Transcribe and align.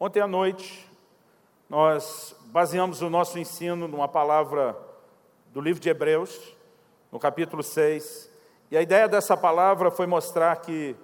Ontem 0.00 0.20
à 0.20 0.28
noite, 0.28 0.88
nós 1.68 2.32
baseamos 2.52 3.02
o 3.02 3.10
nosso 3.10 3.36
ensino 3.36 3.88
numa 3.88 4.06
palavra 4.06 4.78
do 5.52 5.60
livro 5.60 5.80
de 5.80 5.88
Hebreus, 5.88 6.54
no 7.10 7.18
capítulo 7.18 7.64
6, 7.64 8.30
e 8.70 8.76
a 8.76 8.82
ideia 8.82 9.08
dessa 9.08 9.36
palavra 9.36 9.90
foi 9.90 10.06
mostrar 10.06 10.54
que 10.60 10.94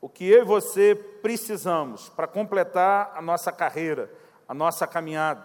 o 0.00 0.08
que 0.08 0.24
eu 0.24 0.42
e 0.42 0.44
você 0.44 0.94
precisamos 0.94 2.10
para 2.10 2.28
completar 2.28 3.10
a 3.12 3.20
nossa 3.20 3.50
carreira, 3.50 4.08
a 4.46 4.54
nossa 4.54 4.86
caminhada, 4.86 5.44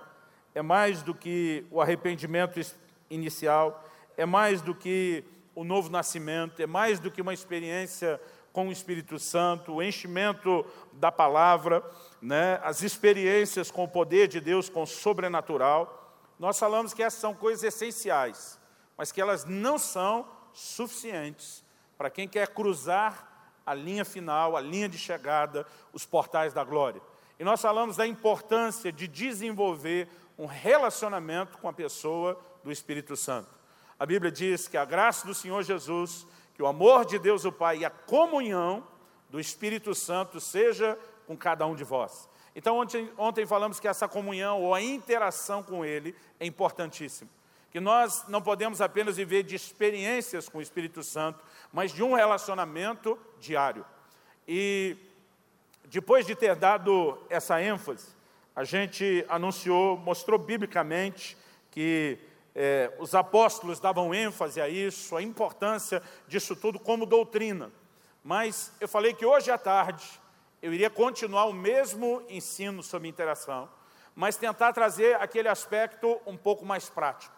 é 0.54 0.62
mais 0.62 1.02
do 1.02 1.16
que 1.16 1.66
o 1.72 1.82
arrependimento 1.82 2.62
inicial, 3.10 3.84
é 4.16 4.24
mais 4.24 4.62
do 4.62 4.76
que 4.76 5.24
o 5.56 5.64
novo 5.64 5.90
nascimento, 5.90 6.62
é 6.62 6.68
mais 6.68 7.00
do 7.00 7.10
que 7.10 7.24
uma 7.24 7.34
experiência 7.34 8.22
com 8.58 8.70
o 8.70 8.72
Espírito 8.72 9.20
Santo, 9.20 9.72
o 9.72 9.84
enchimento 9.84 10.66
da 10.94 11.12
palavra, 11.12 11.88
né, 12.20 12.60
as 12.64 12.82
experiências 12.82 13.70
com 13.70 13.84
o 13.84 13.88
poder 13.88 14.28
de 14.28 14.42
Deus, 14.42 14.68
com 14.68 14.82
o 14.82 14.88
sobrenatural. 14.88 16.26
Nós 16.40 16.58
falamos 16.58 16.92
que 16.92 17.04
essas 17.04 17.20
são 17.20 17.36
coisas 17.36 17.64
essenciais, 17.64 18.60
mas 18.98 19.12
que 19.12 19.22
elas 19.22 19.46
não 19.46 19.78
são 19.78 20.28
suficientes 20.54 21.64
para 22.00 22.10
quem 22.10 22.28
quer 22.28 22.48
cruzar 22.48 23.54
a 23.64 23.76
linha 23.76 24.04
final, 24.04 24.58
a 24.58 24.60
linha 24.60 24.90
de 24.90 24.98
chegada, 24.98 25.64
os 25.94 26.04
portais 26.04 26.52
da 26.52 26.64
glória. 26.64 27.00
E 27.38 27.44
nós 27.44 27.62
falamos 27.62 27.96
da 27.96 28.08
importância 28.08 28.92
de 28.92 29.08
desenvolver 29.08 30.10
um 30.36 30.48
relacionamento 30.48 31.60
com 31.60 31.70
a 31.70 31.74
pessoa 31.74 32.42
do 32.64 32.72
Espírito 32.72 33.16
Santo. 33.16 33.54
A 34.00 34.06
Bíblia 34.06 34.32
diz 34.32 34.68
que 34.68 34.78
a 34.78 34.86
graça 34.86 35.28
do 35.28 35.36
Senhor 35.36 35.62
Jesus, 35.62 36.26
que 36.58 36.64
o 36.64 36.68
amor 36.68 37.06
de 37.06 37.20
Deus 37.20 37.46
o 37.46 37.52
Pai 37.52 37.78
e 37.78 37.86
a 37.86 37.90
comunhão 37.92 38.84
do 39.30 39.40
Espírito 39.40 39.94
Santo 39.94 40.42
seja 40.42 40.98
com 41.28 41.38
cada 41.38 41.68
um 41.68 41.76
de 41.76 41.84
vós. 41.84 42.28
Então, 42.56 42.80
ontem, 42.80 43.12
ontem 43.16 43.46
falamos 43.46 43.80
que 43.80 43.88
essa 43.88 44.08
comunhão 44.08 44.64
ou 44.64 44.74
a 44.74 44.82
interação 44.82 45.62
com 45.62 45.86
Ele 45.86 46.16
é 46.40 46.48
importantíssima. 46.48 47.30
Que 47.70 47.80
nós 47.80 48.28
não 48.28 48.42
podemos 48.42 48.82
apenas 48.82 49.18
viver 49.18 49.44
de 49.44 49.56
experiências 49.56 50.50
com 50.50 50.58
o 50.58 50.62
Espírito 50.62 51.04
Santo, 51.04 51.44
mas 51.72 51.92
de 51.92 52.02
um 52.02 52.16
relacionamento 52.16 53.20
diário. 53.40 53.86
E 54.48 54.98
depois 55.86 56.26
de 56.26 56.34
ter 56.34 56.56
dado 56.56 57.20
essa 57.30 57.62
ênfase, 57.62 58.08
a 58.56 58.64
gente 58.64 59.24
anunciou, 59.30 59.96
mostrou 59.96 60.40
biblicamente 60.40 61.38
que 61.70 62.18
é, 62.60 62.92
os 62.98 63.14
apóstolos 63.14 63.80
davam 63.80 64.16
ênfase 64.16 64.60
a 64.60 64.68
isso, 64.68 65.16
a 65.16 65.22
importância 65.22 66.02
disso 66.28 66.56
tudo 66.56 66.80
como 66.80 67.06
doutrina. 67.06 67.72
Mas 68.24 68.74
eu 68.82 68.88
falei 68.88 69.14
que 69.14 69.24
hoje 69.24 69.52
à 69.52 69.60
tarde 69.60 70.04
eu 70.60 70.74
iria 70.74 70.90
continuar 70.90 71.46
o 71.46 71.54
mesmo 71.54 72.24
ensino 72.28 72.82
sobre 72.82 73.08
interação, 73.08 73.70
mas 74.16 74.38
tentar 74.38 74.74
trazer 74.74 75.16
aquele 75.22 75.48
aspecto 75.48 76.20
um 76.26 76.36
pouco 76.36 76.66
mais 76.66 76.90
prático. 76.90 77.36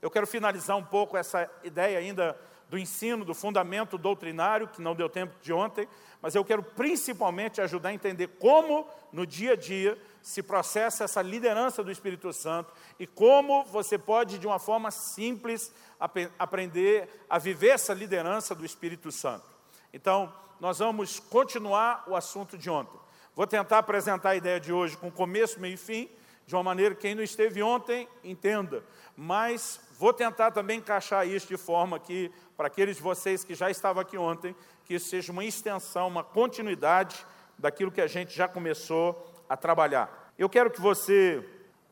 Eu 0.00 0.08
quero 0.08 0.24
finalizar 0.24 0.76
um 0.76 0.84
pouco 0.84 1.16
essa 1.16 1.50
ideia 1.64 1.98
ainda 1.98 2.38
do 2.68 2.78
ensino, 2.78 3.24
do 3.24 3.34
fundamento 3.34 3.98
doutrinário, 3.98 4.68
que 4.68 4.80
não 4.80 4.94
deu 4.94 5.08
tempo 5.08 5.34
de 5.42 5.52
ontem, 5.52 5.88
mas 6.22 6.36
eu 6.36 6.44
quero 6.44 6.62
principalmente 6.62 7.60
ajudar 7.60 7.88
a 7.88 7.94
entender 7.94 8.28
como, 8.38 8.86
no 9.12 9.26
dia 9.26 9.54
a 9.54 9.56
dia, 9.56 9.98
se 10.22 10.42
processa 10.42 11.04
essa 11.04 11.22
liderança 11.22 11.82
do 11.82 11.90
Espírito 11.90 12.32
Santo 12.32 12.72
e 12.98 13.06
como 13.06 13.64
você 13.64 13.98
pode, 13.98 14.38
de 14.38 14.46
uma 14.46 14.58
forma 14.58 14.90
simples, 14.90 15.72
ap 15.98 16.16
aprender 16.38 17.24
a 17.28 17.38
viver 17.38 17.70
essa 17.70 17.94
liderança 17.94 18.54
do 18.54 18.64
Espírito 18.64 19.10
Santo. 19.10 19.44
Então, 19.92 20.32
nós 20.60 20.78
vamos 20.78 21.18
continuar 21.18 22.04
o 22.06 22.14
assunto 22.14 22.56
de 22.58 22.68
ontem. 22.68 22.98
Vou 23.34 23.46
tentar 23.46 23.78
apresentar 23.78 24.30
a 24.30 24.36
ideia 24.36 24.60
de 24.60 24.72
hoje 24.72 24.96
com 24.96 25.10
começo, 25.10 25.58
meio 25.58 25.74
e 25.74 25.78
fim, 25.78 26.10
de 26.46 26.54
uma 26.54 26.62
maneira 26.62 26.94
que 26.94 27.02
quem 27.02 27.14
não 27.14 27.22
esteve 27.22 27.62
ontem 27.62 28.08
entenda, 28.24 28.84
mas 29.16 29.80
vou 29.96 30.12
tentar 30.12 30.50
também 30.50 30.78
encaixar 30.78 31.26
isso 31.26 31.46
de 31.46 31.56
forma 31.56 31.98
que, 31.98 32.30
para 32.56 32.66
aqueles 32.66 32.96
de 32.96 33.02
vocês 33.02 33.44
que 33.44 33.54
já 33.54 33.70
estavam 33.70 34.02
aqui 34.02 34.18
ontem, 34.18 34.54
que 34.84 34.94
isso 34.94 35.08
seja 35.08 35.30
uma 35.30 35.44
extensão, 35.44 36.08
uma 36.08 36.24
continuidade 36.24 37.24
daquilo 37.56 37.92
que 37.92 38.00
a 38.00 38.06
gente 38.08 38.34
já 38.34 38.48
começou 38.48 39.29
a 39.50 39.56
trabalhar. 39.56 40.32
Eu 40.38 40.48
quero 40.48 40.70
que 40.70 40.80
você 40.80 41.44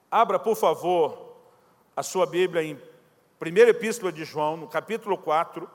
abra, 0.09 0.39
por 0.39 0.57
favor, 0.57 1.37
a 1.97 2.05
sua 2.05 2.25
Bíblia 2.25 2.63
em 2.63 2.75
1 2.75 3.59
Epístola 3.69 4.13
de 4.13 4.25
João, 4.25 4.57
no 4.57 4.69
capítulo 4.69 5.19
4 5.19 5.69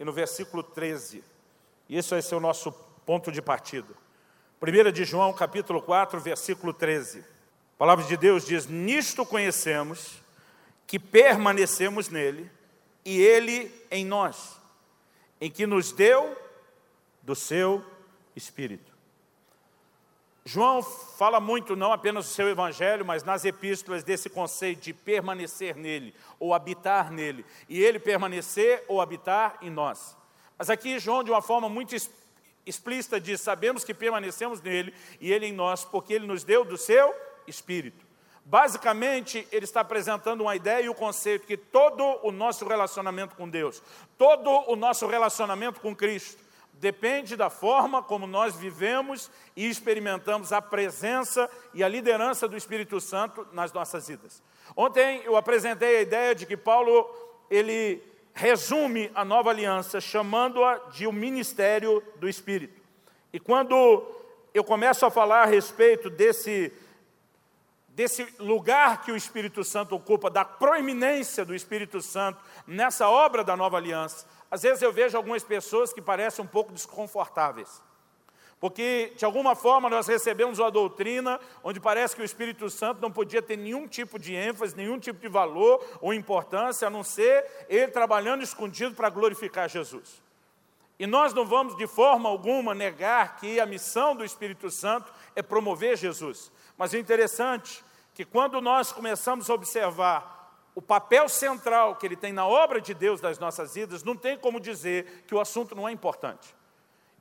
e 0.00 0.04
no 0.06 0.12
versículo 0.12 0.62
13. 0.62 1.22
E 1.86 1.98
esse 1.98 2.08
vai 2.08 2.22
ser 2.22 2.34
o 2.34 2.40
nosso 2.40 2.72
ponto 3.04 3.30
de 3.30 3.42
partida. 3.42 3.92
1 4.62 4.90
de 4.90 5.04
João, 5.04 5.34
capítulo 5.34 5.82
4, 5.82 6.18
versículo 6.18 6.72
13. 6.72 7.18
A 7.20 7.24
palavra 7.76 8.06
de 8.06 8.16
Deus 8.16 8.46
diz: 8.46 8.66
Nisto 8.66 9.26
conhecemos 9.26 10.22
que 10.86 10.98
permanecemos 10.98 12.08
nele 12.08 12.50
e 13.04 13.20
ele 13.20 13.70
em 13.90 14.06
nós, 14.06 14.58
em 15.38 15.50
que 15.50 15.66
nos 15.66 15.92
deu 15.92 16.34
do 17.20 17.34
seu 17.34 17.84
Espírito. 18.34 18.91
João 20.44 20.82
fala 20.82 21.38
muito, 21.38 21.76
não 21.76 21.92
apenas 21.92 22.26
no 22.26 22.32
seu 22.32 22.48
evangelho, 22.48 23.04
mas 23.04 23.22
nas 23.22 23.44
epístolas, 23.44 24.02
desse 24.02 24.28
conceito 24.28 24.80
de 24.80 24.92
permanecer 24.92 25.76
nele, 25.76 26.14
ou 26.38 26.52
habitar 26.52 27.12
nele, 27.12 27.46
e 27.68 27.80
ele 27.80 28.00
permanecer 28.00 28.84
ou 28.88 29.00
habitar 29.00 29.56
em 29.62 29.70
nós. 29.70 30.16
Mas 30.58 30.68
aqui 30.68 30.98
João, 30.98 31.22
de 31.22 31.30
uma 31.30 31.40
forma 31.40 31.68
muito 31.68 31.94
explícita, 32.66 33.20
diz: 33.20 33.40
sabemos 33.40 33.84
que 33.84 33.94
permanecemos 33.94 34.60
nele 34.60 34.92
e 35.20 35.32
ele 35.32 35.46
em 35.46 35.52
nós, 35.52 35.84
porque 35.84 36.12
ele 36.12 36.26
nos 36.26 36.42
deu 36.42 36.64
do 36.64 36.76
seu 36.76 37.14
espírito. 37.46 38.04
Basicamente, 38.44 39.46
ele 39.52 39.64
está 39.64 39.82
apresentando 39.82 40.40
uma 40.40 40.56
ideia 40.56 40.84
e 40.84 40.88
o 40.88 40.92
um 40.92 40.96
conceito 40.96 41.46
que 41.46 41.56
todo 41.56 42.02
o 42.24 42.32
nosso 42.32 42.66
relacionamento 42.66 43.36
com 43.36 43.48
Deus, 43.48 43.80
todo 44.18 44.50
o 44.68 44.74
nosso 44.74 45.06
relacionamento 45.06 45.80
com 45.80 45.94
Cristo, 45.94 46.42
depende 46.82 47.36
da 47.36 47.48
forma 47.48 48.02
como 48.02 48.26
nós 48.26 48.56
vivemos 48.56 49.30
e 49.54 49.68
experimentamos 49.68 50.52
a 50.52 50.60
presença 50.60 51.48
e 51.72 51.84
a 51.84 51.86
liderança 51.86 52.48
do 52.48 52.56
Espírito 52.56 53.00
Santo 53.00 53.46
nas 53.52 53.72
nossas 53.72 54.08
vidas. 54.08 54.42
Ontem 54.74 55.22
eu 55.24 55.36
apresentei 55.36 55.98
a 55.98 56.02
ideia 56.02 56.34
de 56.34 56.44
que 56.44 56.56
Paulo, 56.56 57.08
ele 57.48 58.02
resume 58.34 59.12
a 59.14 59.24
nova 59.24 59.50
aliança 59.50 60.00
chamando-a 60.00 60.76
de 60.90 61.06
o 61.06 61.12
ministério 61.12 62.02
do 62.16 62.28
Espírito. 62.28 62.82
E 63.32 63.38
quando 63.38 64.04
eu 64.52 64.64
começo 64.64 65.06
a 65.06 65.10
falar 65.10 65.44
a 65.44 65.46
respeito 65.46 66.10
desse, 66.10 66.72
desse 67.90 68.26
lugar 68.40 69.02
que 69.02 69.12
o 69.12 69.16
Espírito 69.16 69.62
Santo 69.62 69.94
ocupa, 69.94 70.28
da 70.28 70.44
proeminência 70.44 71.44
do 71.44 71.54
Espírito 71.54 72.02
Santo 72.02 72.42
nessa 72.66 73.08
obra 73.08 73.44
da 73.44 73.56
nova 73.56 73.76
aliança, 73.76 74.26
às 74.52 74.60
vezes 74.60 74.82
eu 74.82 74.92
vejo 74.92 75.16
algumas 75.16 75.42
pessoas 75.42 75.94
que 75.94 76.02
parecem 76.02 76.44
um 76.44 76.46
pouco 76.46 76.74
desconfortáveis. 76.74 77.82
Porque, 78.60 79.14
de 79.16 79.24
alguma 79.24 79.56
forma, 79.56 79.88
nós 79.88 80.06
recebemos 80.06 80.58
uma 80.58 80.70
doutrina 80.70 81.40
onde 81.64 81.80
parece 81.80 82.14
que 82.14 82.20
o 82.20 82.24
Espírito 82.24 82.68
Santo 82.68 83.00
não 83.00 83.10
podia 83.10 83.40
ter 83.40 83.56
nenhum 83.56 83.88
tipo 83.88 84.18
de 84.18 84.34
ênfase, 84.34 84.76
nenhum 84.76 84.98
tipo 84.98 85.18
de 85.18 85.26
valor 85.26 85.82
ou 86.02 86.12
importância, 86.12 86.86
a 86.86 86.90
não 86.90 87.02
ser 87.02 87.66
ele 87.66 87.88
trabalhando 87.88 88.42
escondido 88.42 88.94
para 88.94 89.08
glorificar 89.08 89.70
Jesus. 89.70 90.22
E 90.98 91.06
nós 91.06 91.32
não 91.32 91.46
vamos, 91.46 91.74
de 91.74 91.86
forma 91.86 92.28
alguma, 92.28 92.74
negar 92.74 93.36
que 93.36 93.58
a 93.58 93.64
missão 93.64 94.14
do 94.14 94.22
Espírito 94.22 94.70
Santo 94.70 95.10
é 95.34 95.40
promover 95.40 95.96
Jesus. 95.96 96.52
Mas 96.76 96.92
o 96.92 96.98
interessante 96.98 97.80
é 97.80 97.84
que 98.16 98.24
quando 98.26 98.60
nós 98.60 98.92
começamos 98.92 99.48
a 99.48 99.54
observar 99.54 100.41
o 100.74 100.80
papel 100.80 101.28
central 101.28 101.96
que 101.96 102.06
ele 102.06 102.16
tem 102.16 102.32
na 102.32 102.46
obra 102.46 102.80
de 102.80 102.94
Deus 102.94 103.20
das 103.20 103.38
nossas 103.38 103.74
vidas, 103.74 104.02
não 104.02 104.16
tem 104.16 104.38
como 104.38 104.58
dizer 104.58 105.24
que 105.26 105.34
o 105.34 105.40
assunto 105.40 105.74
não 105.74 105.88
é 105.88 105.92
importante. 105.92 106.54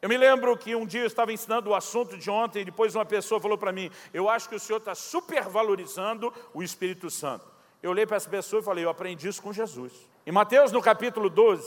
Eu 0.02 0.10
me 0.10 0.18
lembro 0.18 0.58
que 0.58 0.76
um 0.76 0.86
dia 0.86 1.02
eu 1.02 1.08
estava 1.08 1.32
ensinando 1.32 1.70
o 1.70 1.76
assunto 1.76 2.18
de 2.18 2.30
ontem 2.30 2.62
e 2.62 2.66
depois 2.66 2.96
uma 2.96 3.06
pessoa 3.06 3.40
falou 3.40 3.58
para 3.58 3.72
mim, 3.72 3.92
eu 4.14 4.28
acho 4.28 4.50
que 4.50 4.56
o 4.56 4.60
senhor 4.60 4.80
está 4.80 4.96
supervalorizando 4.96 6.34
o 6.54 6.64
Espírito 6.64 7.10
Santo. 7.10 7.46
Eu 7.84 7.92
olhei 7.92 8.06
para 8.06 8.18
essa 8.18 8.30
pessoa 8.30 8.62
e 8.62 8.64
falei, 8.64 8.86
eu 8.86 8.90
aprendi 8.90 9.28
isso 9.28 9.42
com 9.42 9.54
Jesus. 9.54 9.94
Em 10.26 10.32
Mateus, 10.32 10.72
no 10.72 10.82
capítulo 10.82 11.30
12, 11.30 11.64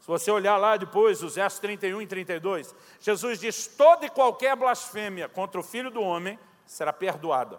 se 0.00 0.06
você 0.06 0.30
olhar 0.30 0.56
lá 0.56 0.76
depois, 0.76 1.22
os 1.22 1.34
versos 1.34 1.58
31 1.58 2.00
e 2.02 2.06
32, 2.06 2.74
Jesus 3.00 3.40
diz, 3.40 3.66
toda 3.66 4.06
e 4.06 4.10
qualquer 4.10 4.54
blasfêmia 4.56 5.28
contra 5.28 5.60
o 5.60 5.62
Filho 5.62 5.90
do 5.90 6.00
Homem 6.00 6.38
será 6.64 6.92
perdoada. 6.92 7.58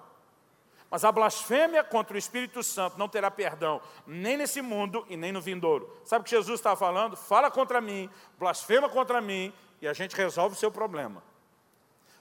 Mas 0.90 1.04
a 1.04 1.12
blasfêmia 1.12 1.84
contra 1.84 2.16
o 2.16 2.18
Espírito 2.18 2.64
Santo 2.64 2.98
não 2.98 3.10
terá 3.10 3.30
perdão, 3.30 3.82
nem 4.06 4.38
nesse 4.38 4.62
mundo 4.62 5.06
e 5.10 5.18
nem 5.18 5.32
no 5.32 5.42
vindouro. 5.42 5.92
Sabe 6.06 6.22
o 6.22 6.24
que 6.24 6.32
Jesus 6.32 6.60
está 6.60 6.76
falando? 6.76 7.18
Fala 7.18 7.52
contra 7.52 7.82
mim, 7.82 8.10
blasfema 8.40 8.88
contra 8.88 9.20
mim, 9.20 9.54
e 9.82 9.88
a 9.88 9.94
gente 9.94 10.16
resolve 10.16 10.56
o 10.56 10.60
seu 10.60 10.72
problema. 10.72 11.22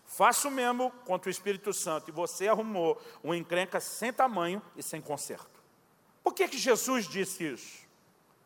Faça 0.05 0.49
o 0.49 0.51
mesmo 0.51 0.91
contra 1.05 1.29
o 1.29 1.31
Espírito 1.31 1.73
Santo, 1.73 2.11
e 2.11 2.13
você 2.13 2.49
arrumou 2.49 3.01
uma 3.23 3.37
encrenca 3.37 3.81
sem 3.81 4.13
tamanho 4.13 4.61
e 4.77 4.83
sem 4.83 5.01
conserto. 5.01 5.63
Por 6.23 6.35
que, 6.35 6.49
que 6.49 6.59
Jesus 6.59 7.07
disse 7.07 7.45
isso? 7.45 7.87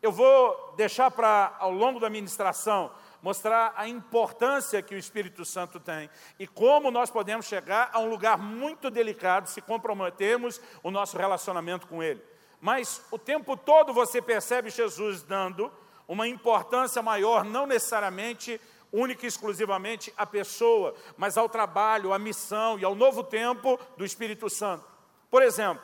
Eu 0.01 0.11
vou 0.11 0.73
deixar 0.75 1.09
para, 1.11 1.55
ao 1.59 1.71
longo 1.71 1.99
da 1.99 2.09
ministração, 2.09 2.91
mostrar 3.21 3.73
a 3.75 3.87
importância 3.87 4.81
que 4.81 4.95
o 4.95 4.97
Espírito 4.97 5.45
Santo 5.45 5.79
tem 5.79 6.09
e 6.39 6.47
como 6.47 6.89
nós 6.89 7.09
podemos 7.09 7.45
chegar 7.45 7.89
a 7.93 7.99
um 7.99 8.09
lugar 8.09 8.37
muito 8.37 8.89
delicado 8.89 9.47
se 9.47 9.61
comprometermos 9.61 10.59
o 10.81 10.89
nosso 10.89 11.17
relacionamento 11.17 11.87
com 11.87 12.01
Ele. 12.01 12.21
Mas 12.59 13.05
o 13.11 13.17
tempo 13.17 13.55
todo 13.57 13.93
você 13.93 14.21
percebe 14.21 14.69
Jesus 14.69 15.21
dando 15.21 15.71
uma 16.07 16.27
importância 16.27 17.01
maior, 17.01 17.43
não 17.43 17.65
necessariamente 17.65 18.59
única 18.91 19.25
e 19.25 19.27
exclusivamente 19.27 20.13
à 20.17 20.25
pessoa, 20.25 20.93
mas 21.15 21.37
ao 21.37 21.47
trabalho, 21.47 22.13
à 22.13 22.19
missão 22.19 22.77
e 22.77 22.83
ao 22.83 22.93
novo 22.93 23.23
tempo 23.23 23.79
do 23.97 24.03
Espírito 24.03 24.49
Santo. 24.49 24.83
Por 25.29 25.41
exemplo, 25.41 25.81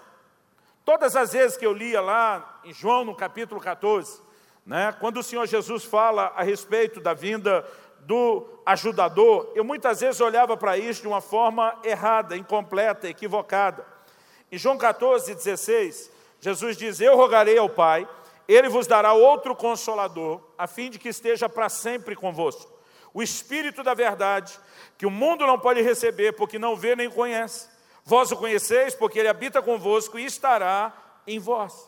todas 0.84 1.16
as 1.16 1.32
vezes 1.32 1.58
que 1.58 1.66
eu 1.66 1.72
lia 1.72 2.02
lá 2.02 2.60
em 2.66 2.74
João, 2.74 3.06
no 3.06 3.16
capítulo 3.16 3.62
14, 3.62 4.22
né, 4.68 4.94
quando 5.00 5.22
o 5.22 5.24
Senhor 5.24 5.48
Jesus 5.48 5.86
fala 5.86 6.34
a 6.36 6.44
respeito 6.44 7.00
da 7.00 7.14
vinda 7.14 7.66
do 8.02 8.46
ajudador, 8.66 9.50
eu 9.56 9.64
muitas 9.64 10.02
vezes 10.02 10.20
olhava 10.20 10.58
para 10.58 10.78
isso 10.78 11.02
de 11.02 11.08
uma 11.08 11.22
forma 11.22 11.80
errada, 11.86 12.36
incompleta, 12.36 13.08
equivocada. 13.08 13.86
Em 14.52 14.58
João 14.58 14.78
14, 14.78 15.34
16, 15.34 16.12
Jesus 16.42 16.76
diz: 16.76 17.00
Eu 17.00 17.16
rogarei 17.16 17.58
ao 17.58 17.70
Pai, 17.70 18.08
ele 18.46 18.68
vos 18.68 18.88
dará 18.88 19.14
outro 19.14 19.56
consolador, 19.56 20.42
a 20.58 20.68
fim 20.68 20.90
de 20.90 21.00
que 21.00 21.08
esteja 21.08 21.48
para 21.48 21.70
sempre 21.70 22.14
convosco. 22.14 22.70
O 23.14 23.24
Espírito 23.24 23.84
da 23.84 23.94
verdade, 23.94 24.60
que 24.98 25.06
o 25.06 25.12
mundo 25.12 25.48
não 25.48 25.58
pode 25.58 25.82
receber, 25.82 26.34
porque 26.34 26.60
não 26.60 26.76
vê 26.76 26.94
nem 26.94 27.10
conhece. 27.10 27.70
Vós 28.04 28.34
o 28.34 28.38
conheceis, 28.38 28.94
porque 28.94 29.18
ele 29.18 29.30
habita 29.30 29.62
convosco 29.62 30.20
e 30.20 30.26
estará 30.26 30.94
em 31.26 31.40
vós. 31.40 31.87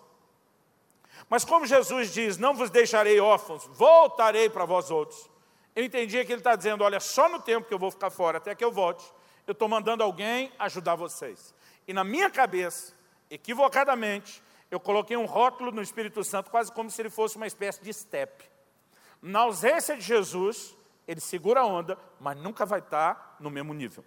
Mas 1.29 1.45
como 1.45 1.65
Jesus 1.65 2.11
diz, 2.11 2.37
não 2.37 2.55
vos 2.55 2.69
deixarei 2.69 3.19
órfãos, 3.19 3.65
voltarei 3.73 4.49
para 4.49 4.65
vós 4.65 4.89
outros. 4.89 5.29
Eu 5.75 5.83
entendia 5.83 6.25
que 6.25 6.31
ele 6.31 6.39
está 6.39 6.55
dizendo, 6.55 6.83
olha, 6.83 6.99
só 6.99 7.29
no 7.29 7.39
tempo 7.39 7.67
que 7.67 7.73
eu 7.73 7.79
vou 7.79 7.91
ficar 7.91 8.09
fora, 8.09 8.39
até 8.39 8.55
que 8.55 8.65
eu 8.65 8.71
volte, 8.71 9.05
eu 9.45 9.51
estou 9.51 9.67
mandando 9.67 10.03
alguém 10.03 10.51
ajudar 10.57 10.95
vocês. 10.95 11.53
E 11.87 11.93
na 11.93 12.03
minha 12.03 12.29
cabeça, 12.29 12.93
equivocadamente, 13.29 14.41
eu 14.71 14.79
coloquei 14.79 15.15
um 15.15 15.25
rótulo 15.25 15.71
no 15.71 15.81
Espírito 15.81 16.23
Santo, 16.23 16.49
quase 16.49 16.71
como 16.71 16.89
se 16.89 17.01
ele 17.01 17.09
fosse 17.09 17.37
uma 17.37 17.47
espécie 17.47 17.81
de 17.81 17.93
step. 17.93 18.43
Na 19.21 19.39
ausência 19.39 19.95
de 19.95 20.01
Jesus, 20.01 20.75
ele 21.07 21.19
segura 21.19 21.61
a 21.61 21.65
onda, 21.65 21.97
mas 22.19 22.37
nunca 22.37 22.65
vai 22.65 22.79
estar 22.79 23.37
no 23.39 23.49
mesmo 23.49 23.73
nível. 23.73 24.03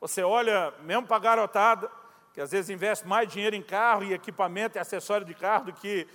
Você 0.00 0.22
olha, 0.22 0.72
mesmo 0.82 1.06
para 1.06 1.16
a 1.16 1.20
garotada, 1.20 1.90
que 2.38 2.42
às 2.42 2.52
vezes 2.52 2.70
investe 2.70 3.04
mais 3.04 3.28
dinheiro 3.28 3.56
em 3.56 3.62
carro 3.62 4.04
e 4.04 4.12
equipamento 4.12 4.78
e 4.78 4.80
acessório 4.80 5.26
de 5.26 5.34
carro 5.34 5.64
do 5.64 5.72
que 5.72 6.06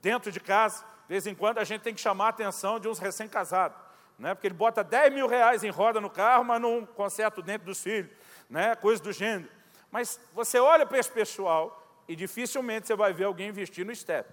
dentro 0.00 0.30
de 0.30 0.38
casa. 0.38 0.84
De 0.84 1.08
vez 1.08 1.26
em 1.26 1.34
quando 1.34 1.58
a 1.58 1.64
gente 1.64 1.80
tem 1.80 1.92
que 1.92 2.00
chamar 2.00 2.26
a 2.26 2.28
atenção 2.28 2.78
de 2.78 2.86
uns 2.86 3.00
recém-casados, 3.00 3.76
né? 4.16 4.32
porque 4.32 4.46
ele 4.46 4.54
bota 4.54 4.84
10 4.84 5.12
mil 5.12 5.26
reais 5.26 5.64
em 5.64 5.70
roda 5.70 6.00
no 6.00 6.08
carro, 6.08 6.44
mas 6.44 6.62
não 6.62 6.86
conserta 6.86 7.42
dentro 7.42 7.66
dos 7.66 7.82
filhos, 7.82 8.08
né? 8.48 8.76
coisa 8.76 9.02
do 9.02 9.10
gênero. 9.10 9.50
Mas 9.90 10.20
você 10.32 10.56
olha 10.60 10.86
para 10.86 11.00
esse 11.00 11.10
pessoal 11.10 11.84
e 12.06 12.14
dificilmente 12.14 12.86
você 12.86 12.94
vai 12.94 13.12
ver 13.12 13.24
alguém 13.24 13.48
investir 13.48 13.84
no 13.84 13.92
step. 13.92 14.32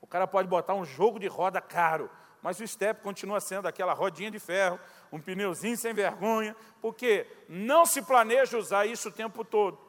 O 0.00 0.06
cara 0.06 0.26
pode 0.26 0.48
botar 0.48 0.72
um 0.72 0.86
jogo 0.86 1.18
de 1.18 1.26
roda 1.26 1.60
caro, 1.60 2.10
mas 2.40 2.58
o 2.58 2.66
step 2.66 3.02
continua 3.02 3.38
sendo 3.38 3.68
aquela 3.68 3.92
rodinha 3.92 4.30
de 4.30 4.38
ferro, 4.38 4.80
um 5.12 5.20
pneuzinho 5.20 5.76
sem 5.76 5.92
vergonha, 5.92 6.56
porque 6.80 7.26
não 7.50 7.84
se 7.84 8.00
planeja 8.00 8.56
usar 8.56 8.86
isso 8.86 9.10
o 9.10 9.12
tempo 9.12 9.44
todo 9.44 9.83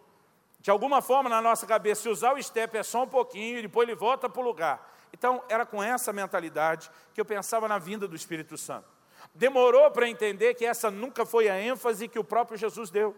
de 0.65 0.71
alguma 0.71 0.99
forma 0.99 1.29
na 1.29 1.43
nossa 1.43 1.67
cabeça, 1.67 2.01
se 2.01 2.09
usar 2.09 2.33
o 2.33 2.41
step 2.41 2.75
é 2.75 2.81
só 2.81 3.03
um 3.03 3.07
pouquinho 3.07 3.59
e 3.59 3.61
depois 3.61 3.87
ele 3.87 3.95
volta 3.95 4.27
para 4.27 4.41
o 4.41 4.43
lugar. 4.43 4.97
Então, 5.13 5.43
era 5.47 5.63
com 5.63 5.81
essa 5.83 6.11
mentalidade 6.11 6.89
que 7.13 7.21
eu 7.21 7.25
pensava 7.25 7.67
na 7.67 7.77
vinda 7.77 8.07
do 8.07 8.15
Espírito 8.15 8.57
Santo. 8.57 8.87
Demorou 9.31 9.91
para 9.91 10.09
entender 10.09 10.55
que 10.55 10.65
essa 10.65 10.89
nunca 10.89 11.23
foi 11.23 11.49
a 11.49 11.61
ênfase 11.61 12.07
que 12.07 12.17
o 12.17 12.23
próprio 12.23 12.57
Jesus 12.57 12.89
deu. 12.89 13.15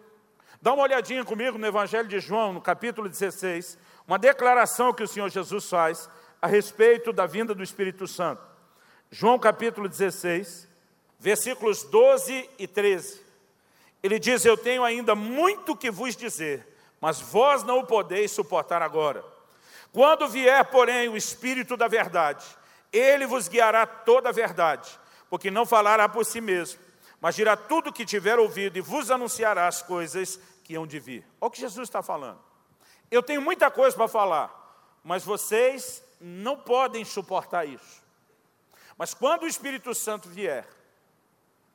Dá 0.61 0.73
uma 0.73 0.83
olhadinha 0.83 1.23
comigo 1.23 1.57
no 1.57 1.65
Evangelho 1.65 2.09
de 2.09 2.19
João, 2.19 2.51
no 2.51 2.59
capítulo 2.59 3.07
16, 3.07 3.77
uma 4.05 4.19
declaração 4.19 4.93
que 4.93 5.03
o 5.03 5.07
Senhor 5.07 5.29
Jesus 5.29 5.69
faz 5.69 6.09
a 6.41 6.47
respeito 6.47 7.13
da 7.13 7.25
vinda 7.25 7.55
do 7.55 7.63
Espírito 7.63 8.09
Santo. 8.09 8.43
João 9.09 9.39
capítulo 9.39 9.87
16, 9.87 10.67
versículos 11.17 11.83
12 11.83 12.49
e 12.59 12.67
13. 12.67 13.21
Ele 14.03 14.19
diz: 14.19 14.43
Eu 14.43 14.57
tenho 14.57 14.83
ainda 14.83 15.15
muito 15.15 15.77
que 15.77 15.89
vos 15.89 16.13
dizer 16.13 16.75
mas 16.99 17.19
vós 17.19 17.63
não 17.63 17.79
o 17.79 17.85
podeis 17.85 18.31
suportar 18.31 18.81
agora. 18.81 19.23
Quando 19.91 20.27
vier, 20.27 20.63
porém, 20.65 21.09
o 21.09 21.17
Espírito 21.17 21.77
da 21.77 21.87
verdade, 21.87 22.45
ele 22.91 23.25
vos 23.25 23.47
guiará 23.47 23.85
toda 23.85 24.29
a 24.29 24.31
verdade, 24.31 24.89
porque 25.29 25.51
não 25.51 25.65
falará 25.65 26.07
por 26.07 26.25
si 26.25 26.41
mesmo, 26.41 26.79
mas 27.19 27.35
dirá 27.35 27.55
tudo 27.55 27.89
o 27.89 27.93
que 27.93 28.05
tiver 28.05 28.37
ouvido 28.39 28.77
e 28.77 28.81
vos 28.81 29.09
anunciará 29.09 29.67
as 29.67 29.81
coisas 29.81 30.39
que 30.63 30.75
hão 30.75 30.85
de 30.85 30.99
vir. 30.99 31.25
Olha 31.41 31.47
o 31.47 31.51
que 31.51 31.59
Jesus 31.59 31.87
está 31.87 32.01
falando. 32.01 32.39
Eu 33.09 33.23
tenho 33.23 33.41
muita 33.41 33.71
coisa 33.71 33.95
para 33.95 34.07
falar, 34.07 34.53
mas 35.03 35.23
vocês 35.23 36.03
não 36.19 36.57
podem 36.57 37.05
suportar 37.05 37.65
isso. 37.65 38.03
Mas 38.97 39.13
quando 39.13 39.43
o 39.43 39.47
Espírito 39.47 39.93
Santo 39.95 40.27
vier, 40.27 40.67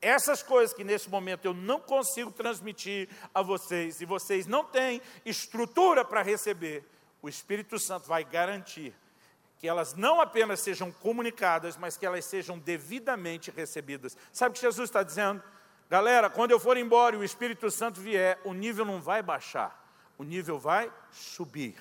essas 0.02 0.42
coisas 0.42 0.74
que 0.74 0.82
nesse 0.82 1.08
momento 1.08 1.44
eu 1.44 1.54
não 1.54 1.80
consigo 1.80 2.32
transmitir 2.32 3.08
a 3.32 3.40
vocês, 3.40 4.00
e 4.00 4.04
vocês 4.04 4.46
não 4.46 4.64
têm 4.64 5.00
estrutura 5.24 6.04
para 6.04 6.20
receber, 6.20 6.84
o 7.22 7.28
Espírito 7.28 7.78
Santo 7.78 8.08
vai 8.08 8.24
garantir 8.24 8.92
que 9.58 9.68
elas 9.68 9.94
não 9.94 10.20
apenas 10.20 10.58
sejam 10.58 10.90
comunicadas, 10.90 11.76
mas 11.76 11.96
que 11.96 12.04
elas 12.04 12.24
sejam 12.24 12.58
devidamente 12.58 13.48
recebidas. 13.52 14.16
Sabe 14.32 14.50
o 14.50 14.54
que 14.54 14.60
Jesus 14.60 14.90
está 14.90 15.04
dizendo? 15.04 15.40
Galera, 15.88 16.28
quando 16.28 16.50
eu 16.50 16.58
for 16.58 16.76
embora 16.76 17.14
e 17.14 17.18
o 17.20 17.22
Espírito 17.22 17.70
Santo 17.70 18.00
vier, 18.00 18.40
o 18.44 18.52
nível 18.52 18.84
não 18.84 19.00
vai 19.00 19.22
baixar, 19.22 19.86
o 20.18 20.24
nível 20.24 20.58
vai 20.58 20.92
subir. 21.12 21.76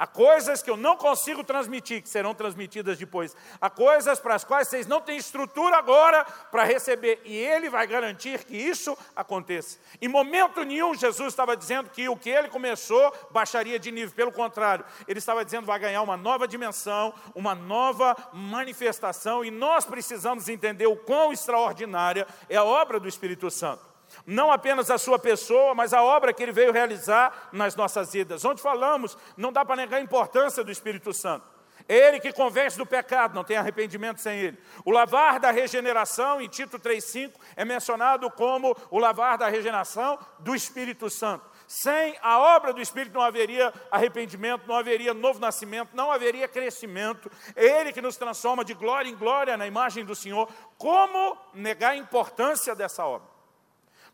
Há 0.00 0.06
coisas 0.06 0.62
que 0.62 0.70
eu 0.70 0.78
não 0.78 0.96
consigo 0.96 1.44
transmitir, 1.44 2.00
que 2.00 2.08
serão 2.08 2.34
transmitidas 2.34 2.96
depois. 2.96 3.36
Há 3.60 3.68
coisas 3.68 4.18
para 4.18 4.34
as 4.34 4.42
quais 4.42 4.66
vocês 4.66 4.86
não 4.86 4.98
têm 4.98 5.18
estrutura 5.18 5.76
agora 5.76 6.24
para 6.50 6.64
receber. 6.64 7.20
E 7.22 7.36
Ele 7.36 7.68
vai 7.68 7.86
garantir 7.86 8.42
que 8.44 8.56
isso 8.56 8.96
aconteça. 9.14 9.78
Em 10.00 10.08
momento 10.08 10.64
nenhum, 10.64 10.94
Jesus 10.94 11.28
estava 11.28 11.54
dizendo 11.54 11.90
que 11.90 12.08
o 12.08 12.16
que 12.16 12.30
Ele 12.30 12.48
começou 12.48 13.12
baixaria 13.30 13.78
de 13.78 13.92
nível. 13.92 14.14
Pelo 14.16 14.32
contrário, 14.32 14.86
Ele 15.06 15.18
estava 15.18 15.44
dizendo 15.44 15.66
vai 15.66 15.78
ganhar 15.78 16.00
uma 16.00 16.16
nova 16.16 16.48
dimensão, 16.48 17.12
uma 17.34 17.54
nova 17.54 18.16
manifestação. 18.32 19.44
E 19.44 19.50
nós 19.50 19.84
precisamos 19.84 20.48
entender 20.48 20.86
o 20.86 20.96
quão 20.96 21.30
extraordinária 21.30 22.26
é 22.48 22.56
a 22.56 22.64
obra 22.64 22.98
do 22.98 23.06
Espírito 23.06 23.50
Santo 23.50 23.89
não 24.30 24.52
apenas 24.52 24.88
a 24.90 24.96
sua 24.96 25.18
pessoa, 25.18 25.74
mas 25.74 25.92
a 25.92 26.02
obra 26.04 26.32
que 26.32 26.40
ele 26.40 26.52
veio 26.52 26.72
realizar 26.72 27.48
nas 27.52 27.74
nossas 27.74 28.12
vidas. 28.12 28.44
Onde 28.44 28.62
falamos, 28.62 29.18
não 29.36 29.52
dá 29.52 29.64
para 29.64 29.74
negar 29.74 29.96
a 29.96 30.00
importância 30.00 30.62
do 30.62 30.70
Espírito 30.70 31.12
Santo. 31.12 31.44
É 31.88 31.96
ele 31.96 32.20
que 32.20 32.32
convence 32.32 32.78
do 32.78 32.86
pecado, 32.86 33.34
não 33.34 33.42
tem 33.42 33.56
arrependimento 33.56 34.20
sem 34.20 34.38
ele. 34.38 34.58
O 34.84 34.92
lavar 34.92 35.40
da 35.40 35.50
regeneração, 35.50 36.40
em 36.40 36.46
Tito 36.46 36.78
3,5, 36.78 37.32
é 37.56 37.64
mencionado 37.64 38.30
como 38.30 38.76
o 38.88 39.00
lavar 39.00 39.36
da 39.36 39.48
regeneração 39.48 40.16
do 40.38 40.54
Espírito 40.54 41.10
Santo. 41.10 41.50
Sem 41.66 42.16
a 42.22 42.38
obra 42.38 42.72
do 42.72 42.80
Espírito 42.80 43.14
não 43.14 43.22
haveria 43.22 43.74
arrependimento, 43.90 44.68
não 44.68 44.76
haveria 44.76 45.12
novo 45.12 45.40
nascimento, 45.40 45.90
não 45.92 46.12
haveria 46.12 46.46
crescimento. 46.46 47.28
É 47.56 47.80
Ele 47.80 47.92
que 47.92 48.00
nos 48.00 48.16
transforma 48.16 48.64
de 48.64 48.74
glória 48.74 49.08
em 49.08 49.16
glória 49.16 49.56
na 49.56 49.66
imagem 49.66 50.04
do 50.04 50.14
Senhor. 50.14 50.48
Como 50.78 51.36
negar 51.52 51.90
a 51.90 51.96
importância 51.96 52.76
dessa 52.76 53.04
obra? 53.04 53.29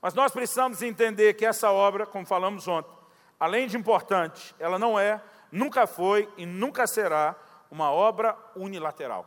Mas 0.00 0.14
nós 0.14 0.32
precisamos 0.32 0.82
entender 0.82 1.34
que 1.34 1.46
essa 1.46 1.70
obra, 1.70 2.06
como 2.06 2.26
falamos 2.26 2.68
ontem, 2.68 2.94
além 3.38 3.66
de 3.66 3.76
importante, 3.76 4.54
ela 4.58 4.78
não 4.78 4.98
é, 4.98 5.20
nunca 5.50 5.86
foi 5.86 6.28
e 6.36 6.46
nunca 6.46 6.86
será 6.86 7.34
uma 7.70 7.90
obra 7.90 8.36
unilateral. 8.54 9.26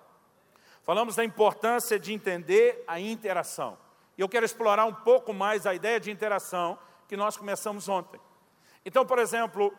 Falamos 0.84 1.16
da 1.16 1.24
importância 1.24 2.00
de 2.00 2.14
entender 2.14 2.84
a 2.88 3.00
interação. 3.00 3.78
E 4.18 4.22
eu 4.22 4.30
quero 4.30 4.46
explorar 4.46 4.86
um 4.86 4.94
pouco 4.94 5.34
mais 5.34 5.66
a 5.66 5.74
ideia 5.74 6.00
de 6.00 6.12
interação 6.12 6.78
que 7.08 7.16
nós 7.16 7.38
começamos 7.38 7.88
ontem. 7.88 8.20
Então, 8.86 9.06
por 9.06 9.20
exemplo, 9.20 9.74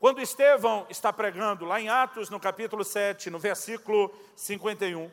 quando 0.00 0.20
Estevão 0.20 0.86
está 0.88 1.12
pregando, 1.12 1.64
lá 1.64 1.80
em 1.80 1.88
Atos, 1.88 2.30
no 2.30 2.38
capítulo 2.38 2.84
7, 2.84 3.30
no 3.30 3.38
versículo 3.38 4.14
51, 4.36 5.10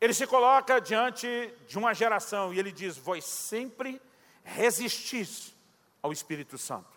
ele 0.00 0.14
se 0.14 0.26
coloca 0.26 0.80
diante 0.80 1.52
de 1.66 1.78
uma 1.78 1.92
geração 1.92 2.54
e 2.54 2.58
ele 2.58 2.72
diz: 2.72 2.96
Vós 2.96 3.24
sempre 3.24 4.00
resistis 4.42 5.54
ao 6.02 6.12
Espírito 6.12 6.56
Santo. 6.58 6.88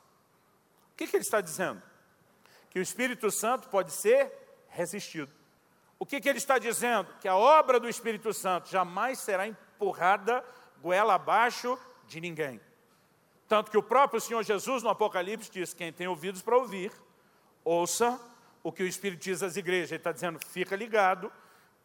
O 0.94 0.96
que, 0.96 1.08
que 1.08 1.16
ele 1.16 1.24
está 1.24 1.42
dizendo? 1.42 1.82
Que 2.70 2.80
o 2.80 2.82
Espírito 2.82 3.30
Santo 3.32 3.70
pode 3.70 3.92
ser 3.92 4.32
resistido. 4.70 5.32
O 6.00 6.06
que, 6.06 6.20
que 6.20 6.28
ele 6.28 6.38
está 6.38 6.58
dizendo? 6.58 7.08
Que 7.22 7.28
a 7.28 7.36
obra 7.36 7.80
do 7.80 7.88
Espírito 7.88 8.34
Santo 8.34 8.70
jamais 8.70 9.20
será 9.20 9.48
empurrada 9.48 10.44
goela 10.82 11.16
abaixo 11.16 11.80
de 12.08 12.20
ninguém. 12.20 12.60
Tanto 13.48 13.72
que 13.72 13.78
o 13.78 13.84
próprio 13.84 14.20
Senhor 14.20 14.44
Jesus 14.44 14.84
no 14.84 14.90
Apocalipse 14.90 15.50
diz: 15.52 15.74
quem 15.74 15.94
tem 15.94 16.08
ouvidos 16.08 16.42
para 16.42 16.58
ouvir, 16.58 16.92
ouça 17.64 18.20
o 18.62 18.72
que 18.72 18.84
o 18.84 18.88
Espírito 18.88 19.22
diz 19.22 19.42
às 19.44 19.56
igrejas. 19.56 19.92
Ele 19.92 20.00
está 20.00 20.12
dizendo: 20.12 20.40
fica 20.46 20.76
ligado, 20.76 21.32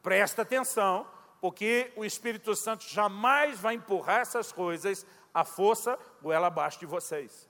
presta 0.03 0.43
atenção, 0.43 1.07
porque 1.41 1.93
o 1.95 2.05
Espírito 2.05 2.55
Santo 2.57 2.85
jamais 2.89 3.61
vai 3.61 3.75
empurrar 3.75 4.21
essas 4.21 4.51
coisas 4.51 5.07
à 5.33 5.45
força 5.45 5.99
goela 6.23 6.47
abaixo 6.49 6.79
de 6.79 6.87
vocês. 6.87 7.49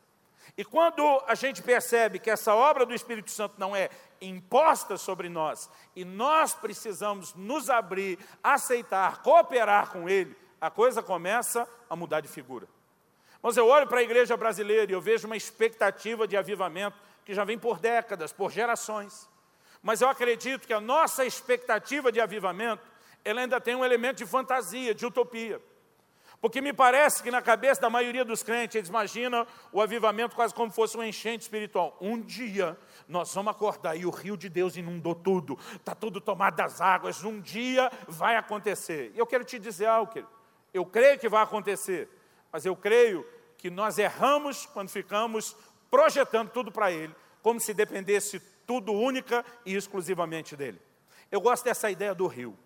E 0.56 0.64
quando 0.64 1.02
a 1.26 1.34
gente 1.34 1.62
percebe 1.62 2.18
que 2.18 2.30
essa 2.30 2.54
obra 2.54 2.86
do 2.86 2.94
Espírito 2.94 3.30
Santo 3.30 3.54
não 3.58 3.76
é 3.76 3.90
imposta 4.20 4.96
sobre 4.96 5.28
nós, 5.28 5.70
e 5.94 6.04
nós 6.04 6.54
precisamos 6.54 7.34
nos 7.34 7.68
abrir, 7.68 8.18
aceitar, 8.42 9.22
cooperar 9.22 9.90
com 9.90 10.08
Ele, 10.08 10.36
a 10.60 10.70
coisa 10.70 11.02
começa 11.02 11.68
a 11.88 11.94
mudar 11.94 12.20
de 12.20 12.28
figura. 12.28 12.66
Mas 13.42 13.56
eu 13.56 13.66
olho 13.66 13.86
para 13.86 14.00
a 14.00 14.02
igreja 14.02 14.36
brasileira 14.36 14.90
e 14.90 14.94
eu 14.94 15.00
vejo 15.00 15.26
uma 15.26 15.36
expectativa 15.36 16.26
de 16.26 16.36
avivamento 16.36 16.96
que 17.24 17.34
já 17.34 17.44
vem 17.44 17.58
por 17.58 17.78
décadas, 17.78 18.32
por 18.32 18.50
gerações. 18.50 19.28
Mas 19.82 20.00
eu 20.00 20.08
acredito 20.08 20.66
que 20.66 20.72
a 20.72 20.80
nossa 20.80 21.24
expectativa 21.24 22.10
de 22.10 22.20
avivamento, 22.20 22.82
ela 23.24 23.40
ainda 23.40 23.60
tem 23.60 23.76
um 23.76 23.84
elemento 23.84 24.16
de 24.18 24.26
fantasia, 24.26 24.94
de 24.94 25.06
utopia. 25.06 25.60
Porque 26.40 26.60
me 26.60 26.72
parece 26.72 27.22
que 27.22 27.30
na 27.30 27.42
cabeça 27.42 27.80
da 27.80 27.90
maioria 27.90 28.24
dos 28.24 28.44
crentes, 28.44 28.76
eles 28.76 28.88
imaginam 28.88 29.44
o 29.72 29.80
avivamento 29.80 30.36
quase 30.36 30.54
como 30.54 30.70
fosse 30.70 30.96
um 30.96 31.02
enchente 31.02 31.42
espiritual. 31.42 31.96
Um 32.00 32.20
dia 32.20 32.78
nós 33.08 33.34
vamos 33.34 33.50
acordar 33.50 33.96
e 33.96 34.06
o 34.06 34.10
rio 34.10 34.36
de 34.36 34.48
Deus 34.48 34.76
inundou 34.76 35.16
tudo, 35.16 35.58
está 35.74 35.94
tudo 35.96 36.20
tomado 36.20 36.54
das 36.54 36.80
águas, 36.80 37.24
um 37.24 37.40
dia 37.40 37.90
vai 38.06 38.36
acontecer. 38.36 39.10
E 39.14 39.18
eu 39.18 39.26
quero 39.26 39.44
te 39.44 39.58
dizer 39.58 39.86
algo, 39.86 40.12
querido. 40.12 40.30
Eu 40.72 40.86
creio 40.86 41.18
que 41.18 41.28
vai 41.28 41.42
acontecer, 41.42 42.08
mas 42.52 42.64
eu 42.64 42.76
creio 42.76 43.26
que 43.56 43.68
nós 43.68 43.98
erramos 43.98 44.66
quando 44.66 44.90
ficamos 44.90 45.56
projetando 45.90 46.50
tudo 46.50 46.70
para 46.70 46.92
Ele, 46.92 47.14
como 47.42 47.58
se 47.58 47.74
dependesse 47.74 48.38
tudo 48.64 48.92
única 48.92 49.44
e 49.64 49.74
exclusivamente 49.74 50.54
dEle. 50.54 50.80
Eu 51.32 51.40
gosto 51.40 51.64
dessa 51.64 51.90
ideia 51.90 52.14
do 52.14 52.26
rio. 52.26 52.56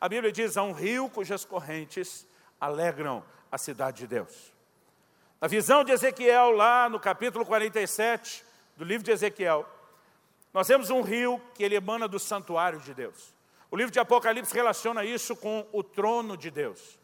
A 0.00 0.08
Bíblia 0.08 0.32
diz, 0.32 0.56
há 0.56 0.62
um 0.62 0.72
rio 0.72 1.08
cujas 1.08 1.44
correntes 1.44 2.26
alegram 2.60 3.24
a 3.50 3.58
cidade 3.58 3.98
de 3.98 4.06
Deus. 4.06 4.52
Na 5.40 5.48
visão 5.48 5.84
de 5.84 5.92
Ezequiel, 5.92 6.50
lá 6.50 6.88
no 6.88 6.98
capítulo 6.98 7.44
47 7.44 8.44
do 8.76 8.84
livro 8.84 9.04
de 9.04 9.10
Ezequiel, 9.10 9.66
nós 10.52 10.66
temos 10.66 10.90
um 10.90 11.02
rio 11.02 11.40
que 11.54 11.62
ele 11.62 11.74
emana 11.74 12.08
do 12.08 12.18
santuário 12.18 12.80
de 12.80 12.94
Deus. 12.94 13.34
O 13.70 13.76
livro 13.76 13.92
de 13.92 14.00
Apocalipse 14.00 14.54
relaciona 14.54 15.04
isso 15.04 15.36
com 15.36 15.66
o 15.72 15.82
trono 15.82 16.36
de 16.36 16.50
Deus. 16.50 16.98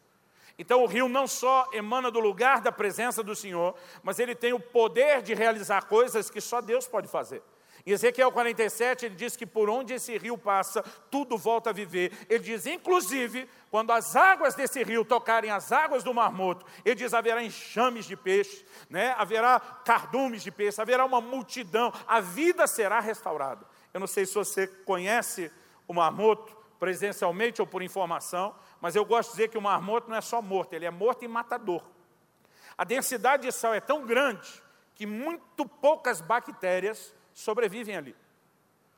Então 0.57 0.83
o 0.83 0.87
rio 0.87 1.07
não 1.07 1.27
só 1.27 1.69
emana 1.73 2.09
do 2.09 2.19
lugar 2.19 2.61
da 2.61 2.71
presença 2.71 3.21
do 3.23 3.35
Senhor, 3.35 3.75
mas 4.01 4.19
ele 4.19 4.35
tem 4.35 4.53
o 4.53 4.59
poder 4.59 5.21
de 5.21 5.33
realizar 5.33 5.85
coisas 5.85 6.29
que 6.29 6.41
só 6.41 6.61
Deus 6.61 6.87
pode 6.87 7.07
fazer. 7.07 7.43
Em 7.85 7.91
Ezequiel 7.91 8.31
47, 8.31 9.05
ele 9.05 9.15
diz 9.15 9.35
que 9.35 9.45
por 9.45 9.69
onde 9.69 9.93
esse 9.93 10.17
rio 10.17 10.37
passa, 10.37 10.81
tudo 11.11 11.37
volta 11.37 11.69
a 11.69 11.73
viver. 11.73 12.13
Ele 12.29 12.39
diz, 12.39 12.65
inclusive, 12.65 13.49
quando 13.69 13.91
as 13.91 14.15
águas 14.15 14.55
desse 14.55 14.81
rio 14.83 15.03
tocarem 15.03 15.51
as 15.51 15.69
águas 15.71 16.01
do 16.01 16.13
Mar 16.13 16.31
Morto, 16.31 16.65
ele 16.85 16.95
diz, 16.95 17.13
haverá 17.13 17.43
enxames 17.43 18.05
de 18.05 18.15
peixe, 18.15 18.65
né? 18.89 19.13
haverá 19.17 19.59
cardumes 19.59 20.41
de 20.41 20.49
peixe, 20.49 20.79
haverá 20.79 21.03
uma 21.03 21.19
multidão, 21.19 21.91
a 22.07 22.21
vida 22.21 22.67
será 22.67 23.01
restaurada. 23.01 23.65
Eu 23.93 23.99
não 23.99 24.07
sei 24.07 24.25
se 24.25 24.33
você 24.33 24.65
conhece 24.65 25.51
o 25.85 25.93
Mar 25.93 26.11
Morto, 26.11 26.55
presencialmente 26.79 27.61
ou 27.61 27.67
por 27.67 27.81
informação, 27.81 28.55
mas 28.79 28.95
eu 28.95 29.03
gosto 29.03 29.29
de 29.29 29.35
dizer 29.35 29.49
que 29.49 29.57
o 29.57 29.61
Mar 29.61 29.81
Morto 29.81 30.09
não 30.09 30.15
é 30.15 30.21
só 30.21 30.41
morto, 30.41 30.73
ele 30.73 30.85
é 30.85 30.91
morto 30.91 31.25
e 31.25 31.27
matador. 31.27 31.83
A 32.77 32.83
densidade 32.85 33.43
de 33.43 33.51
sal 33.51 33.73
é 33.73 33.81
tão 33.81 34.05
grande 34.05 34.61
que 34.95 35.05
muito 35.05 35.65
poucas 35.65 36.21
bactérias 36.21 37.13
sobrevivem 37.33 37.95
ali. 37.95 38.15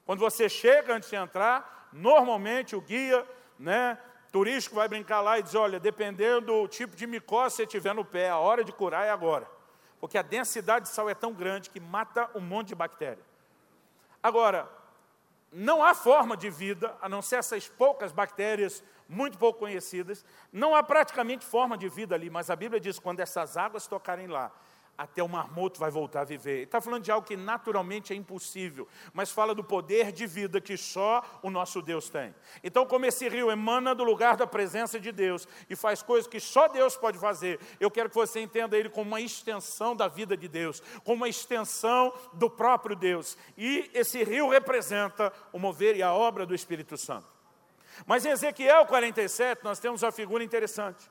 Quando 0.06 0.20
você 0.20 0.48
chega 0.48 0.96
antes 0.96 1.10
de 1.10 1.16
entrar, 1.16 1.90
normalmente 1.92 2.76
o 2.76 2.82
guia 2.82 3.26
né, 3.58 3.98
turístico 4.32 4.76
vai 4.76 4.88
brincar 4.88 5.22
lá 5.22 5.40
e 5.40 5.44
diz, 5.44 5.56
olha, 5.56 5.80
dependendo 5.80 6.48
do 6.48 6.68
tipo 6.68 6.96
de 6.96 7.08
micose 7.08 7.56
que 7.56 7.64
você 7.64 7.66
tiver 7.66 7.94
no 7.94 8.06
pé, 8.06 8.30
a 8.30 8.38
hora 8.38 8.64
de 8.64 8.72
curar 8.72 9.06
é 9.06 9.10
agora. 9.10 9.48
Porque 10.00 10.18
a 10.18 10.22
densidade 10.22 10.86
de 10.86 10.92
sal 10.92 11.10
é 11.10 11.16
tão 11.16 11.34
grande 11.34 11.70
que 11.70 11.80
mata 11.80 12.30
um 12.36 12.42
monte 12.42 12.68
de 12.68 12.76
bactéria. 12.76 13.24
Agora, 14.22 14.70
não 15.52 15.84
há 15.84 15.96
forma 15.96 16.36
de 16.36 16.50
vida, 16.50 16.96
a 17.02 17.08
não 17.08 17.22
ser 17.22 17.38
essas 17.38 17.68
poucas 17.68 18.12
bactérias 18.12 18.84
muito 19.08 19.38
pouco 19.38 19.60
conhecidas, 19.60 20.26
não 20.52 20.76
há 20.76 20.84
praticamente 20.84 21.46
forma 21.46 21.78
de 21.78 21.88
vida 21.88 22.14
ali, 22.14 22.30
mas 22.30 22.50
a 22.50 22.56
Bíblia 22.56 22.80
diz, 22.80 23.00
quando 23.00 23.22
essas 23.22 23.56
águas 23.56 23.88
tocarem 23.88 24.28
lá, 24.28 24.52
até 24.98 25.22
o 25.22 25.28
marmoto 25.28 25.80
vai 25.80 25.92
voltar 25.92 26.22
a 26.22 26.26
viver. 26.26 26.64
está 26.64 26.80
falando 26.80 27.04
de 27.04 27.12
algo 27.12 27.28
que 27.28 27.36
naturalmente 27.36 28.14
é 28.14 28.16
impossível, 28.16 28.88
mas 29.14 29.32
fala 29.32 29.54
do 29.54 29.64
poder 29.64 30.12
de 30.12 30.26
vida 30.26 30.62
que 30.62 30.78
só 30.78 31.24
o 31.44 31.50
nosso 31.50 31.82
Deus 31.82 32.10
tem. 32.10 32.34
Então, 32.64 32.86
como 32.86 33.06
esse 33.06 33.28
rio 33.28 33.52
emana 33.52 33.94
do 33.94 34.04
lugar 34.04 34.38
da 34.38 34.48
presença 34.48 35.00
de 35.00 35.12
Deus 35.12 35.48
e 35.70 35.76
faz 35.76 36.02
coisas 36.02 36.28
que 36.28 36.40
só 36.40 36.68
Deus 36.68 36.96
pode 36.96 37.18
fazer, 37.18 37.60
eu 37.80 37.92
quero 37.92 38.10
que 38.10 38.16
você 38.16 38.40
entenda 38.40 38.78
ele 38.78 38.90
como 38.90 39.10
uma 39.10 39.22
extensão 39.22 39.96
da 39.96 40.08
vida 40.08 40.38
de 40.38 40.48
Deus, 40.48 40.82
como 41.04 41.18
uma 41.18 41.30
extensão 41.30 42.14
do 42.34 42.50
próprio 42.50 42.96
Deus. 42.96 43.38
E 43.58 43.90
esse 43.94 44.24
rio 44.24 44.50
representa 44.50 45.32
o 45.52 45.60
mover 45.60 45.96
e 45.96 46.04
a 46.04 46.14
obra 46.14 46.46
do 46.46 46.56
Espírito 46.56 46.98
Santo. 46.98 47.28
Mas 48.06 48.26
em 48.26 48.30
Ezequiel 48.30 48.86
47, 48.86 49.64
nós 49.64 49.80
temos 49.80 50.04
uma 50.04 50.12
figura 50.12 50.44
interessante. 50.44 51.10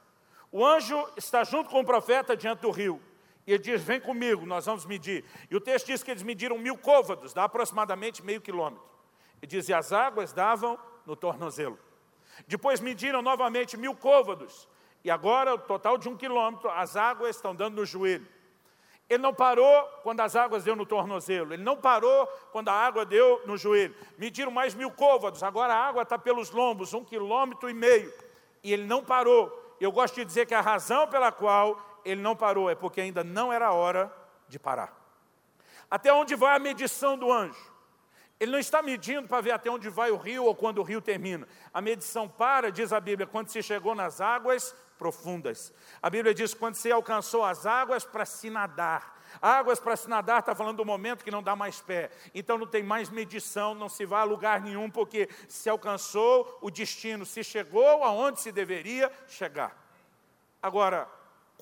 O 0.50 0.64
anjo 0.64 1.08
está 1.16 1.42
junto 1.42 1.70
com 1.70 1.80
o 1.80 1.84
profeta 1.84 2.36
diante 2.36 2.60
do 2.60 2.70
rio. 2.70 3.00
E 3.46 3.52
ele 3.52 3.62
diz, 3.62 3.82
vem 3.82 4.00
comigo, 4.00 4.46
nós 4.46 4.64
vamos 4.64 4.86
medir. 4.86 5.24
E 5.50 5.56
o 5.56 5.60
texto 5.60 5.86
diz 5.86 6.02
que 6.02 6.10
eles 6.10 6.22
mediram 6.22 6.56
mil 6.58 6.78
côvados, 6.78 7.34
dá 7.34 7.44
aproximadamente 7.44 8.24
meio 8.24 8.40
quilômetro. 8.40 8.84
E 9.42 9.46
diz, 9.46 9.68
e 9.68 9.74
as 9.74 9.92
águas 9.92 10.32
davam 10.32 10.78
no 11.04 11.14
tornozelo. 11.14 11.78
Depois 12.48 12.80
mediram 12.80 13.20
novamente 13.20 13.76
mil 13.76 13.94
côvados. 13.94 14.68
E 15.04 15.10
agora, 15.10 15.54
o 15.54 15.58
total 15.58 15.98
de 15.98 16.08
um 16.08 16.16
quilômetro, 16.16 16.70
as 16.70 16.96
águas 16.96 17.36
estão 17.36 17.54
dando 17.54 17.76
no 17.76 17.84
joelho. 17.84 18.26
Ele 19.08 19.22
não 19.22 19.34
parou 19.34 19.82
quando 20.02 20.20
as 20.20 20.34
águas 20.34 20.64
deu 20.64 20.74
no 20.74 20.86
tornozelo. 20.86 21.52
Ele 21.52 21.62
não 21.62 21.76
parou 21.76 22.26
quando 22.50 22.70
a 22.70 22.72
água 22.72 23.04
deu 23.04 23.42
no 23.44 23.56
joelho. 23.58 23.94
Mediram 24.16 24.50
mais 24.50 24.74
mil 24.74 24.90
côvados. 24.90 25.42
Agora 25.42 25.74
a 25.74 25.86
água 25.86 26.02
está 26.02 26.18
pelos 26.18 26.50
lombos, 26.50 26.94
um 26.94 27.04
quilômetro 27.04 27.68
e 27.68 27.74
meio. 27.74 28.10
E 28.62 28.72
ele 28.72 28.84
não 28.84 29.04
parou. 29.04 29.76
Eu 29.78 29.92
gosto 29.92 30.14
de 30.14 30.24
dizer 30.24 30.46
que 30.46 30.54
a 30.54 30.62
razão 30.62 31.06
pela 31.06 31.30
qual 31.30 31.78
ele 32.04 32.20
não 32.20 32.36
parou, 32.36 32.70
é 32.70 32.74
porque 32.74 33.00
ainda 33.00 33.24
não 33.24 33.52
era 33.52 33.72
hora 33.72 34.12
de 34.48 34.58
parar. 34.58 34.92
Até 35.90 36.12
onde 36.12 36.34
vai 36.34 36.56
a 36.56 36.58
medição 36.58 37.16
do 37.16 37.32
anjo? 37.32 37.72
Ele 38.38 38.50
não 38.50 38.58
está 38.58 38.82
medindo 38.82 39.28
para 39.28 39.40
ver 39.40 39.52
até 39.52 39.70
onde 39.70 39.88
vai 39.88 40.10
o 40.10 40.16
rio 40.16 40.44
ou 40.44 40.54
quando 40.54 40.78
o 40.78 40.82
rio 40.82 41.00
termina. 41.00 41.46
A 41.72 41.80
medição 41.80 42.28
para, 42.28 42.70
diz 42.70 42.92
a 42.92 43.00
Bíblia, 43.00 43.26
quando 43.26 43.48
se 43.48 43.62
chegou 43.62 43.94
nas 43.94 44.20
águas 44.20 44.74
profundas. 44.98 45.72
A 46.02 46.10
Bíblia 46.10 46.34
diz 46.34 46.52
quando 46.52 46.74
se 46.74 46.90
alcançou 46.90 47.44
as 47.44 47.64
águas 47.64 48.04
para 48.04 48.24
se 48.24 48.50
nadar. 48.50 49.14
Águas 49.40 49.80
para 49.80 49.96
se 49.96 50.08
nadar 50.08 50.40
está 50.40 50.54
falando 50.54 50.78
do 50.78 50.84
momento 50.84 51.24
que 51.24 51.30
não 51.30 51.42
dá 51.42 51.54
mais 51.54 51.80
pé. 51.80 52.10
Então 52.34 52.58
não 52.58 52.66
tem 52.66 52.82
mais 52.82 53.08
medição, 53.08 53.74
não 53.74 53.88
se 53.88 54.04
vai 54.04 54.20
a 54.20 54.24
lugar 54.24 54.60
nenhum, 54.60 54.90
porque 54.90 55.28
se 55.48 55.68
alcançou 55.68 56.58
o 56.60 56.70
destino, 56.70 57.24
se 57.24 57.42
chegou 57.42 58.04
aonde 58.04 58.40
se 58.40 58.52
deveria 58.52 59.10
chegar. 59.28 59.76
Agora, 60.62 61.08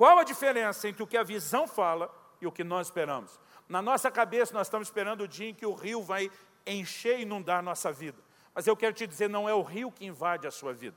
qual 0.02 0.18
a 0.18 0.24
diferença 0.24 0.88
entre 0.88 1.00
o 1.00 1.06
que 1.06 1.16
a 1.16 1.22
visão 1.22 1.64
fala 1.64 2.12
e 2.40 2.46
o 2.48 2.50
que 2.50 2.64
nós 2.64 2.88
esperamos? 2.88 3.38
Na 3.68 3.80
nossa 3.80 4.10
cabeça, 4.10 4.52
nós 4.52 4.66
estamos 4.66 4.88
esperando 4.88 5.20
o 5.20 5.28
dia 5.28 5.50
em 5.50 5.54
que 5.54 5.64
o 5.64 5.74
rio 5.74 6.02
vai 6.02 6.28
encher 6.66 7.20
e 7.20 7.22
inundar 7.22 7.60
a 7.60 7.62
nossa 7.62 7.92
vida. 7.92 8.18
Mas 8.52 8.66
eu 8.66 8.76
quero 8.76 8.92
te 8.92 9.06
dizer, 9.06 9.30
não 9.30 9.48
é 9.48 9.54
o 9.54 9.62
rio 9.62 9.92
que 9.92 10.04
invade 10.04 10.44
a 10.44 10.50
sua 10.50 10.72
vida. 10.72 10.96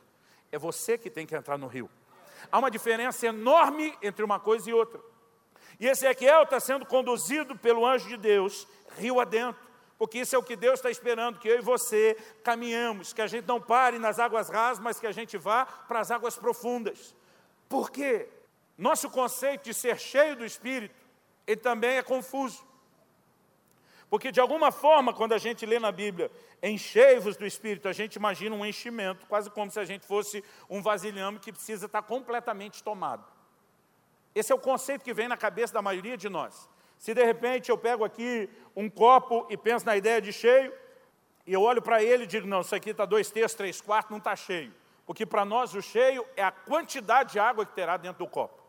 É 0.51 0.57
você 0.57 0.97
que 0.97 1.11
tem 1.11 1.23
que 1.23 1.35
entrar 1.35 1.55
no 1.55 1.67
rio. 1.67 1.87
Há 2.51 2.57
uma 2.57 2.71
diferença 2.71 3.27
enorme 3.27 3.95
entre 4.01 4.25
uma 4.25 4.39
coisa 4.39 4.67
e 4.71 4.73
outra. 4.73 4.99
E 5.79 5.85
Ezequiel 5.87 6.41
está 6.41 6.59
sendo 6.59 6.83
conduzido 6.83 7.55
pelo 7.55 7.85
anjo 7.85 8.07
de 8.07 8.17
Deus, 8.17 8.67
rio 8.97 9.19
adentro. 9.19 9.61
Porque 9.99 10.17
isso 10.17 10.35
é 10.35 10.39
o 10.39 10.43
que 10.43 10.55
Deus 10.55 10.79
está 10.79 10.89
esperando, 10.89 11.37
que 11.37 11.47
eu 11.47 11.59
e 11.59 11.61
você 11.61 12.17
caminhamos, 12.43 13.13
que 13.13 13.21
a 13.21 13.27
gente 13.27 13.47
não 13.47 13.61
pare 13.61 13.99
nas 13.99 14.17
águas 14.17 14.49
rasas, 14.49 14.83
mas 14.83 14.99
que 14.99 15.05
a 15.05 15.11
gente 15.11 15.37
vá 15.37 15.63
para 15.63 15.99
as 15.99 16.09
águas 16.09 16.35
profundas. 16.35 17.15
Por 17.69 17.91
quê? 17.91 18.29
Nosso 18.77 19.09
conceito 19.09 19.63
de 19.63 19.73
ser 19.73 19.97
cheio 19.97 20.35
do 20.35 20.45
Espírito, 20.45 20.95
ele 21.47 21.61
também 21.61 21.97
é 21.97 22.03
confuso. 22.03 22.63
Porque 24.09 24.31
de 24.31 24.39
alguma 24.39 24.71
forma, 24.71 25.13
quando 25.13 25.33
a 25.33 25.37
gente 25.37 25.65
lê 25.65 25.79
na 25.79 25.91
Bíblia, 25.91 26.31
enchei-vos 26.61 27.35
do 27.35 27.45
Espírito, 27.45 27.87
a 27.87 27.93
gente 27.93 28.15
imagina 28.15 28.55
um 28.55 28.65
enchimento, 28.65 29.25
quase 29.27 29.49
como 29.49 29.71
se 29.71 29.79
a 29.79 29.85
gente 29.85 30.05
fosse 30.05 30.43
um 30.69 30.81
vasilhame 30.81 31.39
que 31.39 31.51
precisa 31.51 31.85
estar 31.85 32.01
completamente 32.01 32.83
tomado. 32.83 33.25
Esse 34.33 34.51
é 34.51 34.55
o 34.55 34.59
conceito 34.59 35.03
que 35.03 35.13
vem 35.13 35.27
na 35.27 35.37
cabeça 35.37 35.73
da 35.73 35.81
maioria 35.81 36.17
de 36.17 36.29
nós. 36.29 36.69
Se 36.97 37.13
de 37.13 37.23
repente 37.23 37.69
eu 37.69 37.77
pego 37.77 38.03
aqui 38.03 38.49
um 38.75 38.89
copo 38.89 39.47
e 39.49 39.57
penso 39.57 39.85
na 39.85 39.95
ideia 39.95 40.21
de 40.21 40.31
cheio, 40.31 40.73
e 41.47 41.53
eu 41.53 41.61
olho 41.61 41.81
para 41.81 42.03
ele 42.03 42.23
e 42.23 42.27
digo, 42.27 42.47
não, 42.47 42.61
isso 42.61 42.75
aqui 42.75 42.89
está 42.89 43.05
dois 43.05 43.29
terços, 43.29 43.55
três 43.55 43.79
quartos, 43.79 44.11
não 44.11 44.17
está 44.17 44.35
cheio. 44.35 44.73
Porque 45.05 45.25
para 45.25 45.45
nós 45.45 45.73
o 45.75 45.81
cheio 45.81 46.25
é 46.35 46.43
a 46.43 46.51
quantidade 46.51 47.33
de 47.33 47.39
água 47.39 47.65
que 47.65 47.73
terá 47.73 47.95
dentro 47.97 48.25
do 48.25 48.29
copo. 48.29 48.64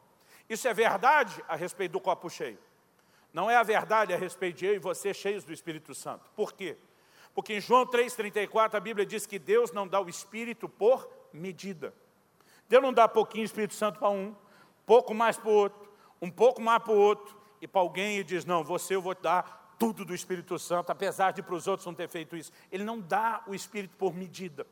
Isso 0.48 0.68
é 0.68 0.74
verdade 0.74 1.42
a 1.48 1.56
respeito 1.56 1.92
do 1.92 2.00
copo 2.00 2.30
cheio. 2.30 2.58
Não 3.32 3.50
é 3.50 3.56
a 3.56 3.62
verdade 3.62 4.14
a 4.14 4.16
respeito 4.16 4.58
de 4.58 4.66
eu 4.66 4.74
e 4.74 4.78
você 4.78 5.12
cheios 5.12 5.44
do 5.44 5.52
Espírito 5.52 5.94
Santo. 5.94 6.30
Por 6.34 6.52
quê? 6.52 6.76
Porque 7.34 7.54
em 7.54 7.60
João 7.60 7.84
3,34 7.84 8.74
a 8.74 8.80
Bíblia 8.80 9.04
diz 9.04 9.26
que 9.26 9.38
Deus 9.38 9.72
não 9.72 9.86
dá 9.86 10.00
o 10.00 10.08
Espírito 10.08 10.68
por 10.68 11.08
medida. 11.32 11.92
Deus 12.68 12.82
não 12.82 12.92
dá 12.92 13.06
pouquinho 13.06 13.44
Espírito 13.44 13.74
Santo 13.74 13.98
para 13.98 14.08
um, 14.08 14.34
pouco 14.86 15.12
mais 15.12 15.36
para 15.36 15.50
o 15.50 15.52
outro, 15.52 15.92
um 16.22 16.30
pouco 16.30 16.62
mais 16.62 16.82
para 16.82 16.92
o 16.92 16.96
outro, 16.96 17.36
e 17.60 17.68
para 17.68 17.80
alguém 17.80 18.14
ele 18.14 18.24
diz, 18.24 18.44
não, 18.44 18.64
você 18.64 18.94
eu 18.94 19.02
vou 19.02 19.14
te 19.14 19.22
dar 19.22 19.74
tudo 19.78 20.04
do 20.04 20.14
Espírito 20.14 20.58
Santo, 20.58 20.90
apesar 20.90 21.32
de 21.32 21.42
para 21.42 21.54
os 21.54 21.66
outros 21.66 21.86
não 21.86 21.94
ter 21.94 22.08
feito 22.08 22.36
isso. 22.36 22.50
Ele 22.72 22.84
não 22.84 22.98
dá 22.98 23.42
o 23.46 23.54
Espírito 23.54 23.94
por 23.98 24.14
medida. 24.14 24.66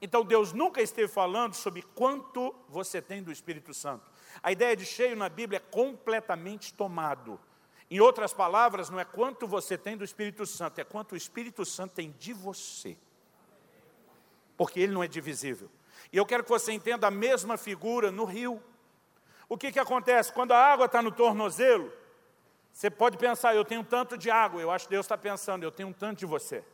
Então 0.00 0.24
Deus 0.24 0.52
nunca 0.52 0.82
esteve 0.82 1.08
falando 1.08 1.54
sobre 1.54 1.82
quanto 1.82 2.54
você 2.68 3.00
tem 3.00 3.22
do 3.22 3.32
Espírito 3.32 3.72
Santo. 3.72 4.08
A 4.42 4.52
ideia 4.52 4.76
de 4.76 4.84
cheio 4.84 5.16
na 5.16 5.28
Bíblia 5.28 5.58
é 5.58 5.70
completamente 5.72 6.72
tomado. 6.74 7.40
Em 7.90 8.00
outras 8.00 8.32
palavras, 8.32 8.90
não 8.90 8.98
é 8.98 9.04
quanto 9.04 9.46
você 9.46 9.76
tem 9.76 9.96
do 9.96 10.04
Espírito 10.04 10.46
Santo, 10.46 10.80
é 10.80 10.84
quanto 10.84 11.12
o 11.12 11.16
Espírito 11.16 11.64
Santo 11.64 11.94
tem 11.94 12.14
de 12.18 12.32
você. 12.32 12.96
Porque 14.56 14.80
ele 14.80 14.92
não 14.92 15.02
é 15.02 15.08
divisível. 15.08 15.70
E 16.12 16.16
eu 16.16 16.26
quero 16.26 16.42
que 16.44 16.50
você 16.50 16.72
entenda 16.72 17.06
a 17.06 17.10
mesma 17.10 17.56
figura 17.56 18.10
no 18.10 18.24
rio. 18.24 18.62
O 19.48 19.56
que, 19.56 19.70
que 19.70 19.78
acontece? 19.78 20.32
Quando 20.32 20.52
a 20.52 20.58
água 20.58 20.86
está 20.86 21.02
no 21.02 21.12
tornozelo, 21.12 21.92
você 22.72 22.90
pode 22.90 23.16
pensar, 23.16 23.54
eu 23.54 23.64
tenho 23.64 23.84
tanto 23.84 24.16
de 24.16 24.30
água, 24.30 24.60
eu 24.60 24.70
acho 24.70 24.86
que 24.86 24.90
Deus 24.90 25.06
está 25.06 25.16
pensando, 25.16 25.62
eu 25.62 25.70
tenho 25.70 25.90
um 25.90 25.92
tanto 25.92 26.18
de 26.18 26.26
você. 26.26 26.64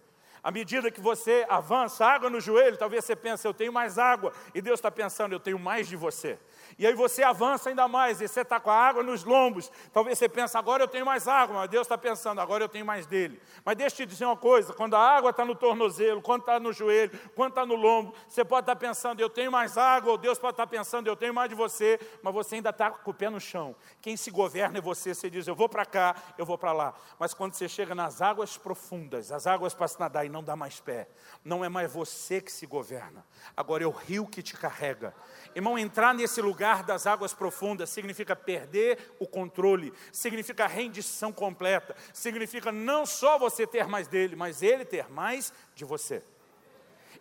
À 0.43 0.51
medida 0.51 0.91
que 0.91 1.01
você 1.01 1.47
avança, 1.49 2.07
água 2.07 2.31
no 2.31 2.41
joelho, 2.41 2.77
talvez 2.77 3.05
você 3.05 3.15
pense, 3.15 3.47
eu 3.47 3.53
tenho 3.53 3.73
mais 3.73 3.99
água, 3.99 4.33
e 4.55 4.63
Deus 4.63 4.79
está 4.79 4.91
pensando, 4.91 5.33
eu 5.33 5.41
tenho 5.41 5.59
mais 5.59 5.87
de 5.87 5.97
você. 5.97 6.39
E 6.79 6.87
aí 6.87 6.95
você 6.95 7.23
avança 7.23 7.69
ainda 7.69 7.87
mais, 7.87 8.21
e 8.21 8.29
você 8.29 8.41
está 8.41 8.59
com 8.59 8.71
a 8.71 8.75
água 8.75 9.03
nos 9.03 9.23
lombos. 9.25 9.71
Talvez 9.93 10.19
você 10.19 10.29
pense, 10.29 10.57
agora 10.57 10.83
eu 10.83 10.89
tenho 10.89 11.05
mais 11.05 11.29
água, 11.29 11.57
mas 11.57 11.71
Deus 11.71 11.83
está 11.87 11.99
pensando, 11.99 12.41
agora 12.41 12.65
eu 12.65 12.69
tenho 12.69 12.87
mais 12.87 13.07
dele. 13.07 13.41
Mas 13.65 13.77
deixa 13.77 14.03
eu 14.03 14.07
te 14.07 14.11
dizer 14.11 14.25
uma 14.25 14.37
coisa: 14.37 14.73
quando 14.73 14.95
a 14.95 15.01
água 15.01 15.31
está 15.31 15.45
no 15.45 15.55
tornozelo, 15.55 16.23
quando 16.23 16.41
está 16.41 16.59
no 16.59 16.73
joelho, 16.73 17.19
quando 17.35 17.51
está 17.51 17.67
no 17.67 17.75
lombo, 17.75 18.15
você 18.27 18.45
pode 18.45 18.63
estar 18.63 18.75
tá 18.75 18.81
pensando, 18.81 19.21
eu 19.21 19.29
tenho 19.29 19.53
mais 19.53 19.77
água, 19.77 20.13
ou 20.13 20.19
Deus 20.19 20.39
pode 20.39 20.55
estar 20.55 20.67
tá 20.67 20.71
pensando, 20.71 21.07
eu 21.07 21.17
tenho 21.17 21.35
mais 21.35 21.51
de 21.51 21.55
você, 21.55 22.01
mas 22.23 22.33
você 22.33 22.55
ainda 22.55 22.71
está 22.71 22.91
com 22.91 23.11
o 23.11 23.15
pé 23.15 23.29
no 23.29 23.41
chão. 23.41 23.77
Quem 24.01 24.17
se 24.17 24.31
governa 24.31 24.79
é 24.79 24.81
você, 24.81 25.15
você 25.15 25.29
diz, 25.29 25.47
eu 25.47 25.55
vou 25.55 25.69
para 25.69 25.85
cá, 25.85 26.15
eu 26.39 26.47
vou 26.47 26.57
para 26.57 26.73
lá. 26.73 26.95
Mas 27.19 27.35
quando 27.35 27.53
você 27.53 27.69
chega 27.69 27.95
nas 27.95 28.23
águas 28.23 28.57
profundas, 28.57 29.31
as 29.31 29.47
águas 29.47 29.75
para 29.75 29.89
se 29.89 30.01
nadar 30.01 30.25
não 30.31 30.43
dá 30.43 30.57
mais 30.57 30.81
pé, 30.81 31.09
não 31.45 31.65
é 31.65 31.69
mais 31.69 31.93
você 31.93 32.41
que 32.41 32.51
se 32.51 32.67
governa, 32.67 33.25
agora 33.57 33.85
é 33.85 33.87
o 33.87 33.91
rio 33.91 34.27
que 34.27 34.43
te 34.43 34.57
carrega. 34.57 35.15
Irmão, 35.55 35.79
entrar 35.79 36.15
nesse 36.15 36.41
lugar 36.41 36.83
das 36.83 37.07
águas 37.07 37.35
profundas 37.35 37.91
significa 37.91 38.37
perder 38.37 39.15
o 39.19 39.27
controle, 39.27 39.93
significa 40.13 40.67
rendição 40.67 41.33
completa, 41.33 41.97
significa 42.13 42.71
não 42.71 43.05
só 43.05 43.39
você 43.39 43.67
ter 43.67 43.87
mais 43.87 44.07
dele, 44.07 44.37
mas 44.37 44.63
ele 44.63 44.85
ter 44.85 45.11
mais 45.11 45.53
de 45.75 45.85
você. 45.85 46.23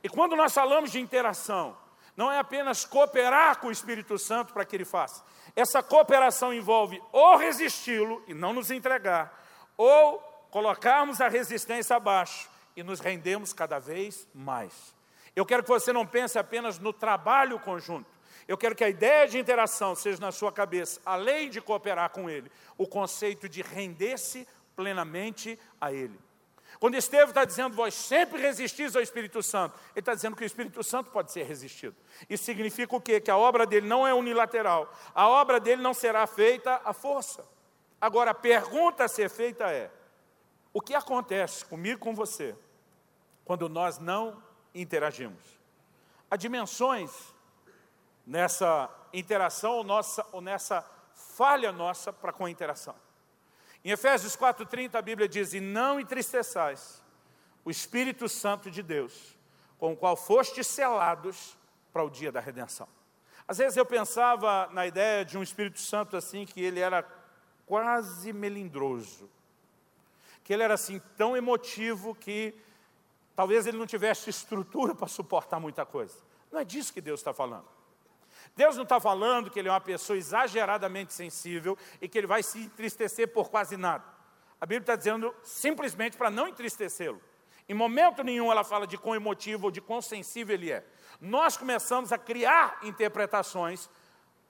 E 0.03 0.07
quando 0.07 0.35
nós 0.35 0.53
falamos 0.53 0.91
de 0.91 0.99
interação, 0.99 1.75
não 2.15 2.31
é 2.31 2.37
apenas 2.37 2.85
cooperar 2.85 3.59
com 3.59 3.67
o 3.67 3.71
Espírito 3.71 4.17
Santo 4.17 4.53
para 4.53 4.65
que 4.65 4.75
ele 4.75 4.85
faça. 4.85 5.23
Essa 5.55 5.81
cooperação 5.81 6.53
envolve 6.53 7.01
ou 7.11 7.37
resisti-lo 7.37 8.23
e 8.27 8.33
não 8.33 8.53
nos 8.53 8.71
entregar, 8.71 9.41
ou 9.77 10.19
colocarmos 10.51 11.21
a 11.21 11.27
resistência 11.27 11.95
abaixo 11.95 12.49
e 12.79 12.83
nos 12.83 12.99
rendemos 12.99 13.51
cada 13.51 13.77
vez 13.77 14.27
mais. 14.33 14.95
Eu 15.35 15.45
quero 15.45 15.63
que 15.63 15.69
você 15.69 15.91
não 15.91 16.05
pense 16.05 16.39
apenas 16.39 16.79
no 16.79 16.93
trabalho 16.93 17.59
conjunto, 17.59 18.09
eu 18.47 18.57
quero 18.57 18.75
que 18.75 18.83
a 18.83 18.89
ideia 18.89 19.27
de 19.27 19.37
interação 19.37 19.93
seja 19.93 20.19
na 20.19 20.31
sua 20.31 20.51
cabeça, 20.51 20.99
além 21.05 21.51
de 21.51 21.61
cooperar 21.61 22.09
com 22.09 22.27
Ele, 22.27 22.51
o 22.77 22.87
conceito 22.87 23.47
de 23.47 23.61
render-se 23.61 24.47
plenamente 24.75 25.59
a 25.79 25.93
Ele. 25.93 26.19
Quando 26.79 26.95
Estevão 26.95 27.29
está 27.29 27.45
dizendo, 27.45 27.75
vós 27.75 27.93
sempre 27.93 28.41
resistis 28.41 28.95
ao 28.95 29.01
Espírito 29.01 29.43
Santo, 29.43 29.77
ele 29.91 29.99
está 29.99 30.15
dizendo 30.15 30.35
que 30.35 30.43
o 30.43 30.45
Espírito 30.45 30.83
Santo 30.83 31.11
pode 31.11 31.31
ser 31.31 31.43
resistido. 31.43 31.95
Isso 32.29 32.43
significa 32.43 32.95
o 32.95 33.01
quê? 33.01 33.19
Que 33.19 33.29
a 33.29 33.37
obra 33.37 33.65
dele 33.65 33.87
não 33.87 34.07
é 34.07 34.13
unilateral. 34.13 34.91
A 35.13 35.27
obra 35.27 35.59
dele 35.59 35.81
não 35.81 35.93
será 35.93 36.25
feita 36.25 36.81
à 36.85 36.93
força. 36.93 37.45
Agora, 37.99 38.31
a 38.31 38.35
pergunta 38.35 39.03
a 39.03 39.07
ser 39.07 39.29
feita 39.29 39.69
é: 39.69 39.91
o 40.73 40.81
que 40.81 40.95
acontece 40.95 41.65
comigo 41.65 41.99
com 41.99 42.15
você 42.15 42.55
quando 43.49 43.67
nós 43.67 43.97
não 43.97 44.39
interagimos? 44.75 45.43
Há 46.29 46.35
dimensões 46.35 47.11
nessa 48.23 48.87
interação 49.11 49.71
ou, 49.71 49.83
nossa, 49.83 50.23
ou 50.31 50.39
nessa 50.39 50.87
falha 51.15 51.71
nossa 51.71 52.13
para 52.13 52.31
com 52.31 52.45
a 52.45 52.51
interação. 52.51 52.93
Em 53.83 53.89
Efésios 53.89 54.37
4,30 54.37 54.93
a 54.93 55.01
Bíblia 55.01 55.27
diz: 55.27 55.55
E 55.55 55.59
não 55.59 55.99
entristeçais 55.99 57.03
o 57.65 57.71
Espírito 57.71 58.29
Santo 58.29 58.69
de 58.69 58.83
Deus, 58.83 59.35
com 59.79 59.93
o 59.93 59.97
qual 59.97 60.15
fostes 60.15 60.67
selados 60.67 61.57
para 61.91 62.03
o 62.03 62.09
dia 62.11 62.31
da 62.31 62.39
redenção. 62.39 62.87
Às 63.47 63.57
vezes 63.57 63.77
eu 63.77 63.85
pensava 63.85 64.69
na 64.71 64.85
ideia 64.85 65.25
de 65.25 65.39
um 65.39 65.41
Espírito 65.41 65.79
Santo 65.79 66.15
assim, 66.15 66.45
que 66.45 66.61
ele 66.61 66.81
era 66.81 67.03
quase 67.65 68.31
melindroso, 68.31 69.27
que 70.43 70.53
ele 70.53 70.61
era 70.61 70.75
assim 70.75 71.01
tão 71.17 71.35
emotivo 71.35 72.13
que 72.13 72.53
talvez 73.39 73.65
ele 73.65 73.77
não 73.77 73.87
tivesse 73.87 74.29
estrutura 74.29 74.93
para 74.93 75.07
suportar 75.07 75.61
muita 75.61 75.85
coisa. 75.85 76.13
Não 76.51 76.59
é 76.59 76.65
disso 76.65 76.91
que 76.91 76.99
Deus 76.99 77.21
está 77.21 77.31
falando. 77.31 77.63
Deus 78.53 78.75
não 78.75 78.83
está 78.83 78.99
falando 78.99 79.49
que 79.49 79.57
ele 79.57 79.69
é 79.69 79.71
uma 79.71 79.79
pessoa 79.79 80.17
exageradamente 80.17 81.13
sensível 81.13 81.77
e 82.01 82.09
que 82.09 82.17
ele 82.17 82.27
vai 82.27 82.43
se 82.43 82.59
entristecer 82.59 83.29
por 83.29 83.49
quase 83.49 83.77
nada. 83.77 84.03
A 84.59 84.65
Bíblia 84.65 84.81
está 84.81 84.97
dizendo 84.97 85.33
simplesmente 85.41 86.17
para 86.17 86.29
não 86.29 86.49
entristecê-lo. 86.49 87.21
Em 87.69 87.73
momento 87.73 88.25
nenhum 88.25 88.51
ela 88.51 88.65
fala 88.65 88.85
de 88.85 88.97
quão 88.97 89.15
emotivo 89.15 89.67
ou 89.67 89.71
de 89.71 89.79
quão 89.79 90.01
sensível 90.01 90.53
ele 90.53 90.73
é. 90.73 90.85
Nós 91.21 91.55
começamos 91.55 92.11
a 92.11 92.17
criar 92.17 92.79
interpretações 92.83 93.89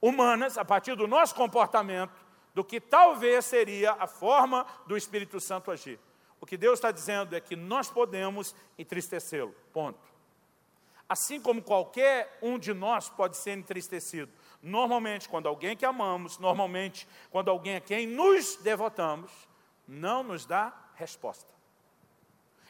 humanas, 0.02 0.58
a 0.58 0.65
partir 0.65 0.95
do 0.95 1.08
nosso 1.08 1.36
comportamento, 1.36 2.25
do 2.56 2.63
que 2.63 2.82
talvez 2.82 3.45
seria 3.45 3.91
a 3.99 4.08
forma 4.08 4.65
do 4.88 4.97
Espírito 4.97 5.39
Santo 5.39 5.69
agir. 5.69 5.99
O 6.41 6.45
que 6.45 6.58
Deus 6.58 6.80
está 6.80 6.91
dizendo 6.91 7.36
é 7.36 7.41
que 7.41 7.56
nós 7.56 7.89
podemos 7.89 8.56
entristecê-lo. 8.78 9.54
Ponto 9.73 10.10
assim 11.10 11.41
como 11.41 11.63
qualquer 11.63 12.38
um 12.39 12.60
de 12.60 12.71
nós 12.71 13.10
pode 13.10 13.36
ser 13.36 13.58
entristecido. 13.58 14.32
Normalmente, 14.62 15.28
quando 15.28 15.47
alguém 15.47 15.75
que 15.75 15.86
amamos, 15.86 16.38
normalmente, 16.38 17.08
quando 17.32 17.49
alguém 17.49 17.78
a 17.78 17.82
quem 17.82 18.06
nos 18.06 18.58
devotamos, 18.58 19.32
não 19.88 20.21
nos 20.21 20.45
dá 20.45 20.71
resposta. 20.93 21.52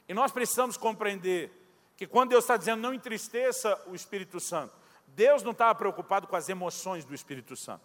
E 0.07 0.13
nós 0.13 0.31
precisamos 0.31 0.77
compreender 0.77 1.51
que 1.97 2.07
quando 2.07 2.29
Deus 2.29 2.45
está 2.45 2.55
dizendo 2.55 2.81
não 2.81 2.93
entristeça 2.93 3.77
o 3.87 3.93
Espírito 3.93 4.39
Santo, 4.39 4.73
Deus 5.07 5.43
não 5.43 5.51
está 5.51 5.75
preocupado 5.75 6.25
com 6.25 6.35
as 6.35 6.47
emoções 6.47 7.03
do 7.03 7.13
Espírito 7.13 7.57
Santo. 7.57 7.83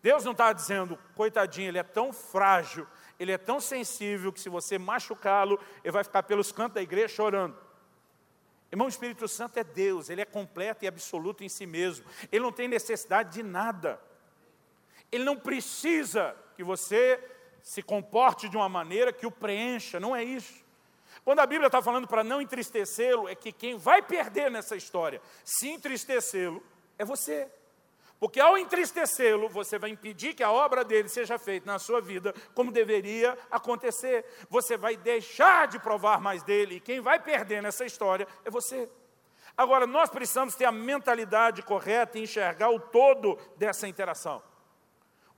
Deus 0.00 0.22
não 0.22 0.32
está 0.32 0.52
dizendo, 0.52 0.96
coitadinho, 1.16 1.68
ele 1.68 1.78
é 1.78 1.82
tão 1.82 2.12
frágil, 2.12 2.86
ele 3.18 3.32
é 3.32 3.38
tão 3.38 3.60
sensível 3.60 4.32
que 4.32 4.40
se 4.40 4.48
você 4.48 4.78
machucá-lo, 4.78 5.58
ele 5.82 5.92
vai 5.92 6.04
ficar 6.04 6.22
pelos 6.22 6.52
cantos 6.52 6.74
da 6.74 6.82
igreja 6.82 7.08
chorando. 7.08 7.56
Irmão, 8.70 8.86
o 8.86 8.90
Espírito 8.90 9.26
Santo 9.28 9.58
é 9.58 9.64
Deus, 9.64 10.10
ele 10.10 10.20
é 10.20 10.24
completo 10.24 10.84
e 10.84 10.88
absoluto 10.88 11.44
em 11.44 11.48
si 11.48 11.66
mesmo. 11.66 12.04
Ele 12.30 12.42
não 12.42 12.52
tem 12.52 12.68
necessidade 12.68 13.32
de 13.32 13.42
nada. 13.42 14.00
Ele 15.10 15.24
não 15.24 15.36
precisa 15.36 16.36
que 16.56 16.64
você 16.64 17.22
se 17.62 17.82
comporte 17.82 18.48
de 18.48 18.56
uma 18.56 18.68
maneira 18.68 19.12
que 19.12 19.26
o 19.26 19.30
preencha, 19.30 19.98
não 19.98 20.14
é 20.14 20.22
isso. 20.22 20.64
Quando 21.24 21.40
a 21.40 21.46
Bíblia 21.46 21.66
está 21.66 21.82
falando 21.82 22.06
para 22.06 22.22
não 22.22 22.40
entristecê-lo, 22.40 23.28
é 23.28 23.34
que 23.34 23.50
quem 23.50 23.76
vai 23.76 24.02
perder 24.02 24.50
nessa 24.50 24.76
história, 24.76 25.20
se 25.44 25.68
entristecê-lo, 25.68 26.62
é 26.98 27.04
você. 27.04 27.48
Porque 28.18 28.40
ao 28.40 28.56
entristecê-lo, 28.56 29.48
você 29.48 29.78
vai 29.78 29.90
impedir 29.90 30.34
que 30.34 30.42
a 30.42 30.50
obra 30.50 30.82
dele 30.82 31.08
seja 31.08 31.38
feita 31.38 31.70
na 31.70 31.78
sua 31.78 32.00
vida 32.00 32.34
como 32.54 32.72
deveria 32.72 33.36
acontecer. 33.50 34.24
Você 34.48 34.76
vai 34.76 34.96
deixar 34.96 35.68
de 35.68 35.78
provar 35.78 36.20
mais 36.20 36.42
dele, 36.42 36.76
e 36.76 36.80
quem 36.80 37.00
vai 37.00 37.18
perder 37.18 37.62
nessa 37.62 37.84
história 37.84 38.26
é 38.44 38.50
você. 38.50 38.88
Agora, 39.56 39.86
nós 39.86 40.10
precisamos 40.10 40.54
ter 40.54 40.64
a 40.64 40.72
mentalidade 40.72 41.62
correta 41.62 42.18
e 42.18 42.22
enxergar 42.22 42.70
o 42.70 42.80
todo 42.80 43.38
dessa 43.56 43.86
interação. 43.86 44.42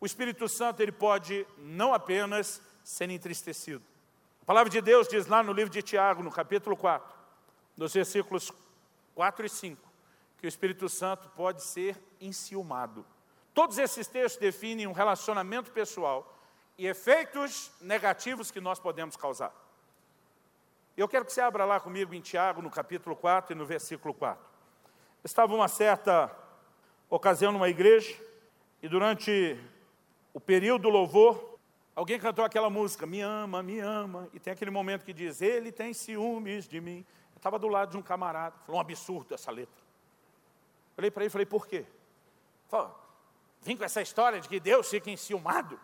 O 0.00 0.06
Espírito 0.06 0.48
Santo, 0.48 0.80
ele 0.80 0.92
pode 0.92 1.46
não 1.56 1.92
apenas 1.92 2.62
ser 2.84 3.10
entristecido. 3.10 3.82
A 4.42 4.44
palavra 4.44 4.70
de 4.70 4.80
Deus 4.80 5.08
diz 5.08 5.26
lá 5.26 5.42
no 5.42 5.52
livro 5.52 5.70
de 5.72 5.82
Tiago, 5.82 6.22
no 6.22 6.30
capítulo 6.30 6.76
4, 6.76 7.12
nos 7.76 7.92
versículos 7.92 8.52
4 9.14 9.46
e 9.46 9.48
5, 9.48 9.87
que 10.38 10.46
o 10.46 10.48
Espírito 10.48 10.88
Santo 10.88 11.28
pode 11.30 11.62
ser 11.62 12.00
enciumado. 12.20 13.04
Todos 13.52 13.76
esses 13.78 14.06
textos 14.06 14.40
definem 14.40 14.86
um 14.86 14.92
relacionamento 14.92 15.72
pessoal 15.72 16.38
e 16.78 16.86
efeitos 16.86 17.72
negativos 17.80 18.50
que 18.50 18.60
nós 18.60 18.78
podemos 18.78 19.16
causar. 19.16 19.52
Eu 20.96 21.08
quero 21.08 21.24
que 21.24 21.32
você 21.32 21.40
abra 21.40 21.64
lá 21.64 21.80
comigo 21.80 22.14
em 22.14 22.20
Tiago, 22.20 22.62
no 22.62 22.70
capítulo 22.70 23.16
4 23.16 23.52
e 23.52 23.58
no 23.58 23.66
versículo 23.66 24.14
4. 24.14 24.44
estava 25.24 25.54
uma 25.54 25.68
certa 25.68 26.30
ocasião 27.10 27.52
numa 27.52 27.68
igreja 27.68 28.16
e 28.80 28.88
durante 28.88 29.58
o 30.32 30.40
período 30.40 30.82
do 30.82 30.88
louvor, 30.88 31.58
alguém 31.96 32.18
cantou 32.18 32.44
aquela 32.44 32.70
música, 32.70 33.06
me 33.06 33.20
ama, 33.20 33.60
me 33.60 33.80
ama, 33.80 34.28
e 34.32 34.38
tem 34.38 34.52
aquele 34.52 34.70
momento 34.70 35.04
que 35.04 35.12
diz, 35.12 35.42
ele 35.42 35.72
tem 35.72 35.92
ciúmes 35.92 36.68
de 36.68 36.80
mim. 36.80 37.04
Eu 37.32 37.38
estava 37.38 37.58
do 37.58 37.66
lado 37.66 37.90
de 37.90 37.96
um 37.96 38.02
camarada, 38.02 38.56
falou 38.64 38.78
um 38.78 38.80
absurdo 38.80 39.34
essa 39.34 39.50
letra. 39.50 39.87
Olhei 40.98 41.12
para 41.12 41.22
ele 41.22 41.28
e 41.28 41.30
falei, 41.30 41.46
por 41.46 41.66
quê? 41.68 41.86
Falei, 42.66 42.88
vim 43.62 43.76
com 43.76 43.84
essa 43.84 44.02
história 44.02 44.40
de 44.40 44.48
que 44.48 44.58
Deus 44.58 44.90
fica 44.90 45.08
enciumado. 45.08 45.78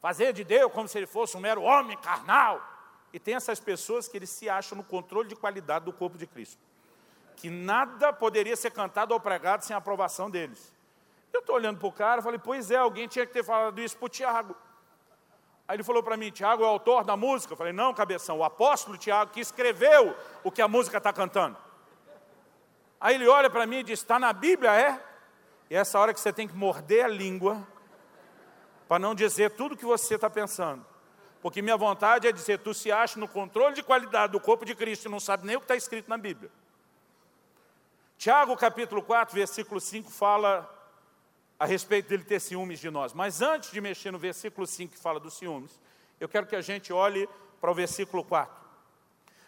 Fazer 0.00 0.32
de 0.32 0.42
Deus 0.44 0.72
como 0.72 0.88
se 0.88 0.98
ele 0.98 1.06
fosse 1.06 1.36
um 1.36 1.40
mero 1.40 1.60
homem 1.60 1.96
carnal. 1.98 2.66
E 3.12 3.20
tem 3.20 3.34
essas 3.34 3.60
pessoas 3.60 4.08
que 4.08 4.16
eles 4.16 4.30
se 4.30 4.48
acham 4.48 4.78
no 4.78 4.82
controle 4.82 5.28
de 5.28 5.36
qualidade 5.36 5.84
do 5.84 5.92
corpo 5.92 6.16
de 6.16 6.26
Cristo. 6.26 6.58
Que 7.36 7.50
nada 7.50 8.14
poderia 8.14 8.56
ser 8.56 8.70
cantado 8.70 9.12
ou 9.12 9.20
pregado 9.20 9.62
sem 9.62 9.74
a 9.74 9.78
aprovação 9.78 10.30
deles. 10.30 10.72
Eu 11.30 11.40
estou 11.40 11.56
olhando 11.56 11.78
para 11.78 11.88
o 11.88 11.92
cara 11.92 12.20
e 12.20 12.24
falei, 12.24 12.40
pois 12.42 12.70
é, 12.70 12.76
alguém 12.76 13.06
tinha 13.06 13.26
que 13.26 13.32
ter 13.32 13.44
falado 13.44 13.78
isso 13.78 13.96
para 13.98 14.06
o 14.06 14.08
Tiago. 14.08 14.56
Aí 15.68 15.76
ele 15.76 15.84
falou 15.84 16.02
para 16.02 16.16
mim, 16.16 16.30
Tiago 16.30 16.62
é 16.62 16.66
o 16.66 16.70
autor 16.70 17.04
da 17.04 17.16
música. 17.16 17.52
Eu 17.52 17.58
falei, 17.58 17.74
não, 17.74 17.92
cabeção, 17.92 18.38
o 18.38 18.44
apóstolo 18.44 18.96
Tiago 18.96 19.32
que 19.32 19.40
escreveu 19.40 20.16
o 20.42 20.50
que 20.50 20.62
a 20.62 20.66
música 20.66 20.96
está 20.96 21.12
cantando. 21.12 21.56
Aí 23.00 23.14
ele 23.14 23.26
olha 23.26 23.48
para 23.48 23.66
mim 23.66 23.78
e 23.78 23.82
diz, 23.82 24.00
está 24.00 24.18
na 24.18 24.32
Bíblia, 24.32 24.72
é? 24.74 25.02
E 25.70 25.74
é 25.74 25.78
essa 25.78 25.98
hora 25.98 26.12
que 26.12 26.20
você 26.20 26.32
tem 26.32 26.46
que 26.46 26.54
morder 26.54 27.04
a 27.04 27.08
língua 27.08 27.66
para 28.86 28.98
não 28.98 29.14
dizer 29.14 29.52
tudo 29.52 29.76
que 29.76 29.84
você 29.84 30.16
está 30.16 30.28
pensando. 30.28 30.84
Porque 31.40 31.62
minha 31.62 31.76
vontade 31.76 32.26
é 32.26 32.32
dizer, 32.32 32.58
tu 32.58 32.74
se 32.74 32.92
acha 32.92 33.18
no 33.18 33.26
controle 33.26 33.74
de 33.74 33.82
qualidade 33.82 34.32
do 34.32 34.40
corpo 34.40 34.64
de 34.64 34.74
Cristo 34.74 35.06
e 35.06 35.08
não 35.08 35.20
sabe 35.20 35.46
nem 35.46 35.56
o 35.56 35.60
que 35.60 35.64
está 35.64 35.76
escrito 35.76 36.10
na 36.10 36.18
Bíblia. 36.18 36.50
Tiago 38.18 38.54
capítulo 38.56 39.02
4, 39.02 39.34
versículo 39.34 39.80
5 39.80 40.10
fala 40.10 40.68
a 41.58 41.64
respeito 41.64 42.08
dele 42.08 42.24
ter 42.24 42.40
ciúmes 42.40 42.78
de 42.78 42.90
nós. 42.90 43.14
Mas 43.14 43.40
antes 43.40 43.70
de 43.70 43.80
mexer 43.80 44.10
no 44.10 44.18
versículo 44.18 44.66
5 44.66 44.92
que 44.92 44.98
fala 44.98 45.18
dos 45.18 45.38
ciúmes, 45.38 45.80
eu 46.18 46.28
quero 46.28 46.46
que 46.46 46.54
a 46.54 46.60
gente 46.60 46.92
olhe 46.92 47.26
para 47.60 47.70
o 47.70 47.74
versículo 47.74 48.22
4. 48.22 48.54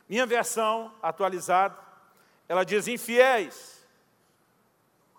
Minha 0.08 0.24
versão 0.24 0.94
atualizada, 1.02 1.76
ela 2.48 2.64
diz 2.64 2.88
infiéis. 2.88 3.86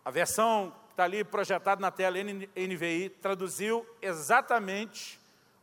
A 0.04 0.12
versão 0.12 0.74
que 0.88 0.94
está 0.94 1.04
ali 1.06 1.24
projetada 1.24 1.82
na 1.82 1.90
tela 1.90 2.18
NVI 2.22 3.10
traduziu 3.22 3.86
exatamente 4.02 5.20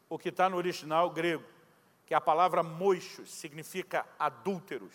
o 0.09 0.19
que 0.19 0.31
está 0.31 0.49
no 0.49 0.57
original 0.57 1.09
grego, 1.11 1.45
que 2.07 2.15
é 2.15 2.17
a 2.17 2.21
palavra 2.21 2.63
moixos, 2.63 3.31
significa 3.31 4.05
adúlteros. 4.19 4.95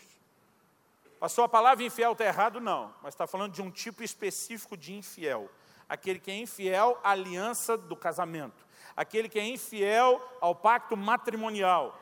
Passou 1.20 1.44
a 1.46 1.50
palavra 1.50 1.84
infiel 1.84 2.12
está 2.12 2.26
errado? 2.26 2.60
Não, 2.60 2.94
mas 3.02 3.14
está 3.14 3.26
falando 3.26 3.54
de 3.54 3.62
um 3.62 3.72
tipo 3.72 4.04
específico 4.04 4.76
de 4.76 4.94
infiel. 4.94 5.50
Aquele 5.88 6.20
que 6.20 6.30
é 6.30 6.36
infiel 6.36 7.00
à 7.04 7.12
aliança 7.12 7.78
do 7.78 7.96
casamento. 7.96 8.66
Aquele 8.96 9.30
que 9.30 9.40
é 9.40 9.48
infiel 9.48 10.22
ao 10.42 10.54
pacto 10.54 10.98
matrimonial. 10.98 12.00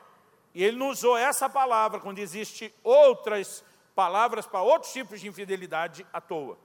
E 0.54 0.64
ele 0.64 0.78
não 0.78 0.90
usou 0.90 1.18
essa 1.18 1.50
palavra 1.50 2.00
quando 2.00 2.20
existe 2.20 2.74
outras 2.84 3.64
palavras 3.96 4.46
para 4.46 4.62
outros 4.62 4.92
tipos 4.92 5.22
de 5.22 5.28
infidelidade 5.28 6.06
à 6.12 6.20
toa. 6.20 6.58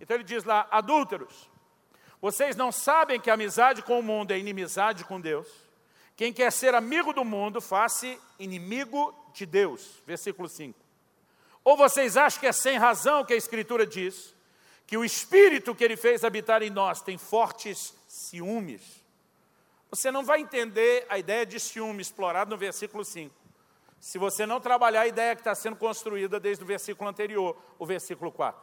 Então 0.00 0.16
ele 0.16 0.24
diz 0.24 0.44
lá, 0.44 0.66
adúlteros, 0.70 1.50
vocês 2.20 2.54
não 2.56 2.70
sabem 2.70 3.20
que 3.20 3.30
a 3.30 3.34
amizade 3.34 3.82
com 3.82 3.98
o 3.98 4.02
mundo 4.02 4.32
é 4.32 4.38
inimizade 4.38 5.04
com 5.04 5.20
Deus? 5.20 5.48
Quem 6.16 6.32
quer 6.32 6.52
ser 6.52 6.74
amigo 6.74 7.12
do 7.12 7.24
mundo, 7.24 7.60
faça 7.60 8.14
inimigo 8.38 9.14
de 9.32 9.46
Deus. 9.46 10.02
Versículo 10.06 10.48
5. 10.48 10.78
Ou 11.64 11.76
vocês 11.76 12.16
acham 12.16 12.40
que 12.40 12.46
é 12.46 12.52
sem 12.52 12.76
razão 12.76 13.24
que 13.24 13.32
a 13.32 13.36
Escritura 13.36 13.86
diz 13.86 14.34
que 14.86 14.96
o 14.96 15.04
Espírito 15.04 15.74
que 15.74 15.84
Ele 15.84 15.96
fez 15.96 16.24
habitar 16.24 16.62
em 16.62 16.68
nós 16.68 17.00
tem 17.00 17.16
fortes 17.16 17.94
ciúmes? 18.06 18.82
Você 19.90 20.10
não 20.10 20.24
vai 20.24 20.40
entender 20.40 21.06
a 21.08 21.18
ideia 21.18 21.46
de 21.46 21.58
ciúme 21.58 22.02
explorada 22.02 22.50
no 22.50 22.56
versículo 22.56 23.04
5, 23.04 23.34
se 24.00 24.18
você 24.18 24.46
não 24.46 24.58
trabalhar 24.58 25.02
a 25.02 25.06
ideia 25.06 25.36
que 25.36 25.42
está 25.42 25.54
sendo 25.54 25.76
construída 25.76 26.40
desde 26.40 26.64
o 26.64 26.66
versículo 26.66 27.08
anterior, 27.08 27.56
o 27.78 27.84
versículo 27.84 28.32
4. 28.32 28.60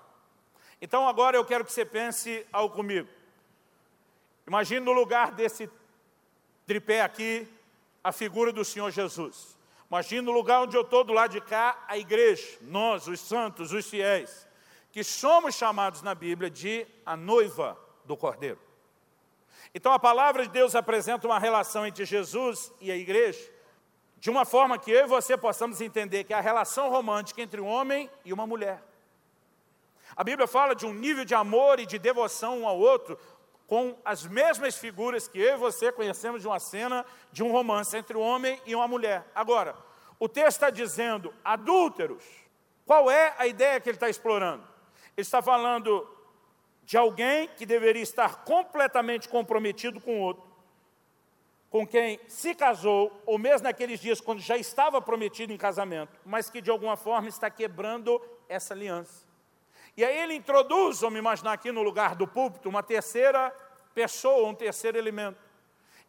Então 0.81 1.07
agora 1.07 1.37
eu 1.37 1.45
quero 1.45 1.63
que 1.63 1.71
você 1.71 1.85
pense 1.85 2.45
algo 2.51 2.75
comigo. 2.75 3.07
Imagine 4.47 4.79
no 4.79 4.91
lugar 4.91 5.31
desse 5.31 5.69
tripé 6.65 7.01
aqui 7.01 7.47
a 8.03 8.11
figura 8.11 8.51
do 8.51 8.65
Senhor 8.65 8.89
Jesus. 8.89 9.57
Imagina 9.89 10.23
no 10.23 10.31
lugar 10.31 10.63
onde 10.63 10.75
eu 10.75 10.81
estou, 10.81 11.03
do 11.03 11.13
lado 11.13 11.31
de 11.31 11.41
cá, 11.41 11.85
a 11.87 11.97
igreja, 11.97 12.57
nós, 12.61 13.07
os 13.07 13.19
santos, 13.19 13.71
os 13.71 13.87
fiéis, 13.87 14.47
que 14.91 15.03
somos 15.03 15.55
chamados 15.55 16.01
na 16.01 16.15
Bíblia 16.15 16.49
de 16.49 16.85
a 17.05 17.15
noiva 17.15 17.77
do 18.03 18.17
Cordeiro. 18.17 18.59
Então 19.73 19.91
a 19.91 19.99
palavra 19.99 20.43
de 20.43 20.49
Deus 20.49 20.75
apresenta 20.75 21.27
uma 21.27 21.39
relação 21.39 21.85
entre 21.85 22.05
Jesus 22.05 22.71
e 22.81 22.91
a 22.91 22.97
igreja, 22.97 23.39
de 24.19 24.29
uma 24.29 24.45
forma 24.45 24.77
que 24.77 24.91
eu 24.91 25.05
e 25.05 25.07
você 25.07 25.37
possamos 25.37 25.79
entender 25.79 26.23
que 26.23 26.33
é 26.33 26.37
a 26.37 26.41
relação 26.41 26.89
romântica 26.89 27.41
entre 27.41 27.61
um 27.61 27.67
homem 27.67 28.09
e 28.25 28.33
uma 28.33 28.47
mulher. 28.47 28.83
A 30.15 30.23
Bíblia 30.23 30.47
fala 30.47 30.73
de 30.73 30.85
um 30.85 30.93
nível 30.93 31.23
de 31.23 31.35
amor 31.35 31.79
e 31.79 31.85
de 31.85 31.99
devoção 31.99 32.59
um 32.59 32.67
ao 32.67 32.79
outro, 32.79 33.19
com 33.67 33.95
as 34.03 34.25
mesmas 34.25 34.75
figuras 34.77 35.27
que 35.27 35.39
eu 35.39 35.55
e 35.55 35.57
você 35.57 35.91
conhecemos 35.91 36.41
de 36.41 36.47
uma 36.47 36.59
cena 36.59 37.05
de 37.31 37.43
um 37.43 37.51
romance 37.51 37.95
entre 37.95 38.17
um 38.17 38.21
homem 38.21 38.59
e 38.65 38.73
uma 38.73 38.87
mulher. 38.87 39.29
Agora, 39.35 39.75
o 40.19 40.27
texto 40.27 40.57
está 40.57 40.69
dizendo 40.69 41.33
adúlteros. 41.43 42.23
Qual 42.85 43.11
é 43.11 43.35
a 43.37 43.45
ideia 43.45 43.79
que 43.79 43.89
ele 43.89 43.97
está 43.97 44.09
explorando? 44.09 44.63
Ele 45.15 45.23
está 45.25 45.41
falando 45.41 46.07
de 46.83 46.97
alguém 46.97 47.49
que 47.49 47.65
deveria 47.65 48.01
estar 48.01 48.45
completamente 48.45 49.27
comprometido 49.27 49.99
com 49.99 50.21
outro, 50.21 50.46
com 51.69 51.85
quem 51.85 52.19
se 52.27 52.55
casou, 52.55 53.11
ou 53.25 53.37
mesmo 53.37 53.63
naqueles 53.63 53.99
dias 53.99 54.21
quando 54.21 54.39
já 54.39 54.57
estava 54.57 55.01
prometido 55.01 55.51
em 55.51 55.57
casamento, 55.57 56.17
mas 56.25 56.49
que 56.49 56.61
de 56.61 56.71
alguma 56.71 56.95
forma 56.95 57.27
está 57.27 57.49
quebrando 57.49 58.21
essa 58.47 58.73
aliança. 58.73 59.25
E 59.95 60.05
aí 60.05 60.17
ele 60.19 60.35
introduz, 60.35 61.01
vamos 61.01 61.19
imaginar 61.19 61.53
aqui 61.53 61.71
no 61.71 61.81
lugar 61.81 62.15
do 62.15 62.27
púlpito, 62.27 62.69
uma 62.69 62.83
terceira 62.83 63.53
pessoa, 63.93 64.47
um 64.47 64.53
terceiro 64.53 64.97
elemento. 64.97 65.39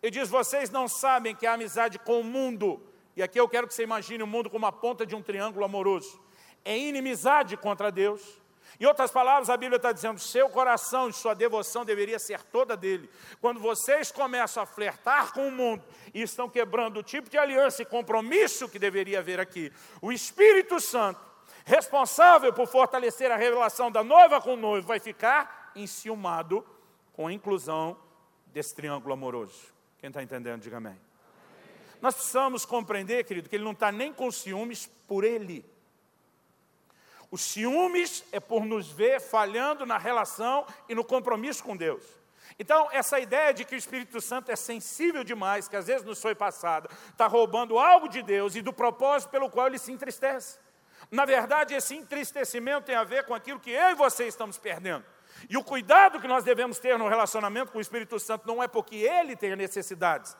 Ele 0.02 0.10
diz: 0.10 0.28
vocês 0.28 0.70
não 0.70 0.86
sabem 0.86 1.34
que 1.34 1.46
a 1.46 1.54
amizade 1.54 1.98
com 1.98 2.20
o 2.20 2.24
mundo, 2.24 2.80
e 3.16 3.22
aqui 3.22 3.40
eu 3.40 3.48
quero 3.48 3.66
que 3.66 3.74
você 3.74 3.82
imagine 3.82 4.22
o 4.22 4.26
mundo 4.26 4.50
como 4.50 4.66
a 4.66 4.72
ponta 4.72 5.04
de 5.04 5.16
um 5.16 5.22
triângulo 5.22 5.64
amoroso, 5.64 6.20
é 6.64 6.76
inimizade 6.78 7.56
contra 7.56 7.90
Deus. 7.90 8.40
Em 8.80 8.86
outras 8.86 9.10
palavras, 9.10 9.50
a 9.50 9.56
Bíblia 9.56 9.76
está 9.76 9.90
dizendo: 9.90 10.20
seu 10.20 10.48
coração 10.48 11.08
e 11.08 11.12
sua 11.12 11.34
devoção 11.34 11.84
deveria 11.84 12.18
ser 12.18 12.42
toda 12.42 12.76
dele. 12.76 13.10
Quando 13.40 13.58
vocês 13.58 14.12
começam 14.12 14.62
a 14.62 14.66
flertar 14.66 15.32
com 15.32 15.48
o 15.48 15.52
mundo 15.52 15.82
e 16.14 16.22
estão 16.22 16.48
quebrando 16.48 17.00
o 17.00 17.02
tipo 17.02 17.28
de 17.28 17.36
aliança 17.36 17.82
e 17.82 17.84
compromisso 17.86 18.68
que 18.68 18.78
deveria 18.78 19.18
haver 19.18 19.40
aqui, 19.40 19.72
o 20.00 20.12
Espírito 20.12 20.80
Santo 20.80 21.28
responsável 21.64 22.52
por 22.52 22.66
fortalecer 22.66 23.30
a 23.30 23.36
revelação 23.36 23.90
da 23.90 24.02
noiva 24.02 24.40
com 24.40 24.54
o 24.54 24.56
noivo, 24.56 24.86
vai 24.86 24.98
ficar 24.98 25.70
enciumado 25.76 26.64
com 27.12 27.26
a 27.26 27.32
inclusão 27.32 27.96
desse 28.46 28.74
triângulo 28.74 29.12
amoroso. 29.12 29.66
Quem 29.98 30.08
está 30.08 30.22
entendendo, 30.22 30.62
diga 30.62 30.78
amém. 30.78 30.92
amém. 30.92 31.02
Nós 32.00 32.14
precisamos 32.14 32.64
compreender, 32.64 33.24
querido, 33.24 33.50
que 33.50 33.56
ele 33.56 33.64
não 33.64 33.72
está 33.72 33.92
nem 33.92 34.12
com 34.12 34.30
ciúmes 34.30 34.86
por 35.06 35.24
ele. 35.24 35.64
Os 37.30 37.42
ciúmes 37.42 38.24
é 38.32 38.40
por 38.40 38.64
nos 38.64 38.90
ver 38.90 39.20
falhando 39.20 39.84
na 39.84 39.98
relação 39.98 40.66
e 40.88 40.94
no 40.94 41.04
compromisso 41.04 41.62
com 41.62 41.76
Deus. 41.76 42.02
Então, 42.58 42.88
essa 42.90 43.20
ideia 43.20 43.52
de 43.52 43.64
que 43.64 43.74
o 43.74 43.78
Espírito 43.78 44.20
Santo 44.20 44.50
é 44.50 44.56
sensível 44.56 45.22
demais, 45.22 45.68
que 45.68 45.76
às 45.76 45.86
vezes 45.86 46.04
nos 46.04 46.20
foi 46.20 46.34
passada, 46.34 46.88
está 47.10 47.26
roubando 47.26 47.78
algo 47.78 48.08
de 48.08 48.22
Deus 48.22 48.56
e 48.56 48.62
do 48.62 48.72
propósito 48.72 49.30
pelo 49.30 49.50
qual 49.50 49.66
ele 49.66 49.78
se 49.78 49.92
entristece. 49.92 50.58
Na 51.10 51.24
verdade, 51.24 51.74
esse 51.74 51.94
entristecimento 51.94 52.86
tem 52.86 52.94
a 52.94 53.04
ver 53.04 53.24
com 53.24 53.34
aquilo 53.34 53.60
que 53.60 53.70
eu 53.70 53.90
e 53.90 53.94
você 53.94 54.26
estamos 54.26 54.58
perdendo. 54.58 55.04
E 55.48 55.56
o 55.56 55.62
cuidado 55.62 56.20
que 56.20 56.26
nós 56.26 56.42
devemos 56.42 56.78
ter 56.78 56.98
no 56.98 57.08
relacionamento 57.08 57.70
com 57.70 57.78
o 57.78 57.80
Espírito 57.80 58.18
Santo 58.18 58.46
não 58.46 58.62
é 58.62 58.66
porque 58.66 58.96
ele 58.96 59.36
tenha 59.36 59.54
necessidades, 59.54 60.36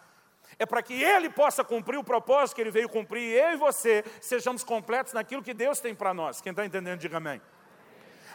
é 0.59 0.65
para 0.65 0.83
que 0.83 1.03
ele 1.03 1.29
possa 1.29 1.65
cumprir 1.65 1.99
o 1.99 2.05
propósito 2.05 2.57
que 2.57 2.61
ele 2.61 2.71
veio 2.71 2.89
cumprir, 2.89 3.23
e 3.23 3.39
eu 3.39 3.53
e 3.53 3.57
você 3.57 4.05
sejamos 4.21 4.63
completos 4.63 5.13
naquilo 5.13 5.43
que 5.43 5.53
Deus 5.53 5.81
tem 5.81 5.95
para 5.95 6.15
nós. 6.15 6.41
Quem 6.41 6.51
está 6.51 6.65
entendendo, 6.65 7.01
diga 7.01 7.17
amém. 7.17 7.41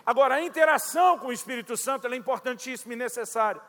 Agora, 0.06 0.36
a 0.36 0.42
interação 0.42 1.18
com 1.18 1.28
o 1.28 1.34
Espírito 1.34 1.78
Santo 1.78 2.08
é 2.08 2.16
importantíssima 2.16 2.94
e 2.94 2.98
necessária. 2.98 3.62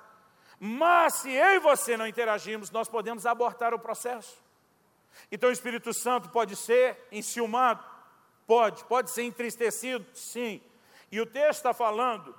Mas 0.58 1.14
se 1.14 1.30
eu 1.30 1.52
e 1.52 1.58
você 1.58 1.96
não 1.96 2.06
interagirmos, 2.06 2.70
nós 2.70 2.88
podemos 2.88 3.26
abortar 3.26 3.72
o 3.72 3.78
processo. 3.78 4.42
Então 5.30 5.48
o 5.48 5.52
Espírito 5.52 5.92
Santo 5.92 6.28
pode 6.30 6.56
ser 6.56 6.96
enciumado, 7.12 7.84
Pode, 8.46 8.84
pode 8.84 9.10
ser 9.10 9.22
entristecido, 9.22 10.04
sim. 10.12 10.60
E 11.10 11.20
o 11.20 11.26
texto 11.26 11.60
está 11.60 11.72
falando 11.72 12.34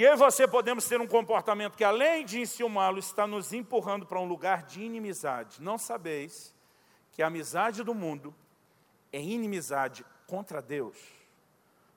que 0.00 0.04
eu 0.04 0.14
e 0.14 0.16
você 0.16 0.48
podemos 0.48 0.88
ter 0.88 0.98
um 0.98 1.06
comportamento 1.06 1.76
que, 1.76 1.84
além 1.84 2.24
de 2.24 2.40
enciumá-lo, 2.40 2.98
está 2.98 3.26
nos 3.26 3.52
empurrando 3.52 4.06
para 4.06 4.18
um 4.18 4.24
lugar 4.24 4.62
de 4.62 4.80
inimizade. 4.80 5.60
Não 5.60 5.76
sabeis 5.76 6.54
que 7.12 7.22
a 7.22 7.26
amizade 7.26 7.82
do 7.82 7.92
mundo 7.92 8.34
é 9.12 9.20
inimizade 9.20 10.02
contra 10.26 10.62
Deus. 10.62 10.96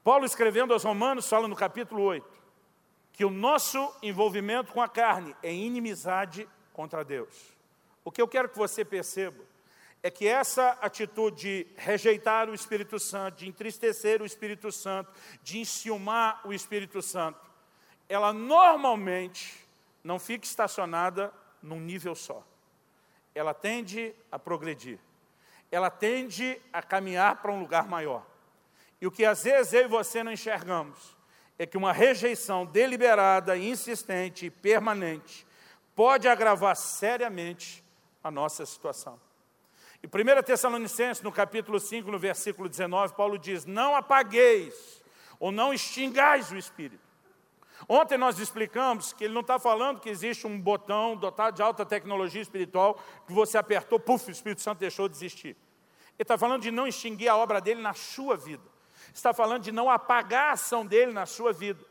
Paulo, 0.04 0.26
escrevendo 0.26 0.74
aos 0.74 0.84
Romanos, 0.84 1.30
fala 1.30 1.48
no 1.48 1.56
capítulo 1.56 2.04
8 2.04 2.28
que 3.14 3.24
o 3.24 3.30
nosso 3.30 3.96
envolvimento 4.04 4.74
com 4.74 4.82
a 4.82 4.90
carne 4.90 5.34
é 5.42 5.54
inimizade 5.54 6.46
contra 6.74 7.06
Deus. 7.06 7.56
O 8.04 8.12
que 8.12 8.22
eu 8.22 8.28
quero 8.28 8.50
que 8.50 8.58
você 8.58 8.84
perceba 8.84 9.42
é 10.04 10.12
que 10.12 10.28
essa 10.28 10.72
atitude 10.82 11.38
de 11.38 11.68
rejeitar 11.78 12.50
o 12.50 12.54
Espírito 12.54 13.00
Santo, 13.00 13.38
de 13.38 13.48
entristecer 13.48 14.22
o 14.22 14.26
Espírito 14.26 14.74
Santo, 14.74 15.10
de 15.42 15.60
enciumar 15.60 16.42
o 16.46 16.52
Espírito 16.52 17.02
Santo, 17.02 17.53
ela 18.08 18.34
normalmente 18.34 19.56
não 20.04 20.20
fica 20.20 20.46
estacionada 20.46 21.34
num 21.62 21.80
nível 21.80 22.14
só. 22.16 22.46
Ela 23.34 23.54
tende 23.54 24.14
a 24.32 24.38
progredir. 24.38 25.00
Ela 25.72 25.90
tende 25.90 26.62
a 26.72 26.82
caminhar 26.82 27.42
para 27.42 27.52
um 27.52 27.60
lugar 27.60 27.88
maior. 27.88 28.26
E 29.02 29.08
o 29.08 29.12
que 29.12 29.26
às 29.26 29.44
vezes 29.44 29.74
eu 29.74 29.86
e 29.86 29.88
você 29.88 30.24
não 30.24 30.32
enxergamos 30.32 31.18
é 31.58 31.66
que 31.66 31.78
uma 31.78 31.92
rejeição 31.92 32.66
deliberada, 32.66 33.58
insistente 33.58 34.46
e 34.46 34.52
permanente 34.52 35.46
pode 35.96 36.28
agravar 36.28 36.76
seriamente 36.76 37.84
a 38.24 38.32
nossa 38.32 38.66
situação. 38.66 39.20
Em 40.04 40.08
1 40.08 40.44
Tessalonicenses, 40.44 41.24
no 41.24 41.32
capítulo 41.32 41.80
5, 41.80 42.12
no 42.12 42.20
versículo 42.20 42.68
19, 42.68 43.14
Paulo 43.14 43.38
diz: 43.38 43.66
Não 43.66 43.96
apagueis 43.96 45.02
ou 45.40 45.52
não 45.52 45.74
extingais 45.74 46.52
o 46.52 46.58
Espírito. 46.58 47.03
Ontem 47.88 48.18
nós 48.18 48.40
explicamos 48.40 49.14
que 49.14 49.26
ele 49.26 49.34
não 49.34 49.42
está 49.42 49.60
falando 49.60 50.00
que 50.00 50.10
existe 50.10 50.48
um 50.48 50.60
botão 50.60 51.16
dotado 51.16 51.56
de 51.56 51.62
alta 51.62 51.86
tecnologia 51.86 52.42
espiritual 52.42 53.00
que 53.28 53.34
você 53.34 53.58
apertou, 53.58 54.00
puf, 54.00 54.30
o 54.30 54.32
Espírito 54.32 54.62
Santo 54.62 54.80
deixou 54.80 55.10
de 55.10 55.16
existir. 55.16 55.50
Ele 55.50 56.22
está 56.22 56.38
falando 56.38 56.62
de 56.62 56.72
não 56.72 56.88
extinguir 56.88 57.28
a 57.28 57.36
obra 57.36 57.60
dele 57.60 57.82
na 57.82 57.94
sua 57.94 58.38
vida. 58.38 58.64
Está 59.14 59.34
falando 59.34 59.64
de 59.64 59.72
não 59.72 59.90
apagar 59.90 60.50
a 60.50 60.54
ação 60.54 60.86
dele 60.86 61.12
na 61.12 61.26
sua 61.26 61.52
vida. 61.52 61.84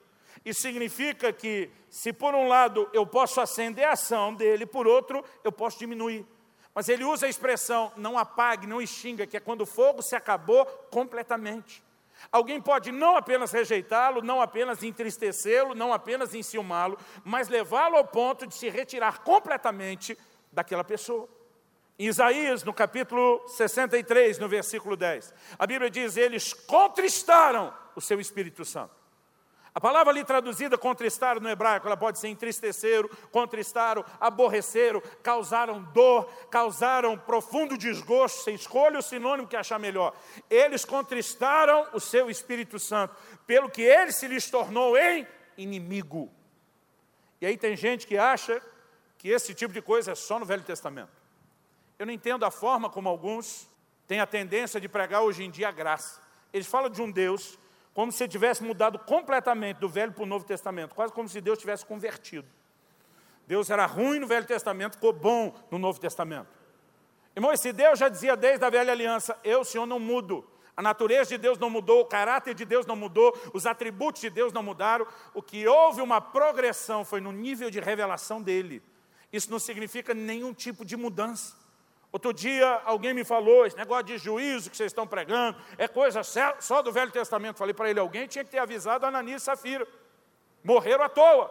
Isso 0.44 0.62
significa 0.62 1.32
que, 1.32 1.70
se 1.88 2.12
por 2.12 2.34
um 2.34 2.48
lado 2.48 2.88
eu 2.92 3.06
posso 3.06 3.40
acender 3.40 3.84
a 3.86 3.92
ação 3.92 4.34
dele, 4.34 4.64
por 4.66 4.86
outro 4.86 5.24
eu 5.44 5.52
posso 5.52 5.78
diminuir. 5.78 6.26
Mas 6.74 6.88
ele 6.88 7.04
usa 7.04 7.26
a 7.26 7.28
expressão 7.28 7.92
não 7.96 8.16
apague, 8.16 8.66
não 8.66 8.80
extinga, 8.80 9.26
que 9.26 9.36
é 9.36 9.40
quando 9.40 9.62
o 9.62 9.66
fogo 9.66 10.00
se 10.00 10.16
acabou 10.16 10.64
completamente. 10.90 11.82
Alguém 12.30 12.60
pode 12.60 12.92
não 12.92 13.16
apenas 13.16 13.52
rejeitá-lo, 13.52 14.22
não 14.22 14.40
apenas 14.40 14.82
entristecê-lo, 14.82 15.74
não 15.74 15.92
apenas 15.92 16.34
enciumá-lo, 16.34 16.98
mas 17.24 17.48
levá-lo 17.48 17.96
ao 17.96 18.04
ponto 18.04 18.46
de 18.46 18.54
se 18.54 18.68
retirar 18.68 19.20
completamente 19.20 20.16
daquela 20.52 20.84
pessoa. 20.84 21.28
Em 21.98 22.06
Isaías, 22.06 22.64
no 22.64 22.72
capítulo 22.72 23.46
63, 23.48 24.38
no 24.38 24.48
versículo 24.48 24.96
10, 24.96 25.34
a 25.58 25.66
Bíblia 25.66 25.90
diz: 25.90 26.16
Eles 26.16 26.52
contristaram 26.52 27.72
o 27.94 28.00
seu 28.00 28.20
Espírito 28.20 28.64
Santo. 28.64 29.01
A 29.74 29.80
palavra 29.80 30.12
ali 30.12 30.22
traduzida 30.22 30.76
contristar 30.76 31.40
no 31.40 31.48
hebraico, 31.48 31.86
ela 31.86 31.96
pode 31.96 32.18
ser 32.18 32.28
entristeceram, 32.28 33.08
contristaram, 33.30 34.04
aborreceram, 34.20 35.02
causaram 35.22 35.82
dor, 35.94 36.30
causaram 36.50 37.16
profundo 37.16 37.78
desgosto. 37.78 38.42
Você 38.42 38.52
escolhe 38.52 38.98
o 38.98 39.02
sinônimo 39.02 39.48
que 39.48 39.56
achar 39.56 39.78
melhor. 39.78 40.14
Eles 40.50 40.84
contristaram 40.84 41.86
o 41.94 42.00
seu 42.00 42.28
Espírito 42.28 42.78
Santo, 42.78 43.16
pelo 43.46 43.70
que 43.70 43.80
ele 43.80 44.12
se 44.12 44.28
lhes 44.28 44.50
tornou 44.50 44.96
em 44.98 45.26
inimigo. 45.56 46.30
E 47.40 47.46
aí 47.46 47.56
tem 47.56 47.74
gente 47.74 48.06
que 48.06 48.18
acha 48.18 48.60
que 49.16 49.30
esse 49.30 49.54
tipo 49.54 49.72
de 49.72 49.80
coisa 49.80 50.12
é 50.12 50.14
só 50.14 50.38
no 50.38 50.44
Velho 50.44 50.62
Testamento. 50.62 51.10
Eu 51.98 52.04
não 52.04 52.12
entendo 52.12 52.44
a 52.44 52.50
forma 52.50 52.90
como 52.90 53.08
alguns 53.08 53.66
têm 54.06 54.20
a 54.20 54.26
tendência 54.26 54.78
de 54.78 54.88
pregar 54.88 55.22
hoje 55.22 55.44
em 55.44 55.50
dia 55.50 55.68
a 55.68 55.72
graça. 55.72 56.20
Eles 56.52 56.66
falam 56.66 56.90
de 56.90 57.00
um 57.00 57.10
Deus 57.10 57.58
como 57.94 58.10
se 58.10 58.26
tivesse 58.26 58.62
mudado 58.62 58.98
completamente 58.98 59.78
do 59.78 59.88
Velho 59.88 60.12
para 60.12 60.22
o 60.22 60.26
Novo 60.26 60.44
Testamento, 60.44 60.94
quase 60.94 61.12
como 61.12 61.28
se 61.28 61.40
Deus 61.40 61.58
tivesse 61.58 61.84
convertido. 61.84 62.46
Deus 63.46 63.68
era 63.68 63.84
ruim 63.86 64.18
no 64.18 64.26
Velho 64.26 64.46
Testamento, 64.46 64.94
ficou 64.94 65.12
bom 65.12 65.54
no 65.70 65.78
Novo 65.78 66.00
Testamento. 66.00 66.48
Irmão, 67.34 67.52
esse 67.52 67.72
Deus 67.72 67.98
já 67.98 68.08
dizia 68.08 68.36
desde 68.36 68.64
a 68.64 68.70
velha 68.70 68.92
aliança: 68.92 69.38
Eu, 69.42 69.64
Senhor, 69.64 69.86
não 69.86 69.98
mudo. 69.98 70.46
A 70.74 70.80
natureza 70.80 71.30
de 71.30 71.38
Deus 71.38 71.58
não 71.58 71.68
mudou, 71.68 72.00
o 72.00 72.06
caráter 72.06 72.54
de 72.54 72.64
Deus 72.64 72.86
não 72.86 72.96
mudou, 72.96 73.38
os 73.52 73.66
atributos 73.66 74.22
de 74.22 74.30
Deus 74.30 74.52
não 74.52 74.62
mudaram. 74.62 75.06
O 75.34 75.42
que 75.42 75.66
houve 75.66 76.00
uma 76.00 76.20
progressão 76.20 77.04
foi 77.04 77.20
no 77.20 77.30
nível 77.30 77.70
de 77.70 77.78
revelação 77.78 78.40
dele. 78.40 78.82
Isso 79.30 79.50
não 79.50 79.58
significa 79.58 80.14
nenhum 80.14 80.54
tipo 80.54 80.84
de 80.84 80.96
mudança. 80.96 81.56
Outro 82.12 82.32
dia 82.32 82.82
alguém 82.84 83.14
me 83.14 83.24
falou, 83.24 83.64
esse 83.64 83.76
negócio 83.76 84.04
de 84.04 84.18
juízo 84.18 84.70
que 84.70 84.76
vocês 84.76 84.90
estão 84.90 85.06
pregando, 85.06 85.58
é 85.78 85.88
coisa 85.88 86.20
só 86.60 86.82
do 86.82 86.92
Velho 86.92 87.10
Testamento. 87.10 87.56
Falei 87.56 87.72
para 87.72 87.88
ele, 87.88 87.98
alguém 87.98 88.26
tinha 88.26 88.44
que 88.44 88.50
ter 88.50 88.58
avisado 88.58 89.06
Ananias 89.06 89.40
e 89.40 89.44
Safira. 89.46 89.88
Morreram 90.62 91.02
à 91.02 91.08
toa. 91.08 91.50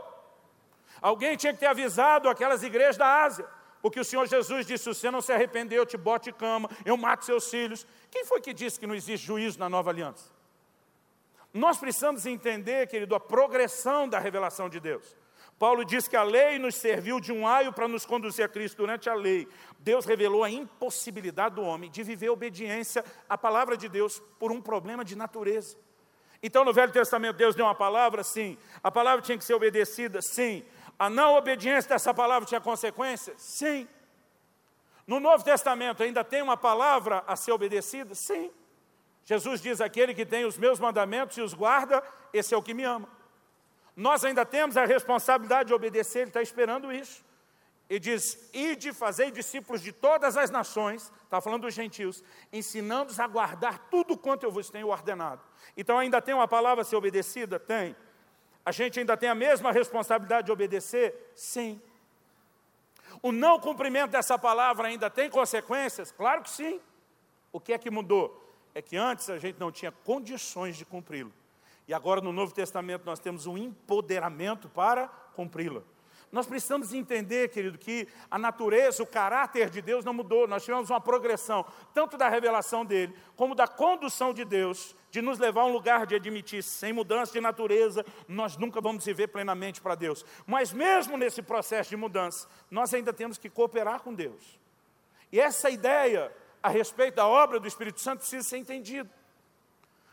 Alguém 1.02 1.36
tinha 1.36 1.52
que 1.52 1.60
ter 1.60 1.66
avisado 1.66 2.30
aquelas 2.30 2.62
igrejas 2.62 2.96
da 2.96 3.24
Ásia. 3.24 3.46
Porque 3.82 4.00
o 4.00 4.06
Senhor 4.06 4.28
Jesus 4.28 4.68
disse, 4.68 4.84
se 4.84 4.94
você 4.94 5.10
não 5.10 5.20
se 5.20 5.34
arrepender, 5.34 5.76
eu 5.80 5.86
te 5.88 5.98
bote 5.98 6.32
cama, 6.32 6.70
eu 6.86 6.96
mato 6.96 7.26
seus 7.26 7.50
filhos. 7.50 7.88
Quem 8.12 8.24
foi 8.24 8.40
que 8.40 8.54
disse 8.54 8.80
que 8.80 8.86
não 8.86 8.94
existe 8.94 9.26
juízo 9.26 9.58
na 9.58 9.68
nova 9.68 9.90
aliança? 9.90 10.30
Nós 11.52 11.80
precisamos 11.80 12.28
entender, 12.28 12.88
querido, 12.88 13.16
a 13.16 13.20
progressão 13.20 14.08
da 14.08 14.20
revelação 14.20 14.70
de 14.70 14.80
Deus. 14.80 15.18
Paulo 15.62 15.86
diz 15.86 16.08
que 16.08 16.16
a 16.16 16.24
lei 16.24 16.58
nos 16.58 16.74
serviu 16.74 17.20
de 17.20 17.32
um 17.32 17.48
aio 17.48 17.72
para 17.72 17.88
nos 17.88 18.04
conduzir 18.04 18.44
a 18.44 18.50
Cristo. 18.50 18.78
Durante 18.78 19.08
a 19.08 19.14
lei, 19.14 19.48
Deus 19.78 20.06
revelou 20.08 20.44
a 20.44 20.50
impossibilidade 20.50 21.54
do 21.54 21.62
homem 21.62 21.88
de 21.88 22.02
viver 22.02 22.30
obediência 22.30 23.06
à 23.30 23.38
palavra 23.38 23.78
de 23.78 23.88
Deus 23.88 24.20
por 24.40 24.52
um 24.52 24.60
problema 24.60 25.06
de 25.06 25.16
natureza. 25.16 25.78
Então, 26.42 26.66
no 26.66 26.74
Velho 26.74 26.92
Testamento, 26.92 27.36
Deus 27.38 27.54
deu 27.54 27.64
uma 27.68 27.76
palavra, 27.76 28.24
sim. 28.24 28.58
A 28.82 28.90
palavra 28.90 29.22
tinha 29.22 29.38
que 29.38 29.44
ser 29.44 29.54
obedecida, 29.54 30.20
sim. 30.20 30.66
A 30.98 31.12
não 31.12 31.36
obediência 31.36 31.90
dessa 31.90 32.12
palavra 32.12 32.48
tinha 32.48 32.60
consequências, 32.60 33.40
sim. 33.40 33.88
No 35.06 35.20
Novo 35.20 35.44
Testamento 35.44 36.02
ainda 36.02 36.24
tem 36.24 36.42
uma 36.42 36.58
palavra 36.58 37.24
a 37.28 37.36
ser 37.36 37.52
obedecida, 37.52 38.16
sim. 38.16 38.50
Jesus 39.24 39.62
diz: 39.62 39.80
aquele 39.80 40.16
que 40.16 40.26
tem 40.26 40.44
os 40.44 40.58
meus 40.58 40.80
mandamentos 40.80 41.38
e 41.38 41.42
os 41.42 41.54
guarda, 41.54 42.02
esse 42.34 42.52
é 42.52 42.58
o 42.58 42.64
que 42.64 42.74
me 42.74 42.84
ama. 42.84 43.21
Nós 43.96 44.24
ainda 44.24 44.46
temos 44.46 44.78
a 44.78 44.86
responsabilidade 44.86 45.68
de 45.68 45.74
obedecer, 45.74 46.20
ele 46.20 46.30
está 46.30 46.42
esperando 46.42 46.92
isso. 46.92 47.24
E 47.90 48.00
diz: 48.00 48.50
Ide, 48.54 48.94
fazei 48.94 49.32
discípulos 49.32 49.82
de 49.82 49.92
todas 49.92 50.38
as 50.38 50.50
nações, 50.50 51.12
está 51.24 51.42
falando 51.42 51.64
dos 51.64 51.74
gentios, 51.74 52.24
ensinando-os 52.52 53.20
a 53.20 53.28
guardar 53.28 53.90
tudo 53.90 54.18
quanto 54.18 54.44
eu 54.44 54.52
vos 54.52 54.70
tenho 54.70 54.88
ordenado. 54.88 55.42
Então 55.76 56.00
ainda 56.00 56.22
tem 56.22 56.34
uma 56.34 56.48
palavra 56.48 56.84
a 56.84 56.86
ser 56.86 56.96
obedecida? 56.96 57.60
Tem. 57.60 57.96
A 58.66 58.72
gente 58.72 59.00
ainda 59.00 59.18
tem 59.18 59.28
a 59.28 59.36
mesma 59.36 59.72
responsabilidade 59.72 60.46
de 60.46 60.52
obedecer? 60.52 61.34
Sim. 61.36 61.82
O 63.22 63.32
não 63.32 63.60
cumprimento 63.60 64.12
dessa 64.12 64.38
palavra 64.38 64.88
ainda 64.88 65.10
tem 65.10 65.30
consequências? 65.30 66.12
Claro 66.12 66.44
que 66.44 66.50
sim. 66.50 66.80
O 67.52 67.60
que 67.60 67.74
é 67.74 67.78
que 67.78 67.90
mudou? 67.90 68.42
É 68.74 68.82
que 68.82 68.96
antes 68.96 69.30
a 69.30 69.38
gente 69.38 69.60
não 69.60 69.72
tinha 69.72 69.92
condições 69.92 70.78
de 70.78 70.86
cumpri-lo. 70.86 71.34
E 71.88 71.94
agora 71.94 72.22
no 72.22 72.32
Novo 72.32 72.54
Testamento 72.54 73.06
nós 73.06 73.20
temos 73.20 73.46
um 73.46 73.58
empoderamento 73.58 74.70
para 74.70 75.08
cumpri-la. 75.36 75.82
Nós 76.32 76.48
precisamos 76.48 76.94
entender, 76.94 77.50
querido, 77.50 77.78
que 77.78 78.08
a 78.30 78.40
natureza, 78.40 79.04
o 79.04 79.06
caráter 79.06 79.70
de 79.70 79.82
Deus 79.82 80.06
não 80.06 80.14
mudou. 80.14 80.48
Nós 80.48 80.64
tivemos 80.64 80.90
uma 80.90 81.02
progressão, 81.02 81.66
tanto 81.94 82.18
da 82.18 82.30
revelação 82.30 82.86
dele, 82.86 83.14
como 83.36 83.54
da 83.54 83.68
condução 83.68 84.34
de 84.34 84.46
Deus, 84.46 84.96
de 85.10 85.22
nos 85.22 85.38
levar 85.38 85.64
a 85.64 85.66
um 85.66 85.74
lugar 85.74 86.06
de 86.06 86.16
admitir, 86.16 86.64
sem 86.64 86.94
mudança 86.94 87.34
de 87.34 87.42
natureza, 87.42 88.06
nós 88.30 88.56
nunca 88.56 88.80
vamos 88.80 89.04
viver 89.04 89.28
plenamente 89.28 89.82
para 89.82 89.94
Deus. 89.94 90.26
Mas 90.48 90.72
mesmo 90.72 91.18
nesse 91.18 91.42
processo 91.42 91.90
de 91.90 91.98
mudança, 91.98 92.48
nós 92.70 92.94
ainda 92.94 93.12
temos 93.12 93.38
que 93.38 93.50
cooperar 93.50 94.02
com 94.02 94.14
Deus. 94.14 94.58
E 95.34 95.40
essa 95.40 95.70
ideia 95.70 96.32
a 96.64 96.70
respeito 96.70 97.16
da 97.16 97.28
obra 97.28 97.60
do 97.60 97.68
Espírito 97.68 98.00
Santo 98.00 98.20
precisa 98.20 98.48
ser 98.48 98.58
entendida. 98.58 99.10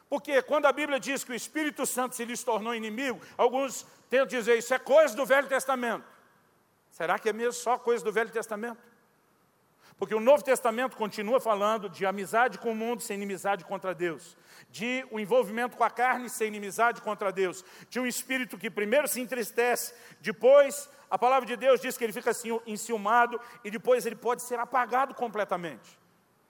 Porque 0.09 0.41
quando 0.43 0.67
a 0.67 0.73
Bíblia 0.73 0.99
diz 0.99 1.23
que 1.23 1.33
o 1.33 1.35
Espírito 1.35 1.85
Santo 1.85 2.15
se 2.15 2.25
lhes 2.25 2.43
tornou 2.43 2.75
inimigo, 2.75 3.21
alguns 3.37 3.87
tentam 4.09 4.27
dizer 4.27 4.57
isso 4.57 4.73
é 4.73 4.79
coisa 4.79 5.15
do 5.15 5.27
Velho 5.27 5.49
Testamento. 5.49 6.05
Será 6.91 7.19
que 7.19 7.29
é 7.29 7.33
mesmo 7.33 7.53
só 7.53 7.79
coisa 7.79 8.03
do 8.03 8.13
Velho 8.13 8.31
Testamento? 8.31 8.83
Porque 9.99 10.15
o 10.15 10.21
Novo 10.21 10.45
Testamento 10.45 10.97
continua 10.97 11.41
falando 11.41 11.89
de 11.89 12.07
amizade 12.07 12.57
com 12.57 12.71
o 12.71 12.75
mundo 12.75 13.03
sem 13.03 13.17
inimizade 13.17 13.65
contra 13.65 13.95
Deus, 13.95 14.37
de 14.71 15.05
o 15.11 15.17
um 15.17 15.21
envolvimento 15.21 15.77
com 15.77 15.83
a 15.83 15.91
carne 15.91 16.31
sem 16.31 16.47
inimizade 16.47 17.03
contra 17.03 17.33
Deus, 17.33 17.65
de 17.91 17.99
um 17.99 18.07
espírito 18.07 18.57
que 18.57 18.71
primeiro 18.71 19.09
se 19.09 19.21
entristece, 19.21 19.93
depois 20.21 20.89
a 21.11 21.19
palavra 21.19 21.47
de 21.47 21.57
Deus 21.57 21.81
diz 21.81 21.99
que 21.99 22.05
ele 22.05 22.13
fica 22.13 22.31
assim 22.31 22.61
enciumado 22.65 23.41
e 23.65 23.71
depois 23.71 24.07
ele 24.07 24.17
pode 24.17 24.43
ser 24.43 24.59
apagado 24.61 25.15
completamente. 25.15 25.99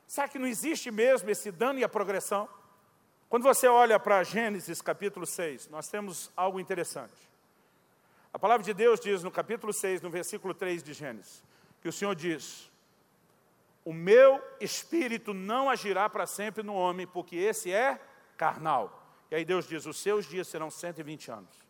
Será 0.07 0.29
que 0.29 0.39
não 0.39 0.47
existe 0.47 0.91
mesmo 0.91 1.31
esse 1.31 1.51
dano 1.51 1.79
e 1.79 1.85
a 1.85 1.89
progressão? 1.89 2.49
Quando 3.29 3.43
você 3.43 3.69
olha 3.69 4.01
para 4.01 4.25
Gênesis 4.25 4.81
capítulo 4.81 5.27
6, 5.27 5.69
nós 5.69 5.87
temos 5.89 6.33
algo 6.35 6.59
interessante. 6.59 7.29
A 8.33 8.39
palavra 8.39 8.65
de 8.65 8.73
Deus 8.73 8.99
diz 8.99 9.23
no 9.23 9.31
capítulo 9.31 9.71
6, 9.71 10.01
no 10.01 10.09
versículo 10.09 10.55
3 10.55 10.83
de 10.83 10.95
Gênesis, 10.95 11.43
que 11.83 11.89
o 11.89 11.93
Senhor 11.93 12.15
diz: 12.15 12.71
O 13.85 13.93
meu 13.93 14.43
espírito 14.59 15.35
não 15.35 15.69
agirá 15.69 16.09
para 16.09 16.27
sempre 16.27 16.63
no 16.63 16.73
homem, 16.73 17.07
porque 17.07 17.37
esse 17.37 17.71
é 17.71 18.01
carnal. 18.35 19.07
E 19.31 19.35
aí 19.35 19.45
Deus 19.45 19.69
diz: 19.69 19.85
Os 19.85 19.99
seus 19.99 20.25
dias 20.25 20.49
serão 20.49 20.71
120 20.71 21.31
anos. 21.31 21.69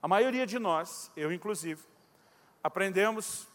A 0.00 0.06
maioria 0.06 0.46
de 0.46 0.56
nós, 0.56 1.10
eu 1.16 1.32
inclusive, 1.32 1.82
aprendemos 2.62 3.48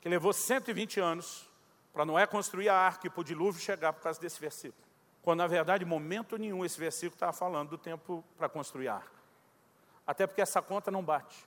que 0.00 0.08
levou 0.08 0.32
120 0.32 0.98
anos 0.98 1.48
para 1.92 2.04
Noé 2.04 2.26
construir 2.26 2.68
a 2.70 2.74
arca 2.74 3.06
e 3.06 3.10
para 3.10 3.20
o 3.20 3.24
dilúvio 3.24 3.62
chegar 3.62 3.92
por 3.92 4.02
causa 4.02 4.20
desse 4.20 4.40
versículo. 4.40 4.91
Quando, 5.22 5.38
na 5.38 5.46
verdade, 5.46 5.84
momento 5.84 6.36
nenhum, 6.36 6.64
esse 6.64 6.78
versículo 6.78 7.14
estava 7.14 7.32
falando 7.32 7.70
do 7.70 7.78
tempo 7.78 8.24
para 8.36 8.48
construir 8.48 8.88
a 8.88 8.96
arca. 8.96 9.22
Até 10.06 10.26
porque 10.26 10.42
essa 10.42 10.60
conta 10.60 10.90
não 10.90 11.02
bate. 11.02 11.46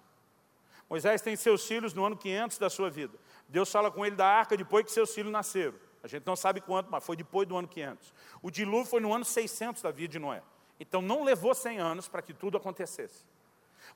Moisés 0.89 1.21
tem 1.21 1.35
seus 1.35 1.67
filhos 1.67 1.93
no 1.93 2.05
ano 2.05 2.15
500 2.15 2.57
da 2.57 2.69
sua 2.69 2.89
vida. 2.89 3.17
Deus 3.49 3.69
fala 3.71 3.91
com 3.91 4.05
ele 4.05 4.15
da 4.15 4.27
arca 4.27 4.55
depois 4.55 4.85
que 4.85 4.91
seus 4.91 5.13
filhos 5.13 5.31
nasceram. 5.31 5.75
A 6.01 6.07
gente 6.07 6.25
não 6.25 6.35
sabe 6.35 6.61
quanto, 6.61 6.89
mas 6.89 7.03
foi 7.03 7.15
depois 7.15 7.47
do 7.47 7.57
ano 7.57 7.67
500. 7.67 8.13
O 8.41 8.51
dilúvio 8.51 8.85
foi 8.85 9.01
no 9.01 9.13
ano 9.13 9.25
600 9.25 9.81
da 9.81 9.91
vida 9.91 10.13
de 10.13 10.19
Noé. 10.19 10.41
Então 10.79 11.01
não 11.01 11.23
levou 11.23 11.53
100 11.55 11.79
anos 11.79 12.07
para 12.07 12.21
que 12.21 12.33
tudo 12.33 12.57
acontecesse. 12.57 13.25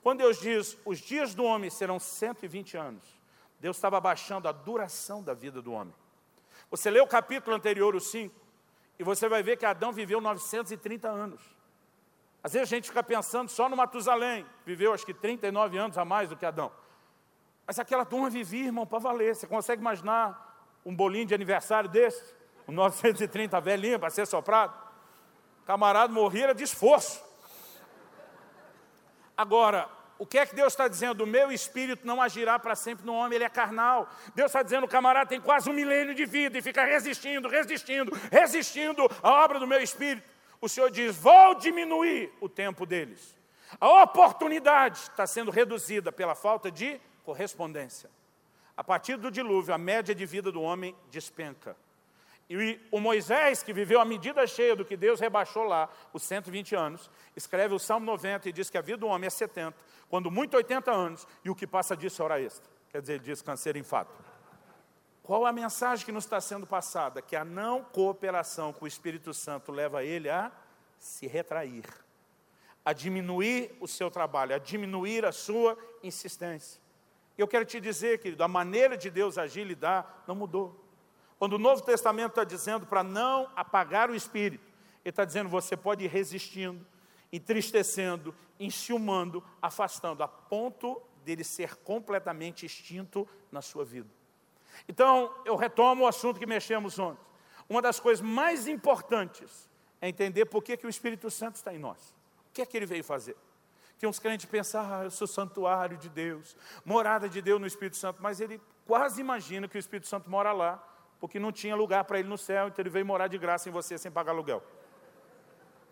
Quando 0.02 0.18
Deus 0.18 0.40
diz, 0.40 0.76
os 0.84 0.98
dias 0.98 1.34
do 1.34 1.44
homem 1.44 1.70
serão 1.70 1.98
120 1.98 2.76
anos, 2.76 3.04
Deus 3.58 3.76
estava 3.76 3.98
abaixando 3.98 4.48
a 4.48 4.52
duração 4.52 5.22
da 5.22 5.34
vida 5.34 5.60
do 5.60 5.72
homem. 5.72 5.94
Você 6.70 6.90
lê 6.90 7.00
o 7.00 7.06
capítulo 7.06 7.54
anterior, 7.54 7.94
o 7.94 8.00
5, 8.00 8.34
e 9.00 9.02
você 9.02 9.30
vai 9.30 9.42
ver 9.42 9.56
que 9.56 9.64
Adão 9.64 9.92
viveu 9.92 10.20
930 10.20 11.08
anos. 11.08 11.40
Às 12.44 12.52
vezes 12.52 12.70
a 12.70 12.76
gente 12.76 12.86
fica 12.86 13.02
pensando 13.02 13.48
só 13.48 13.66
no 13.66 13.74
Matusalém, 13.74 14.44
viveu 14.66 14.92
acho 14.92 15.06
que 15.06 15.14
39 15.14 15.78
anos 15.78 15.96
a 15.96 16.04
mais 16.04 16.28
do 16.28 16.36
que 16.36 16.44
Adão. 16.44 16.70
Mas 17.66 17.78
aquela 17.78 18.04
turma 18.04 18.28
vivia, 18.28 18.66
irmão, 18.66 18.86
para 18.86 18.98
valer. 18.98 19.34
Você 19.34 19.46
consegue 19.46 19.80
imaginar 19.80 20.78
um 20.84 20.94
bolinho 20.94 21.24
de 21.24 21.34
aniversário 21.34 21.88
desse? 21.88 22.34
Um 22.68 22.72
930 22.72 23.58
velhinho 23.58 23.98
para 23.98 24.10
ser 24.10 24.26
soprado? 24.26 24.78
camarada 25.64 26.12
morria 26.12 26.52
de 26.52 26.64
esforço. 26.64 27.24
Agora, 29.34 29.88
o 30.20 30.26
que 30.26 30.38
é 30.38 30.44
que 30.44 30.54
Deus 30.54 30.74
está 30.74 30.86
dizendo? 30.86 31.24
O 31.24 31.26
meu 31.26 31.50
espírito 31.50 32.06
não 32.06 32.20
agirá 32.20 32.58
para 32.58 32.76
sempre 32.76 33.06
no 33.06 33.14
homem, 33.14 33.36
ele 33.36 33.44
é 33.44 33.48
carnal. 33.48 34.06
Deus 34.34 34.50
está 34.50 34.62
dizendo, 34.62 34.84
o 34.84 34.88
camarada 34.88 35.30
tem 35.30 35.40
quase 35.40 35.70
um 35.70 35.72
milênio 35.72 36.14
de 36.14 36.26
vida 36.26 36.58
e 36.58 36.60
fica 36.60 36.84
resistindo, 36.84 37.48
resistindo, 37.48 38.12
resistindo 38.30 39.10
à 39.22 39.30
obra 39.42 39.58
do 39.58 39.66
meu 39.66 39.80
espírito. 39.80 40.28
O 40.60 40.68
Senhor 40.68 40.90
diz, 40.90 41.16
vou 41.16 41.54
diminuir 41.54 42.30
o 42.38 42.50
tempo 42.50 42.84
deles. 42.84 43.34
A 43.80 44.02
oportunidade 44.02 44.98
está 44.98 45.26
sendo 45.26 45.50
reduzida 45.50 46.12
pela 46.12 46.34
falta 46.34 46.70
de 46.70 47.00
correspondência. 47.24 48.10
A 48.76 48.84
partir 48.84 49.16
do 49.16 49.30
dilúvio, 49.30 49.72
a 49.72 49.78
média 49.78 50.14
de 50.14 50.26
vida 50.26 50.52
do 50.52 50.60
homem 50.60 50.94
despenca. 51.10 51.74
E 52.50 52.80
o 52.90 52.98
Moisés, 52.98 53.62
que 53.62 53.72
viveu 53.72 54.00
a 54.00 54.04
medida 54.04 54.44
cheia 54.44 54.74
do 54.74 54.84
que 54.84 54.96
Deus 54.96 55.20
rebaixou 55.20 55.62
lá, 55.62 55.88
os 56.12 56.24
120 56.24 56.74
anos, 56.74 57.08
escreve 57.36 57.72
o 57.74 57.78
Salmo 57.78 58.04
90 58.06 58.48
e 58.48 58.52
diz 58.52 58.68
que 58.68 58.76
a 58.76 58.80
vida 58.80 58.98
do 58.98 59.06
homem 59.06 59.28
é 59.28 59.30
70, 59.30 59.72
quando 60.10 60.30
muito 60.30 60.56
80 60.56 60.90
anos, 60.90 61.26
e 61.44 61.48
o 61.48 61.54
que 61.54 61.66
passa 61.66 61.96
disso 61.96 62.20
é 62.20 62.24
hora 62.24 62.40
extra. 62.40 62.68
Quer 62.90 63.00
dizer, 63.00 63.14
ele 63.14 63.24
diz 63.24 63.40
câncer 63.40 63.76
em 63.76 63.84
fato. 63.84 64.12
Qual 65.22 65.46
a 65.46 65.52
mensagem 65.52 66.04
que 66.04 66.10
nos 66.10 66.24
está 66.24 66.40
sendo 66.40 66.66
passada? 66.66 67.22
Que 67.22 67.36
a 67.36 67.44
não 67.44 67.84
cooperação 67.84 68.72
com 68.72 68.84
o 68.84 68.88
Espírito 68.88 69.32
Santo 69.32 69.70
leva 69.70 70.02
ele 70.02 70.28
a 70.28 70.50
se 70.98 71.28
retrair, 71.28 71.84
a 72.84 72.92
diminuir 72.92 73.70
o 73.80 73.86
seu 73.86 74.10
trabalho, 74.10 74.52
a 74.52 74.58
diminuir 74.58 75.24
a 75.24 75.30
sua 75.30 75.78
insistência. 76.02 76.80
E 77.38 77.40
eu 77.40 77.46
quero 77.46 77.64
te 77.64 77.80
dizer, 77.80 78.18
que 78.18 78.34
a 78.36 78.48
maneira 78.48 78.96
de 78.96 79.08
Deus 79.08 79.38
agir 79.38 79.60
e 79.60 79.64
lidar 79.64 80.24
não 80.26 80.34
mudou. 80.34 80.84
Quando 81.38 81.52
o 81.52 81.58
Novo 81.58 81.82
Testamento 81.82 82.30
está 82.30 82.42
dizendo 82.42 82.84
para 82.84 83.04
não 83.04 83.48
apagar 83.54 84.10
o 84.10 84.14
espírito, 84.16 84.66
ele 85.04 85.10
está 85.10 85.24
dizendo 85.24 85.48
você 85.48 85.76
pode 85.76 86.04
ir 86.04 86.08
resistindo, 86.08 86.84
entristecendo, 87.32 88.34
enciumando, 88.58 89.42
afastando, 89.60 90.22
a 90.22 90.28
ponto 90.28 91.00
dele 91.24 91.44
ser 91.44 91.76
completamente 91.76 92.66
extinto 92.66 93.28
na 93.50 93.62
sua 93.62 93.84
vida. 93.84 94.08
Então, 94.88 95.34
eu 95.44 95.56
retomo 95.56 96.04
o 96.04 96.06
assunto 96.06 96.38
que 96.38 96.46
mexemos 96.46 96.98
ontem. 96.98 97.24
Uma 97.68 97.80
das 97.80 98.00
coisas 98.00 98.24
mais 98.24 98.66
importantes 98.66 99.68
é 100.00 100.08
entender 100.08 100.46
por 100.46 100.62
que, 100.62 100.76
que 100.76 100.86
o 100.86 100.90
Espírito 100.90 101.30
Santo 101.30 101.56
está 101.56 101.72
em 101.74 101.78
nós. 101.78 102.14
O 102.48 102.52
que 102.52 102.62
é 102.62 102.66
que 102.66 102.76
ele 102.76 102.86
veio 102.86 103.04
fazer? 103.04 103.36
Que 103.98 104.06
uns 104.06 104.18
crentes 104.18 104.46
pensam, 104.46 104.80
ah, 104.80 105.04
eu 105.04 105.10
sou 105.10 105.26
santuário 105.26 105.96
de 105.96 106.08
Deus, 106.08 106.56
morada 106.84 107.28
de 107.28 107.40
Deus 107.40 107.60
no 107.60 107.66
Espírito 107.66 107.96
Santo, 107.96 108.20
mas 108.22 108.40
ele 108.40 108.60
quase 108.86 109.20
imagina 109.20 109.68
que 109.68 109.76
o 109.76 109.78
Espírito 109.78 110.08
Santo 110.08 110.28
mora 110.28 110.52
lá, 110.52 110.82
porque 111.20 111.38
não 111.38 111.52
tinha 111.52 111.76
lugar 111.76 112.04
para 112.04 112.18
ele 112.18 112.28
no 112.28 112.38
céu, 112.38 112.68
então 112.68 112.82
ele 112.82 112.90
veio 112.90 113.04
morar 113.04 113.28
de 113.28 113.36
graça 113.36 113.68
em 113.68 113.72
você 113.72 113.98
sem 113.98 114.10
pagar 114.10 114.32
aluguel. 114.32 114.64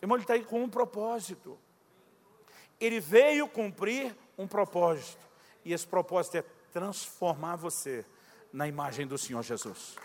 Irmão, 0.00 0.16
ele 0.16 0.24
está 0.24 0.34
aí 0.34 0.44
com 0.44 0.62
um 0.62 0.68
propósito. 0.68 1.58
Ele 2.80 3.00
veio 3.00 3.48
cumprir 3.48 4.14
um 4.36 4.46
propósito. 4.46 5.26
E 5.64 5.72
esse 5.72 5.86
propósito 5.86 6.36
é 6.36 6.44
transformar 6.72 7.56
você 7.56 8.04
na 8.52 8.68
imagem 8.68 9.06
do 9.06 9.18
Senhor 9.18 9.42
Jesus. 9.42 9.96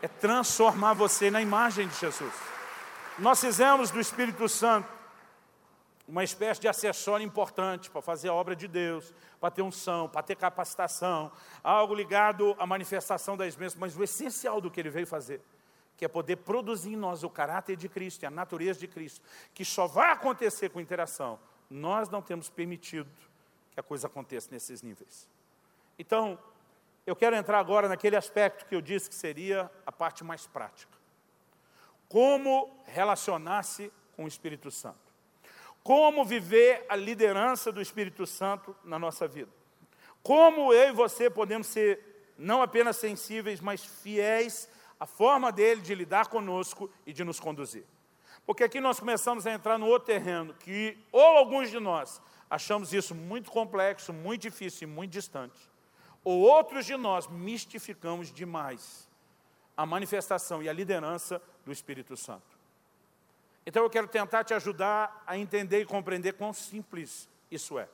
É 0.00 0.08
transformar 0.08 0.94
você 0.94 1.30
na 1.30 1.40
imagem 1.40 1.86
de 1.86 1.94
Jesus. 1.94 2.32
Nós 3.18 3.40
fizemos 3.40 3.90
do 3.90 4.00
Espírito 4.00 4.48
Santo 4.48 4.88
uma 6.08 6.24
espécie 6.24 6.60
de 6.60 6.68
acessório 6.68 7.24
importante 7.24 7.88
para 7.88 8.02
fazer 8.02 8.28
a 8.28 8.34
obra 8.34 8.56
de 8.56 8.66
Deus, 8.66 9.14
para 9.40 9.50
ter 9.50 9.62
unção, 9.62 10.08
para 10.08 10.22
ter 10.22 10.36
capacitação, 10.36 11.30
algo 11.62 11.94
ligado 11.94 12.56
à 12.58 12.66
manifestação 12.66 13.36
das 13.36 13.54
bênçãos, 13.54 13.80
mas 13.80 13.96
o 13.96 14.02
essencial 14.02 14.60
do 14.60 14.70
que 14.70 14.80
ele 14.80 14.90
veio 14.90 15.06
fazer, 15.06 15.40
que 16.02 16.06
é 16.06 16.08
poder 16.08 16.38
produzir 16.38 16.94
em 16.94 16.96
nós 16.96 17.22
o 17.22 17.30
caráter 17.30 17.76
de 17.76 17.88
Cristo 17.88 18.24
e 18.24 18.26
a 18.26 18.30
natureza 18.30 18.80
de 18.80 18.88
Cristo, 18.88 19.24
que 19.54 19.64
só 19.64 19.86
vai 19.86 20.10
acontecer 20.10 20.68
com 20.68 20.80
interação. 20.80 21.38
Nós 21.70 22.08
não 22.08 22.20
temos 22.20 22.50
permitido 22.50 23.08
que 23.70 23.78
a 23.78 23.84
coisa 23.84 24.08
aconteça 24.08 24.48
nesses 24.50 24.82
níveis. 24.82 25.28
Então, 25.96 26.36
eu 27.06 27.14
quero 27.14 27.36
entrar 27.36 27.60
agora 27.60 27.86
naquele 27.86 28.16
aspecto 28.16 28.66
que 28.66 28.74
eu 28.74 28.80
disse 28.80 29.08
que 29.08 29.14
seria 29.14 29.70
a 29.86 29.92
parte 29.92 30.24
mais 30.24 30.44
prática. 30.44 30.90
Como 32.08 32.76
relacionar-se 32.84 33.92
com 34.16 34.24
o 34.24 34.28
Espírito 34.28 34.72
Santo. 34.72 34.98
Como 35.84 36.24
viver 36.24 36.84
a 36.88 36.96
liderança 36.96 37.70
do 37.70 37.80
Espírito 37.80 38.26
Santo 38.26 38.74
na 38.82 38.98
nossa 38.98 39.28
vida. 39.28 39.52
Como 40.20 40.74
eu 40.74 40.88
e 40.88 40.92
você 40.92 41.30
podemos 41.30 41.68
ser 41.68 42.34
não 42.36 42.60
apenas 42.60 42.96
sensíveis, 42.96 43.60
mas 43.60 43.84
fiéis 43.84 44.68
à 45.02 45.06
forma 45.06 45.50
dele 45.50 45.80
de 45.80 45.96
lidar 45.96 46.28
conosco 46.28 46.88
e 47.04 47.12
de 47.12 47.24
nos 47.24 47.40
conduzir. 47.40 47.84
Porque 48.46 48.62
aqui 48.62 48.80
nós 48.80 49.00
começamos 49.00 49.44
a 49.48 49.52
entrar 49.52 49.76
no 49.76 49.86
outro 49.86 50.06
terreno, 50.06 50.54
que 50.54 50.96
ou 51.10 51.38
alguns 51.38 51.72
de 51.72 51.80
nós 51.80 52.22
achamos 52.48 52.92
isso 52.92 53.12
muito 53.12 53.50
complexo, 53.50 54.12
muito 54.12 54.42
difícil 54.42 54.86
e 54.86 54.90
muito 54.92 55.10
distante, 55.10 55.58
ou 56.22 56.42
outros 56.42 56.86
de 56.86 56.96
nós 56.96 57.26
mistificamos 57.26 58.32
demais 58.32 59.08
a 59.76 59.84
manifestação 59.84 60.62
e 60.62 60.68
a 60.68 60.72
liderança 60.72 61.42
do 61.64 61.72
Espírito 61.72 62.16
Santo. 62.16 62.56
Então 63.66 63.82
eu 63.82 63.90
quero 63.90 64.06
tentar 64.06 64.44
te 64.44 64.54
ajudar 64.54 65.24
a 65.26 65.36
entender 65.36 65.80
e 65.80 65.84
compreender 65.84 66.34
quão 66.34 66.52
simples 66.52 67.28
isso 67.50 67.76
é. 67.76 67.88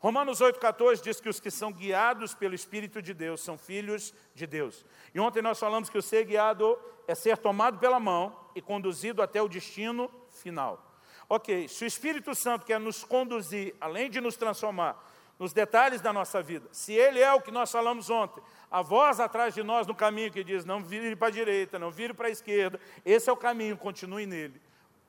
Romanos 0.00 0.40
8,14 0.40 1.02
diz 1.02 1.20
que 1.20 1.28
os 1.28 1.38
que 1.38 1.50
são 1.50 1.70
guiados 1.70 2.34
pelo 2.34 2.54
Espírito 2.54 3.00
de 3.02 3.12
Deus 3.12 3.42
são 3.42 3.56
filhos 3.56 4.14
de 4.34 4.46
Deus. 4.46 4.84
E 5.14 5.20
ontem 5.20 5.42
nós 5.42 5.60
falamos 5.60 5.90
que 5.90 5.98
o 5.98 6.02
ser 6.02 6.24
guiado 6.24 6.78
é 7.06 7.14
ser 7.14 7.36
tomado 7.36 7.78
pela 7.78 8.00
mão 8.00 8.34
e 8.54 8.62
conduzido 8.62 9.22
até 9.22 9.42
o 9.42 9.48
destino 9.48 10.10
final. 10.30 10.96
Ok, 11.28 11.68
se 11.68 11.84
o 11.84 11.86
Espírito 11.86 12.34
Santo 12.34 12.64
quer 12.64 12.80
nos 12.80 13.04
conduzir, 13.04 13.74
além 13.78 14.10
de 14.10 14.20
nos 14.20 14.36
transformar, 14.36 15.06
nos 15.38 15.52
detalhes 15.52 16.00
da 16.00 16.12
nossa 16.12 16.42
vida, 16.42 16.66
se 16.72 16.92
Ele 16.92 17.20
é 17.20 17.32
o 17.32 17.40
que 17.40 17.50
nós 17.50 17.70
falamos 17.70 18.10
ontem, 18.10 18.42
a 18.70 18.82
voz 18.82 19.20
atrás 19.20 19.54
de 19.54 19.62
nós 19.62 19.86
no 19.86 19.94
caminho 19.94 20.32
que 20.32 20.42
diz, 20.42 20.64
não 20.64 20.82
vire 20.82 21.14
para 21.14 21.28
a 21.28 21.30
direita, 21.30 21.78
não 21.78 21.90
vire 21.90 22.14
para 22.14 22.28
a 22.28 22.30
esquerda, 22.30 22.80
esse 23.04 23.28
é 23.28 23.32
o 23.32 23.36
caminho, 23.36 23.76
continue 23.76 24.26
nele 24.26 24.60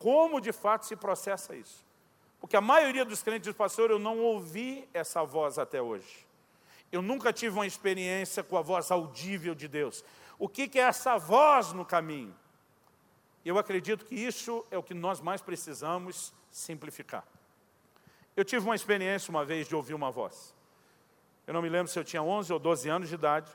como 0.02 0.42
de 0.42 0.52
fato 0.52 0.88
se 0.88 0.96
processa 0.96 1.56
isso. 1.56 1.86
Porque 2.42 2.58
a 2.58 2.62
maioria 2.62 3.06
dos 3.06 3.22
crentes 3.22 3.44
diz, 3.44 3.56
pastor, 3.56 3.92
eu 3.92 4.00
não 4.00 4.20
ouvi 4.20 4.90
essa 4.94 5.24
voz 5.24 5.60
até 5.60 5.80
hoje. 5.80 6.28
Eu 6.92 7.02
nunca 7.02 7.32
tive 7.32 7.56
uma 7.56 7.68
experiência 7.68 8.44
com 8.44 8.58
a 8.58 8.62
voz 8.62 8.90
audível 8.90 9.54
de 9.54 9.68
Deus. 9.68 10.04
O 10.40 10.50
que, 10.50 10.68
que 10.68 10.80
é 10.80 10.82
essa 10.82 11.20
voz 11.20 11.72
no 11.72 11.86
caminho? 11.86 12.36
Eu 13.46 13.60
acredito 13.60 14.06
que 14.06 14.16
isso 14.16 14.66
é 14.72 14.78
o 14.78 14.84
que 14.84 14.94
nós 14.94 15.22
mais 15.22 15.40
precisamos 15.40 16.34
simplificar. 16.50 17.24
Eu 18.36 18.44
tive 18.44 18.66
uma 18.66 18.76
experiência 18.76 19.30
uma 19.30 19.46
vez 19.46 19.68
de 19.68 19.76
ouvir 19.76 19.94
uma 19.94 20.10
voz. 20.10 20.56
Eu 21.46 21.54
não 21.54 21.62
me 21.62 21.70
lembro 21.70 21.92
se 21.92 22.00
eu 22.00 22.04
tinha 22.04 22.24
11 22.24 22.52
ou 22.52 22.60
12 22.60 22.90
anos 22.90 23.08
de 23.08 23.16
idade, 23.16 23.52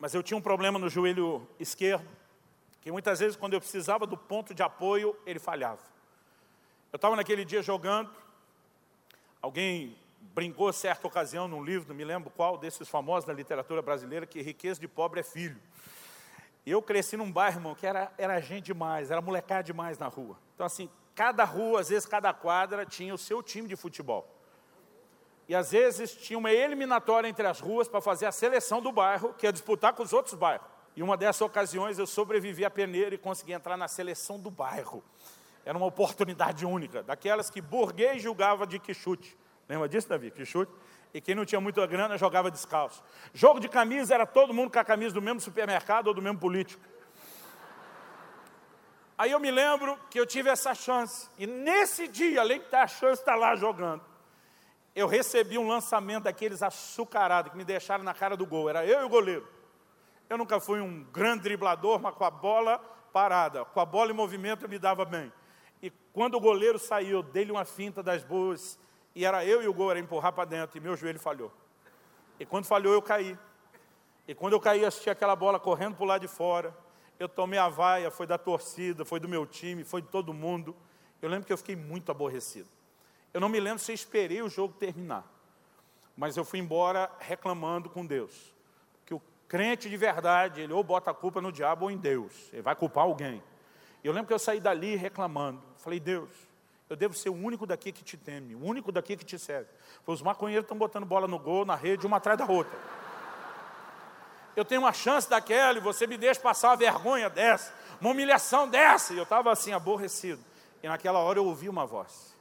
mas 0.00 0.14
eu 0.14 0.22
tinha 0.22 0.36
um 0.36 0.42
problema 0.42 0.78
no 0.78 0.88
joelho 0.88 1.46
esquerdo, 1.60 2.08
que 2.80 2.90
muitas 2.90 3.20
vezes 3.20 3.36
quando 3.36 3.54
eu 3.54 3.60
precisava 3.60 4.06
do 4.06 4.16
ponto 4.16 4.52
de 4.52 4.62
apoio, 4.62 5.16
ele 5.24 5.38
falhava. 5.38 5.82
Eu 6.92 6.96
estava 6.96 7.14
naquele 7.14 7.44
dia 7.44 7.62
jogando, 7.62 8.10
alguém 9.40 9.96
brincou 10.34 10.72
certa 10.72 11.06
ocasião 11.06 11.46
num 11.46 11.62
livro, 11.62 11.88
não 11.88 11.94
me 11.94 12.04
lembro 12.04 12.30
qual, 12.30 12.58
desses 12.58 12.88
famosos 12.88 13.24
da 13.24 13.32
literatura 13.32 13.80
brasileira, 13.80 14.26
que 14.26 14.42
riqueza 14.42 14.80
de 14.80 14.88
pobre 14.88 15.20
é 15.20 15.22
filho. 15.22 15.60
Eu 16.66 16.82
cresci 16.82 17.16
num 17.16 17.30
bairro, 17.30 17.58
irmão, 17.58 17.74
que 17.76 17.86
era, 17.86 18.12
era 18.18 18.40
gente 18.40 18.64
demais, 18.64 19.10
era 19.10 19.20
molecada 19.20 19.62
demais 19.62 19.98
na 19.98 20.08
rua. 20.08 20.36
Então 20.54 20.66
assim, 20.66 20.90
cada 21.14 21.44
rua, 21.44 21.80
às 21.80 21.88
vezes 21.88 22.06
cada 22.06 22.32
quadra, 22.34 22.84
tinha 22.84 23.14
o 23.14 23.18
seu 23.18 23.40
time 23.40 23.68
de 23.68 23.76
futebol. 23.76 24.28
E 25.48 25.54
às 25.54 25.70
vezes 25.70 26.12
tinha 26.12 26.38
uma 26.38 26.50
eliminatória 26.50 27.28
entre 27.28 27.46
as 27.46 27.60
ruas 27.60 27.86
para 27.86 28.00
fazer 28.00 28.26
a 28.26 28.32
seleção 28.32 28.82
do 28.82 28.90
bairro, 28.90 29.32
que 29.34 29.46
ia 29.46 29.52
disputar 29.52 29.92
com 29.92 30.02
os 30.02 30.12
outros 30.12 30.34
bairros. 30.34 30.66
E 30.96 31.02
uma 31.04 31.16
dessas 31.16 31.40
ocasiões 31.40 31.98
eu 32.00 32.06
sobrevivi 32.06 32.64
à 32.64 32.70
peneira 32.70 33.14
e 33.14 33.18
consegui 33.18 33.52
entrar 33.52 33.76
na 33.76 33.86
seleção 33.86 34.40
do 34.40 34.50
bairro. 34.50 35.04
Era 35.64 35.76
uma 35.76 35.86
oportunidade 35.86 36.64
única, 36.64 37.02
daquelas 37.02 37.50
que 37.50 37.60
burguês 37.60 38.22
julgava 38.22 38.66
de 38.66 38.78
quichute. 38.78 39.36
Lembra 39.68 39.88
disso, 39.88 40.08
Davi? 40.08 40.30
Quichute? 40.30 40.72
E 41.12 41.20
quem 41.20 41.34
não 41.34 41.44
tinha 41.44 41.60
muita 41.60 41.86
grana 41.86 42.16
jogava 42.16 42.50
descalço. 42.50 43.02
Jogo 43.34 43.60
de 43.60 43.68
camisa 43.68 44.14
era 44.14 44.26
todo 44.26 44.54
mundo 44.54 44.70
com 44.70 44.78
a 44.78 44.84
camisa 44.84 45.14
do 45.14 45.22
mesmo 45.22 45.40
supermercado 45.40 46.08
ou 46.08 46.14
do 46.14 46.22
mesmo 46.22 46.38
político. 46.38 46.82
Aí 49.18 49.32
eu 49.32 49.40
me 49.40 49.50
lembro 49.50 49.98
que 50.08 50.18
eu 50.18 50.24
tive 50.24 50.48
essa 50.48 50.74
chance. 50.74 51.28
E 51.38 51.46
nesse 51.46 52.08
dia, 52.08 52.40
além 52.40 52.58
de 52.58 52.66
ter 52.66 52.76
a 52.76 52.86
chance 52.86 53.16
de 53.16 53.20
estar 53.20 53.36
lá 53.36 53.54
jogando, 53.54 54.02
eu 54.94 55.06
recebi 55.06 55.58
um 55.58 55.68
lançamento 55.68 56.24
daqueles 56.24 56.62
açucarados 56.62 57.52
que 57.52 57.58
me 57.58 57.64
deixaram 57.64 58.02
na 58.02 58.14
cara 58.14 58.36
do 58.36 58.46
gol. 58.46 58.70
Era 58.70 58.86
eu 58.86 59.02
e 59.02 59.04
o 59.04 59.08
goleiro. 59.08 59.46
Eu 60.28 60.38
nunca 60.38 60.58
fui 60.58 60.80
um 60.80 61.04
grande 61.04 61.42
driblador, 61.42 62.00
mas 62.00 62.14
com 62.14 62.24
a 62.24 62.30
bola 62.30 62.78
parada, 63.12 63.64
com 63.64 63.80
a 63.80 63.84
bola 63.84 64.10
em 64.10 64.14
movimento 64.14 64.64
eu 64.64 64.68
me 64.68 64.78
dava 64.78 65.04
bem. 65.04 65.32
E 65.82 65.90
quando 66.12 66.34
o 66.34 66.40
goleiro 66.40 66.78
saiu, 66.78 67.22
dei-lhe 67.22 67.50
uma 67.50 67.64
finta 67.64 68.02
das 68.02 68.22
boas, 68.22 68.78
e 69.14 69.24
era 69.24 69.44
eu 69.44 69.62
e 69.62 69.68
o 69.68 69.72
gol, 69.72 69.90
era 69.90 70.00
empurrar 70.00 70.32
para 70.32 70.44
dentro, 70.44 70.76
e 70.76 70.80
meu 70.80 70.96
joelho 70.96 71.18
falhou. 71.18 71.52
E 72.38 72.46
quando 72.46 72.64
falhou, 72.64 72.92
eu 72.92 73.02
caí. 73.02 73.38
E 74.26 74.34
quando 74.34 74.52
eu 74.52 74.60
caí, 74.60 74.84
assisti 74.84 75.10
aquela 75.10 75.34
bola 75.34 75.58
correndo 75.58 75.96
para 75.96 76.04
o 76.04 76.06
lado 76.06 76.20
de 76.22 76.28
fora. 76.28 76.76
Eu 77.18 77.28
tomei 77.28 77.58
a 77.58 77.68
vaia, 77.68 78.10
foi 78.10 78.26
da 78.26 78.38
torcida, 78.38 79.04
foi 79.04 79.20
do 79.20 79.28
meu 79.28 79.44
time, 79.44 79.84
foi 79.84 80.00
de 80.00 80.08
todo 80.08 80.32
mundo. 80.32 80.74
Eu 81.20 81.28
lembro 81.28 81.46
que 81.46 81.52
eu 81.52 81.58
fiquei 81.58 81.76
muito 81.76 82.10
aborrecido. 82.10 82.68
Eu 83.32 83.40
não 83.40 83.48
me 83.48 83.60
lembro 83.60 83.78
se 83.78 83.92
esperei 83.92 84.40
o 84.40 84.48
jogo 84.48 84.74
terminar. 84.74 85.24
Mas 86.16 86.36
eu 86.36 86.44
fui 86.44 86.58
embora 86.58 87.10
reclamando 87.18 87.90
com 87.90 88.06
Deus. 88.06 88.54
Que 89.04 89.14
o 89.14 89.20
crente 89.46 89.90
de 89.90 89.96
verdade, 89.96 90.62
ele 90.62 90.72
ou 90.72 90.82
bota 90.82 91.10
a 91.10 91.14
culpa 91.14 91.40
no 91.40 91.52
diabo 91.52 91.84
ou 91.84 91.90
em 91.90 91.96
Deus. 91.98 92.48
Ele 92.52 92.62
vai 92.62 92.74
culpar 92.74 93.04
alguém. 93.04 93.42
Eu 94.02 94.12
lembro 94.12 94.28
que 94.28 94.34
eu 94.34 94.38
saí 94.38 94.60
dali 94.60 94.96
reclamando. 94.96 95.62
Falei, 95.76 96.00
Deus, 96.00 96.30
eu 96.88 96.96
devo 96.96 97.14
ser 97.14 97.28
o 97.28 97.34
único 97.34 97.66
daqui 97.66 97.92
que 97.92 98.02
te 98.02 98.16
teme, 98.16 98.54
o 98.54 98.64
único 98.64 98.90
daqui 98.90 99.16
que 99.16 99.24
te 99.24 99.38
serve. 99.38 99.68
Os 100.06 100.22
maconheiros 100.22 100.64
estão 100.64 100.76
botando 100.76 101.06
bola 101.06 101.28
no 101.28 101.38
gol, 101.38 101.64
na 101.64 101.76
rede, 101.76 102.06
uma 102.06 102.16
atrás 102.16 102.38
da 102.38 102.46
outra. 102.46 102.76
Eu 104.56 104.64
tenho 104.64 104.80
uma 104.80 104.92
chance 104.92 105.30
daquela 105.30 105.78
e 105.78 105.80
você 105.80 106.06
me 106.06 106.18
deixa 106.18 106.40
passar 106.40 106.70
uma 106.70 106.76
vergonha 106.76 107.30
dessa, 107.30 107.72
uma 108.00 108.10
humilhação 108.10 108.68
dessa. 108.68 109.14
E 109.14 109.16
eu 109.16 109.22
estava 109.22 109.52
assim, 109.52 109.72
aborrecido. 109.72 110.42
E 110.82 110.88
naquela 110.88 111.20
hora 111.20 111.38
eu 111.38 111.44
ouvi 111.44 111.68
uma 111.68 111.86
voz. 111.86 112.36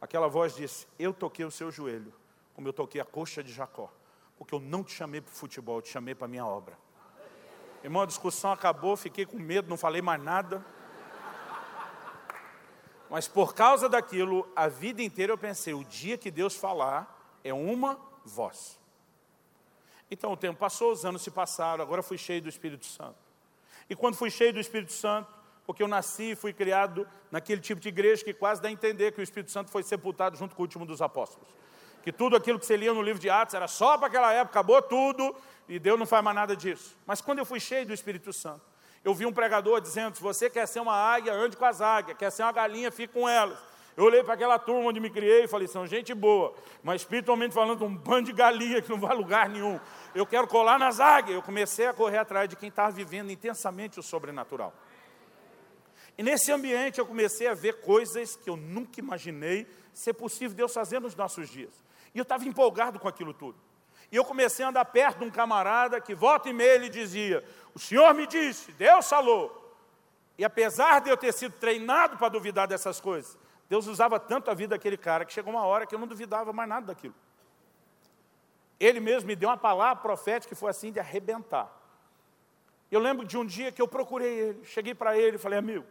Aquela 0.00 0.28
voz 0.28 0.54
disse: 0.54 0.86
Eu 0.98 1.12
toquei 1.12 1.44
o 1.44 1.50
seu 1.50 1.70
joelho, 1.70 2.12
como 2.54 2.66
eu 2.66 2.72
toquei 2.72 3.00
a 3.00 3.04
coxa 3.04 3.42
de 3.42 3.52
Jacó, 3.52 3.92
porque 4.36 4.54
eu 4.54 4.60
não 4.60 4.82
te 4.82 4.92
chamei 4.92 5.20
para 5.20 5.30
o 5.30 5.34
futebol, 5.34 5.76
eu 5.76 5.82
te 5.82 5.90
chamei 5.90 6.14
para 6.14 6.24
a 6.24 6.28
minha 6.28 6.44
obra. 6.44 6.76
Irmão, 7.84 8.02
a 8.02 8.06
discussão 8.06 8.50
acabou, 8.50 8.96
fiquei 8.96 9.24
com 9.24 9.38
medo, 9.38 9.68
não 9.68 9.76
falei 9.76 10.02
mais 10.02 10.20
nada. 10.20 10.64
Mas 13.10 13.26
por 13.26 13.54
causa 13.54 13.88
daquilo, 13.88 14.46
a 14.54 14.68
vida 14.68 15.02
inteira 15.02 15.32
eu 15.32 15.38
pensei: 15.38 15.74
o 15.74 15.84
dia 15.84 16.18
que 16.18 16.30
Deus 16.30 16.54
falar, 16.54 17.38
é 17.42 17.52
uma 17.52 17.98
voz. 18.24 18.78
Então 20.10 20.32
o 20.32 20.36
tempo 20.36 20.58
passou, 20.58 20.92
os 20.92 21.04
anos 21.04 21.22
se 21.22 21.30
passaram, 21.30 21.82
agora 21.82 22.02
fui 22.02 22.18
cheio 22.18 22.42
do 22.42 22.48
Espírito 22.48 22.86
Santo. 22.86 23.16
E 23.88 23.96
quando 23.96 24.16
fui 24.16 24.30
cheio 24.30 24.52
do 24.52 24.60
Espírito 24.60 24.92
Santo, 24.92 25.32
porque 25.66 25.82
eu 25.82 25.88
nasci 25.88 26.30
e 26.30 26.36
fui 26.36 26.52
criado 26.52 27.06
naquele 27.30 27.60
tipo 27.60 27.80
de 27.80 27.88
igreja 27.88 28.24
que 28.24 28.32
quase 28.32 28.60
dá 28.60 28.68
a 28.68 28.72
entender 28.72 29.12
que 29.12 29.20
o 29.20 29.22
Espírito 29.22 29.50
Santo 29.50 29.70
foi 29.70 29.82
sepultado 29.82 30.36
junto 30.36 30.56
com 30.56 30.62
o 30.62 30.64
último 30.64 30.86
dos 30.86 31.02
apóstolos. 31.02 31.48
Que 32.02 32.10
tudo 32.10 32.36
aquilo 32.36 32.58
que 32.58 32.64
você 32.64 32.76
lia 32.76 32.94
no 32.94 33.02
livro 33.02 33.20
de 33.20 33.28
Atos 33.28 33.54
era 33.54 33.68
só 33.68 33.98
para 33.98 34.06
aquela 34.06 34.32
época, 34.32 34.58
acabou 34.58 34.80
tudo, 34.80 35.36
e 35.68 35.78
Deus 35.78 35.98
não 35.98 36.06
faz 36.06 36.24
mais 36.24 36.34
nada 36.34 36.56
disso. 36.56 36.96
Mas 37.06 37.20
quando 37.20 37.40
eu 37.40 37.44
fui 37.44 37.60
cheio 37.60 37.86
do 37.86 37.92
Espírito 37.92 38.32
Santo, 38.32 38.62
eu 39.04 39.14
vi 39.14 39.26
um 39.26 39.32
pregador 39.32 39.80
dizendo: 39.80 40.16
se 40.16 40.22
você 40.22 40.50
quer 40.50 40.66
ser 40.66 40.80
uma 40.80 40.94
águia, 40.94 41.32
ande 41.32 41.56
com 41.56 41.64
as 41.64 41.80
águias, 41.80 42.16
quer 42.16 42.30
ser 42.30 42.42
uma 42.42 42.52
galinha, 42.52 42.90
fique 42.90 43.12
com 43.12 43.28
elas. 43.28 43.58
Eu 43.96 44.04
olhei 44.04 44.22
para 44.22 44.34
aquela 44.34 44.60
turma 44.60 44.90
onde 44.90 45.00
me 45.00 45.10
criei 45.10 45.44
e 45.44 45.48
falei: 45.48 45.66
são 45.66 45.86
gente 45.86 46.14
boa, 46.14 46.54
mas 46.82 47.02
espiritualmente 47.02 47.54
falando, 47.54 47.84
um 47.84 47.96
bando 47.96 48.26
de 48.26 48.32
galinha 48.32 48.80
que 48.80 48.88
não 48.88 49.00
vai 49.00 49.10
a 49.10 49.14
lugar 49.14 49.48
nenhum. 49.48 49.80
Eu 50.14 50.24
quero 50.24 50.46
colar 50.46 50.78
nas 50.78 51.00
águias. 51.00 51.34
Eu 51.34 51.42
comecei 51.42 51.86
a 51.86 51.92
correr 51.92 52.18
atrás 52.18 52.48
de 52.48 52.54
quem 52.54 52.68
estava 52.68 52.90
vivendo 52.92 53.30
intensamente 53.30 53.98
o 53.98 54.02
sobrenatural. 54.02 54.72
E 56.16 56.22
nesse 56.22 56.50
ambiente 56.50 56.98
eu 56.98 57.06
comecei 57.06 57.46
a 57.46 57.54
ver 57.54 57.80
coisas 57.80 58.36
que 58.36 58.50
eu 58.50 58.56
nunca 58.56 59.00
imaginei 59.00 59.66
ser 59.92 60.12
possível 60.12 60.56
Deus 60.56 60.72
fazer 60.72 61.00
nos 61.00 61.14
nossos 61.14 61.48
dias. 61.48 61.72
E 62.14 62.18
eu 62.18 62.22
estava 62.22 62.44
empolgado 62.44 62.98
com 62.98 63.08
aquilo 63.08 63.34
tudo. 63.34 63.58
E 64.10 64.16
eu 64.16 64.24
comecei 64.24 64.64
a 64.64 64.68
andar 64.68 64.84
perto 64.86 65.18
de 65.18 65.24
um 65.24 65.30
camarada 65.30 66.00
que 66.00 66.14
volta 66.14 66.48
e 66.48 66.52
meia 66.52 66.74
ele 66.74 66.88
dizia: 66.88 67.44
O 67.74 67.78
Senhor 67.78 68.12
me 68.14 68.26
disse, 68.26 68.72
Deus 68.72 69.08
falou. 69.08 69.76
E 70.36 70.44
apesar 70.44 71.00
de 71.00 71.10
eu 71.10 71.16
ter 71.16 71.32
sido 71.32 71.52
treinado 71.58 72.16
para 72.16 72.28
duvidar 72.28 72.68
dessas 72.68 73.00
coisas, 73.00 73.36
Deus 73.68 73.86
usava 73.86 74.18
tanto 74.18 74.50
a 74.50 74.54
vida 74.54 74.76
daquele 74.76 74.96
cara 74.96 75.24
que 75.24 75.32
chegou 75.32 75.52
uma 75.52 75.64
hora 75.64 75.84
que 75.84 75.94
eu 75.94 75.98
não 75.98 76.06
duvidava 76.06 76.52
mais 76.52 76.68
nada 76.68 76.86
daquilo. 76.86 77.14
Ele 78.80 79.00
mesmo 79.00 79.26
me 79.26 79.34
deu 79.34 79.48
uma 79.48 79.56
palavra 79.56 80.00
profética 80.00 80.54
que 80.54 80.58
foi 80.58 80.70
assim 80.70 80.92
de 80.92 81.00
arrebentar. 81.00 81.76
Eu 82.90 83.00
lembro 83.00 83.26
de 83.26 83.36
um 83.36 83.44
dia 83.44 83.70
que 83.72 83.82
eu 83.82 83.88
procurei 83.88 84.38
ele, 84.38 84.64
cheguei 84.64 84.94
para 84.94 85.18
ele 85.18 85.36
e 85.36 85.38
falei, 85.38 85.58
amigo, 85.58 85.84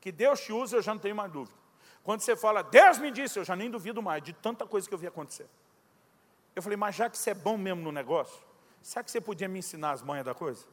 que 0.00 0.12
Deus 0.12 0.40
te 0.40 0.52
usa, 0.52 0.76
eu 0.76 0.82
já 0.82 0.92
não 0.92 1.00
tenho 1.00 1.14
mais 1.14 1.30
dúvida. 1.30 1.56
Quando 2.02 2.20
você 2.20 2.36
fala, 2.36 2.62
Deus 2.62 2.98
me 2.98 3.10
disse, 3.10 3.38
eu 3.38 3.44
já 3.44 3.56
nem 3.56 3.70
duvido 3.70 4.02
mais 4.02 4.22
de 4.22 4.34
tanta 4.34 4.66
coisa 4.66 4.86
que 4.86 4.92
eu 4.92 4.98
vi 4.98 5.06
acontecer. 5.06 5.48
Eu 6.54 6.62
falei, 6.62 6.76
mas 6.76 6.94
já 6.94 7.10
que 7.10 7.18
você 7.18 7.30
é 7.30 7.34
bom 7.34 7.56
mesmo 7.56 7.82
no 7.82 7.90
negócio, 7.90 8.42
será 8.80 9.02
que 9.02 9.10
você 9.10 9.20
podia 9.20 9.48
me 9.48 9.58
ensinar 9.58 9.92
as 9.92 10.02
manhas 10.02 10.24
da 10.24 10.34
coisa? 10.34 10.64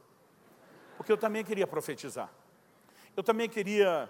Porque 0.96 1.10
eu 1.10 1.16
também 1.16 1.44
queria 1.44 1.66
profetizar. 1.66 2.30
Eu 3.16 3.22
também 3.22 3.48
queria 3.48 4.08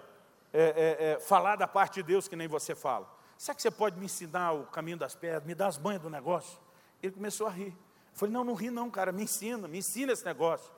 é, 0.53 0.61
é, 0.61 1.11
é, 1.11 1.19
falar 1.19 1.55
da 1.55 1.67
parte 1.67 1.95
de 1.95 2.03
Deus 2.03 2.27
que 2.27 2.35
nem 2.35 2.47
você 2.47 2.75
fala. 2.75 3.11
Será 3.37 3.55
que 3.55 3.61
você 3.61 3.71
pode 3.71 3.97
me 3.97 4.05
ensinar 4.05 4.51
o 4.53 4.65
caminho 4.67 4.97
das 4.97 5.15
pedras, 5.15 5.43
me 5.43 5.55
dar 5.55 5.67
as 5.67 5.77
manhas 5.77 6.01
do 6.01 6.09
negócio? 6.09 6.59
Ele 7.01 7.11
começou 7.11 7.47
a 7.47 7.49
rir. 7.49 7.75
Eu 8.13 8.19
falei, 8.19 8.31
não, 8.31 8.43
não 8.43 8.53
ri 8.53 8.69
não, 8.69 8.89
cara, 8.89 9.11
me 9.11 9.23
ensina, 9.23 9.67
me 9.67 9.79
ensina 9.79 10.13
esse 10.13 10.23
negócio. 10.23 10.71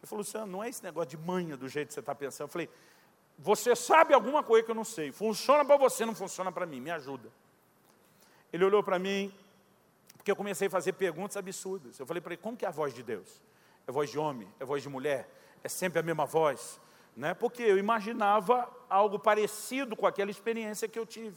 Ele 0.00 0.06
falou, 0.06 0.20
Luciano, 0.20 0.50
não 0.50 0.64
é 0.64 0.68
esse 0.68 0.82
negócio 0.82 1.10
de 1.10 1.16
manha 1.16 1.56
do 1.56 1.68
jeito 1.68 1.88
que 1.88 1.94
você 1.94 2.00
está 2.00 2.14
pensando. 2.14 2.48
Eu 2.48 2.52
falei, 2.52 2.68
você 3.38 3.76
sabe 3.76 4.12
alguma 4.12 4.42
coisa 4.42 4.64
que 4.64 4.70
eu 4.70 4.74
não 4.74 4.84
sei. 4.84 5.12
Funciona 5.12 5.64
para 5.64 5.76
você, 5.76 6.04
não 6.04 6.14
funciona 6.14 6.50
para 6.50 6.66
mim. 6.66 6.80
Me 6.80 6.90
ajuda. 6.90 7.30
Ele 8.52 8.64
olhou 8.64 8.82
para 8.82 8.98
mim, 8.98 9.32
eu 10.30 10.36
comecei 10.36 10.68
a 10.68 10.70
fazer 10.70 10.92
perguntas 10.92 11.36
absurdas. 11.36 11.98
Eu 11.98 12.06
falei 12.06 12.20
para 12.20 12.32
ele, 12.32 12.42
como 12.42 12.56
que 12.56 12.64
é 12.64 12.68
a 12.68 12.72
voz 12.72 12.94
de 12.94 13.02
Deus? 13.02 13.40
É 13.86 13.92
voz 13.92 14.10
de 14.10 14.18
homem? 14.18 14.48
É 14.58 14.64
voz 14.64 14.82
de 14.82 14.88
mulher? 14.88 15.28
É 15.62 15.68
sempre 15.68 15.98
a 15.98 16.02
mesma 16.02 16.26
voz? 16.26 16.80
Né? 17.16 17.34
Porque 17.34 17.62
eu 17.62 17.78
imaginava 17.78 18.70
algo 18.88 19.18
parecido 19.18 19.96
com 19.96 20.06
aquela 20.06 20.30
experiência 20.30 20.88
que 20.88 20.98
eu 20.98 21.04
tive. 21.04 21.36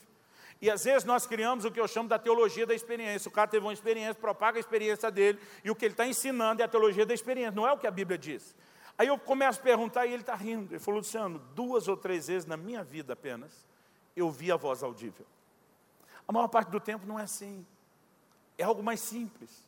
E 0.61 0.69
às 0.69 0.83
vezes 0.85 1.03
nós 1.03 1.27
criamos 1.27 1.65
o 1.65 1.71
que 1.71 1.79
eu 1.79 1.87
chamo 1.87 2.07
da 2.07 2.17
teologia 2.17 2.65
da 2.65 2.73
experiência. 2.73 3.27
O 3.27 3.31
cara 3.31 3.47
teve 3.47 3.65
uma 3.65 3.73
experiência, 3.73 4.15
propaga 4.15 4.57
a 4.57 4.61
experiência 4.61 5.11
dele, 5.11 5.39
e 5.63 5.69
o 5.69 5.75
que 5.75 5.83
ele 5.83 5.93
está 5.93 6.07
ensinando 6.07 6.61
é 6.61 6.65
a 6.65 6.67
teologia 6.67 7.05
da 7.05 7.13
experiência, 7.13 7.51
não 7.51 7.67
é 7.67 7.73
o 7.73 7.77
que 7.77 7.87
a 7.87 7.91
Bíblia 7.91 8.17
diz. 8.17 8.55
Aí 8.97 9.07
eu 9.07 9.17
começo 9.17 9.59
a 9.59 9.63
perguntar 9.63 10.05
e 10.05 10.13
ele 10.13 10.21
está 10.21 10.35
rindo. 10.35 10.73
Ele 10.73 10.79
falou, 10.79 10.99
Luciano, 10.99 11.39
duas 11.53 11.87
ou 11.87 11.97
três 11.97 12.27
vezes 12.27 12.45
na 12.45 12.55
minha 12.55 12.83
vida 12.83 13.13
apenas, 13.13 13.67
eu 14.15 14.29
vi 14.29 14.51
a 14.51 14.55
voz 14.55 14.83
audível. 14.83 15.25
A 16.27 16.31
maior 16.31 16.47
parte 16.47 16.69
do 16.69 16.79
tempo 16.79 17.05
não 17.05 17.19
é 17.19 17.23
assim. 17.23 17.65
É 18.57 18.63
algo 18.63 18.83
mais 18.83 18.99
simples. 18.99 19.67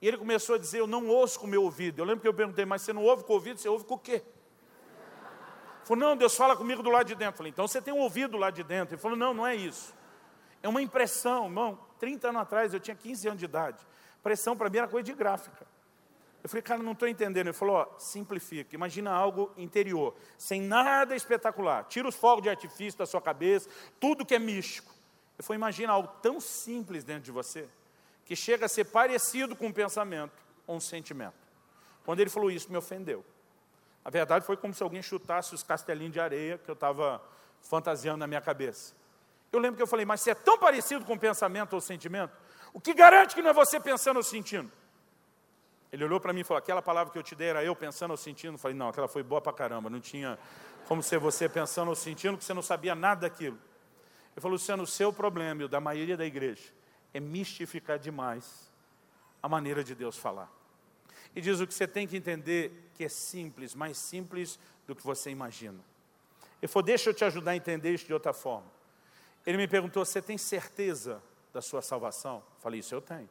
E 0.00 0.06
ele 0.06 0.16
começou 0.16 0.54
a 0.54 0.58
dizer, 0.58 0.80
eu 0.80 0.86
não 0.86 1.08
ouço 1.08 1.40
com 1.40 1.46
o 1.46 1.50
meu 1.50 1.62
ouvido. 1.62 2.00
Eu 2.00 2.04
lembro 2.04 2.20
que 2.20 2.28
eu 2.28 2.34
perguntei, 2.34 2.64
mas 2.64 2.82
você 2.82 2.92
não 2.92 3.02
ouve 3.02 3.24
com 3.24 3.32
o 3.32 3.36
ouvido, 3.36 3.58
você 3.58 3.68
ouve 3.68 3.84
com 3.84 3.94
o 3.94 3.98
quê? 3.98 4.22
Ele 4.22 5.84
falou, 5.84 6.08
não, 6.08 6.16
Deus 6.16 6.36
fala 6.36 6.56
comigo 6.56 6.82
do 6.82 6.90
lado 6.90 7.06
de 7.06 7.14
dentro. 7.14 7.34
Eu 7.34 7.36
falei, 7.38 7.50
então 7.50 7.66
você 7.66 7.80
tem 7.80 7.92
um 7.92 7.98
ouvido 7.98 8.36
lá 8.36 8.50
de 8.50 8.62
dentro. 8.62 8.94
Ele 8.94 9.02
falou, 9.02 9.16
não, 9.16 9.34
não 9.34 9.46
é 9.46 9.56
isso. 9.56 9.94
É 10.62 10.68
uma 10.68 10.82
impressão, 10.82 11.46
irmão. 11.46 11.78
30 11.98 12.28
anos 12.28 12.42
atrás, 12.42 12.74
eu 12.74 12.80
tinha 12.80 12.94
15 12.94 13.28
anos 13.28 13.38
de 13.38 13.44
idade. 13.44 13.78
Pressão 14.22 14.56
para 14.56 14.68
mim 14.68 14.78
era 14.78 14.88
coisa 14.88 15.04
de 15.04 15.14
gráfica. 15.14 15.66
Eu 16.42 16.48
falei, 16.48 16.62
cara, 16.62 16.82
não 16.82 16.92
estou 16.92 17.08
entendendo. 17.08 17.46
Ele 17.48 17.52
falou, 17.52 17.94
simplifica, 17.98 18.74
imagina 18.74 19.10
algo 19.10 19.52
interior, 19.56 20.14
sem 20.36 20.60
nada 20.60 21.16
espetacular. 21.16 21.84
Tira 21.84 22.08
os 22.08 22.14
fogos 22.14 22.42
de 22.42 22.48
artifício 22.48 22.98
da 22.98 23.06
sua 23.06 23.20
cabeça, 23.20 23.68
tudo 23.98 24.24
que 24.24 24.34
é 24.34 24.38
místico. 24.38 24.92
Eu 25.36 25.44
falei, 25.44 25.58
imagina 25.58 25.92
algo 25.92 26.08
tão 26.22 26.40
simples 26.40 27.04
dentro 27.04 27.24
de 27.24 27.32
você, 27.32 27.68
que 28.28 28.36
chega 28.36 28.66
a 28.66 28.68
ser 28.68 28.84
parecido 28.84 29.56
com 29.56 29.68
um 29.68 29.72
pensamento 29.72 30.34
ou 30.66 30.76
um 30.76 30.80
sentimento. 30.80 31.32
Quando 32.04 32.20
ele 32.20 32.28
falou 32.28 32.50
isso, 32.50 32.70
me 32.70 32.76
ofendeu. 32.76 33.24
A 34.04 34.10
verdade 34.10 34.44
foi 34.44 34.54
como 34.54 34.74
se 34.74 34.82
alguém 34.82 35.00
chutasse 35.00 35.54
os 35.54 35.62
castelinhos 35.62 36.12
de 36.12 36.20
areia 36.20 36.58
que 36.58 36.70
eu 36.70 36.74
estava 36.74 37.22
fantasiando 37.62 38.18
na 38.18 38.26
minha 38.26 38.42
cabeça. 38.42 38.94
Eu 39.50 39.58
lembro 39.58 39.78
que 39.78 39.82
eu 39.82 39.86
falei, 39.86 40.04
mas 40.04 40.20
se 40.20 40.30
é 40.30 40.34
tão 40.34 40.58
parecido 40.58 41.06
com 41.06 41.16
pensamento 41.16 41.72
ou 41.72 41.80
sentimento, 41.80 42.36
o 42.74 42.78
que 42.78 42.92
garante 42.92 43.34
que 43.34 43.40
não 43.40 43.48
é 43.48 43.54
você 43.54 43.80
pensando 43.80 44.18
ou 44.18 44.22
sentindo? 44.22 44.70
Ele 45.90 46.04
olhou 46.04 46.20
para 46.20 46.34
mim 46.34 46.40
e 46.40 46.44
falou: 46.44 46.58
aquela 46.58 46.82
palavra 46.82 47.10
que 47.10 47.18
eu 47.18 47.22
te 47.22 47.34
dei 47.34 47.48
era 47.48 47.64
eu 47.64 47.74
pensando 47.74 48.10
ou 48.10 48.16
sentindo? 48.18 48.56
Eu 48.56 48.58
falei: 48.58 48.76
não, 48.76 48.90
aquela 48.90 49.08
foi 49.08 49.22
boa 49.22 49.40
para 49.40 49.54
caramba, 49.54 49.88
não 49.88 50.00
tinha 50.00 50.38
como 50.86 51.02
ser 51.02 51.18
você 51.18 51.48
pensando 51.48 51.88
ou 51.88 51.96
sentindo, 51.96 52.36
que 52.36 52.44
você 52.44 52.52
não 52.52 52.60
sabia 52.60 52.94
nada 52.94 53.22
daquilo. 53.22 53.58
Ele 54.34 54.42
falou: 54.42 54.52
Luciano, 54.52 54.82
o 54.82 54.86
seu 54.86 55.14
problema 55.14 55.62
e 55.62 55.64
o 55.64 55.68
da 55.68 55.80
maioria 55.80 56.14
da 56.14 56.26
igreja 56.26 56.76
é 57.12 57.20
mistificar 57.20 57.98
demais 57.98 58.70
a 59.42 59.48
maneira 59.48 59.82
de 59.82 59.94
Deus 59.94 60.16
falar. 60.16 60.50
e 61.34 61.40
diz 61.40 61.60
o 61.60 61.66
que 61.66 61.74
você 61.74 61.86
tem 61.86 62.06
que 62.06 62.16
entender 62.16 62.90
que 62.94 63.04
é 63.04 63.08
simples, 63.08 63.74
mais 63.74 63.98
simples 63.98 64.58
do 64.86 64.94
que 64.94 65.04
você 65.04 65.30
imagina. 65.30 65.78
Ele 66.60 66.68
falou, 66.68 66.84
deixa 66.84 67.10
eu 67.10 67.14
te 67.14 67.24
ajudar 67.24 67.52
a 67.52 67.56
entender 67.56 67.92
isso 67.92 68.06
de 68.06 68.12
outra 68.12 68.32
forma. 68.32 68.66
Ele 69.46 69.56
me 69.56 69.68
perguntou, 69.68 70.04
você 70.04 70.20
tem 70.20 70.36
certeza 70.36 71.22
da 71.52 71.62
sua 71.62 71.80
salvação? 71.80 72.36
Eu 72.56 72.60
falei, 72.60 72.80
isso 72.80 72.94
eu 72.94 73.00
tenho. 73.00 73.28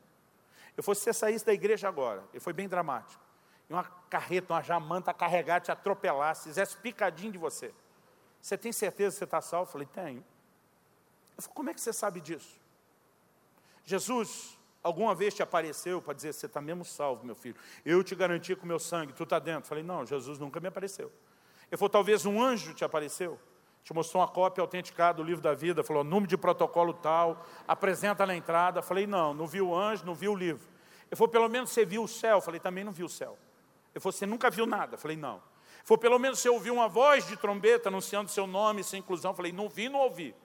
Eu 0.76 0.84
falei, 0.84 0.96
se 0.96 1.04
você 1.04 1.14
saísse 1.14 1.46
da 1.46 1.54
igreja 1.54 1.88
agora, 1.88 2.24
ele 2.32 2.40
foi 2.40 2.54
bem 2.54 2.68
dramático, 2.68 3.22
e 3.70 3.74
uma 3.74 3.84
carreta, 3.84 4.54
uma 4.54 4.62
jamanta 4.62 5.14
carregar, 5.14 5.60
te 5.60 5.72
atropelar, 5.72 6.36
se 6.36 6.44
fizesse 6.44 6.78
picadinho 6.78 7.34
de 7.34 7.38
você. 7.38 7.74
Você 8.42 8.58
tem 8.58 8.72
certeza 8.72 9.16
que 9.16 9.20
você 9.20 9.24
está 9.26 9.42
salvo? 9.42 9.68
Eu 9.68 9.72
falei, 9.74 9.88
tenho. 9.88 10.24
Eu 11.36 11.44
falei, 11.44 11.56
como 11.56 11.70
é 11.70 11.74
que 11.74 11.82
você 11.82 11.92
sabe 11.92 12.22
disso? 12.22 12.62
Jesus 13.88 14.60
alguma 14.84 15.16
vez 15.16 15.34
te 15.34 15.42
apareceu 15.42 16.02
para 16.02 16.14
dizer, 16.14 16.34
você 16.34 16.46
está 16.46 16.60
mesmo 16.60 16.84
salvo, 16.84 17.26
meu 17.26 17.36
filho. 17.36 17.56
Eu 17.86 18.04
te 18.04 18.14
garanti 18.16 18.54
com 18.54 18.66
o 18.66 18.68
meu 18.68 18.80
sangue, 18.80 19.14
tu 19.14 19.24
está 19.24 19.40
dentro. 19.40 19.70
Falei, 19.70 19.82
não, 19.82 20.06
Jesus 20.06 20.38
nunca 20.38 20.60
me 20.60 20.68
apareceu. 20.68 21.10
Ele 21.72 21.78
falou, 21.78 21.90
talvez 21.90 22.26
um 22.26 22.44
anjo 22.44 22.74
te 22.74 22.84
apareceu. 22.84 23.40
Te 23.86 23.94
mostrou 23.94 24.22
uma 24.22 24.28
cópia 24.28 24.62
autenticada 24.62 25.16
do 25.16 25.24
livro 25.24 25.42
da 25.42 25.54
vida, 25.54 25.86
falou, 25.86 26.04
número 26.04 26.28
de 26.28 26.36
protocolo 26.36 26.94
tal, 26.94 27.46
apresenta 27.66 28.26
na 28.26 28.36
entrada. 28.36 28.82
Falei, 28.82 29.08
não, 29.08 29.34
não 29.34 29.48
viu 29.48 29.70
o 29.70 29.76
anjo, 29.76 30.06
não 30.06 30.14
viu 30.14 30.34
o 30.34 30.36
livro. 30.36 30.68
Ele 31.10 31.16
falou, 31.16 31.30
pelo 31.30 31.48
menos 31.48 31.70
você 31.70 31.86
viu 31.86 32.04
o 32.04 32.08
céu. 32.10 32.42
Falei, 32.42 32.60
também 32.60 32.84
não 32.84 32.92
viu 32.92 33.06
o 33.06 33.10
céu. 33.10 33.38
Ele 33.96 34.02
falou, 34.02 34.12
você 34.12 34.26
nunca 34.26 34.50
viu 34.50 34.66
nada. 34.66 34.98
Falei, 34.98 35.16
não. 35.16 35.42
Falou, 35.86 35.98
pelo 35.98 36.20
menos 36.20 36.40
você 36.40 36.50
ouviu 36.50 36.74
uma 36.74 36.90
voz 36.90 37.26
de 37.26 37.38
trombeta 37.38 37.88
anunciando 37.88 38.30
seu 38.30 38.46
nome, 38.46 38.84
sua 38.84 38.98
inclusão. 38.98 39.34
Falei, 39.34 39.54
não 39.54 39.70
vi, 39.70 39.88
não 39.88 40.02
ouvi. 40.02 40.36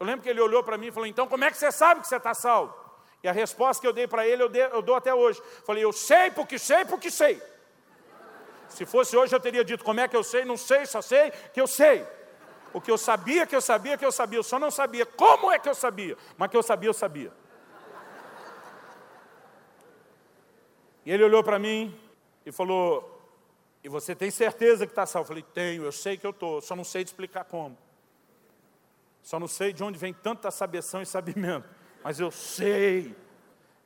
Eu 0.00 0.06
lembro 0.06 0.22
que 0.22 0.30
ele 0.30 0.40
olhou 0.40 0.64
para 0.64 0.78
mim 0.78 0.86
e 0.86 0.90
falou, 0.90 1.06
então 1.06 1.28
como 1.28 1.44
é 1.44 1.50
que 1.50 1.58
você 1.58 1.70
sabe 1.70 2.00
que 2.00 2.08
você 2.08 2.16
está 2.16 2.32
salvo? 2.32 2.74
E 3.22 3.28
a 3.28 3.32
resposta 3.32 3.82
que 3.82 3.86
eu 3.86 3.92
dei 3.92 4.08
para 4.08 4.26
ele, 4.26 4.42
eu, 4.42 4.48
dei, 4.48 4.62
eu 4.62 4.80
dou 4.80 4.94
até 4.94 5.14
hoje. 5.14 5.42
Falei, 5.66 5.84
eu 5.84 5.92
sei 5.92 6.30
porque 6.30 6.58
sei, 6.58 6.86
porque 6.86 7.10
sei. 7.10 7.40
Se 8.70 8.86
fosse 8.86 9.14
hoje, 9.14 9.34
eu 9.34 9.40
teria 9.40 9.62
dito, 9.62 9.84
como 9.84 10.00
é 10.00 10.08
que 10.08 10.16
eu 10.16 10.24
sei? 10.24 10.42
Não 10.46 10.56
sei, 10.56 10.86
só 10.86 11.02
sei 11.02 11.30
que 11.52 11.60
eu 11.60 11.66
sei. 11.66 12.06
O 12.72 12.80
que 12.80 12.90
eu 12.90 12.96
sabia, 12.96 13.46
que 13.46 13.54
eu 13.54 13.60
sabia, 13.60 13.98
que 13.98 14.04
eu 14.06 14.12
sabia. 14.12 14.38
Eu 14.38 14.42
só 14.42 14.58
não 14.58 14.70
sabia 14.70 15.04
como 15.04 15.50
é 15.50 15.58
que 15.58 15.68
eu 15.68 15.74
sabia. 15.74 16.16
Mas 16.38 16.50
que 16.50 16.56
eu 16.56 16.62
sabia, 16.62 16.88
eu 16.88 16.94
sabia. 16.94 17.30
E 21.04 21.10
ele 21.12 21.24
olhou 21.24 21.44
para 21.44 21.58
mim 21.58 21.94
e 22.46 22.50
falou, 22.50 23.20
e 23.84 23.88
você 23.88 24.14
tem 24.14 24.30
certeza 24.30 24.86
que 24.86 24.92
está 24.92 25.04
salvo? 25.04 25.24
Eu 25.24 25.28
falei, 25.28 25.44
tenho, 25.52 25.84
eu 25.84 25.92
sei 25.92 26.16
que 26.16 26.26
eu 26.26 26.30
estou, 26.30 26.62
só 26.62 26.74
não 26.74 26.84
sei 26.84 27.04
te 27.04 27.08
explicar 27.08 27.44
como. 27.44 27.76
Só 29.22 29.38
não 29.38 29.48
sei 29.48 29.72
de 29.72 29.82
onde 29.84 29.98
vem 29.98 30.12
tanta 30.12 30.50
sabeção 30.50 31.02
e 31.02 31.06
sabimento 31.06 31.68
mas 32.02 32.18
eu 32.18 32.30
sei. 32.30 33.14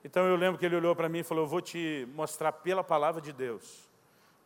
Então 0.05 0.27
eu 0.27 0.37
lembro 0.37 0.59
que 0.59 0.67
ele 0.67 0.77
olhou 0.77 0.95
para 0.95 1.09
mim 1.09 1.21
e 1.21 1.25
falou: 1.25 1.45
Eu 1.45 1.49
vou 1.49 1.61
te 1.61 2.09
mostrar 2.15 2.53
pela 2.53 2.85
palavra 2.85 3.21
de 3.21 3.33
Deus 3.33 3.89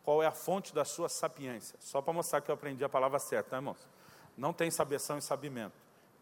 qual 0.03 0.23
é 0.23 0.27
a 0.27 0.31
fonte 0.31 0.73
da 0.73 0.85
sua 0.85 1.09
sapiência. 1.09 1.77
Só 1.79 2.01
para 2.01 2.13
mostrar 2.13 2.41
que 2.41 2.49
eu 2.49 2.55
aprendi 2.55 2.83
a 2.83 2.89
palavra 2.89 3.19
certa, 3.19 3.51
tá, 3.51 3.57
irmãos? 3.57 3.87
Não 4.37 4.53
tem 4.53 4.71
sabeção 4.71 5.17
e 5.17 5.21
sabimento, 5.21 5.75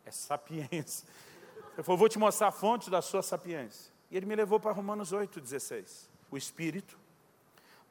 é 0.05 0.11
sapiência. 0.11 1.07
Ele 1.73 1.83
falou: 1.83 1.97
Vou 1.97 2.09
te 2.09 2.19
mostrar 2.19 2.47
a 2.47 2.51
fonte 2.51 2.89
da 2.89 3.01
sua 3.01 3.21
sapiência. 3.21 3.91
E 4.09 4.17
ele 4.17 4.25
me 4.25 4.35
levou 4.35 4.59
para 4.59 4.71
Romanos 4.71 5.13
8,16. 5.13 6.07
O 6.31 6.37
Espírito 6.37 6.97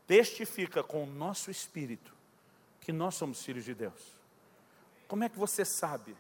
testifica 0.07 0.83
com 0.83 1.05
o 1.05 1.07
nosso 1.07 1.51
espírito 1.51 2.15
que 2.81 2.93
nós 2.93 3.15
somos 3.15 3.45
filhos 3.45 3.65
de 3.65 3.75
Deus. 3.75 4.17
Como 5.09 5.25
é 5.25 5.29
que 5.29 5.39
você 5.39 5.65
sabe? 5.65 6.17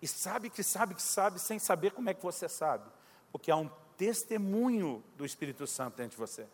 E 0.00 0.06
sabe 0.06 0.48
que 0.48 0.62
sabe 0.62 0.94
que 0.94 1.02
sabe, 1.02 1.40
sem 1.40 1.58
saber 1.58 1.92
como 1.92 2.08
é 2.08 2.14
que 2.14 2.22
você 2.22 2.48
sabe. 2.48 2.88
Porque 3.32 3.50
há 3.50 3.56
um 3.56 3.70
testemunho 3.96 5.02
do 5.16 5.26
Espírito 5.26 5.66
Santo 5.66 5.96
dentro 5.96 6.12
de 6.12 6.16
você. 6.16 6.46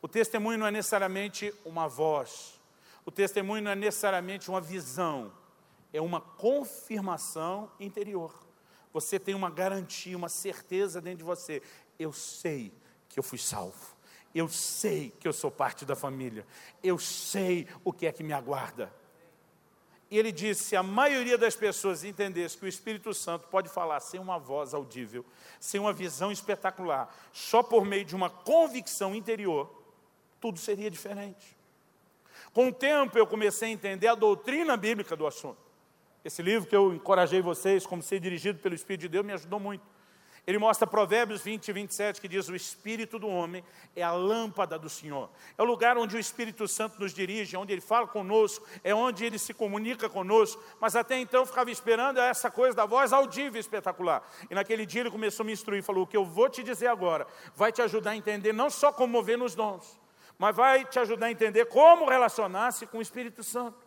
O 0.00 0.08
testemunho 0.08 0.58
não 0.58 0.66
é 0.66 0.70
necessariamente 0.70 1.52
uma 1.64 1.88
voz. 1.88 2.60
O 3.04 3.10
testemunho 3.10 3.62
não 3.62 3.70
é 3.70 3.76
necessariamente 3.76 4.48
uma 4.48 4.60
visão. 4.60 5.32
É 5.92 6.00
uma 6.00 6.20
confirmação 6.20 7.70
interior. 7.78 8.34
Você 8.92 9.18
tem 9.18 9.34
uma 9.34 9.50
garantia, 9.50 10.16
uma 10.16 10.28
certeza 10.28 11.00
dentro 11.00 11.18
de 11.18 11.24
você. 11.24 11.62
Eu 11.98 12.12
sei 12.12 12.72
que 13.08 13.18
eu 13.18 13.22
fui 13.22 13.38
salvo. 13.38 13.94
Eu 14.34 14.48
sei 14.48 15.10
que 15.18 15.26
eu 15.26 15.32
sou 15.32 15.50
parte 15.50 15.84
da 15.84 15.94
família. 15.94 16.46
Eu 16.82 16.98
sei 16.98 17.68
o 17.84 17.92
que 17.92 18.06
é 18.06 18.12
que 18.12 18.22
me 18.22 18.32
aguarda. 18.32 18.92
E 20.10 20.18
ele 20.18 20.30
disse: 20.30 20.64
se 20.64 20.76
a 20.76 20.82
maioria 20.82 21.36
das 21.36 21.56
pessoas 21.56 22.04
entendesse 22.04 22.56
que 22.56 22.64
o 22.64 22.68
Espírito 22.68 23.12
Santo 23.12 23.48
pode 23.48 23.68
falar 23.68 24.00
sem 24.00 24.20
uma 24.20 24.38
voz 24.38 24.72
audível, 24.72 25.24
sem 25.58 25.80
uma 25.80 25.92
visão 25.92 26.30
espetacular, 26.30 27.14
só 27.32 27.62
por 27.62 27.84
meio 27.84 28.04
de 28.04 28.14
uma 28.14 28.30
convicção 28.30 29.14
interior, 29.14 29.70
tudo 30.40 30.58
seria 30.58 30.90
diferente. 30.90 31.56
Com 32.52 32.68
o 32.68 32.72
tempo 32.72 33.18
eu 33.18 33.26
comecei 33.26 33.68
a 33.68 33.72
entender 33.72 34.06
a 34.06 34.14
doutrina 34.14 34.76
bíblica 34.76 35.16
do 35.16 35.26
assunto. 35.26 35.58
Esse 36.24 36.42
livro 36.42 36.68
que 36.68 36.74
eu 36.74 36.92
encorajei 36.94 37.40
vocês, 37.40 37.86
como 37.86 38.02
ser 38.02 38.18
dirigido 38.18 38.58
pelo 38.58 38.74
Espírito 38.74 39.02
de 39.02 39.08
Deus, 39.08 39.24
me 39.24 39.32
ajudou 39.32 39.60
muito. 39.60 39.84
Ele 40.46 40.58
mostra 40.58 40.86
Provérbios 40.86 41.42
20 41.42 41.66
e 41.66 41.72
27, 41.72 42.20
que 42.20 42.28
diz: 42.28 42.48
O 42.48 42.54
espírito 42.54 43.18
do 43.18 43.26
homem 43.26 43.64
é 43.96 44.02
a 44.02 44.12
lâmpada 44.12 44.78
do 44.78 44.88
Senhor. 44.88 45.28
É 45.58 45.62
o 45.62 45.64
lugar 45.64 45.98
onde 45.98 46.14
o 46.14 46.20
Espírito 46.20 46.68
Santo 46.68 47.00
nos 47.00 47.12
dirige, 47.12 47.56
onde 47.56 47.72
ele 47.72 47.80
fala 47.80 48.06
conosco, 48.06 48.64
é 48.84 48.94
onde 48.94 49.24
ele 49.24 49.40
se 49.40 49.52
comunica 49.52 50.08
conosco. 50.08 50.62
Mas 50.80 50.94
até 50.94 51.18
então 51.18 51.40
eu 51.40 51.46
ficava 51.46 51.68
esperando 51.68 52.20
essa 52.20 52.48
coisa 52.48 52.76
da 52.76 52.86
voz 52.86 53.12
audível 53.12 53.60
espetacular. 53.60 54.22
E 54.48 54.54
naquele 54.54 54.86
dia 54.86 55.00
ele 55.00 55.10
começou 55.10 55.42
a 55.42 55.46
me 55.46 55.52
instruir, 55.52 55.82
falou: 55.82 56.04
O 56.04 56.06
que 56.06 56.16
eu 56.16 56.24
vou 56.24 56.48
te 56.48 56.62
dizer 56.62 56.86
agora 56.86 57.26
vai 57.56 57.72
te 57.72 57.82
ajudar 57.82 58.12
a 58.12 58.16
entender 58.16 58.52
não 58.52 58.70
só 58.70 58.92
como 58.92 59.14
mover 59.14 59.36
nos 59.36 59.56
dons, 59.56 59.98
mas 60.38 60.54
vai 60.54 60.84
te 60.84 61.00
ajudar 61.00 61.26
a 61.26 61.30
entender 61.32 61.66
como 61.66 62.08
relacionar-se 62.08 62.86
com 62.86 62.98
o 62.98 63.02
Espírito 63.02 63.42
Santo. 63.42 63.84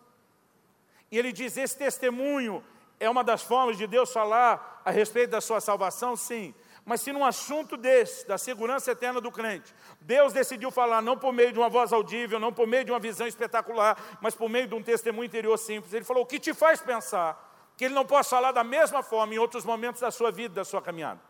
E 1.09 1.17
ele 1.17 1.31
diz: 1.31 1.55
Esse 1.55 1.77
testemunho 1.77 2.61
é 2.99 3.09
uma 3.09 3.23
das 3.23 3.41
formas 3.41 3.77
de 3.77 3.87
Deus 3.87 4.11
falar 4.11 4.81
a 4.83 4.91
respeito 4.91 5.31
da 5.31 5.41
sua 5.41 5.61
salvação? 5.61 6.15
Sim. 6.15 6.53
Mas 6.85 7.01
se 7.01 7.11
num 7.11 7.23
assunto 7.23 7.77
desse, 7.77 8.27
da 8.27 8.37
segurança 8.37 8.91
eterna 8.91 9.21
do 9.21 9.31
crente, 9.31 9.73
Deus 10.01 10.33
decidiu 10.33 10.71
falar 10.71 11.01
não 11.01 11.17
por 11.17 11.31
meio 11.31 11.53
de 11.53 11.59
uma 11.59 11.69
voz 11.69 11.93
audível, 11.93 12.39
não 12.39 12.51
por 12.51 12.67
meio 12.67 12.83
de 12.83 12.91
uma 12.91 12.99
visão 12.99 13.27
espetacular, 13.27 14.17
mas 14.21 14.33
por 14.33 14.49
meio 14.49 14.67
de 14.67 14.73
um 14.73 14.81
testemunho 14.81 15.25
interior 15.25 15.57
simples, 15.57 15.93
Ele 15.93 16.03
falou: 16.03 16.23
o 16.23 16.25
que 16.25 16.39
te 16.39 16.53
faz 16.53 16.81
pensar 16.81 17.47
que 17.77 17.85
Ele 17.85 17.93
não 17.93 18.05
possa 18.05 18.31
falar 18.31 18.51
da 18.51 18.63
mesma 18.63 19.03
forma 19.03 19.33
em 19.33 19.37
outros 19.37 19.63
momentos 19.63 20.01
da 20.01 20.11
sua 20.11 20.31
vida, 20.31 20.55
da 20.55 20.65
sua 20.65 20.81
caminhada? 20.81 21.21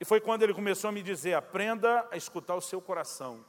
E 0.00 0.04
foi 0.04 0.20
quando 0.20 0.42
Ele 0.42 0.54
começou 0.54 0.88
a 0.88 0.92
me 0.92 1.02
dizer: 1.02 1.34
aprenda 1.34 2.08
a 2.10 2.16
escutar 2.16 2.54
o 2.54 2.60
seu 2.60 2.80
coração, 2.80 3.44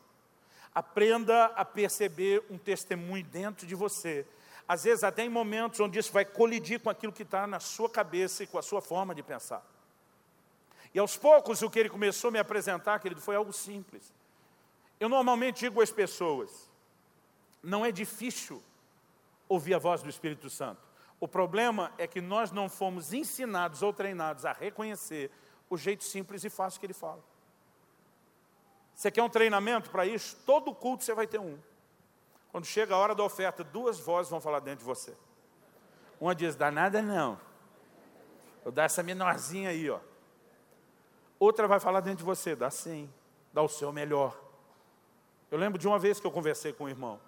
aprenda 0.76 1.46
a 1.56 1.64
perceber 1.64 2.44
um 2.50 2.58
testemunho 2.58 3.24
dentro 3.24 3.66
de 3.66 3.74
você, 3.74 4.28
às 4.74 4.84
vezes 4.86 5.04
até 5.04 5.24
em 5.24 5.30
momentos 5.30 5.80
onde 5.80 6.00
isso 6.00 6.12
vai 6.12 6.26
colidir 6.26 6.80
com 6.80 6.90
aquilo 6.90 7.14
que 7.14 7.22
está 7.22 7.46
na 7.46 7.60
sua 7.60 7.88
cabeça 7.88 8.44
e 8.44 8.48
com 8.48 8.58
a 8.58 8.62
sua 8.64 8.82
forma 8.82 9.14
de 9.14 9.22
pensar. 9.22 9.64
E 10.92 10.98
aos 10.98 11.16
poucos 11.16 11.62
o 11.62 11.70
que 11.70 11.78
ele 11.78 11.90
começou 11.90 12.30
a 12.30 12.32
me 12.32 12.40
apresentar, 12.40 13.00
querido, 13.00 13.22
foi 13.22 13.36
algo 13.36 13.54
simples. 13.54 14.12
Eu 15.00 15.08
normalmente 15.08 15.60
digo 15.60 15.80
às 15.80 15.92
pessoas, 15.92 16.72
não 17.62 17.86
é 17.86 17.92
difícil 17.92 18.64
ouvir 19.48 19.76
a 19.76 19.78
voz 19.78 20.02
do 20.02 20.10
Espírito 20.10 20.50
Santo. 20.50 20.82
O 21.20 21.28
problema 21.28 21.94
é 22.00 22.08
que 22.08 22.20
nós 22.20 22.52
não 22.52 22.68
fomos 22.68 23.14
ensinados 23.14 23.84
ou 23.84 23.94
treinados 23.94 24.44
a 24.44 24.54
reconhecer 24.54 25.30
o 25.70 25.78
jeito 25.78 26.04
simples 26.04 26.44
e 26.44 26.50
fácil 26.50 26.80
que 26.80 26.88
ele 26.88 26.94
fala. 26.94 27.24
Você 28.96 29.12
quer 29.12 29.22
um 29.22 29.30
treinamento 29.30 29.92
para 29.92 30.04
isso? 30.04 30.36
Todo 30.48 30.74
culto 30.74 31.04
você 31.04 31.14
vai 31.14 31.28
ter 31.28 31.40
um. 31.40 31.60
Quando 32.54 32.66
chega 32.66 32.94
a 32.94 32.98
hora 33.00 33.16
da 33.16 33.24
oferta, 33.24 33.64
duas 33.64 34.00
vozes 34.00 34.30
vão 34.30 34.40
falar 34.40 34.60
dentro 34.60 34.82
de 34.82 34.86
você. 34.86 35.18
Uma 36.22 36.36
diz, 36.36 36.56
dá 36.56 36.70
nada 36.70 37.02
não. 37.02 37.40
Eu 38.64 38.72
dá 38.72 38.84
essa 38.84 39.02
menorzinha 39.02 39.72
aí, 39.72 39.90
ó. 39.90 40.00
Outra 41.40 41.68
vai 41.68 41.80
falar 41.80 42.00
dentro 42.02 42.20
de 42.20 42.24
você, 42.24 42.56
dá 42.56 42.70
sim, 42.70 43.12
dá 43.52 43.64
o 43.64 43.68
seu 43.68 43.92
melhor. 43.92 44.40
Eu 45.50 45.58
lembro 45.58 45.80
de 45.80 45.88
uma 45.88 45.98
vez 45.98 46.20
que 46.20 46.28
eu 46.28 46.32
conversei 46.32 46.72
com 46.72 46.84
um 46.84 46.90
irmão. 46.90 47.20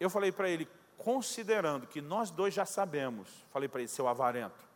Eu 0.00 0.08
falei 0.08 0.32
para 0.32 0.48
ele, 0.48 0.66
considerando 0.96 1.86
que 1.86 2.00
nós 2.00 2.30
dois 2.30 2.54
já 2.54 2.64
sabemos, 2.64 3.28
falei 3.50 3.68
para 3.68 3.82
ele, 3.82 3.88
seu 3.88 4.08
avarento, 4.08 4.66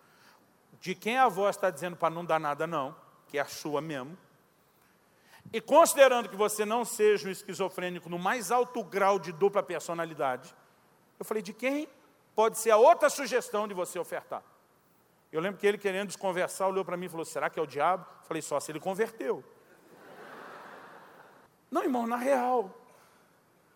de 0.79 0.95
quem 0.95 1.17
a 1.17 1.27
voz 1.27 1.57
está 1.57 1.71
dizendo 1.71 1.97
para 1.97 2.15
não 2.15 2.23
dar 2.23 2.39
nada 2.39 2.67
não, 2.67 2.95
que 3.29 3.39
é 3.39 3.41
a 3.41 3.47
sua 3.47 3.81
mesmo, 3.81 4.15
e 5.53 5.61
considerando 5.61 6.29
que 6.29 6.37
você 6.37 6.65
não 6.65 6.85
seja 6.85 7.29
um 7.29 7.31
esquizofrênico 7.31 8.09
no 8.09 8.19
mais 8.19 8.51
alto 8.53 8.85
grau 8.85 9.19
de 9.19 9.33
dupla 9.33 9.63
personalidade, 9.63 10.55
eu 11.19 11.25
falei, 11.25 11.43
de 11.43 11.53
quem 11.53 11.89
pode 12.35 12.59
ser 12.59 12.71
a 12.71 12.77
outra 12.77 13.11
sugestão 13.11 13.67
de 13.67 13.75
você 13.75 13.99
ofertar? 13.99 14.43
Eu 15.33 15.41
lembro 15.41 15.61
que 15.61 15.67
ele, 15.67 15.79
querendo 15.79 16.09
desconversar, 16.09 16.69
olhou 16.69 16.85
para 16.85 16.97
mim 16.97 17.07
e 17.07 17.09
falou, 17.09 17.25
será 17.25 17.51
que 17.51 17.59
é 17.59 17.63
o 17.63 17.67
diabo? 17.67 18.07
Eu 18.23 18.27
falei, 18.27 18.43
só 18.43 18.59
se 18.61 18.71
ele 18.71 18.81
converteu. 18.81 19.45
não, 21.71 21.83
irmão, 21.83 22.07
na 22.07 22.17
real. 22.17 22.75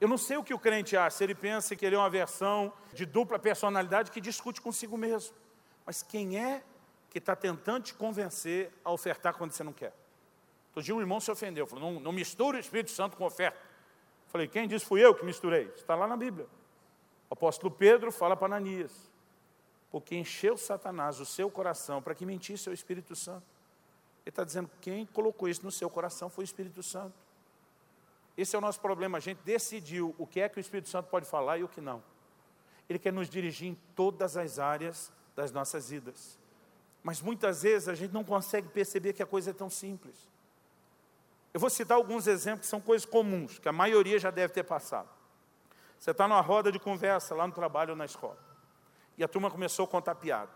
Eu 0.01 0.09
não 0.09 0.19
sei 0.19 0.37
o 0.37 0.45
que 0.45 0.55
o 0.55 0.59
crente 0.59 0.97
acha, 0.97 1.19
se 1.19 1.25
ele 1.25 1.35
pensa 1.35 1.75
que 1.75 1.85
ele 1.85 1.97
é 1.97 1.99
uma 1.99 2.11
versão 2.11 2.73
de 2.93 3.05
dupla 3.07 3.39
personalidade 3.39 4.11
que 4.11 4.21
discute 4.21 4.61
consigo 4.61 4.97
mesmo. 4.97 5.35
Mas 5.87 6.03
quem 6.03 6.39
é 6.39 6.63
que 7.11 7.19
está 7.19 7.37
tentando 7.37 7.85
te 7.85 7.95
convencer 7.95 8.73
a 8.85 8.91
ofertar 8.91 9.35
quando 9.35 9.53
você 9.53 9.63
não 9.63 9.73
quer? 9.73 9.93
Outro 10.75 10.83
dia 10.83 10.95
um 10.95 11.01
irmão 11.01 11.21
se 11.21 11.31
ofendeu, 11.31 11.67
falou, 11.67 11.93
não, 11.93 12.01
não 12.01 12.13
misture 12.13 12.57
o 12.57 12.61
Espírito 12.61 12.91
Santo 12.91 13.17
com 13.17 13.25
oferta. 13.25 13.59
Falei, 14.27 14.49
quem 14.49 14.67
disse? 14.67 14.85
Fui 14.85 15.01
eu 15.01 15.15
que 15.15 15.25
misturei. 15.25 15.71
Está 15.77 15.95
lá 15.95 16.09
na 16.09 16.17
Bíblia. 16.17 16.49
O 17.31 17.35
apóstolo 17.35 17.73
Pedro 17.73 18.11
fala 18.11 18.37
para 18.37 18.47
Ananias, 18.47 18.93
porque 19.91 20.17
encheu 20.17 20.57
Satanás 20.57 21.21
o 21.21 21.25
seu 21.25 21.49
coração 21.49 22.03
para 22.03 22.15
que 22.15 22.27
mentisse 22.27 22.69
ao 22.69 22.75
Espírito 22.75 23.15
Santo. 23.15 23.47
Ele 24.25 24.31
está 24.31 24.43
dizendo, 24.43 24.69
quem 24.81 25.07
colocou 25.07 25.49
isso 25.49 25.63
no 25.63 25.71
seu 25.71 25.89
coração 25.89 26.29
foi 26.29 26.43
o 26.43 26.47
Espírito 26.47 26.83
Santo. 26.83 27.15
Esse 28.37 28.57
é 28.57 28.59
o 28.59 28.63
nosso 28.63 28.81
problema, 28.81 29.19
a 29.19 29.21
gente 29.21 29.39
decidiu 29.45 30.13
o 30.19 30.27
que 30.27 30.41
é 30.41 30.49
que 30.49 30.59
o 30.59 30.61
Espírito 30.61 30.89
Santo 30.89 31.09
pode 31.09 31.27
falar 31.27 31.59
e 31.59 31.63
o 31.63 31.69
que 31.69 31.81
não. 31.81 32.03
Ele 32.89 32.99
quer 32.99 33.13
nos 33.13 33.29
dirigir 33.31 33.69
em 33.69 33.79
todas 33.95 34.37
as 34.37 34.59
áreas 34.59 35.13
das 35.37 35.53
nossas 35.53 35.91
vidas. 35.91 36.37
Mas 37.03 37.21
muitas 37.21 37.63
vezes 37.63 37.89
a 37.89 37.95
gente 37.95 38.13
não 38.13 38.25
consegue 38.25 38.69
perceber 38.69 39.13
que 39.13 39.23
a 39.23 39.27
coisa 39.27 39.51
é 39.51 39.55
tão 39.55 39.71
simples. 39.71 40.34
Eu 41.55 41.61
vou 41.61 41.71
citar 41.71 41.97
alguns 41.97 42.27
exemplos 42.27 42.63
que 42.63 42.67
são 42.67 42.81
coisas 42.81 43.07
comuns, 43.07 43.61
que 43.61 43.69
a 43.69 43.73
maioria 43.73 44.19
já 44.19 44.33
deve 44.33 44.53
ter 44.53 44.65
passado. 44.65 45.09
Você 45.97 46.11
está 46.11 46.27
numa 46.27 46.41
roda 46.41 46.73
de 46.73 46.81
conversa 46.81 47.33
lá 47.33 47.47
no 47.47 47.53
trabalho 47.53 47.91
ou 47.91 47.97
na 47.97 48.05
escola. 48.05 48.37
E 49.17 49.23
a 49.23 49.29
turma 49.29 49.49
começou 49.49 49.85
a 49.85 49.89
contar 49.89 50.17
piada. 50.17 50.51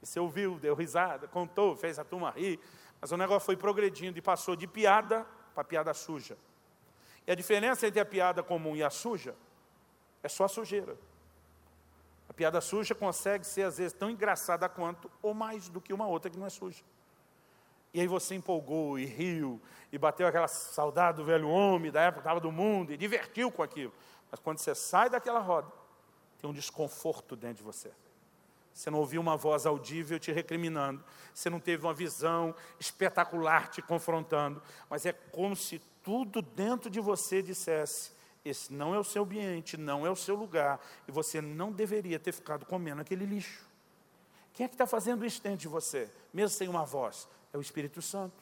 E 0.00 0.06
você 0.06 0.20
ouviu, 0.20 0.56
deu 0.60 0.76
risada, 0.76 1.26
contou, 1.26 1.74
fez 1.74 1.98
a 1.98 2.04
turma 2.04 2.30
rir. 2.30 2.60
Mas 3.00 3.10
o 3.10 3.16
negócio 3.16 3.44
foi 3.44 3.56
progredindo 3.56 4.16
e 4.16 4.22
passou 4.22 4.54
de 4.54 4.68
piada 4.68 5.26
para 5.56 5.64
piada 5.64 5.92
suja. 5.92 6.38
E 7.26 7.32
a 7.32 7.34
diferença 7.34 7.88
entre 7.88 7.98
a 7.98 8.06
piada 8.06 8.40
comum 8.40 8.76
e 8.76 8.82
a 8.82 8.90
suja 8.90 9.34
é 10.22 10.28
só 10.28 10.44
a 10.44 10.48
sujeira. 10.48 10.96
A 12.28 12.32
piada 12.32 12.60
suja 12.60 12.94
consegue 12.94 13.44
ser, 13.44 13.62
às 13.62 13.78
vezes, 13.78 13.92
tão 13.92 14.08
engraçada 14.08 14.68
quanto, 14.68 15.10
ou 15.20 15.34
mais 15.34 15.68
do 15.68 15.80
que 15.80 15.92
uma 15.92 16.06
outra 16.06 16.30
que 16.30 16.38
não 16.38 16.46
é 16.46 16.50
suja. 16.50 16.84
E 17.92 18.00
aí 18.00 18.06
você 18.06 18.34
empolgou 18.34 18.98
e 18.98 19.04
riu, 19.04 19.60
e 19.90 19.98
bateu 19.98 20.26
aquela 20.26 20.48
saudade 20.48 21.16
do 21.18 21.24
velho 21.24 21.48
homem, 21.48 21.90
da 21.90 22.02
época 22.02 22.20
que 22.20 22.26
estava 22.26 22.40
do 22.40 22.52
mundo, 22.52 22.92
e 22.92 22.96
divertiu 22.96 23.50
com 23.50 23.62
aquilo. 23.62 23.92
Mas 24.30 24.40
quando 24.40 24.58
você 24.58 24.74
sai 24.74 25.08
daquela 25.08 25.40
roda, 25.40 25.72
tem 26.38 26.48
um 26.48 26.52
desconforto 26.52 27.34
dentro 27.34 27.58
de 27.58 27.62
você. 27.62 27.90
Você 28.72 28.90
não 28.90 29.00
ouviu 29.00 29.20
uma 29.20 29.36
voz 29.36 29.66
audível 29.66 30.20
te 30.20 30.30
recriminando. 30.30 31.02
Você 31.34 31.50
não 31.50 31.58
teve 31.58 31.84
uma 31.84 31.92
visão 31.92 32.54
espetacular 32.78 33.68
te 33.68 33.82
confrontando. 33.82 34.62
Mas 34.88 35.04
é 35.04 35.12
como 35.12 35.56
se 35.56 35.80
tudo 36.04 36.40
dentro 36.40 36.88
de 36.88 37.00
você 37.00 37.42
dissesse: 37.42 38.12
esse 38.44 38.72
não 38.72 38.94
é 38.94 38.98
o 38.98 39.02
seu 39.02 39.24
ambiente, 39.24 39.76
não 39.76 40.06
é 40.06 40.10
o 40.10 40.14
seu 40.14 40.36
lugar, 40.36 40.80
e 41.08 41.10
você 41.10 41.40
não 41.40 41.72
deveria 41.72 42.20
ter 42.20 42.30
ficado 42.30 42.64
comendo 42.66 43.00
aquele 43.00 43.26
lixo. 43.26 43.66
Quem 44.52 44.64
é 44.64 44.68
que 44.68 44.74
está 44.74 44.86
fazendo 44.86 45.26
isso 45.26 45.42
dentro 45.42 45.58
de 45.58 45.68
você, 45.68 46.08
mesmo 46.32 46.56
sem 46.56 46.68
uma 46.68 46.84
voz? 46.84 47.28
É 47.58 47.60
o 47.60 47.60
Espírito 47.60 48.00
Santo. 48.00 48.36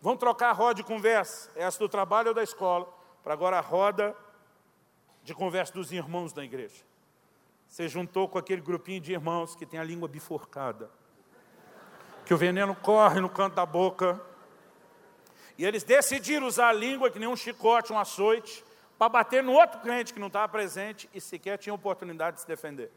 Vamos 0.00 0.20
trocar 0.20 0.50
a 0.50 0.52
roda 0.52 0.74
de 0.74 0.84
conversa, 0.84 1.50
essa 1.56 1.76
do 1.76 1.88
trabalho 1.88 2.28
ou 2.28 2.34
da 2.34 2.42
escola, 2.42 2.86
para 3.20 3.32
agora 3.32 3.58
a 3.58 3.60
roda 3.60 4.16
de 5.24 5.34
conversa 5.34 5.72
dos 5.72 5.90
irmãos 5.90 6.32
da 6.32 6.44
igreja. 6.44 6.84
Você 7.66 7.88
juntou 7.88 8.28
com 8.28 8.38
aquele 8.38 8.60
grupinho 8.60 9.00
de 9.00 9.12
irmãos 9.12 9.56
que 9.56 9.66
tem 9.66 9.80
a 9.80 9.82
língua 9.82 10.06
bifurcada, 10.06 10.88
que 12.24 12.32
o 12.32 12.36
veneno 12.36 12.76
corre 12.76 13.18
no 13.18 13.28
canto 13.28 13.56
da 13.56 13.66
boca, 13.66 14.20
e 15.58 15.64
eles 15.64 15.82
decidiram 15.82 16.46
usar 16.46 16.68
a 16.68 16.72
língua 16.72 17.10
que 17.10 17.18
nem 17.18 17.28
um 17.28 17.34
chicote, 17.34 17.92
um 17.92 17.98
açoite, 17.98 18.64
para 18.96 19.08
bater 19.08 19.42
no 19.42 19.52
outro 19.52 19.80
crente 19.80 20.14
que 20.14 20.20
não 20.20 20.28
estava 20.28 20.48
presente 20.48 21.10
e 21.12 21.20
sequer 21.20 21.58
tinha 21.58 21.74
oportunidade 21.74 22.36
de 22.36 22.42
se 22.42 22.46
defender. 22.46 22.92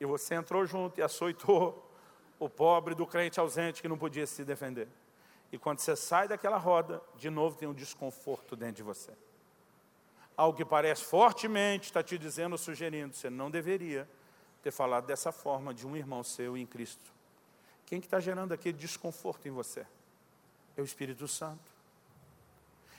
E 0.00 0.06
você 0.06 0.36
entrou 0.36 0.64
junto 0.64 0.98
e 0.98 1.02
açoitou 1.02 1.91
o 2.44 2.48
pobre 2.48 2.92
do 2.94 3.06
crente 3.06 3.38
ausente 3.38 3.80
que 3.80 3.86
não 3.88 3.96
podia 3.96 4.26
se 4.26 4.44
defender. 4.44 4.88
E 5.52 5.58
quando 5.58 5.78
você 5.78 5.94
sai 5.94 6.26
daquela 6.26 6.56
roda, 6.56 7.00
de 7.16 7.30
novo 7.30 7.56
tem 7.56 7.68
um 7.68 7.74
desconforto 7.74 8.56
dentro 8.56 8.76
de 8.76 8.82
você. 8.82 9.12
Algo 10.36 10.56
que 10.56 10.64
parece 10.64 11.04
fortemente 11.04 11.84
está 11.84 12.02
te 12.02 12.18
dizendo, 12.18 12.58
sugerindo, 12.58 13.14
você 13.14 13.30
não 13.30 13.48
deveria 13.48 14.08
ter 14.60 14.72
falado 14.72 15.06
dessa 15.06 15.30
forma 15.30 15.72
de 15.72 15.86
um 15.86 15.96
irmão 15.96 16.24
seu 16.24 16.56
em 16.56 16.66
Cristo. 16.66 17.12
Quem 17.86 18.00
que 18.00 18.06
está 18.08 18.18
gerando 18.18 18.52
aquele 18.52 18.76
desconforto 18.76 19.46
em 19.46 19.52
você? 19.52 19.86
É 20.76 20.80
o 20.80 20.84
Espírito 20.84 21.28
Santo. 21.28 21.70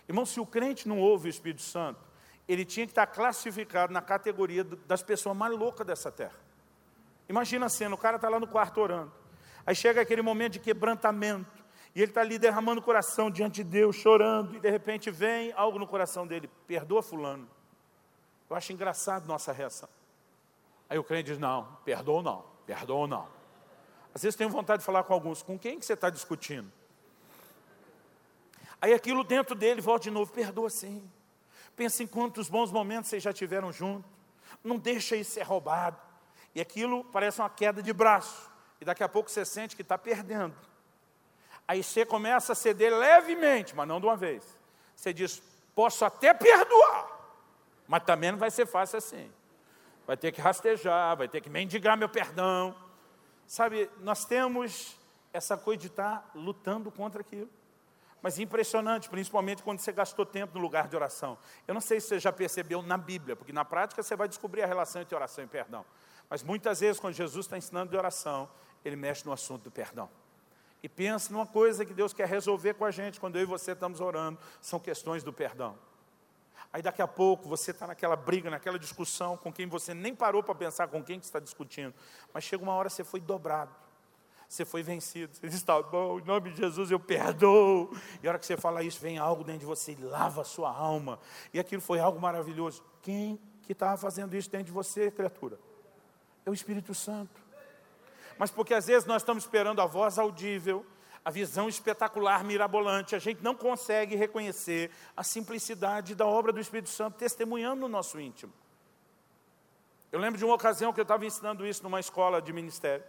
Irmão, 0.07 0.25
se 0.25 0.39
o 0.39 0.45
crente 0.45 0.87
não 0.87 0.99
ouve 0.99 1.27
o 1.27 1.29
Espírito 1.29 1.63
Santo, 1.63 1.99
ele 2.47 2.63
tinha 2.63 2.85
que 2.85 2.91
estar 2.91 3.07
classificado 3.07 3.91
na 3.91 4.01
categoria 4.01 4.63
das 4.63 5.03
pessoas 5.03 5.35
mais 5.35 5.53
loucas 5.57 5.85
dessa 5.85 6.09
terra. 6.09 6.39
Imagina 7.27 7.65
a 7.65 7.69
cena, 7.69 7.95
o 7.95 7.97
cara 7.97 8.15
está 8.15 8.29
lá 8.29 8.39
no 8.39 8.47
quarto 8.47 8.79
orando. 8.79 9.22
Aí 9.65 9.75
chega 9.75 10.01
aquele 10.01 10.21
momento 10.21 10.53
de 10.53 10.59
quebrantamento. 10.59 11.63
E 11.95 12.01
ele 12.01 12.11
está 12.11 12.21
ali 12.21 12.39
derramando 12.39 12.81
o 12.81 12.83
coração 12.83 13.29
diante 13.29 13.55
de 13.55 13.63
Deus, 13.63 13.95
chorando. 13.95 14.55
E 14.55 14.59
de 14.59 14.69
repente 14.69 15.11
vem 15.11 15.53
algo 15.53 15.77
no 15.77 15.87
coração 15.87 16.25
dele. 16.25 16.49
Perdoa 16.67 17.03
fulano. 17.03 17.47
Eu 18.49 18.55
acho 18.55 18.73
engraçado 18.73 19.27
nossa 19.27 19.51
reação. 19.51 19.89
Aí 20.89 20.97
o 20.97 21.03
crente 21.03 21.31
diz, 21.31 21.39
não, 21.39 21.65
perdoa 21.85 22.21
não, 22.21 22.45
perdoa 22.65 23.07
não. 23.07 23.27
Às 24.13 24.21
vezes 24.21 24.35
tenho 24.35 24.49
vontade 24.49 24.81
de 24.81 24.85
falar 24.85 25.03
com 25.03 25.13
alguns, 25.13 25.41
com 25.41 25.57
quem 25.57 25.79
que 25.79 25.85
você 25.85 25.93
está 25.93 26.09
discutindo? 26.09 26.71
Aí 28.79 28.93
aquilo 28.93 29.23
dentro 29.23 29.55
dele 29.55 29.81
volta 29.81 30.03
de 30.03 30.11
novo, 30.11 30.31
perdoa 30.31 30.69
sim. 30.69 31.09
Pensa 31.75 32.03
em 32.03 32.07
quantos 32.07 32.49
bons 32.49 32.71
momentos 32.71 33.09
vocês 33.09 33.23
já 33.23 33.33
tiveram 33.33 33.71
juntos. 33.71 34.09
Não 34.63 34.77
deixa 34.77 35.15
isso 35.15 35.31
ser 35.31 35.43
roubado. 35.43 35.97
E 36.53 36.61
aquilo 36.61 37.03
parece 37.05 37.41
uma 37.41 37.49
queda 37.49 37.81
de 37.81 37.91
braço. 37.91 38.51
E 38.83 38.85
daqui 38.85 39.01
a 39.01 39.07
pouco 39.07 39.31
você 39.31 39.45
sente 39.45 39.77
que 39.77 39.81
está 39.81 39.97
perdendo. 39.97 40.53
Aí 41.65 41.81
você 41.81 42.05
começa 42.05 42.51
a 42.51 42.55
ceder 42.55 42.93
levemente, 42.93 43.73
mas 43.73 43.87
não 43.87 43.97
de 43.97 44.05
uma 44.05 44.17
vez. 44.17 44.43
Você 44.93 45.13
diz, 45.13 45.41
posso 45.73 46.03
até 46.03 46.33
perdoar, 46.33 47.07
mas 47.87 48.03
também 48.03 48.33
não 48.33 48.37
vai 48.37 48.51
ser 48.51 48.65
fácil 48.65 48.97
assim. 48.97 49.31
Vai 50.05 50.17
ter 50.17 50.33
que 50.33 50.41
rastejar, 50.41 51.15
vai 51.15 51.29
ter 51.29 51.39
que 51.39 51.49
mendigar 51.49 51.95
meu 51.95 52.09
perdão. 52.09 52.75
Sabe, 53.47 53.89
nós 54.01 54.25
temos 54.25 54.97
essa 55.31 55.55
coisa 55.55 55.79
de 55.79 55.87
estar 55.87 56.17
tá 56.17 56.29
lutando 56.35 56.91
contra 56.91 57.21
aquilo. 57.21 57.49
Mas 58.21 58.37
impressionante, 58.37 59.07
principalmente 59.07 59.63
quando 59.63 59.79
você 59.79 59.93
gastou 59.93 60.25
tempo 60.25 60.55
no 60.55 60.61
lugar 60.61 60.89
de 60.89 60.95
oração. 60.97 61.37
Eu 61.65 61.73
não 61.73 61.79
sei 61.79 62.01
se 62.01 62.07
você 62.09 62.19
já 62.19 62.33
percebeu 62.33 62.81
na 62.81 62.97
Bíblia, 62.97 63.33
porque 63.33 63.53
na 63.53 63.63
prática 63.63 64.03
você 64.03 64.13
vai 64.13 64.27
descobrir 64.27 64.61
a 64.61 64.65
relação 64.65 65.01
entre 65.01 65.15
oração 65.15 65.45
e 65.45 65.47
perdão. 65.47 65.85
Mas 66.29 66.41
muitas 66.41 66.79
vezes, 66.79 66.99
quando 66.99 67.13
Jesus 67.13 67.45
está 67.45 67.57
ensinando 67.57 67.91
de 67.91 67.95
oração, 67.95 68.49
ele 68.83 68.95
mexe 68.95 69.25
no 69.25 69.31
assunto 69.31 69.63
do 69.63 69.71
perdão. 69.71 70.09
E 70.81 70.89
pensa 70.89 71.31
numa 71.31 71.45
coisa 71.45 71.85
que 71.85 71.93
Deus 71.93 72.13
quer 72.13 72.27
resolver 72.27 72.73
com 72.73 72.85
a 72.85 72.91
gente 72.91 73.19
quando 73.19 73.37
eu 73.37 73.43
e 73.43 73.45
você 73.45 73.71
estamos 73.71 74.01
orando, 74.01 74.37
são 74.61 74.79
questões 74.79 75.23
do 75.23 75.31
perdão. 75.31 75.77
Aí 76.71 76.81
daqui 76.81 77.01
a 77.01 77.07
pouco 77.07 77.47
você 77.47 77.71
está 77.71 77.87
naquela 77.87 78.15
briga, 78.15 78.49
naquela 78.49 78.79
discussão 78.79 79.37
com 79.37 79.53
quem 79.53 79.67
você 79.67 79.93
nem 79.93 80.13
parou 80.13 80.43
para 80.43 80.55
pensar 80.55 80.87
com 80.87 81.03
quem 81.03 81.19
que 81.19 81.25
está 81.25 81.39
discutindo. 81.39 81.93
Mas 82.33 82.43
chega 82.43 82.63
uma 82.63 82.73
hora 82.73 82.89
você 82.89 83.03
foi 83.03 83.19
dobrado 83.19 83.73
você 84.53 84.65
foi 84.65 84.83
vencido. 84.83 85.33
Você 85.33 85.47
diz, 85.47 85.55
está 85.55 85.81
bom, 85.81 86.19
em 86.19 86.23
nome 86.23 86.51
de 86.51 86.57
Jesus 86.57 86.91
eu 86.91 86.99
perdoo. 86.99 87.91
E 88.21 88.27
a 88.27 88.31
hora 88.31 88.39
que 88.39 88.45
você 88.45 88.55
fala 88.55 88.83
isso, 88.83 88.99
vem 88.99 89.17
algo 89.17 89.43
dentro 89.43 89.61
de 89.61 89.65
você 89.65 89.93
e 89.93 89.95
lava 89.95 90.41
a 90.41 90.43
sua 90.43 90.71
alma. 90.71 91.19
E 91.51 91.59
aquilo 91.59 91.81
foi 91.81 91.99
algo 91.99 92.19
maravilhoso. 92.19 92.83
Quem 93.01 93.39
que 93.63 93.71
estava 93.71 93.97
fazendo 93.97 94.35
isso 94.35 94.49
dentro 94.49 94.67
de 94.67 94.71
você, 94.71 95.09
criatura? 95.09 95.59
É 96.45 96.49
o 96.49 96.53
Espírito 96.53 96.93
Santo. 96.93 97.42
Mas 98.43 98.51
porque 98.51 98.73
às 98.73 98.87
vezes 98.87 99.05
nós 99.05 99.21
estamos 99.21 99.45
esperando 99.45 99.81
a 99.81 99.85
voz 99.85 100.19
audível, 100.19 100.85
a 101.23 101.31
visão 101.31 101.69
espetacular, 101.69 102.43
mirabolante, 102.43 103.15
a 103.15 103.19
gente 103.19 103.41
não 103.41 103.55
consegue 103.55 104.17
reconhecer 104.17 104.91
a 105.15 105.23
simplicidade 105.23 106.13
da 106.13 106.27
obra 106.27 106.51
do 106.51 106.59
Espírito 106.59 106.89
Santo 106.89 107.15
testemunhando 107.15 107.79
no 107.79 107.87
nosso 107.87 108.19
íntimo. 108.19 108.51
Eu 110.11 110.19
lembro 110.19 110.37
de 110.37 110.43
uma 110.43 110.55
ocasião 110.55 110.91
que 110.91 110.99
eu 110.99 111.03
estava 111.03 111.25
ensinando 111.25 111.65
isso 111.65 111.81
numa 111.83 112.01
escola 112.01 112.41
de 112.41 112.51
ministério. 112.51 113.05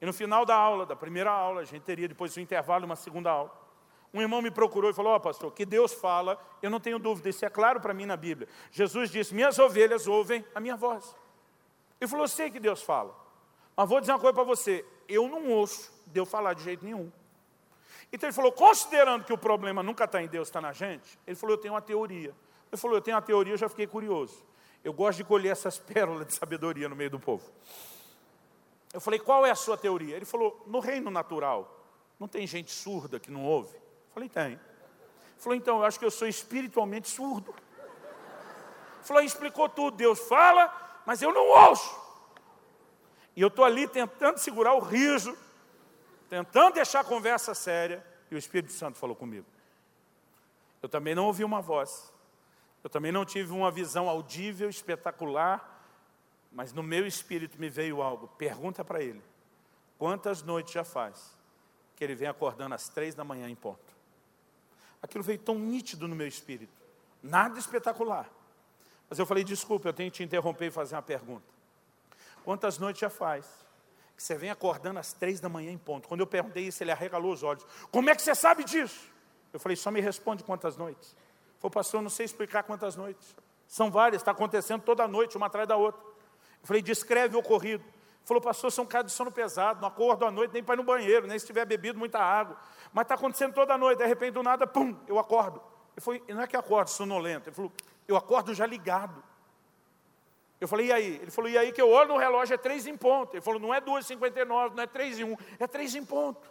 E 0.00 0.06
no 0.06 0.12
final 0.12 0.46
da 0.46 0.54
aula, 0.54 0.86
da 0.86 0.94
primeira 0.94 1.32
aula, 1.32 1.62
a 1.62 1.64
gente 1.64 1.82
teria 1.82 2.06
depois 2.06 2.32
do 2.32 2.40
intervalo 2.40 2.86
uma 2.86 2.94
segunda 2.94 3.32
aula. 3.32 3.52
Um 4.14 4.20
irmão 4.20 4.40
me 4.40 4.52
procurou 4.52 4.88
e 4.88 4.94
falou: 4.94 5.14
Ó, 5.14 5.16
oh, 5.16 5.20
pastor, 5.20 5.50
que 5.50 5.66
Deus 5.66 5.92
fala, 5.92 6.40
eu 6.62 6.70
não 6.70 6.78
tenho 6.78 7.00
dúvida, 7.00 7.28
isso 7.28 7.44
é 7.44 7.50
claro 7.50 7.80
para 7.80 7.92
mim 7.92 8.06
na 8.06 8.16
Bíblia. 8.16 8.48
Jesus 8.70 9.10
disse: 9.10 9.34
Minhas 9.34 9.58
ovelhas 9.58 10.06
ouvem 10.06 10.44
a 10.54 10.60
minha 10.60 10.76
voz. 10.76 11.12
Ele 12.00 12.08
falou: 12.08 12.28
sei 12.28 12.52
que 12.52 12.60
Deus 12.60 12.80
fala, 12.80 13.26
mas 13.78 13.88
vou 13.88 14.00
dizer 14.00 14.10
uma 14.10 14.18
coisa 14.18 14.34
para 14.34 14.42
você: 14.42 14.84
eu 15.08 15.28
não 15.28 15.48
ouço 15.50 15.92
Deus 16.06 16.28
falar 16.28 16.54
de 16.54 16.64
jeito 16.64 16.84
nenhum. 16.84 17.12
Então 18.12 18.28
ele 18.28 18.34
falou: 18.34 18.50
considerando 18.50 19.24
que 19.24 19.32
o 19.32 19.38
problema 19.38 19.84
nunca 19.84 20.02
está 20.02 20.20
em 20.20 20.26
Deus, 20.26 20.48
está 20.48 20.60
na 20.60 20.72
gente, 20.72 21.16
ele 21.24 21.36
falou: 21.36 21.54
Eu 21.54 21.60
tenho 21.60 21.74
uma 21.74 21.80
teoria. 21.80 22.34
Ele 22.72 22.76
falou: 22.76 22.96
Eu 22.96 23.00
tenho 23.00 23.16
uma 23.16 23.22
teoria, 23.22 23.52
eu 23.52 23.56
já 23.56 23.68
fiquei 23.68 23.86
curioso. 23.86 24.44
Eu 24.82 24.92
gosto 24.92 25.18
de 25.18 25.24
colher 25.24 25.52
essas 25.52 25.78
pérolas 25.78 26.26
de 26.26 26.34
sabedoria 26.34 26.88
no 26.88 26.96
meio 26.96 27.10
do 27.10 27.20
povo. 27.20 27.48
Eu 28.92 29.00
falei, 29.00 29.20
qual 29.20 29.46
é 29.46 29.50
a 29.50 29.54
sua 29.54 29.76
teoria? 29.76 30.16
Ele 30.16 30.24
falou, 30.24 30.64
no 30.66 30.80
reino 30.80 31.10
natural, 31.10 31.84
não 32.18 32.26
tem 32.26 32.46
gente 32.46 32.72
surda 32.72 33.20
que 33.20 33.30
não 33.30 33.44
ouve? 33.44 33.76
Eu 33.76 34.14
falei, 34.14 34.28
tem. 34.28 34.52
Ele 34.52 34.60
falou, 35.36 35.56
então, 35.56 35.78
eu 35.78 35.84
acho 35.84 35.98
que 35.98 36.04
eu 36.04 36.10
sou 36.10 36.26
espiritualmente 36.26 37.08
surdo. 37.08 37.54
Ele 37.54 39.04
falou, 39.04 39.22
explicou 39.22 39.68
tudo, 39.68 39.96
Deus 39.96 40.18
fala, 40.20 41.02
mas 41.04 41.20
eu 41.20 41.32
não 41.32 41.46
ouço. 41.48 42.07
E 43.38 43.40
eu 43.40 43.46
estou 43.46 43.64
ali 43.64 43.86
tentando 43.86 44.36
segurar 44.38 44.74
o 44.74 44.80
riso, 44.80 45.38
tentando 46.28 46.74
deixar 46.74 46.98
a 46.98 47.04
conversa 47.04 47.54
séria, 47.54 48.04
e 48.28 48.34
o 48.34 48.38
Espírito 48.38 48.72
Santo 48.72 48.98
falou 48.98 49.14
comigo. 49.14 49.46
Eu 50.82 50.88
também 50.88 51.14
não 51.14 51.24
ouvi 51.26 51.44
uma 51.44 51.60
voz. 51.60 52.12
Eu 52.82 52.90
também 52.90 53.12
não 53.12 53.24
tive 53.24 53.52
uma 53.52 53.70
visão 53.70 54.08
audível, 54.08 54.68
espetacular, 54.68 55.86
mas 56.50 56.72
no 56.72 56.82
meu 56.82 57.06
espírito 57.06 57.60
me 57.60 57.68
veio 57.70 58.02
algo. 58.02 58.26
Pergunta 58.26 58.84
para 58.84 59.00
ele: 59.00 59.22
quantas 59.96 60.42
noites 60.42 60.72
já 60.72 60.82
faz 60.82 61.32
que 61.94 62.02
ele 62.02 62.16
vem 62.16 62.26
acordando 62.26 62.74
às 62.74 62.88
três 62.88 63.14
da 63.14 63.22
manhã 63.22 63.48
em 63.48 63.54
ponto? 63.54 63.94
Aquilo 65.00 65.22
veio 65.22 65.38
tão 65.38 65.56
nítido 65.56 66.08
no 66.08 66.16
meu 66.16 66.26
espírito, 66.26 66.74
nada 67.22 67.56
espetacular. 67.56 68.28
Mas 69.08 69.20
eu 69.20 69.24
falei: 69.24 69.44
desculpa, 69.44 69.88
eu 69.88 69.92
tenho 69.92 70.10
que 70.10 70.16
te 70.16 70.24
interromper 70.24 70.66
e 70.66 70.70
fazer 70.72 70.96
uma 70.96 71.02
pergunta. 71.02 71.57
Quantas 72.44 72.78
noites 72.78 73.00
já 73.00 73.10
faz 73.10 73.46
que 74.16 74.22
você 74.22 74.34
vem 74.34 74.50
acordando 74.50 74.98
às 74.98 75.12
três 75.12 75.40
da 75.40 75.48
manhã 75.48 75.70
em 75.70 75.78
ponto? 75.78 76.08
Quando 76.08 76.20
eu 76.20 76.26
perguntei 76.26 76.64
isso, 76.64 76.82
ele 76.82 76.90
arregalou 76.90 77.32
os 77.32 77.42
olhos. 77.42 77.64
Como 77.90 78.10
é 78.10 78.14
que 78.14 78.22
você 78.22 78.34
sabe 78.34 78.64
disso? 78.64 79.10
Eu 79.52 79.60
falei: 79.60 79.76
só 79.76 79.90
me 79.90 80.00
responde 80.00 80.42
quantas 80.44 80.76
noites. 80.76 81.14
Falei, 81.58 81.72
pastor, 81.72 81.98
eu 81.98 82.02
não 82.02 82.10
sei 82.10 82.24
explicar 82.24 82.62
quantas 82.62 82.96
noites. 82.96 83.34
São 83.66 83.90
várias, 83.90 84.22
está 84.22 84.30
acontecendo 84.30 84.82
toda 84.82 85.06
noite, 85.06 85.36
uma 85.36 85.46
atrás 85.46 85.68
da 85.68 85.76
outra. 85.76 86.00
Eu 86.00 86.66
falei, 86.66 86.82
descreve 86.82 87.36
o 87.36 87.40
ocorrido. 87.40 87.84
Ele 87.84 88.24
falou, 88.24 88.40
pastor, 88.40 88.70
sou 88.70 88.84
um 88.84 88.88
cara 88.88 89.04
de 89.04 89.12
sono 89.12 89.30
pesado, 89.30 89.80
não 89.80 89.88
acordo 89.88 90.24
à 90.24 90.30
noite 90.30 90.52
nem 90.52 90.62
para 90.62 90.74
ir 90.74 90.78
no 90.78 90.84
banheiro, 90.84 91.26
nem 91.26 91.38
se 91.38 91.46
tiver 91.46 91.64
bebido 91.64 91.98
muita 91.98 92.18
água. 92.18 92.56
Mas 92.92 93.04
está 93.04 93.14
acontecendo 93.14 93.54
toda 93.54 93.76
noite, 93.76 93.98
de 93.98 94.06
repente 94.06 94.32
do 94.32 94.42
nada, 94.42 94.66
pum, 94.66 94.96
eu 95.06 95.18
acordo. 95.18 95.62
Ele 95.96 96.00
falou, 96.00 96.20
não 96.28 96.42
é 96.42 96.46
que 96.46 96.56
acordo 96.56 96.88
sonolento. 96.88 97.48
Ele 97.48 97.56
falou, 97.56 97.72
eu 98.06 98.16
acordo 98.16 98.54
já 98.54 98.66
ligado. 98.66 99.22
Eu 100.60 100.66
falei, 100.66 100.86
e 100.86 100.92
aí? 100.92 101.18
Ele 101.22 101.30
falou, 101.30 101.50
e 101.50 101.56
aí 101.56 101.72
que 101.72 101.80
eu 101.80 101.88
olho 101.88 102.08
no 102.08 102.18
relógio, 102.18 102.54
é 102.54 102.58
três 102.58 102.86
em 102.86 102.96
ponto. 102.96 103.34
Ele 103.34 103.40
falou, 103.40 103.60
não 103.60 103.72
é 103.72 103.80
2h59, 103.80 104.74
não 104.74 104.82
é 104.82 104.86
três 104.86 105.18
em 105.18 105.24
um, 105.24 105.36
é 105.58 105.66
três 105.66 105.94
em 105.94 106.04
ponto. 106.04 106.50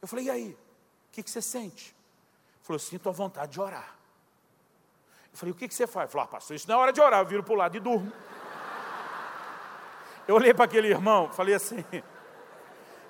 Eu 0.00 0.06
falei, 0.06 0.26
e 0.26 0.30
aí? 0.30 0.50
O 0.50 1.12
que, 1.12 1.22
que 1.22 1.30
você 1.30 1.42
sente? 1.42 1.86
Ele 1.86 2.62
falou, 2.62 2.76
eu 2.76 2.78
sinto 2.78 3.08
a 3.08 3.12
vontade 3.12 3.52
de 3.52 3.60
orar. 3.60 3.96
Eu 5.32 5.38
falei, 5.38 5.52
o 5.52 5.54
que, 5.54 5.66
que 5.66 5.74
você 5.74 5.86
faz? 5.86 6.04
Ele 6.04 6.12
falou, 6.12 6.24
ah, 6.24 6.28
pastor, 6.28 6.54
isso 6.54 6.68
não 6.68 6.76
é 6.76 6.78
hora 6.78 6.92
de 6.92 7.00
orar, 7.00 7.20
eu 7.20 7.26
viro 7.26 7.42
para 7.42 7.52
o 7.52 7.56
lado 7.56 7.76
e 7.76 7.80
durmo. 7.80 8.12
Eu 10.28 10.34
olhei 10.36 10.54
para 10.54 10.66
aquele 10.66 10.88
irmão, 10.88 11.30
falei 11.32 11.54
assim, 11.54 11.84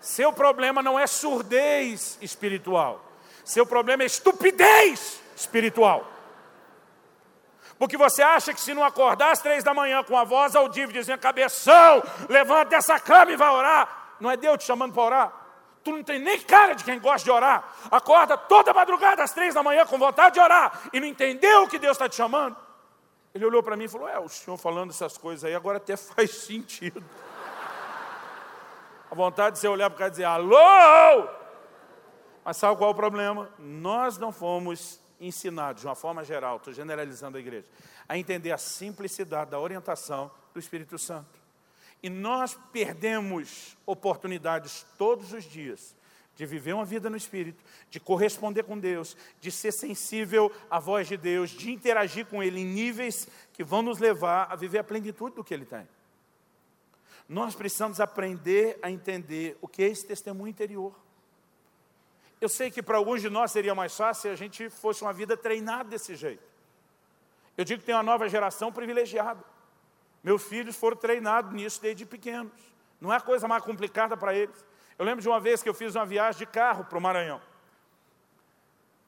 seu 0.01 0.33
problema 0.33 0.83
não 0.83 0.99
é 0.99 1.07
surdez 1.07 2.17
espiritual, 2.23 3.05
seu 3.45 3.67
problema 3.67 4.05
é 4.05 4.07
estupidez 4.07 5.21
espiritual. 5.37 6.18
Porque 7.79 7.97
você 7.97 8.23
acha 8.23 8.53
que 8.53 8.61
se 8.61 8.75
não 8.75 8.83
acordar 8.83 9.31
às 9.31 9.41
três 9.41 9.63
da 9.63 9.73
manhã 9.73 10.03
com 10.03 10.17
a 10.17 10.25
voz 10.25 10.57
audível 10.57 10.93
dizendo, 10.93 11.21
cabeção, 11.21 12.03
levanta 12.29 12.71
dessa 12.71 12.99
cama 12.99 13.31
e 13.31 13.37
vai 13.37 13.51
orar, 13.51 14.17
não 14.19 14.31
é 14.31 14.37
Deus 14.37 14.59
te 14.59 14.65
chamando 14.65 14.93
para 14.93 15.03
orar? 15.03 15.33
Tu 15.85 15.93
não 15.93 16.03
tem 16.03 16.19
nem 16.19 16.41
cara 16.41 16.75
de 16.75 16.83
quem 16.83 16.99
gosta 16.99 17.25
de 17.25 17.31
orar. 17.31 17.65
Acorda 17.91 18.37
toda 18.37 18.75
madrugada 18.75 19.23
às 19.23 19.33
três 19.33 19.55
da 19.55 19.63
manhã 19.63 19.87
com 19.87 19.97
vontade 19.97 20.35
de 20.35 20.41
orar 20.41 20.91
e 20.93 20.99
não 20.99 21.07
entendeu 21.07 21.63
o 21.63 21.69
que 21.69 21.79
Deus 21.79 21.93
está 21.93 22.09
te 22.09 22.17
chamando. 22.17 22.57
Ele 23.33 23.47
olhou 23.47 23.63
para 23.63 23.77
mim 23.77 23.85
e 23.85 23.89
falou: 23.89 24.09
É, 24.09 24.19
o 24.19 24.29
senhor 24.29 24.57
falando 24.57 24.91
essas 24.91 25.17
coisas 25.17 25.45
aí 25.45 25.55
agora 25.55 25.79
até 25.79 25.97
faz 25.97 26.31
sentido. 26.31 27.05
A 29.11 29.15
vontade 29.15 29.55
de 29.55 29.61
você 29.61 29.69
olhar 29.69 29.89
para 29.89 29.95
o 29.95 29.99
cara 29.99 30.09
e 30.09 30.11
dizer: 30.11 30.25
Alô! 30.25 31.29
Mas 32.45 32.57
sabe 32.57 32.77
qual 32.77 32.91
é 32.91 32.93
o 32.93 32.97
problema? 32.97 33.49
Nós 33.59 34.19
não 34.19 34.33
fomos 34.33 35.01
ensinados, 35.21 35.83
de 35.83 35.87
uma 35.87 35.95
forma 35.95 36.25
geral, 36.25 36.57
estou 36.57 36.73
generalizando 36.73 37.37
a 37.37 37.41
igreja, 37.41 37.67
a 38.09 38.17
entender 38.17 38.53
a 38.53 38.59
simplicidade 38.59 39.51
da 39.51 39.61
orientação 39.61 40.31
do 40.53 40.61
Espírito 40.61 40.99
Santo. 40.99 41.39
E 42.03 42.09
nós 42.09 42.59
perdemos 42.73 43.77
oportunidades 43.85 44.87
todos 44.97 45.33
os 45.33 45.45
dias 45.45 45.97
de 46.39 46.47
viver 46.47 46.73
uma 46.73 46.85
vida 46.85 47.11
no 47.11 47.17
Espírito, 47.17 47.61
de 47.91 47.99
corresponder 47.99 48.63
com 48.63 48.79
Deus, 48.79 49.17
de 49.41 49.51
ser 49.51 49.73
sensível 49.73 50.53
à 50.71 50.79
voz 50.79 51.09
de 51.09 51.17
Deus, 51.17 51.51
de 51.51 51.73
interagir 51.73 52.27
com 52.27 52.41
Ele 52.41 52.61
em 52.61 52.65
níveis 52.65 53.27
que 53.53 53.65
vão 53.65 53.83
nos 53.83 53.99
levar 53.99 54.47
a 54.49 54.55
viver 54.55 54.79
a 54.79 54.85
plenitude 54.85 55.35
do 55.35 55.43
que 55.43 55.53
Ele 55.53 55.65
tem. 55.65 55.89
Nós 57.29 57.57
precisamos 57.57 57.99
aprender 57.99 58.79
a 58.81 58.89
entender 58.89 59.59
o 59.61 59.67
que 59.67 59.83
é 59.83 59.89
esse 59.89 60.07
testemunho 60.07 60.49
interior. 60.49 60.95
Eu 62.41 62.49
sei 62.49 62.71
que 62.71 62.83
para 62.83 62.97
alguns 62.97 63.21
de 63.21 63.29
nós 63.29 63.51
seria 63.51 63.75
mais 63.75 63.97
fácil 63.97 64.23
se 64.23 64.29
a 64.29 64.37
gente 64.37 64.71
fosse 64.71 65.03
uma 65.03 65.13
vida 65.13 65.37
treinada 65.37 65.89
desse 65.89 66.15
jeito. 66.15 66.43
Eu 67.57 67.65
digo 67.65 67.81
que 67.81 67.87
tem 67.87 67.95
uma 67.95 68.03
nova 68.03 68.29
geração 68.29 68.73
privilegiada. 68.73 69.43
Meus 70.23 70.43
filhos 70.45 70.77
foram 70.77 70.97
treinados 70.97 71.53
nisso 71.53 71.83
desde 71.83 72.07
pequenos. 72.07 72.53
Não 73.01 73.13
é 73.13 73.19
coisa 73.19 73.49
mais 73.49 73.63
complicada 73.65 74.17
para 74.17 74.35
eles. 74.35 74.65
Eu 74.99 75.05
lembro 75.05 75.23
de 75.23 75.29
uma 75.29 75.41
vez 75.41 75.63
que 75.63 75.69
eu 75.69 75.75
fiz 75.75 75.95
uma 75.95 76.07
viagem 76.07 76.39
de 76.39 76.47
carro 76.47 76.85
para 76.85 76.99
o 76.99 77.01
Maranhão. 77.01 77.41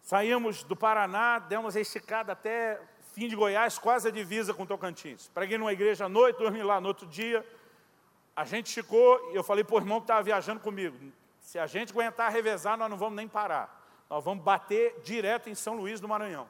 Saímos 0.02 0.64
do 0.64 0.74
Paraná, 0.74 1.38
demos 1.38 1.76
a 1.76 1.80
esticada 1.80 2.32
até 2.32 2.80
fim 3.12 3.28
de 3.28 3.36
Goiás, 3.36 3.78
quase 3.78 4.08
a 4.08 4.10
divisa 4.10 4.54
com 4.54 4.64
Tocantins. 4.66 5.28
Preguei 5.28 5.58
numa 5.58 5.72
igreja 5.72 6.06
à 6.06 6.08
noite, 6.08 6.38
dormi 6.38 6.62
lá 6.62 6.80
no 6.80 6.88
outro 6.88 7.06
dia. 7.06 7.46
A 8.34 8.44
gente 8.44 8.66
esticou 8.66 9.30
e 9.32 9.36
eu 9.36 9.44
falei 9.44 9.62
para 9.62 9.74
o 9.74 9.78
irmão 9.78 10.00
que 10.00 10.04
estava 10.04 10.22
viajando 10.22 10.60
comigo: 10.60 10.96
se 11.40 11.58
a 11.58 11.66
gente 11.66 11.92
aguentar 11.92 12.30
revezar, 12.30 12.76
nós 12.76 12.88
não 12.88 12.96
vamos 12.96 13.16
nem 13.16 13.26
parar. 13.26 13.78
Nós 14.08 14.24
vamos 14.24 14.44
bater 14.44 15.00
direto 15.00 15.48
em 15.48 15.54
São 15.54 15.74
Luís 15.74 16.00
do 16.00 16.08
Maranhão. 16.08 16.48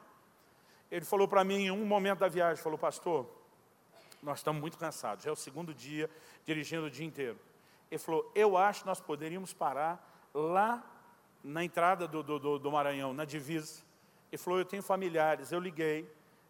Ele 0.91 1.05
falou 1.05 1.27
para 1.27 1.43
mim 1.43 1.65
em 1.65 1.71
um 1.71 1.85
momento 1.85 2.19
da 2.19 2.27
viagem, 2.27 2.61
falou, 2.61 2.77
pastor, 2.77 3.27
nós 4.21 4.39
estamos 4.39 4.61
muito 4.61 4.77
cansados, 4.77 5.23
já 5.23 5.29
é 5.29 5.33
o 5.33 5.35
segundo 5.35 5.73
dia 5.73 6.09
dirigindo 6.45 6.85
o 6.85 6.89
dia 6.89 7.05
inteiro. 7.05 7.39
Ele 7.89 7.99
falou, 7.99 8.29
eu 8.35 8.57
acho 8.57 8.81
que 8.81 8.87
nós 8.87 8.99
poderíamos 8.99 9.53
parar 9.53 10.29
lá 10.33 10.83
na 11.43 11.63
entrada 11.63 12.07
do, 12.07 12.21
do, 12.21 12.59
do 12.59 12.71
Maranhão, 12.71 13.13
na 13.13 13.25
divisa. 13.25 13.83
Ele 14.31 14.37
falou, 14.37 14.59
eu 14.59 14.65
tenho 14.65 14.83
familiares, 14.83 15.51
eu 15.51 15.59
liguei, 15.59 16.09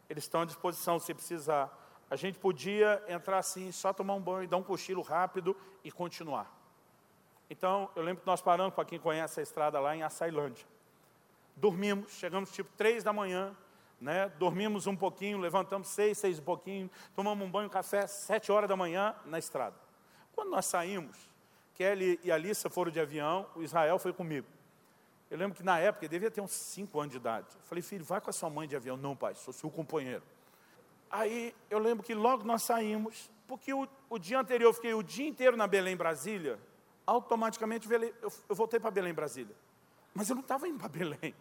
eles 0.10 0.24
estão 0.24 0.42
à 0.42 0.46
disposição 0.46 1.00
se 1.00 1.14
precisar. 1.14 1.72
A 2.10 2.16
gente 2.16 2.38
podia 2.38 3.02
entrar 3.08 3.38
assim, 3.38 3.72
só 3.72 3.94
tomar 3.94 4.16
um 4.16 4.22
banho, 4.22 4.48
dar 4.48 4.58
um 4.58 4.64
cochilo 4.64 5.02
rápido 5.02 5.56
e 5.84 5.92
continuar. 5.92 6.61
Então, 7.52 7.90
eu 7.98 8.02
lembro 8.02 8.22
que 8.22 8.28
nós 8.28 8.42
paramos, 8.42 8.74
para 8.74 8.86
quem 8.86 8.98
conhece 8.98 9.42
a 9.42 9.44
estrada 9.44 9.78
lá 9.78 9.94
em 9.94 10.04
Açailândia. 10.04 10.66
Dormimos, 11.54 12.14
chegamos 12.14 12.50
tipo 12.50 12.70
três 12.78 13.04
da 13.04 13.12
manhã, 13.12 13.54
né? 14.00 14.30
dormimos 14.40 14.88
um 14.88 14.96
pouquinho, 14.96 15.38
levantamos 15.38 15.90
seis, 15.90 16.18
seis 16.18 16.38
e 16.38 16.42
pouquinho, 16.42 16.90
tomamos 17.14 17.46
um 17.46 17.52
banho, 17.52 17.70
café, 17.70 18.08
sete 18.08 18.54
horas 18.54 18.70
da 18.70 18.78
manhã 18.78 19.14
na 19.26 19.38
estrada. 19.38 19.76
Quando 20.34 20.50
nós 20.50 20.66
saímos, 20.66 21.18
Kelly 21.76 22.22
e 22.24 22.32
Alissa 22.32 22.70
foram 22.70 22.90
de 22.90 23.02
avião, 23.02 23.46
o 23.54 23.62
Israel 23.62 24.00
foi 24.00 24.14
comigo. 24.14 24.48
Eu 25.30 25.38
lembro 25.38 25.54
que 25.54 25.64
na 25.64 25.78
época, 25.78 26.06
ele 26.06 26.10
devia 26.10 26.32
ter 26.32 26.40
uns 26.40 26.54
cinco 26.54 27.02
anos 27.02 27.12
de 27.12 27.18
idade. 27.18 27.48
Eu 27.54 27.66
falei, 27.66 27.82
filho, 27.82 28.06
vai 28.06 28.22
com 28.22 28.30
a 28.30 28.34
sua 28.34 28.50
mãe 28.50 28.66
de 28.66 28.78
avião. 28.78 28.96
Não, 28.96 29.14
pai, 29.14 29.36
sou 29.36 29.54
seu 29.54 29.70
companheiro. 29.70 30.24
Aí 31.10 31.54
eu 31.70 31.80
lembro 31.80 32.02
que 32.02 32.14
logo 32.16 32.46
nós 32.46 32.64
saímos, 32.64 33.30
porque 33.46 33.74
o, 33.74 33.86
o 34.10 34.18
dia 34.18 34.40
anterior 34.40 34.70
eu 34.70 34.74
fiquei 34.74 34.94
o 34.94 35.04
dia 35.04 35.28
inteiro 35.28 35.58
na 35.58 35.68
Belém, 35.68 35.98
Brasília, 35.98 36.58
automaticamente 37.06 37.88
eu, 37.92 38.32
voltei 38.50 38.80
para 38.80 38.92
Belém, 38.92 39.14
Brasília. 39.14 39.56
Mas 40.14 40.30
eu 40.30 40.36
não 40.36 40.42
estava 40.42 40.68
indo 40.68 40.80
para 40.80 40.90
Belém. 40.90 41.36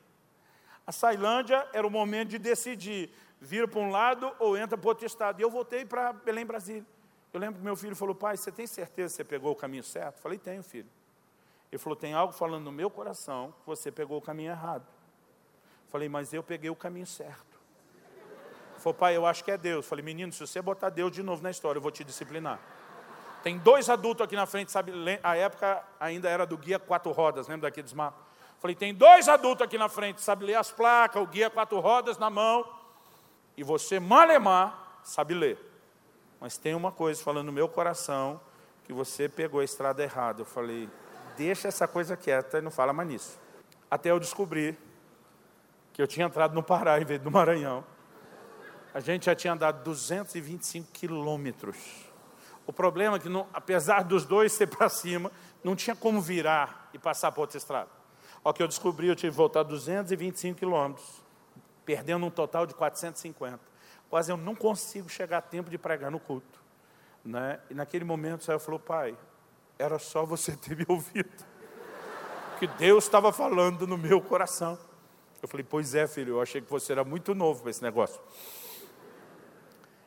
A 0.87 0.93
Sailândia 0.93 1.69
era 1.73 1.87
o 1.87 1.91
momento 1.91 2.31
de 2.31 2.39
decidir, 2.39 3.11
vir 3.41 3.69
para 3.69 3.81
um 3.81 3.91
lado 3.91 4.33
ou 4.39 4.57
entra 4.57 4.77
para 4.77 4.89
outro 4.89 5.07
estado. 5.07 5.41
E 5.41 5.43
eu 5.43 5.51
voltei 5.51 5.85
para 5.85 6.13
Belém, 6.13 6.45
Brasília. 6.45 6.87
Eu 7.33 7.39
lembro 7.39 7.59
que 7.59 7.65
meu 7.65 7.77
filho 7.77 7.95
falou, 7.95 8.15
pai, 8.15 8.37
você 8.37 8.51
tem 8.51 8.67
certeza 8.67 9.13
que 9.13 9.17
você 9.17 9.25
pegou 9.25 9.53
o 9.53 9.57
caminho 9.57 9.85
certo? 9.85 10.17
Eu 10.17 10.23
falei, 10.23 10.39
tenho, 10.39 10.63
filho. 10.63 10.89
Ele 11.71 11.79
falou, 11.79 11.95
tem 11.95 12.13
algo 12.13 12.33
falando 12.33 12.65
no 12.65 12.73
meu 12.73 12.91
coração 12.91 13.55
que 13.61 13.67
você 13.67 13.93
pegou 13.93 14.19
o 14.19 14.23
caminho 14.23 14.51
errado. 14.51 14.83
Eu 14.83 15.91
falei, 15.91 16.09
mas 16.09 16.33
eu 16.33 16.43
peguei 16.43 16.71
o 16.71 16.75
caminho 16.75 17.07
certo. 17.07 17.61
Ele 18.73 18.81
falou, 18.81 18.95
pai, 18.95 19.17
eu 19.17 19.25
acho 19.25 19.45
que 19.45 19.51
é 19.51 19.57
Deus. 19.57 19.85
Eu 19.85 19.89
falei, 19.89 20.05
menino, 20.05 20.33
se 20.33 20.41
você 20.41 20.61
botar 20.61 20.91
Deus 20.91 21.13
de 21.13 21.23
novo 21.23 21.43
na 21.43 21.51
história, 21.51 21.79
eu 21.79 21.83
vou 21.83 21.93
te 21.93 22.03
disciplinar. 22.03 22.61
Tem 23.43 23.59
dois 23.59 23.89
adultos 23.89 24.25
aqui 24.25 24.37
na 24.37 24.47
frente, 24.47 24.71
sabe? 24.71 24.93
A 25.23 25.37
época 25.37 25.83
ainda 25.99 26.29
era 26.29 26.45
do 26.45 26.57
guia 26.57 26.79
quatro 26.79 27.11
rodas, 27.13 27.49
lembra 27.49 27.69
daqueles 27.69 27.93
mapas? 27.93 28.23
Falei, 28.59 28.77
tem 28.77 28.95
dois 28.95 29.29
adultos 29.29 29.65
aqui 29.65 29.79
na 29.79 29.89
frente, 29.89 30.21
sabe 30.21 30.45
ler 30.45 30.57
as 30.57 30.71
placas, 30.71 31.23
o 31.23 31.27
guia 31.27 31.49
quatro 31.49 31.81
rodas 31.81 32.19
na 32.19 32.29
mão, 32.29 32.69
e 33.57 33.65
você, 33.65 33.99
malemar, 33.99 35.01
sabe 35.03 35.33
ler. 35.33 35.59
Mas 36.39 36.59
tem 36.59 36.75
uma 36.75 36.93
coisa 36.93 37.23
falando 37.23 37.47
no 37.47 37.53
meu 37.53 37.69
coração, 37.69 38.39
que 38.85 38.93
você 38.93 39.29
pegou 39.29 39.61
a 39.61 39.65
estrada 39.65 40.03
errada. 40.03 40.43
Eu 40.43 40.47
falei, 40.47 40.91
deixa 41.37 41.69
essa 41.69 41.89
coisa 41.89 42.17
quieta 42.17 42.59
e 42.59 42.61
não 42.61 42.71
fala 42.71 42.93
mais 42.93 43.09
nisso. 43.09 43.39
Até 43.91 44.11
eu 44.11 44.21
descobrir 44.21 44.79
que 45.93 46.03
eu 46.03 46.07
tinha 46.07 46.27
entrado 46.27 46.55
no 46.55 46.63
Pará 46.63 47.01
em 47.01 47.05
vez 47.05 47.21
do 47.21 47.31
Maranhão. 47.31 47.85
A 48.93 49.01
gente 49.01 49.27
já 49.27 49.35
tinha 49.35 49.53
andado 49.53 49.83
225 49.85 50.91
quilômetros. 50.93 52.10
O 52.71 52.73
problema 52.73 53.17
é 53.17 53.19
que, 53.19 53.29
não, 53.29 53.49
apesar 53.53 54.05
dos 54.05 54.25
dois 54.25 54.53
ser 54.53 54.69
para 54.69 54.89
cima, 54.89 55.33
não 55.65 55.75
tinha 55.75 55.97
como 55.97 56.21
virar 56.21 56.89
e 56.95 56.99
passar 57.01 57.33
por 57.33 57.41
outra 57.41 57.59
estrada. 57.59 57.91
Ao 58.45 58.55
que 58.55 58.63
eu 58.63 58.69
descobri, 58.69 59.09
eu 59.09 59.17
tive 59.17 59.33
que 59.33 59.37
voltar 59.37 59.65
225 59.65 60.57
quilômetros, 60.57 61.21
perdendo 61.85 62.25
um 62.25 62.31
total 62.31 62.67
de 62.67 62.75
450. 62.75 63.59
Quase 64.09 64.31
eu 64.31 64.37
não 64.37 64.55
consigo 64.55 65.09
chegar 65.09 65.39
a 65.39 65.43
tempo 65.43 65.69
de 65.69 65.77
pregar 65.77 66.13
no 66.13 66.21
culto. 66.21 66.63
Né? 67.25 67.59
E 67.69 67.75
naquele 67.75 68.05
momento 68.05 68.45
Senhor 68.45 68.61
falou, 68.61 68.79
pai, 68.79 69.19
era 69.77 69.99
só 69.99 70.25
você 70.25 70.53
ter 70.55 70.77
me 70.77 70.87
ouvido. 70.87 71.45
que 72.61 72.69
Deus 72.69 73.03
estava 73.03 73.33
falando 73.33 73.85
no 73.85 73.99
meu 73.99 74.21
coração. 74.21 74.79
Eu 75.43 75.49
falei, 75.49 75.67
pois 75.69 75.97
é, 75.97 76.07
filho, 76.07 76.35
eu 76.35 76.41
achei 76.41 76.61
que 76.61 76.71
você 76.71 76.93
era 76.93 77.03
muito 77.03 77.35
novo 77.35 77.63
para 77.63 77.71
esse 77.71 77.83
negócio. 77.83 78.21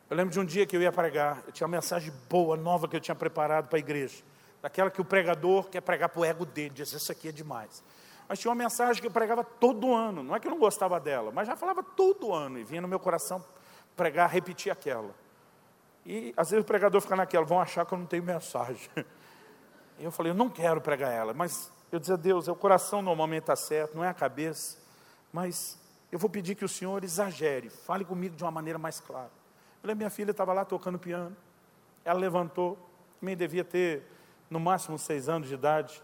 Eu 0.10 0.18
lembro 0.18 0.32
de 0.32 0.39
um 0.39 0.45
dia 0.45 0.66
que 0.66 0.76
eu 0.76 0.82
ia 0.82 0.91
pregar, 0.91 1.43
eu 1.47 1.51
tinha 1.51 1.66
uma 1.66 1.76
mensagem 1.76 2.14
boa, 2.30 2.56
nova 2.56 2.88
que 2.88 2.95
eu 2.95 2.99
tinha 2.99 3.16
preparado 3.16 3.68
para 3.68 3.78
a 3.78 3.80
igreja. 3.80 4.24
Daquela 4.62 4.91
que 4.91 5.01
o 5.01 5.06
pregador 5.06 5.70
quer 5.70 5.82
pregar 5.82 6.10
para 6.10 6.22
o 6.22 6.26
ego 6.26 6.45
dele, 6.45 6.70
diz, 6.70 6.93
isso 6.93 7.12
aqui 7.12 7.30
é 7.30 7.32
demais. 7.32 7.84
Mas 8.28 8.39
tinha 8.39 8.49
uma 8.49 8.56
mensagem 8.56 9.01
que 9.01 9.08
eu 9.08 9.12
pregava 9.12 9.43
todo 9.43 9.93
ano, 9.93 10.24
não 10.24 10.36
é 10.36 10.39
que 10.39 10.47
eu 10.47 10.51
não 10.51 10.60
gostava 10.60 10.99
dela, 10.99 11.32
mas 11.32 11.47
já 11.47 11.56
falava 11.56 11.84
todo 11.84 12.34
ano, 12.34 12.60
e 12.60 12.64
vinha 12.64 12.82
no 12.82 12.88
meu 12.88 12.99
coração 12.99 13.43
pregar, 13.95 14.30
repetir 14.30 14.72
aquela. 14.72 15.14
E 16.06 16.34
às 16.36 16.51
vezes 16.51 16.64
o 16.64 16.68
pregador 16.68 17.01
fica 17.01 17.16
naquela, 17.16 17.45
vão 17.45 17.60
achar 17.60 17.86
que 17.86 17.93
eu 17.93 17.97
não 17.97 18.06
tenho 18.06 18.24
mensagem. 18.24 18.89
E 19.99 20.04
eu 20.04 20.12
falei, 20.12 20.32
eu 20.32 20.36
não 20.36 20.49
quero 20.49 20.82
pregar 20.82 21.12
ela, 21.12 21.36
mas 21.36 21.72
eu 21.91 21.99
dizia, 21.99 22.18
Deus, 22.18 22.47
o 22.47 22.56
coração 22.56 22.99
normalmente 22.99 23.43
está 23.43 23.56
certo, 23.56 23.95
não 23.95 24.04
é 24.04 24.08
a 24.08 24.14
cabeça, 24.14 24.80
mas 25.32 25.80
eu 26.12 26.18
vou 26.18 26.28
pedir 26.28 26.56
que 26.56 26.66
o 26.66 26.68
Senhor 26.68 27.04
exagere, 27.04 27.70
fale 27.70 28.04
comigo 28.04 28.36
de 28.36 28.43
uma 28.43 28.49
maneira 28.49 28.80
mais 28.80 28.99
clara. 28.99 29.30
Lembro, 29.84 29.97
minha 29.97 30.09
filha 30.09 30.31
estava 30.31 30.53
lá 30.53 30.63
tocando 30.63 30.97
piano, 30.97 31.36
ela 32.05 32.17
levantou, 32.17 32.77
também 33.19 33.36
devia 33.36 33.65
ter 33.65 34.03
no 34.49 34.59
máximo 34.59 34.97
seis 34.97 35.27
anos 35.27 35.49
de 35.49 35.53
idade, 35.53 36.01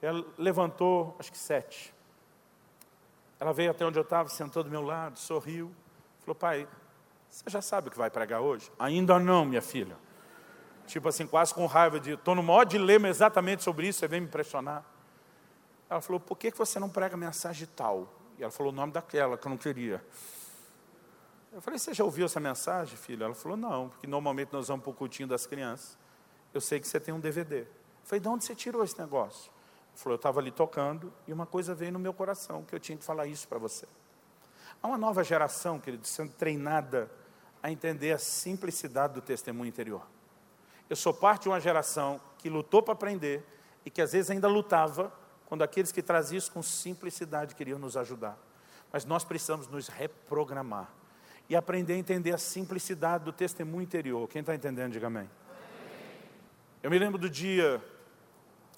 ela 0.00 0.24
levantou, 0.38 1.16
acho 1.18 1.32
que 1.32 1.38
sete. 1.38 1.92
Ela 3.40 3.52
veio 3.52 3.72
até 3.72 3.84
onde 3.84 3.98
eu 3.98 4.02
estava, 4.02 4.28
sentou 4.28 4.62
do 4.62 4.70
meu 4.70 4.82
lado, 4.82 5.18
sorriu, 5.18 5.72
falou, 6.20 6.36
pai, 6.36 6.68
você 7.28 7.50
já 7.50 7.60
sabe 7.60 7.88
o 7.88 7.90
que 7.90 7.98
vai 7.98 8.10
pregar 8.10 8.40
hoje? 8.40 8.70
Ainda 8.78 9.18
não, 9.18 9.44
minha 9.44 9.62
filha. 9.62 9.96
Tipo 10.86 11.08
assim, 11.08 11.26
quase 11.26 11.52
com 11.52 11.66
raiva 11.66 11.98
de, 11.98 12.12
estou 12.12 12.34
no 12.34 12.42
maior 12.42 12.64
dilema 12.64 13.08
exatamente 13.08 13.62
sobre 13.62 13.88
isso, 13.88 13.98
você 13.98 14.08
vem 14.08 14.20
me 14.20 14.26
impressionar. 14.28 14.84
Ela 15.90 16.00
falou, 16.00 16.20
por 16.20 16.36
que 16.36 16.50
você 16.50 16.78
não 16.78 16.88
prega 16.88 17.16
mensagem 17.16 17.68
tal? 17.74 18.08
E 18.38 18.42
ela 18.42 18.52
falou 18.52 18.72
o 18.72 18.74
nome 18.74 18.92
daquela 18.92 19.36
que 19.36 19.46
eu 19.46 19.50
não 19.50 19.56
queria. 19.56 20.02
Eu 21.50 21.62
falei, 21.62 21.78
você 21.78 21.94
já 21.94 22.04
ouviu 22.04 22.26
essa 22.26 22.38
mensagem, 22.38 22.96
filha? 22.96 23.24
Ela 23.24 23.34
falou, 23.34 23.56
não, 23.56 23.88
porque 23.88 24.06
normalmente 24.06 24.52
nós 24.52 24.68
vamos 24.68 24.82
para 24.82 24.90
o 24.90 24.94
cultinho 24.94 25.26
das 25.26 25.46
crianças. 25.46 25.96
Eu 26.52 26.60
sei 26.60 26.78
que 26.78 26.86
você 26.86 27.00
tem 27.00 27.12
um 27.14 27.20
DVD. 27.20 27.62
Eu 27.62 27.66
falei, 28.04 28.20
de 28.20 28.28
onde 28.28 28.44
você 28.44 28.54
tirou 28.54 28.84
esse 28.84 28.98
negócio? 28.98 29.50
Ela 29.88 29.96
falou, 29.96 30.14
eu 30.14 30.16
estava 30.16 30.40
ali 30.40 30.50
tocando 30.50 31.12
e 31.26 31.32
uma 31.32 31.46
coisa 31.46 31.74
veio 31.74 31.92
no 31.92 31.98
meu 31.98 32.12
coração, 32.12 32.64
que 32.64 32.74
eu 32.74 32.78
tinha 32.78 32.98
que 32.98 33.04
falar 33.04 33.26
isso 33.26 33.48
para 33.48 33.58
você. 33.58 33.86
Há 34.82 34.86
uma 34.86 34.98
nova 34.98 35.24
geração, 35.24 35.80
querido, 35.80 36.06
sendo 36.06 36.32
treinada 36.32 37.10
a 37.62 37.70
entender 37.72 38.12
a 38.12 38.18
simplicidade 38.18 39.14
do 39.14 39.22
testemunho 39.22 39.68
interior. 39.68 40.06
Eu 40.88 40.96
sou 40.96 41.12
parte 41.14 41.42
de 41.44 41.48
uma 41.48 41.60
geração 41.60 42.20
que 42.38 42.48
lutou 42.48 42.82
para 42.82 42.92
aprender 42.92 43.44
e 43.84 43.90
que 43.90 44.02
às 44.02 44.12
vezes 44.12 44.30
ainda 44.30 44.48
lutava 44.48 45.12
quando 45.46 45.62
aqueles 45.62 45.90
que 45.90 46.02
traziam 46.02 46.38
isso 46.38 46.52
com 46.52 46.62
simplicidade 46.62 47.54
queriam 47.54 47.78
nos 47.78 47.96
ajudar. 47.96 48.38
Mas 48.92 49.04
nós 49.04 49.24
precisamos 49.24 49.66
nos 49.66 49.88
reprogramar 49.88 50.97
e 51.48 51.56
aprender 51.56 51.94
a 51.94 51.96
entender 51.96 52.34
a 52.34 52.38
simplicidade 52.38 53.24
do 53.24 53.32
testemunho 53.32 53.82
interior. 53.82 54.28
Quem 54.28 54.40
está 54.40 54.54
entendendo, 54.54 54.92
diga 54.92 55.06
amém. 55.06 55.28
Eu 56.82 56.90
me 56.90 56.98
lembro 56.98 57.18
do 57.18 57.28
dia 57.28 57.82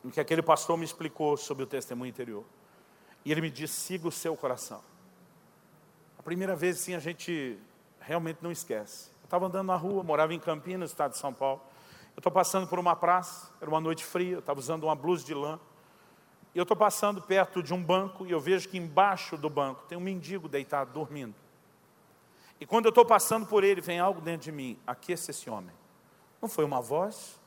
em 0.04 0.10
que 0.10 0.20
aquele 0.20 0.42
pastor 0.42 0.78
me 0.78 0.84
explicou 0.84 1.36
sobre 1.36 1.64
o 1.64 1.66
testemunho 1.66 2.08
interior. 2.08 2.44
E 3.24 3.32
ele 3.32 3.40
me 3.40 3.50
disse: 3.50 3.74
siga 3.74 4.08
o 4.08 4.12
seu 4.12 4.36
coração. 4.36 4.80
A 6.18 6.22
primeira 6.22 6.54
vez, 6.54 6.78
sim, 6.78 6.94
a 6.94 6.98
gente 6.98 7.58
realmente 7.98 8.38
não 8.40 8.52
esquece. 8.52 9.10
Eu 9.22 9.24
estava 9.24 9.46
andando 9.46 9.66
na 9.66 9.76
rua, 9.76 10.02
morava 10.02 10.32
em 10.32 10.38
Campinas, 10.38 10.90
estado 10.90 11.12
de 11.12 11.18
São 11.18 11.32
Paulo. 11.32 11.60
Eu 12.16 12.20
estou 12.20 12.32
passando 12.32 12.66
por 12.66 12.78
uma 12.78 12.94
praça, 12.94 13.50
era 13.60 13.70
uma 13.70 13.80
noite 13.80 14.04
fria, 14.04 14.34
eu 14.34 14.38
estava 14.40 14.58
usando 14.58 14.84
uma 14.84 14.94
blusa 14.94 15.24
de 15.24 15.34
lã. 15.34 15.58
E 16.54 16.58
eu 16.58 16.62
estou 16.62 16.76
passando 16.76 17.22
perto 17.22 17.62
de 17.62 17.72
um 17.72 17.82
banco 17.82 18.26
e 18.26 18.30
eu 18.30 18.40
vejo 18.40 18.68
que 18.68 18.76
embaixo 18.76 19.36
do 19.36 19.48
banco 19.48 19.84
tem 19.88 19.96
um 19.96 20.00
mendigo 20.00 20.48
deitado, 20.48 20.92
dormindo. 20.92 21.34
E 22.60 22.66
quando 22.66 22.84
eu 22.84 22.90
estou 22.90 23.06
passando 23.06 23.46
por 23.46 23.64
ele, 23.64 23.80
vem 23.80 23.98
algo 23.98 24.20
dentro 24.20 24.42
de 24.42 24.52
mim, 24.52 24.78
aqueça 24.86 25.30
esse 25.30 25.48
homem. 25.48 25.74
Não 26.42 26.48
foi 26.48 26.64
uma 26.64 26.80
voz, 26.80 27.40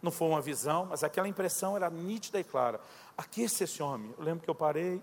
não 0.00 0.12
foi 0.12 0.28
uma 0.28 0.40
visão, 0.40 0.86
mas 0.86 1.02
aquela 1.02 1.26
impressão 1.26 1.76
era 1.76 1.90
nítida 1.90 2.38
e 2.38 2.44
clara. 2.44 2.80
Aqueça 3.18 3.64
esse 3.64 3.82
homem. 3.82 4.14
Eu 4.16 4.24
lembro 4.24 4.44
que 4.44 4.48
eu 4.48 4.54
parei, 4.54 5.02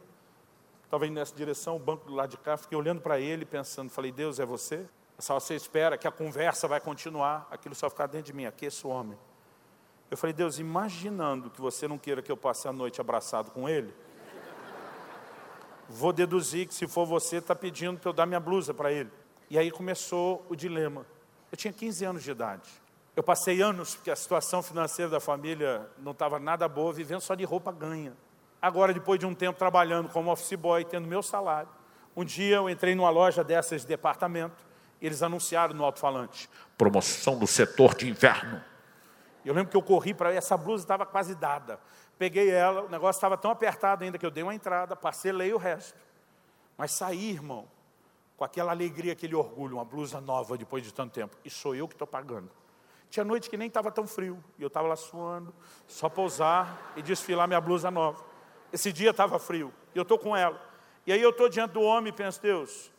estava 0.85 1.05
indo 1.05 1.15
nessa 1.15 1.35
direção, 1.35 1.75
o 1.75 1.79
banco 1.79 2.07
do 2.07 2.15
lado 2.15 2.31
de 2.31 2.37
cá, 2.37 2.55
fiquei 2.55 2.77
olhando 2.77 3.01
para 3.01 3.19
ele, 3.19 3.45
pensando, 3.45 3.89
falei, 3.89 4.11
Deus, 4.11 4.39
é 4.39 4.45
você? 4.45 4.87
Só 5.19 5.39
você 5.39 5.55
espera 5.55 5.97
que 5.97 6.07
a 6.07 6.11
conversa 6.11 6.67
vai 6.67 6.79
continuar, 6.79 7.47
aquilo 7.51 7.75
só 7.75 7.89
ficar 7.89 8.07
dentro 8.07 8.27
de 8.27 8.33
mim, 8.33 8.45
aqueça 8.45 8.87
o 8.87 8.91
homem. 8.91 9.17
Eu 10.09 10.15
falei, 10.15 10.33
Deus, 10.33 10.59
imaginando 10.59 11.49
que 11.49 11.59
você 11.59 11.87
não 11.87 11.97
queira 11.97 12.21
que 12.21 12.31
eu 12.31 12.37
passe 12.37 12.67
a 12.67 12.71
noite 12.71 13.01
abraçado 13.01 13.51
com 13.51 13.67
ele, 13.67 13.93
vou 15.89 16.13
deduzir 16.13 16.67
que 16.67 16.73
se 16.73 16.87
for 16.87 17.05
você, 17.05 17.37
está 17.37 17.53
pedindo 17.53 17.99
para 17.99 18.09
eu 18.09 18.13
dar 18.13 18.25
minha 18.25 18.39
blusa 18.39 18.73
para 18.73 18.91
ele. 18.91 19.11
E 19.49 19.57
aí 19.57 19.71
começou 19.71 20.45
o 20.49 20.55
dilema. 20.55 21.05
Eu 21.51 21.57
tinha 21.57 21.71
15 21.71 22.05
anos 22.05 22.23
de 22.23 22.31
idade. 22.31 22.69
Eu 23.15 23.23
passei 23.23 23.61
anos, 23.61 23.95
porque 23.95 24.11
a 24.11 24.15
situação 24.15 24.61
financeira 24.61 25.09
da 25.09 25.19
família 25.19 25.89
não 25.97 26.11
estava 26.11 26.39
nada 26.39 26.67
boa, 26.67 26.93
vivendo 26.93 27.21
só 27.21 27.33
de 27.33 27.43
roupa 27.43 27.71
ganha. 27.71 28.13
Agora, 28.61 28.93
depois 28.93 29.19
de 29.19 29.25
um 29.25 29.33
tempo 29.33 29.57
trabalhando 29.57 30.09
como 30.09 30.31
office 30.31 30.53
boy, 30.53 30.83
tendo 30.83 31.07
meu 31.07 31.23
salário, 31.23 31.69
um 32.15 32.25
dia 32.25 32.57
eu 32.57 32.69
entrei 32.69 32.93
numa 32.93 33.09
loja 33.09 33.43
dessas 33.43 33.81
de 33.81 33.87
departamento, 33.87 34.65
e 34.99 35.05
eles 35.05 35.23
anunciaram 35.23 35.73
no 35.73 35.85
alto-falante, 35.85 36.49
promoção 36.77 37.37
do 37.37 37.47
setor 37.47 37.95
de 37.95 38.09
inverno. 38.09 38.63
Eu 39.45 39.53
lembro 39.53 39.71
que 39.71 39.77
eu 39.77 39.81
corri 39.81 40.13
para 40.13 40.33
essa 40.33 40.57
blusa 40.57 40.83
estava 40.83 41.05
quase 41.05 41.33
dada. 41.33 41.79
Peguei 42.17 42.49
ela, 42.49 42.81
o 42.81 42.89
negócio 42.89 43.17
estava 43.17 43.37
tão 43.37 43.49
apertado 43.49 44.03
ainda 44.03 44.17
que 44.17 44.25
eu 44.25 44.31
dei 44.31 44.43
uma 44.43 44.53
entrada, 44.53 44.95
parcelei 44.95 45.53
o 45.53 45.57
resto. 45.57 45.97
Mas 46.77 46.91
saí, 46.91 47.31
irmão, 47.31 47.67
com 48.37 48.43
aquela 48.45 48.71
alegria, 48.71 49.13
aquele 49.13 49.35
orgulho, 49.35 49.77
uma 49.77 49.83
blusa 49.83 50.21
nova 50.21 50.55
depois 50.55 50.83
de 50.83 50.93
tanto 50.93 51.11
tempo. 51.11 51.35
E 51.43 51.49
sou 51.49 51.75
eu 51.75 51.87
que 51.87 51.95
estou 51.95 52.07
pagando. 52.07 52.49
Tinha 53.09 53.25
noite 53.25 53.49
que 53.49 53.57
nem 53.57 53.67
estava 53.67 53.91
tão 53.91 54.05
frio, 54.05 54.41
e 54.59 54.61
eu 54.61 54.67
estava 54.67 54.87
lá 54.87 54.95
suando, 54.95 55.53
só 55.87 56.07
para 56.07 56.21
usar 56.21 56.93
e 56.95 57.01
desfilar 57.01 57.47
minha 57.47 57.59
blusa 57.59 57.89
nova. 57.89 58.23
Esse 58.71 58.93
dia 58.93 59.09
estava 59.09 59.39
frio, 59.39 59.73
e 59.95 59.97
eu 59.97 60.03
estou 60.03 60.19
com 60.19 60.37
ela. 60.37 60.61
E 61.05 61.11
aí 61.11 61.21
eu 61.21 61.31
estou 61.31 61.49
diante 61.49 61.71
do 61.71 61.81
homem 61.81 62.13
e 62.13 62.15
penso, 62.15 62.39
Deus, 62.41 62.91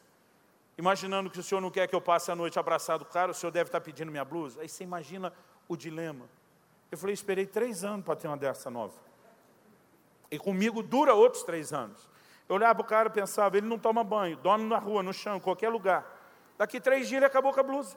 imaginando 0.77 1.31
que 1.31 1.39
o 1.39 1.43
Senhor 1.43 1.61
não 1.61 1.71
quer 1.71 1.87
que 1.87 1.95
eu 1.95 2.01
passe 2.01 2.31
a 2.33 2.35
noite 2.35 2.59
abraçado, 2.59 3.05
cara, 3.05 3.31
o 3.31 3.35
Senhor 3.35 3.53
deve 3.53 3.69
estar 3.69 3.81
pedindo 3.81 4.11
minha 4.11 4.25
blusa. 4.25 4.63
Aí 4.63 4.69
você 4.69 4.83
imagina 4.83 5.33
o 5.69 5.77
dilema. 5.77 6.25
Eu 6.91 6.99
falei, 6.99 7.13
esperei 7.13 7.47
três 7.47 7.85
anos 7.85 8.05
para 8.05 8.17
ter 8.17 8.27
uma 8.27 8.37
dessa 8.37 8.71
nova. 8.71 8.95
E 10.31 10.39
comigo 10.39 10.83
dura 10.83 11.15
outros 11.15 11.43
três 11.43 11.73
anos. 11.73 12.09
Eu 12.49 12.57
olhava 12.57 12.77
para 12.77 12.83
o 12.83 12.87
cara 12.87 13.09
e 13.09 13.13
pensava, 13.13 13.57
ele 13.59 13.67
não 13.67 13.79
toma 13.79 14.03
banho, 14.03 14.37
dorme 14.39 14.65
na 14.65 14.79
rua, 14.79 15.03
no 15.03 15.13
chão, 15.13 15.37
em 15.37 15.41
qualquer 15.41 15.69
lugar. 15.69 16.05
Daqui 16.57 16.81
três 16.81 17.07
dias 17.09 17.19
ele 17.19 17.27
acabou 17.27 17.53
com 17.53 17.61
a 17.61 17.63
blusa. 17.63 17.97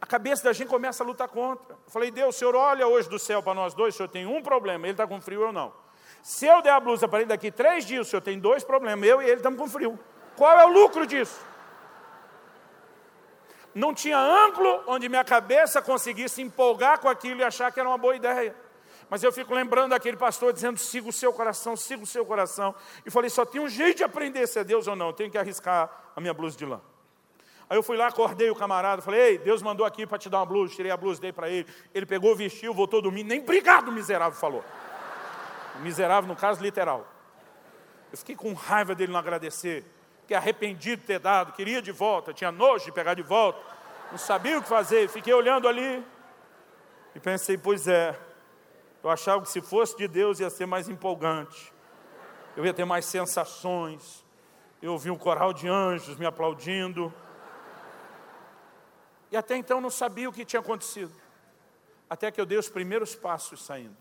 A 0.00 0.06
cabeça 0.06 0.44
da 0.44 0.52
gente 0.52 0.68
começa 0.68 1.02
a 1.02 1.06
lutar 1.06 1.28
contra. 1.28 1.72
Eu 1.72 1.90
falei, 1.90 2.10
Deus, 2.10 2.36
o 2.36 2.38
Senhor 2.38 2.54
olha 2.54 2.86
hoje 2.86 3.08
do 3.08 3.18
céu 3.18 3.42
para 3.42 3.54
nós 3.54 3.72
dois, 3.72 3.94
o 3.94 3.96
Senhor 3.96 4.08
tem 4.08 4.26
um 4.26 4.42
problema, 4.42 4.84
ele 4.86 4.92
está 4.92 5.06
com 5.06 5.20
frio 5.20 5.46
ou 5.46 5.52
não. 5.52 5.72
Se 6.22 6.46
eu 6.46 6.60
der 6.60 6.72
a 6.72 6.80
blusa 6.80 7.08
para 7.08 7.20
ele 7.20 7.28
daqui 7.28 7.50
três 7.50 7.86
dias, 7.86 8.06
o 8.06 8.10
Senhor 8.10 8.20
tem 8.20 8.38
dois 8.38 8.62
problemas, 8.62 9.08
eu 9.08 9.22
e 9.22 9.24
ele 9.24 9.36
estamos 9.36 9.58
com 9.58 9.68
frio. 9.68 9.98
Qual 10.36 10.58
é 10.58 10.64
o 10.64 10.68
lucro 10.68 11.06
disso? 11.06 11.44
Não 13.74 13.92
tinha 13.92 14.18
ângulo 14.18 14.84
onde 14.86 15.08
minha 15.08 15.24
cabeça 15.24 15.82
conseguisse 15.82 16.40
empolgar 16.40 16.98
com 17.00 17.08
aquilo 17.08 17.40
e 17.40 17.44
achar 17.44 17.72
que 17.72 17.80
era 17.80 17.88
uma 17.88 17.98
boa 17.98 18.14
ideia. 18.14 18.54
Mas 19.08 19.22
eu 19.22 19.32
fico 19.32 19.54
lembrando 19.54 19.90
daquele 19.90 20.16
pastor 20.16 20.52
dizendo: 20.52 20.78
siga 20.78 21.08
o 21.08 21.12
seu 21.12 21.32
coração, 21.32 21.76
siga 21.76 22.02
o 22.02 22.06
seu 22.06 22.24
coração. 22.24 22.74
E 23.04 23.10
falei: 23.10 23.30
só 23.30 23.44
tem 23.44 23.60
um 23.60 23.68
jeito 23.68 23.98
de 23.98 24.04
aprender 24.04 24.46
se 24.46 24.58
é 24.58 24.64
Deus 24.64 24.86
ou 24.86 24.96
não, 24.96 25.08
eu 25.08 25.12
tenho 25.12 25.30
que 25.30 25.38
arriscar 25.38 25.90
a 26.14 26.20
minha 26.20 26.34
blusa 26.34 26.56
de 26.56 26.64
lã. 26.64 26.80
Aí 27.68 27.78
eu 27.78 27.82
fui 27.82 27.96
lá, 27.96 28.08
acordei 28.08 28.50
o 28.50 28.54
camarada, 28.54 29.02
falei: 29.02 29.20
ei, 29.20 29.38
Deus 29.38 29.62
mandou 29.62 29.86
aqui 29.86 30.06
para 30.06 30.18
te 30.18 30.28
dar 30.28 30.38
uma 30.38 30.46
blusa, 30.46 30.74
tirei 30.74 30.90
a 30.90 30.96
blusa, 30.96 31.20
dei 31.20 31.32
para 31.32 31.48
ele. 31.48 31.66
Ele 31.94 32.06
pegou, 32.06 32.34
vestiu, 32.36 32.74
voltou 32.74 33.00
dormir, 33.00 33.24
nem 33.24 33.40
obrigado, 33.40 33.90
miserável, 33.90 34.38
falou. 34.38 34.64
Miserável, 35.80 36.28
no 36.28 36.36
caso 36.36 36.62
literal. 36.62 37.06
Eu 38.12 38.18
fiquei 38.18 38.36
com 38.36 38.52
raiva 38.52 38.94
dele 38.94 39.12
não 39.12 39.18
agradecer, 39.18 39.84
fiquei 40.20 40.36
arrependido 40.36 41.00
de 41.00 41.06
ter 41.06 41.18
dado, 41.18 41.52
queria 41.52 41.82
de 41.82 41.90
volta, 41.90 42.32
tinha 42.32 42.52
nojo 42.52 42.84
de 42.84 42.92
pegar 42.92 43.14
de 43.14 43.22
volta, 43.22 43.60
não 44.12 44.18
sabia 44.18 44.58
o 44.58 44.62
que 44.62 44.68
fazer, 44.68 45.08
fiquei 45.08 45.34
olhando 45.34 45.66
ali 45.66 46.04
e 47.14 47.20
pensei: 47.20 47.56
pois 47.56 47.88
é, 47.88 48.16
eu 49.04 49.10
achava 49.10 49.42
que 49.42 49.50
se 49.50 49.60
fosse 49.60 49.94
de 49.98 50.08
Deus 50.08 50.40
ia 50.40 50.48
ser 50.48 50.64
mais 50.64 50.88
empolgante, 50.88 51.74
eu 52.56 52.64
ia 52.64 52.72
ter 52.72 52.86
mais 52.86 53.04
sensações. 53.04 54.24
Eu 54.80 54.92
ouvi 54.92 55.10
um 55.10 55.18
coral 55.18 55.52
de 55.52 55.68
anjos 55.68 56.16
me 56.16 56.24
aplaudindo. 56.24 57.12
E 59.30 59.36
até 59.36 59.56
então 59.56 59.78
não 59.78 59.90
sabia 59.90 60.26
o 60.26 60.32
que 60.32 60.42
tinha 60.42 60.60
acontecido. 60.60 61.12
Até 62.08 62.30
que 62.30 62.40
eu 62.40 62.46
dei 62.46 62.56
os 62.56 62.70
primeiros 62.70 63.14
passos 63.14 63.62
saindo. 63.62 63.96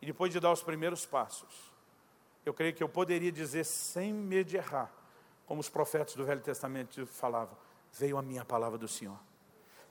E 0.00 0.06
depois 0.06 0.32
de 0.32 0.40
dar 0.40 0.52
os 0.52 0.62
primeiros 0.62 1.04
passos, 1.04 1.70
eu 2.46 2.54
creio 2.54 2.72
que 2.72 2.82
eu 2.82 2.88
poderia 2.88 3.30
dizer 3.30 3.64
sem 3.64 4.10
medo 4.10 4.48
de 4.48 4.56
errar, 4.56 4.90
como 5.44 5.60
os 5.60 5.68
profetas 5.68 6.14
do 6.14 6.24
Velho 6.24 6.40
Testamento 6.40 7.06
falavam: 7.06 7.54
veio 7.92 8.16
a 8.16 8.22
minha 8.22 8.44
palavra 8.44 8.78
do 8.78 8.88
Senhor. 8.88 9.18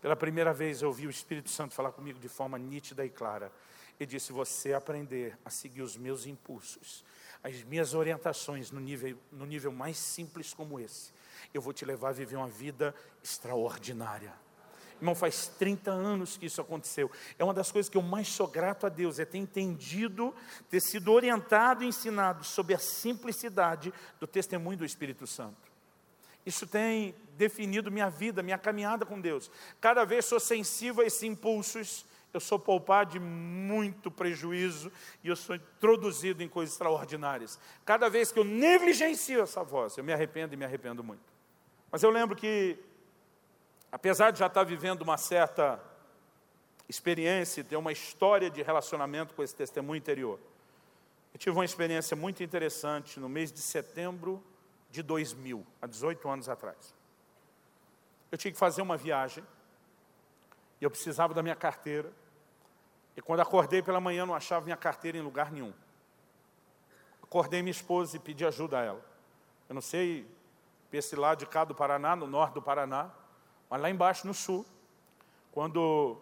Pela 0.01 0.15
primeira 0.15 0.53
vez 0.53 0.81
eu 0.81 0.87
ouvi 0.87 1.05
o 1.05 1.11
Espírito 1.11 1.51
Santo 1.51 1.75
falar 1.75 1.91
comigo 1.91 2.17
de 2.17 2.29
forma 2.29 2.57
nítida 2.57 3.05
e 3.05 3.09
clara 3.09 3.51
e 3.99 4.05
disse: 4.05 4.31
Você 4.31 4.73
aprender 4.73 5.37
a 5.43 5.49
seguir 5.49 5.81
os 5.81 5.97
meus 5.97 6.25
impulsos, 6.25 7.03
as 7.43 7.63
minhas 7.63 7.93
orientações 7.93 8.71
no 8.71 8.79
nível, 8.79 9.17
no 9.31 9.45
nível 9.45 9.71
mais 9.71 9.97
simples 9.97 10.53
como 10.53 10.79
esse, 10.79 11.11
eu 11.53 11.61
vou 11.61 11.73
te 11.73 11.85
levar 11.85 12.09
a 12.09 12.13
viver 12.13 12.35
uma 12.35 12.47
vida 12.47 12.93
extraordinária. 13.23 14.33
Irmão, 14.99 15.15
faz 15.15 15.47
30 15.47 15.91
anos 15.91 16.35
que 16.35 16.45
isso 16.45 16.59
aconteceu. 16.59 17.09
É 17.37 17.43
uma 17.43 17.53
das 17.53 17.71
coisas 17.71 17.89
que 17.89 17.95
eu 17.95 18.01
mais 18.01 18.27
sou 18.27 18.47
grato 18.47 18.85
a 18.85 18.89
Deus, 18.89 19.17
é 19.17 19.23
ter 19.23 19.37
entendido, 19.37 20.35
ter 20.69 20.81
sido 20.81 21.11
orientado 21.13 21.83
e 21.83 21.87
ensinado 21.87 22.43
sobre 22.43 22.73
a 22.73 22.79
simplicidade 22.79 23.93
do 24.19 24.27
testemunho 24.27 24.77
do 24.77 24.85
Espírito 24.85 25.25
Santo. 25.25 25.69
Isso 26.45 26.67
tem 26.67 27.15
definido 27.37 27.89
minha 27.89 28.09
vida, 28.09 28.43
minha 28.43 28.57
caminhada 28.57 29.05
com 29.05 29.21
Deus. 29.21 29.49
Cada 29.79 30.03
vez 30.03 30.25
sou 30.25 30.39
sensível 30.39 31.03
a 31.03 31.07
esses 31.07 31.23
impulsos, 31.23 32.05
eu 32.33 32.39
sou 32.39 32.59
poupado 32.59 33.11
de 33.11 33.19
muito 33.19 34.11
prejuízo 34.11 34.91
e 35.23 35.29
eu 35.29 35.35
sou 35.35 35.55
introduzido 35.55 36.43
em 36.43 36.47
coisas 36.47 36.73
extraordinárias. 36.73 37.59
Cada 37.85 38.09
vez 38.09 38.31
que 38.31 38.39
eu 38.39 38.43
negligencio 38.43 39.41
essa 39.41 39.63
voz, 39.63 39.97
eu 39.97 40.03
me 40.03 40.13
arrependo 40.13 40.53
e 40.53 40.57
me 40.57 40.65
arrependo 40.65 41.03
muito. 41.03 41.23
Mas 41.91 42.03
eu 42.03 42.09
lembro 42.09 42.35
que 42.35 42.77
apesar 43.91 44.31
de 44.31 44.39
já 44.39 44.47
estar 44.47 44.63
vivendo 44.63 45.01
uma 45.01 45.17
certa 45.17 45.79
experiência, 46.87 47.63
ter 47.63 47.75
uma 47.75 47.91
história 47.91 48.49
de 48.49 48.61
relacionamento 48.61 49.33
com 49.33 49.43
esse 49.43 49.55
testemunho 49.55 49.97
interior, 49.97 50.39
eu 51.33 51.39
tive 51.39 51.55
uma 51.55 51.65
experiência 51.65 52.15
muito 52.15 52.43
interessante 52.43 53.19
no 53.19 53.29
mês 53.29 53.51
de 53.51 53.59
setembro 53.59 54.43
de 54.89 55.03
2000, 55.03 55.65
há 55.81 55.87
18 55.87 56.29
anos 56.29 56.49
atrás. 56.49 56.93
Eu 58.31 58.37
tinha 58.37 58.51
que 58.51 58.57
fazer 58.57 58.81
uma 58.81 58.97
viagem, 58.97 59.43
e 60.79 60.83
eu 60.83 60.89
precisava 60.89 61.33
da 61.33 61.43
minha 61.43 61.55
carteira, 61.55 62.11
e 63.15 63.21
quando 63.21 63.41
acordei 63.41 63.81
pela 63.81 63.99
manhã 63.99 64.25
não 64.25 64.33
achava 64.33 64.63
minha 64.63 64.77
carteira 64.77 65.17
em 65.17 65.21
lugar 65.21 65.51
nenhum. 65.51 65.73
Acordei 67.21 67.61
minha 67.61 67.71
esposa 67.71 68.15
e 68.15 68.19
pedi 68.19 68.45
ajuda 68.45 68.79
a 68.79 68.83
ela. 68.83 69.05
Eu 69.67 69.75
não 69.75 69.81
sei, 69.81 70.25
esse 70.91 71.15
lado 71.15 71.39
de 71.39 71.45
cá 71.45 71.63
do 71.63 71.75
Paraná, 71.75 72.15
no 72.15 72.25
norte 72.25 72.53
do 72.53 72.61
Paraná, 72.61 73.11
mas 73.69 73.81
lá 73.81 73.89
embaixo 73.89 74.25
no 74.25 74.33
sul, 74.33 74.65
quando 75.51 76.17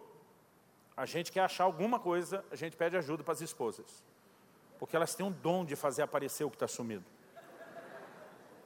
a 0.96 1.06
gente 1.06 1.30
quer 1.30 1.40
achar 1.40 1.64
alguma 1.64 2.00
coisa, 2.00 2.44
a 2.50 2.56
gente 2.56 2.76
pede 2.76 2.96
ajuda 2.96 3.22
para 3.22 3.32
as 3.32 3.40
esposas. 3.40 4.02
Porque 4.78 4.96
elas 4.96 5.14
têm 5.14 5.24
um 5.24 5.30
dom 5.30 5.64
de 5.64 5.76
fazer 5.76 6.02
aparecer 6.02 6.44
o 6.44 6.50
que 6.50 6.56
está 6.56 6.66
sumido. 6.66 7.04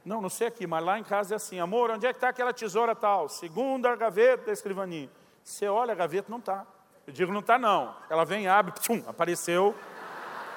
Não, 0.04 0.20
não 0.20 0.28
sei 0.28 0.48
aqui, 0.48 0.66
mas 0.66 0.84
lá 0.84 0.98
em 0.98 1.04
casa 1.04 1.34
é 1.34 1.36
assim, 1.36 1.60
amor, 1.60 1.90
onde 1.90 2.06
é 2.06 2.12
que 2.12 2.16
está 2.16 2.30
aquela 2.30 2.52
tesoura 2.52 2.96
tal? 2.96 3.28
Segunda 3.28 3.94
gaveta 3.94 4.46
da 4.46 4.52
escrivaninha. 4.52 5.10
Você 5.42 5.68
olha, 5.68 5.92
a 5.92 5.94
gaveta 5.94 6.30
não 6.30 6.38
está. 6.38 6.66
Eu 7.06 7.12
digo, 7.12 7.32
não 7.32 7.40
está 7.40 7.58
não. 7.58 7.94
Ela 8.08 8.24
vem, 8.24 8.46
abre, 8.46 8.72
pum, 8.86 9.02
apareceu 9.06 9.74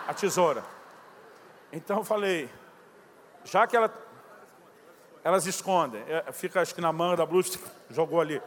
a 0.08 0.14
tesoura. 0.14 0.64
Então 1.72 1.98
eu 1.98 2.04
falei, 2.04 2.50
já 3.44 3.66
que 3.66 3.76
ela 3.76 3.92
elas 5.26 5.48
escondem. 5.48 6.04
É, 6.08 6.32
fica, 6.32 6.62
acho 6.62 6.76
que 6.76 6.80
na 6.80 6.94
manga 6.94 7.18
da 7.18 7.26
blusa, 7.26 7.60
jogou 7.90 8.22
ali. 8.22 8.40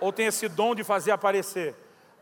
Ou 0.00 0.12
tem 0.12 0.26
esse 0.26 0.48
dom 0.48 0.74
de 0.74 0.82
fazer 0.82 1.12
aparecer. 1.12 1.72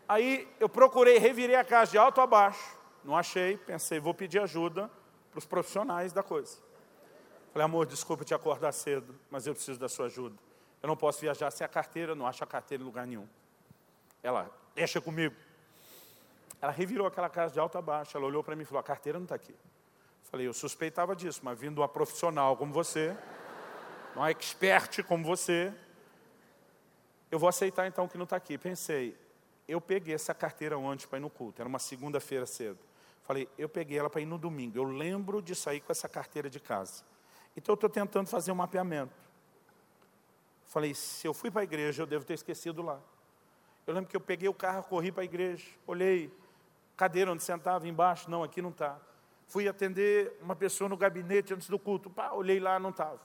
Aí 0.07 0.47
eu 0.61 0.69
procurei, 0.69 1.19
revirei 1.19 1.57
a 1.57 1.65
casa 1.65 1.93
de 1.93 1.99
alto 1.99 2.21
a 2.21 2.27
baixo. 2.27 2.77
Não 3.03 3.17
achei, 3.17 3.57
pensei, 3.57 3.99
vou 3.99 4.13
pedir 4.13 4.41
ajuda 4.41 4.91
para 5.31 5.39
os 5.39 5.47
profissionais 5.47 6.13
da 6.13 6.23
coisa. 6.23 6.59
Falei, 7.51 7.65
amor, 7.65 7.87
desculpa 7.87 8.25
te 8.25 8.35
acordar 8.35 8.73
cedo, 8.73 9.15
mas 9.31 9.47
eu 9.47 9.55
preciso 9.55 9.81
da 9.81 9.89
sua 9.89 10.05
ajuda. 10.05 10.37
Eu 10.83 10.87
não 10.87 10.97
posso 10.97 11.21
viajar 11.21 11.51
sem 11.51 11.65
a 11.65 11.69
carteira, 11.69 12.15
não 12.15 12.27
acho 12.27 12.43
a 12.45 12.47
carteira 12.47 12.83
em 12.83 12.87
lugar 12.87 13.07
nenhum. 13.07 13.27
Ela, 14.23 14.51
deixa 14.75 15.01
comigo. 15.01 15.35
Ela 16.61 16.73
revirou 16.73 17.07
aquela 17.07 17.29
casa 17.29 17.53
de 17.53 17.61
alto 17.61 17.79
a 17.79 17.83
baixo, 17.83 18.17
ela 18.17 18.27
olhou 18.27 18.43
para 18.43 18.57
mim 18.57 18.63
e 18.63 18.65
falou, 18.65 18.81
a 18.81 18.85
carteira 18.85 19.19
não 19.19 19.25
está 19.25 19.35
aqui. 19.35 19.55
Falei, 20.25 20.47
eu 20.47 20.53
suspeitava 20.53 21.15
disso, 21.15 21.41
mas 21.43 21.59
vindo 21.59 21.79
uma 21.79 21.89
profissional 21.89 22.57
como 22.57 22.73
você, 22.73 23.17
um 24.17 24.25
expert 24.27 25.03
como 25.05 25.25
você, 25.25 25.73
eu 27.31 27.39
vou 27.39 27.49
aceitar 27.49 27.87
então 27.87 28.09
que 28.09 28.19
não 28.19 28.25
está 28.25 28.37
aqui. 28.37 28.59
Pensei, 28.59 29.17
eu 29.67 29.81
peguei 29.81 30.15
essa 30.15 30.35
carteira 30.35 30.77
ontem 30.77 31.07
para 31.07 31.19
ir 31.19 31.23
no 31.23 31.31
culto, 31.31 31.63
era 31.63 31.69
uma 31.69 31.79
segunda-feira 31.79 32.47
cedo. 32.47 32.79
Falei, 33.23 33.47
eu 33.59 33.69
peguei 33.69 33.99
ela 33.99 34.09
para 34.09 34.23
ir 34.23 34.27
no 34.27 34.39
domingo. 34.39 34.79
Eu 34.79 34.85
lembro 34.85 35.43
de 35.43 35.55
sair 35.55 35.81
com 35.81 35.93
essa 35.93 36.09
carteira 36.09 36.49
de 36.49 36.59
casa. 36.59 37.05
Então 37.55 37.73
eu 37.73 37.75
estou 37.75 37.91
tentando 37.91 38.27
fazer 38.27 38.51
um 38.51 38.55
mapeamento. 38.55 39.13
Falei, 40.69 40.95
se 40.95 41.27
eu 41.27 41.33
fui 41.33 41.51
para 41.51 41.63
a 41.63 41.65
igreja, 41.65 42.03
eu 42.03 42.07
devo 42.07 42.25
ter 42.25 42.35
esquecido 42.35 42.83
lá. 42.83 43.01
Eu 43.87 43.95
lembro 43.95 44.09
que 44.09 44.15
eu 44.15 44.21
peguei 44.21 44.49
o 44.51 44.55
carro, 44.55 44.85
corri 44.85 45.11
para 45.11 45.23
a 45.23 45.25
igreja, 45.25 45.67
olhei, 45.87 46.31
cadeira 46.95 47.33
onde 47.33 47.43
sentava 47.43 47.89
embaixo, 47.89 48.31
não, 48.31 48.43
aqui 48.43 48.61
não 48.61 48.69
está. 48.69 49.01
Fui 49.47 49.67
atender 49.67 50.37
uma 50.43 50.55
pessoa 50.55 50.87
no 50.87 50.97
gabinete 50.97 51.55
antes 51.55 51.71
do 51.71 51.79
culto, 51.79 52.11
pá, 52.11 52.33
olhei 52.33 52.61
lá, 52.61 52.79
não 52.79 52.91
estava. 52.91 53.19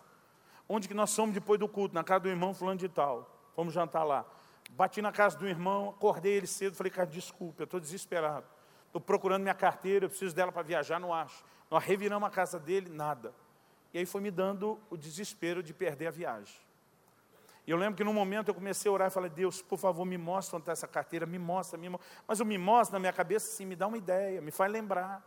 Onde 0.70 0.88
que 0.88 0.94
nós 0.94 1.14
fomos 1.14 1.34
depois 1.34 1.60
do 1.60 1.68
culto? 1.68 1.94
Na 1.94 2.02
casa 2.02 2.22
do 2.22 2.30
irmão 2.30 2.54
fulano 2.54 2.80
de 2.80 2.88
tal. 2.88 3.30
Fomos 3.54 3.74
jantar 3.74 4.06
lá. 4.06 4.26
Bati 4.72 5.02
na 5.02 5.12
casa 5.12 5.38
do 5.38 5.46
irmão, 5.46 5.90
acordei 5.90 6.34
ele 6.36 6.48
cedo, 6.48 6.78
falei, 6.78 6.92
cara, 6.92 7.08
desculpa, 7.08 7.64
eu 7.64 7.66
estou 7.66 7.78
desesperado. 7.78 8.46
Estou 8.86 9.02
procurando 9.02 9.42
minha 9.42 9.54
carteira, 9.54 10.06
eu 10.06 10.10
preciso 10.10 10.34
dela 10.34 10.52
para 10.52 10.62
viajar, 10.62 10.98
não 10.98 11.14
acho. 11.14 11.44
Nós 11.70 11.84
reviramos 11.84 12.26
a 12.26 12.32
casa 12.32 12.58
dele, 12.58 12.90
nada. 12.90 13.34
E 13.94 13.98
aí 13.98 14.06
foi 14.06 14.22
me 14.22 14.32
dando 14.32 14.80
o 14.90 14.96
desespero 14.96 15.62
de 15.62 15.74
perder 15.74 16.08
a 16.08 16.12
viagem. 16.12 16.56
E 17.66 17.72
eu 17.72 17.78
lembro 17.78 17.96
que 17.96 18.04
no 18.04 18.14
momento 18.14 18.50
eu 18.50 18.54
comecei 18.54 18.90
a 18.90 18.94
orar 18.94 19.08
e 19.08 19.12
falei, 19.12 19.30
Deus, 19.30 19.62
por 19.62 19.80
favor, 19.80 20.04
me 20.06 20.18
mostra 20.18 20.58
onde 20.58 20.64
está 20.64 20.74
essa 20.74 20.88
carteira, 20.88 21.26
me 21.26 21.40
mostra, 21.40 21.78
me 21.78 21.88
mostra. 21.88 22.08
Mas 22.28 22.40
o 22.40 22.46
me 22.46 22.58
mostra 22.58 22.96
na 22.96 23.00
minha 23.00 23.14
cabeça, 23.14 23.48
assim, 23.48 23.66
me 23.66 23.76
dá 23.76 23.88
uma 23.88 23.98
ideia, 23.98 24.42
me 24.42 24.52
faz 24.52 24.72
lembrar. 24.72 25.24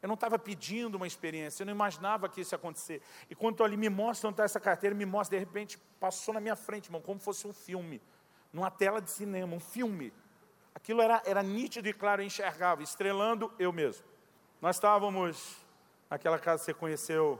Eu 0.00 0.06
não 0.06 0.14
estava 0.14 0.38
pedindo 0.38 0.94
uma 0.94 1.06
experiência, 1.06 1.62
eu 1.62 1.66
não 1.66 1.74
imaginava 1.74 2.28
que 2.28 2.40
isso 2.40 2.54
ia 2.54 2.56
acontecer. 2.56 3.02
E 3.28 3.34
quando 3.34 3.54
estou 3.54 3.66
ali, 3.66 3.76
me 3.76 3.90
mostra 3.90 4.28
onde 4.28 4.34
está 4.34 4.44
essa 4.44 4.60
carteira, 4.60 4.94
me 4.94 5.04
mostra, 5.04 5.36
de 5.36 5.44
repente, 5.44 5.76
passou 6.00 6.32
na 6.32 6.40
minha 6.40 6.56
frente, 6.56 6.86
irmão, 6.86 7.02
como 7.02 7.20
fosse 7.20 7.46
um 7.46 7.52
filme, 7.52 8.00
numa 8.52 8.70
tela 8.70 9.02
de 9.02 9.10
cinema, 9.10 9.54
um 9.54 9.60
filme. 9.60 10.12
Aquilo 10.74 11.02
era, 11.02 11.20
era 11.26 11.42
nítido 11.42 11.88
e 11.88 11.92
claro, 11.92 12.22
eu 12.22 12.26
enxergava, 12.26 12.82
estrelando 12.82 13.52
eu 13.58 13.72
mesmo. 13.72 14.06
Nós 14.60 14.76
estávamos 14.76 15.58
naquela 16.08 16.38
casa 16.38 16.60
que 16.60 16.66
você 16.66 16.74
conheceu 16.74 17.38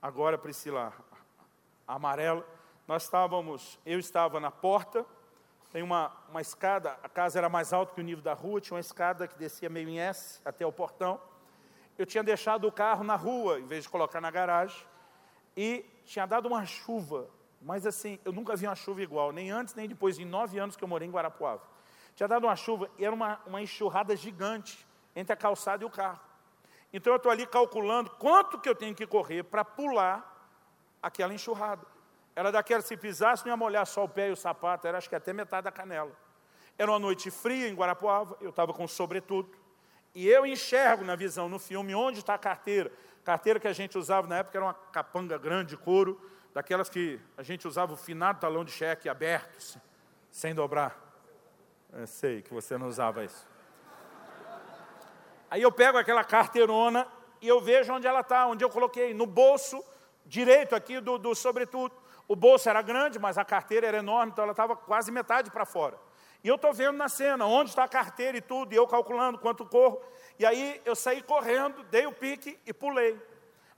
agora, 0.00 0.38
Priscila, 0.38 0.92
amarela. 1.86 2.53
Nós 2.86 3.04
estávamos, 3.04 3.78
eu 3.84 3.98
estava 3.98 4.38
na 4.40 4.50
porta, 4.50 5.04
tem 5.72 5.82
uma, 5.82 6.12
uma 6.28 6.40
escada, 6.40 6.98
a 7.02 7.08
casa 7.08 7.38
era 7.38 7.48
mais 7.48 7.72
alta 7.72 7.94
que 7.94 8.00
o 8.00 8.04
nível 8.04 8.22
da 8.22 8.34
rua, 8.34 8.60
tinha 8.60 8.74
uma 8.74 8.80
escada 8.80 9.26
que 9.26 9.38
descia 9.38 9.68
meio 9.68 9.88
em 9.88 9.98
S 9.98 10.40
até 10.44 10.66
o 10.66 10.72
portão 10.72 11.20
eu 11.96 12.04
tinha 12.04 12.22
deixado 12.22 12.66
o 12.66 12.72
carro 12.72 13.04
na 13.04 13.16
rua, 13.16 13.60
em 13.60 13.66
vez 13.66 13.84
de 13.84 13.90
colocar 13.90 14.20
na 14.20 14.30
garagem, 14.30 14.84
e 15.56 15.84
tinha 16.04 16.26
dado 16.26 16.46
uma 16.46 16.64
chuva, 16.66 17.28
mas 17.62 17.86
assim, 17.86 18.18
eu 18.24 18.32
nunca 18.32 18.56
vi 18.56 18.66
uma 18.66 18.74
chuva 18.74 19.02
igual, 19.02 19.32
nem 19.32 19.50
antes 19.50 19.74
nem 19.74 19.88
depois, 19.88 20.18
em 20.18 20.24
nove 20.24 20.58
anos 20.58 20.76
que 20.76 20.82
eu 20.82 20.88
morei 20.88 21.06
em 21.06 21.10
Guarapuava. 21.10 21.62
Tinha 22.16 22.28
dado 22.28 22.44
uma 22.44 22.56
chuva 22.56 22.90
e 22.98 23.04
era 23.04 23.14
uma, 23.14 23.40
uma 23.46 23.62
enxurrada 23.62 24.14
gigante 24.16 24.86
entre 25.14 25.32
a 25.32 25.36
calçada 25.36 25.84
e 25.84 25.86
o 25.86 25.90
carro. 25.90 26.20
Então 26.92 27.12
eu 27.12 27.16
estou 27.16 27.30
ali 27.30 27.46
calculando 27.46 28.10
quanto 28.10 28.58
que 28.58 28.68
eu 28.68 28.74
tenho 28.74 28.94
que 28.94 29.06
correr 29.06 29.42
para 29.44 29.64
pular 29.64 30.30
aquela 31.02 31.34
enxurrada. 31.34 31.84
Era 32.36 32.50
daquela, 32.50 32.82
se 32.82 32.96
pisasse, 32.96 33.44
não 33.44 33.52
ia 33.52 33.56
molhar 33.56 33.86
só 33.86 34.04
o 34.04 34.08
pé 34.08 34.28
e 34.28 34.32
o 34.32 34.36
sapato, 34.36 34.86
era 34.86 34.98
acho 34.98 35.08
que 35.08 35.14
até 35.14 35.32
metade 35.32 35.64
da 35.64 35.72
canela. 35.72 36.10
Era 36.76 36.90
uma 36.90 36.98
noite 36.98 37.30
fria 37.30 37.68
em 37.68 37.74
Guarapuava, 37.74 38.36
eu 38.40 38.50
estava 38.50 38.72
com 38.72 38.88
sobretudo. 38.88 39.48
E 40.14 40.28
eu 40.28 40.44
enxergo 40.44 41.04
na 41.04 41.14
visão, 41.14 41.48
no 41.48 41.58
filme, 41.58 41.94
onde 41.94 42.18
está 42.18 42.34
a 42.34 42.38
carteira. 42.38 42.90
Carteira 43.24 43.60
que 43.60 43.68
a 43.68 43.72
gente 43.72 43.96
usava 43.96 44.26
na 44.26 44.38
época 44.38 44.58
era 44.58 44.64
uma 44.64 44.74
capanga 44.74 45.38
grande 45.38 45.70
de 45.70 45.76
couro, 45.76 46.20
daquelas 46.52 46.88
que 46.88 47.20
a 47.36 47.42
gente 47.42 47.66
usava 47.66 47.92
o 47.92 47.96
finado 47.96 48.40
talão 48.40 48.64
de 48.64 48.70
cheque 48.70 49.08
aberto, 49.08 49.80
sem 50.30 50.54
dobrar. 50.54 50.98
Eu 51.92 52.06
sei 52.06 52.42
que 52.42 52.52
você 52.52 52.76
não 52.76 52.88
usava 52.88 53.24
isso. 53.24 53.46
Aí 55.48 55.62
eu 55.62 55.70
pego 55.70 55.98
aquela 55.98 56.24
carteirona 56.24 57.06
e 57.40 57.46
eu 57.46 57.60
vejo 57.60 57.92
onde 57.92 58.06
ela 58.06 58.20
está, 58.20 58.46
onde 58.46 58.64
eu 58.64 58.70
coloquei, 58.70 59.14
no 59.14 59.26
bolso 59.26 59.84
direito 60.26 60.74
aqui 60.74 61.00
do, 61.00 61.18
do 61.18 61.34
sobretudo. 61.34 61.94
O 62.26 62.34
bolso 62.34 62.68
era 62.68 62.80
grande, 62.80 63.18
mas 63.18 63.36
a 63.36 63.44
carteira 63.44 63.86
era 63.86 63.98
enorme, 63.98 64.32
então 64.32 64.44
ela 64.44 64.52
estava 64.52 64.74
quase 64.74 65.12
metade 65.12 65.50
para 65.50 65.64
fora. 65.64 65.98
E 66.42 66.48
eu 66.48 66.56
estou 66.56 66.72
vendo 66.72 66.96
na 66.96 67.08
cena 67.08 67.46
onde 67.46 67.70
está 67.70 67.84
a 67.84 67.88
carteira 67.88 68.36
e 68.36 68.40
tudo, 68.40 68.72
e 68.72 68.76
eu 68.76 68.86
calculando 68.86 69.38
quanto 69.38 69.64
corro. 69.64 70.00
E 70.38 70.44
aí 70.44 70.80
eu 70.84 70.94
saí 70.94 71.22
correndo, 71.22 71.82
dei 71.84 72.06
o 72.06 72.12
pique 72.12 72.58
e 72.66 72.72
pulei. 72.72 73.20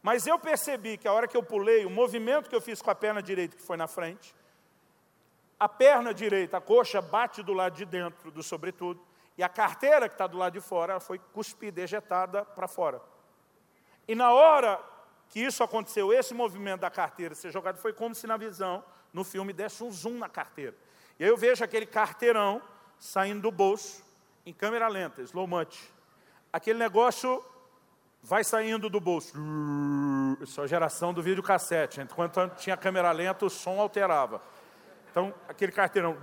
Mas 0.03 0.27
eu 0.27 0.39
percebi 0.39 0.97
que 0.97 1.09
a 1.09 1.13
hora 1.13 1.29
que 1.29 1.37
eu 1.37 1.43
pulei, 1.43 1.85
o 1.85 1.91
movimento 1.91 2.49
que 2.49 2.57
eu 2.57 2.61
fiz 2.61 2.81
com 2.81 2.91
a 2.91 2.95
perna 2.95 3.23
direita, 3.23 3.57
que 3.57 3.63
foi 3.63 3.77
na 3.77 3.87
frente, 3.87 4.35
a 5.59 5.69
perna 5.69 6.13
direita, 6.13 6.59
a 6.59 6.61
coxa, 6.61 7.01
bate 7.01 7.43
do 7.43 7.53
lado 7.53 7.75
de 7.75 7.85
dentro 7.85 8.31
do 8.31 8.43
sobretudo, 8.43 9.01
e 9.39 9.43
a 9.43 9.49
carteira 9.49 10.09
que 10.09 10.15
está 10.15 10.27
do 10.27 10.37
lado 10.37 10.53
de 10.53 10.61
fora, 10.61 10.99
foi 11.01 11.19
cuspida, 11.19 11.81
ejetada 11.81 12.45
para 12.45 12.69
fora. 12.69 13.01
E 14.09 14.15
na 14.15 14.33
hora 14.33 14.81
que 15.29 15.41
isso 15.41 15.63
aconteceu, 15.63 16.13
esse 16.13 16.33
movimento 16.33 16.81
da 16.81 16.91
carteira 16.91 17.35
ser 17.35 17.51
jogado, 17.51 17.79
foi 17.79 17.93
como 17.93 18.15
se 18.15 18.27
na 18.27 18.37
visão, 18.37 18.85
no 19.13 19.25
filme, 19.25 19.53
desse 19.53 19.83
um 19.83 19.91
zoom 19.91 20.19
na 20.19 20.29
carteira. 20.29 20.75
E 21.19 21.25
aí 21.25 21.31
eu 21.31 21.37
vejo 21.37 21.65
aquele 21.65 21.87
carteirão 21.87 22.63
saindo 22.99 23.43
do 23.43 23.51
bolso, 23.51 24.05
em 24.45 24.53
câmera 24.53 24.89
lenta, 24.89 25.23
slow 25.23 25.47
munch. 25.47 25.93
Aquele 26.53 26.79
negócio 26.79 27.45
vai 28.23 28.43
saindo 28.43 28.89
do 28.89 29.01
bolso. 29.01 29.37
Isso 30.41 30.61
é 30.61 30.65
a 30.65 30.67
geração 30.67 31.15
do 31.15 31.23
videocassete. 31.23 32.01
Enquanto 32.01 32.49
tinha 32.57 32.77
câmera 32.77 33.11
lenta, 33.13 33.47
o 33.47 33.51
som 33.51 33.81
alterava. 33.81 34.41
Então, 35.11 35.33
aquele 35.49 35.73
carteirão 35.73 36.17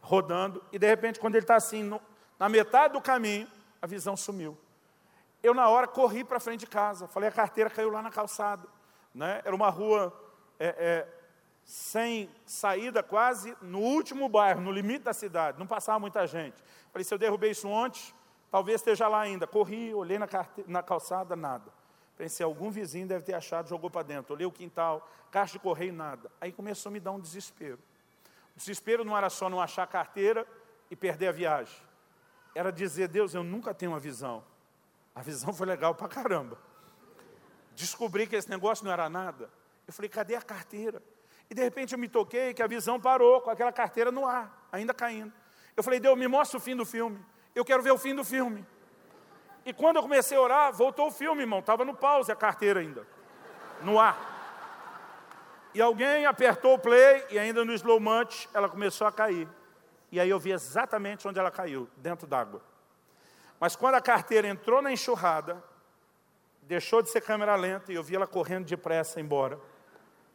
rodando, 0.00 0.62
e 0.70 0.78
de 0.78 0.86
repente, 0.86 1.18
quando 1.18 1.34
ele 1.34 1.44
está 1.44 1.56
assim, 1.56 1.82
no, 1.82 2.00
na 2.38 2.48
metade 2.48 2.92
do 2.92 3.00
caminho, 3.00 3.48
a 3.80 3.86
visão 3.86 4.16
sumiu. 4.16 4.56
Eu, 5.44 5.52
na 5.52 5.68
hora, 5.68 5.86
corri 5.86 6.24
para 6.24 6.40
frente 6.40 6.60
de 6.60 6.66
casa. 6.66 7.06
Falei, 7.06 7.28
a 7.28 7.32
carteira 7.32 7.68
caiu 7.68 7.90
lá 7.90 8.00
na 8.00 8.10
calçada. 8.10 8.66
Né? 9.14 9.42
Era 9.44 9.54
uma 9.54 9.68
rua 9.68 10.10
é, 10.58 10.68
é, 10.68 11.08
sem 11.66 12.30
saída 12.46 13.02
quase, 13.02 13.54
no 13.60 13.78
último 13.78 14.26
bairro, 14.26 14.62
no 14.62 14.72
limite 14.72 15.04
da 15.04 15.12
cidade. 15.12 15.58
Não 15.58 15.66
passava 15.66 15.98
muita 15.98 16.26
gente. 16.26 16.56
Falei, 16.90 17.04
se 17.04 17.12
eu 17.12 17.18
derrubei 17.18 17.50
isso 17.50 17.68
ontem, 17.68 18.00
talvez 18.50 18.80
esteja 18.80 19.06
lá 19.06 19.20
ainda. 19.20 19.46
Corri, 19.46 19.92
olhei 19.92 20.18
na, 20.18 20.26
na 20.66 20.82
calçada, 20.82 21.36
nada. 21.36 21.70
Pensei, 22.16 22.42
algum 22.42 22.70
vizinho 22.70 23.06
deve 23.06 23.26
ter 23.26 23.34
achado, 23.34 23.68
jogou 23.68 23.90
para 23.90 24.02
dentro. 24.02 24.32
Olhei 24.32 24.46
o 24.46 24.50
quintal, 24.50 25.06
caixa 25.30 25.52
de 25.52 25.58
correio, 25.58 25.92
nada. 25.92 26.30
Aí 26.40 26.52
começou 26.52 26.88
a 26.88 26.92
me 26.94 27.00
dar 27.00 27.12
um 27.12 27.20
desespero. 27.20 27.78
O 28.56 28.58
desespero 28.58 29.04
não 29.04 29.14
era 29.14 29.28
só 29.28 29.50
não 29.50 29.60
achar 29.60 29.86
carteira 29.86 30.46
e 30.90 30.96
perder 30.96 31.26
a 31.28 31.32
viagem. 31.32 31.76
Era 32.54 32.72
dizer, 32.72 33.08
Deus, 33.08 33.34
eu 33.34 33.44
nunca 33.44 33.74
tenho 33.74 33.92
uma 33.92 34.00
visão. 34.00 34.42
A 35.14 35.22
visão 35.22 35.52
foi 35.52 35.66
legal 35.66 35.94
para 35.94 36.08
caramba. 36.08 36.58
Descobri 37.74 38.26
que 38.26 38.36
esse 38.36 38.50
negócio 38.50 38.84
não 38.84 38.92
era 38.92 39.08
nada. 39.08 39.50
Eu 39.86 39.92
falei, 39.92 40.08
cadê 40.08 40.34
a 40.34 40.42
carteira? 40.42 41.02
E 41.48 41.54
de 41.54 41.62
repente 41.62 41.92
eu 41.92 41.98
me 41.98 42.08
toquei 42.08 42.54
que 42.54 42.62
a 42.62 42.66
visão 42.66 43.00
parou 43.00 43.40
com 43.40 43.50
aquela 43.50 43.72
carteira 43.72 44.10
no 44.10 44.26
ar, 44.26 44.66
ainda 44.72 44.94
caindo. 44.94 45.32
Eu 45.76 45.82
falei, 45.82 46.00
Deus, 46.00 46.18
me 46.18 46.26
mostra 46.26 46.56
o 46.56 46.60
fim 46.60 46.74
do 46.74 46.86
filme. 46.86 47.24
Eu 47.54 47.64
quero 47.64 47.82
ver 47.82 47.90
o 47.92 47.98
fim 47.98 48.14
do 48.14 48.24
filme. 48.24 48.66
E 49.64 49.72
quando 49.72 49.96
eu 49.96 50.02
comecei 50.02 50.36
a 50.36 50.40
orar, 50.40 50.72
voltou 50.72 51.08
o 51.08 51.10
filme, 51.10 51.42
irmão. 51.42 51.60
Estava 51.60 51.84
no 51.84 51.94
pause 51.94 52.30
a 52.30 52.36
carteira 52.36 52.80
ainda, 52.80 53.06
no 53.82 53.98
ar. 53.98 54.32
E 55.72 55.80
alguém 55.80 56.26
apertou 56.26 56.74
o 56.74 56.78
play 56.78 57.26
e 57.30 57.38
ainda 57.38 57.64
no 57.64 57.72
slow 57.72 57.98
munch 57.98 58.48
ela 58.54 58.68
começou 58.68 59.06
a 59.06 59.12
cair. 59.12 59.48
E 60.12 60.20
aí 60.20 60.30
eu 60.30 60.38
vi 60.38 60.52
exatamente 60.52 61.26
onde 61.26 61.38
ela 61.38 61.50
caiu, 61.50 61.88
dentro 61.96 62.26
d'água. 62.26 62.62
Mas 63.64 63.74
quando 63.74 63.94
a 63.94 64.00
carteira 64.02 64.46
entrou 64.46 64.82
na 64.82 64.92
enxurrada, 64.92 65.64
deixou 66.64 67.00
de 67.00 67.08
ser 67.08 67.22
câmera 67.22 67.56
lenta 67.56 67.90
e 67.90 67.94
eu 67.94 68.02
vi 68.02 68.14
ela 68.14 68.26
correndo 68.26 68.66
depressa 68.66 69.22
embora. 69.22 69.58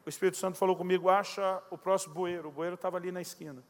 O 0.03 0.09
Espírito 0.09 0.35
Santo 0.35 0.57
falou 0.57 0.75
comigo, 0.75 1.09
acha 1.09 1.61
o 1.69 1.77
próximo 1.77 2.15
bueiro. 2.15 2.49
O 2.49 2.51
bueiro 2.51 2.73
estava 2.73 2.97
ali 2.97 3.11
na 3.11 3.21
esquina. 3.21 3.63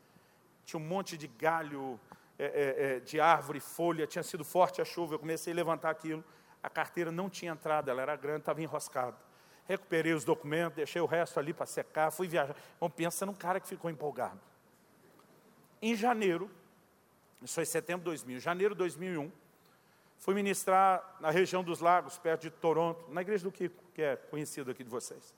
Tinha 0.64 0.82
um 0.82 0.86
monte 0.86 1.18
de 1.18 1.28
galho, 1.28 2.00
é, 2.38 2.46
é, 2.46 2.86
é, 2.86 3.00
de 3.02 3.20
árvore, 3.20 3.60
folha, 3.60 4.08
tinha 4.08 4.24
sido 4.24 4.46
forte 4.46 4.82
a 4.82 4.86
chuva. 4.86 5.16
Eu 5.16 5.20
comecei 5.20 5.52
a 5.52 5.56
levantar 5.58 5.90
aquilo. 5.90 6.24
A 6.64 6.70
carteira 6.70 7.12
não 7.12 7.30
tinha 7.30 7.52
entrado, 7.52 7.92
ela 7.92 8.02
era 8.02 8.16
grande, 8.16 8.40
estava 8.40 8.62
enroscada. 8.62 9.18
Recuperei 9.68 10.14
os 10.14 10.24
documentos, 10.24 10.78
deixei 10.78 11.02
o 11.02 11.06
resto 11.06 11.38
ali 11.38 11.52
para 11.52 11.66
secar, 11.66 12.12
fui 12.12 12.30
viajar. 12.30 12.56
Bom, 12.80 12.90
pensa 12.90 13.26
num 13.26 13.36
cara 13.36 13.60
que 13.60 13.68
ficou 13.68 13.92
empolgado. 13.92 14.40
Em 15.82 15.98
janeiro, 15.98 16.50
isso 17.42 17.56
foi 17.56 17.66
setembro 17.66 18.04
de 18.04 18.06
2000, 18.06 18.40
janeiro 18.40 18.74
de 18.74 18.80
2001, 18.80 19.30
fui 20.20 20.36
ministrar 20.36 21.18
na 21.20 21.32
região 21.32 21.64
dos 21.64 21.80
lagos, 21.80 22.18
perto 22.18 22.44
de 22.44 22.52
Toronto, 22.52 23.04
na 23.10 23.22
igreja 23.22 23.44
do 23.44 23.52
Kiko, 23.52 23.84
que 23.94 24.02
é 24.02 24.16
conhecido 24.16 24.70
aqui 24.70 24.84
de 24.84 24.90
vocês. 24.90 25.34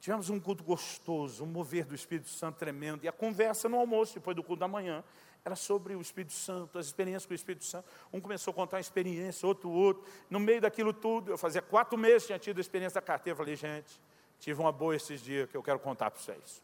Tivemos 0.00 0.30
um 0.30 0.38
culto 0.38 0.62
gostoso, 0.62 1.42
um 1.42 1.46
mover 1.46 1.84
do 1.84 1.94
Espírito 1.94 2.28
Santo 2.28 2.56
tremendo. 2.56 3.04
E 3.04 3.08
a 3.08 3.12
conversa 3.12 3.68
no 3.68 3.76
almoço, 3.76 4.14
depois 4.14 4.36
do 4.36 4.42
culto 4.42 4.60
da 4.60 4.68
manhã, 4.68 5.02
era 5.44 5.56
sobre 5.56 5.96
o 5.96 6.00
Espírito 6.00 6.32
Santo, 6.32 6.78
as 6.78 6.86
experiências 6.86 7.26
com 7.26 7.32
o 7.32 7.34
Espírito 7.34 7.64
Santo. 7.64 7.88
Um 8.12 8.20
começou 8.20 8.52
a 8.52 8.54
contar 8.54 8.76
uma 8.76 8.80
experiência, 8.80 9.46
outro, 9.46 9.68
outro. 9.70 10.04
No 10.30 10.38
meio 10.38 10.60
daquilo 10.60 10.92
tudo, 10.92 11.32
eu 11.32 11.38
fazia 11.38 11.60
quatro 11.60 11.98
meses 11.98 12.22
que 12.22 12.26
tinha 12.28 12.38
tido 12.38 12.58
a 12.58 12.60
experiência 12.60 13.00
da 13.00 13.04
carteira. 13.04 13.36
Falei, 13.36 13.56
gente, 13.56 14.00
tive 14.38 14.60
uma 14.60 14.70
boa 14.70 14.94
esses 14.94 15.20
dias 15.20 15.50
que 15.50 15.56
eu 15.56 15.62
quero 15.62 15.80
contar 15.80 16.10
para 16.10 16.20
vocês. 16.20 16.62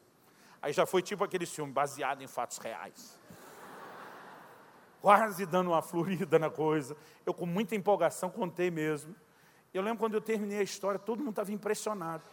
Aí 0.63 0.73
já 0.73 0.87
foi 0.87 1.03
tipo 1.03 1.25
aquele 1.25 1.45
filme, 1.45 1.73
baseado 1.73 2.23
em 2.23 2.27
fatos 2.29 2.59
reais. 2.59 3.19
Quase 5.05 5.45
dando 5.45 5.69
uma 5.69 5.83
florida 5.83 6.39
na 6.39 6.49
coisa. 6.49 6.97
Eu, 7.27 7.35
com 7.35 7.45
muita 7.45 7.77
empolgação, 7.77 8.31
contei 8.31 8.71
mesmo. 8.71 9.15
Eu 9.75 9.83
lembro 9.83 9.99
quando 9.99 10.15
eu 10.15 10.21
terminei 10.23 10.61
a 10.61 10.63
história, 10.63 10.99
todo 10.99 11.19
mundo 11.19 11.29
estava 11.29 11.53
impressionado. 11.53 12.25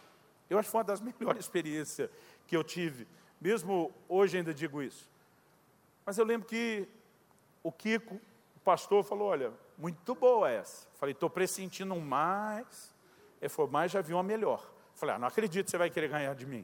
Eu 0.49 0.57
acho 0.57 0.67
que 0.67 0.72
foi 0.72 0.78
uma 0.78 0.86
das 0.86 1.01
melhores 1.03 1.43
experiências 1.43 2.09
que 2.47 2.55
eu 2.55 2.63
tive. 2.63 3.05
Mesmo 3.41 3.91
hoje 4.07 4.38
ainda 4.38 4.53
digo 4.53 4.82
isso. 4.82 5.09
Mas 6.05 6.17
eu 6.17 6.24
lembro 6.24 6.47
que 6.47 6.88
o 7.61 7.74
Kiko, 7.74 8.15
o 8.55 8.59
pastor, 8.61 9.03
falou, 9.03 9.28
olha, 9.28 9.51
muito 9.78 10.15
boa 10.15 10.49
essa. 10.49 10.88
Falei, 10.93 11.11
estou 11.11 11.30
pressentindo 11.30 11.93
um 11.93 11.99
mais. 11.99 12.95
Ele 13.41 13.49
falou, 13.49 13.69
mas 13.69 13.91
já 13.91 13.99
vi 13.99 14.13
uma 14.13 14.24
melhor. 14.24 14.65
Falei, 14.95 15.15
ah, 15.15 15.19
não 15.19 15.28
acredito 15.28 15.65
que 15.65 15.72
você 15.72 15.78
vai 15.78 15.89
querer 15.89 16.07
ganhar 16.07 16.34
de 16.36 16.45
mim. 16.45 16.63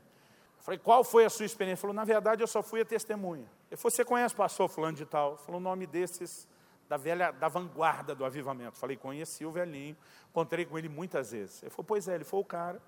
Falei, 0.68 0.78
qual 0.78 1.02
foi 1.02 1.24
a 1.24 1.30
sua 1.30 1.46
experiência? 1.46 1.80
Ele 1.80 1.82
falou, 1.82 1.94
na 1.94 2.04
verdade 2.04 2.44
eu 2.44 2.48
só 2.48 2.62
fui 2.62 2.82
a 2.82 2.86
testemunha. 2.86 3.50
Ele 3.72 3.78
falou, 3.78 3.90
você 3.90 4.04
conhece 4.04 4.34
o 4.34 4.38
pastor 4.38 4.68
fulano 4.68 4.98
de 4.98 5.06
tal? 5.06 5.38
Falou 5.38 5.62
o 5.62 5.64
nome 5.64 5.88
desses 5.88 6.46
da 6.90 6.98
velha, 6.98 7.32
da 7.32 7.48
vanguarda 7.48 8.14
do 8.14 8.26
avivamento. 8.26 8.78
Falei, 8.78 8.98
conheci 8.98 9.46
o 9.46 9.50
velhinho, 9.50 9.96
encontrei 10.30 10.66
com 10.66 10.78
ele 10.78 10.90
muitas 10.90 11.32
vezes. 11.32 11.64
Ele 11.64 11.70
falou, 11.70 11.86
pois 11.86 12.10
é, 12.10 12.16
ele 12.16 12.26
foi 12.26 12.42
o 12.42 12.44
cara 12.44 12.82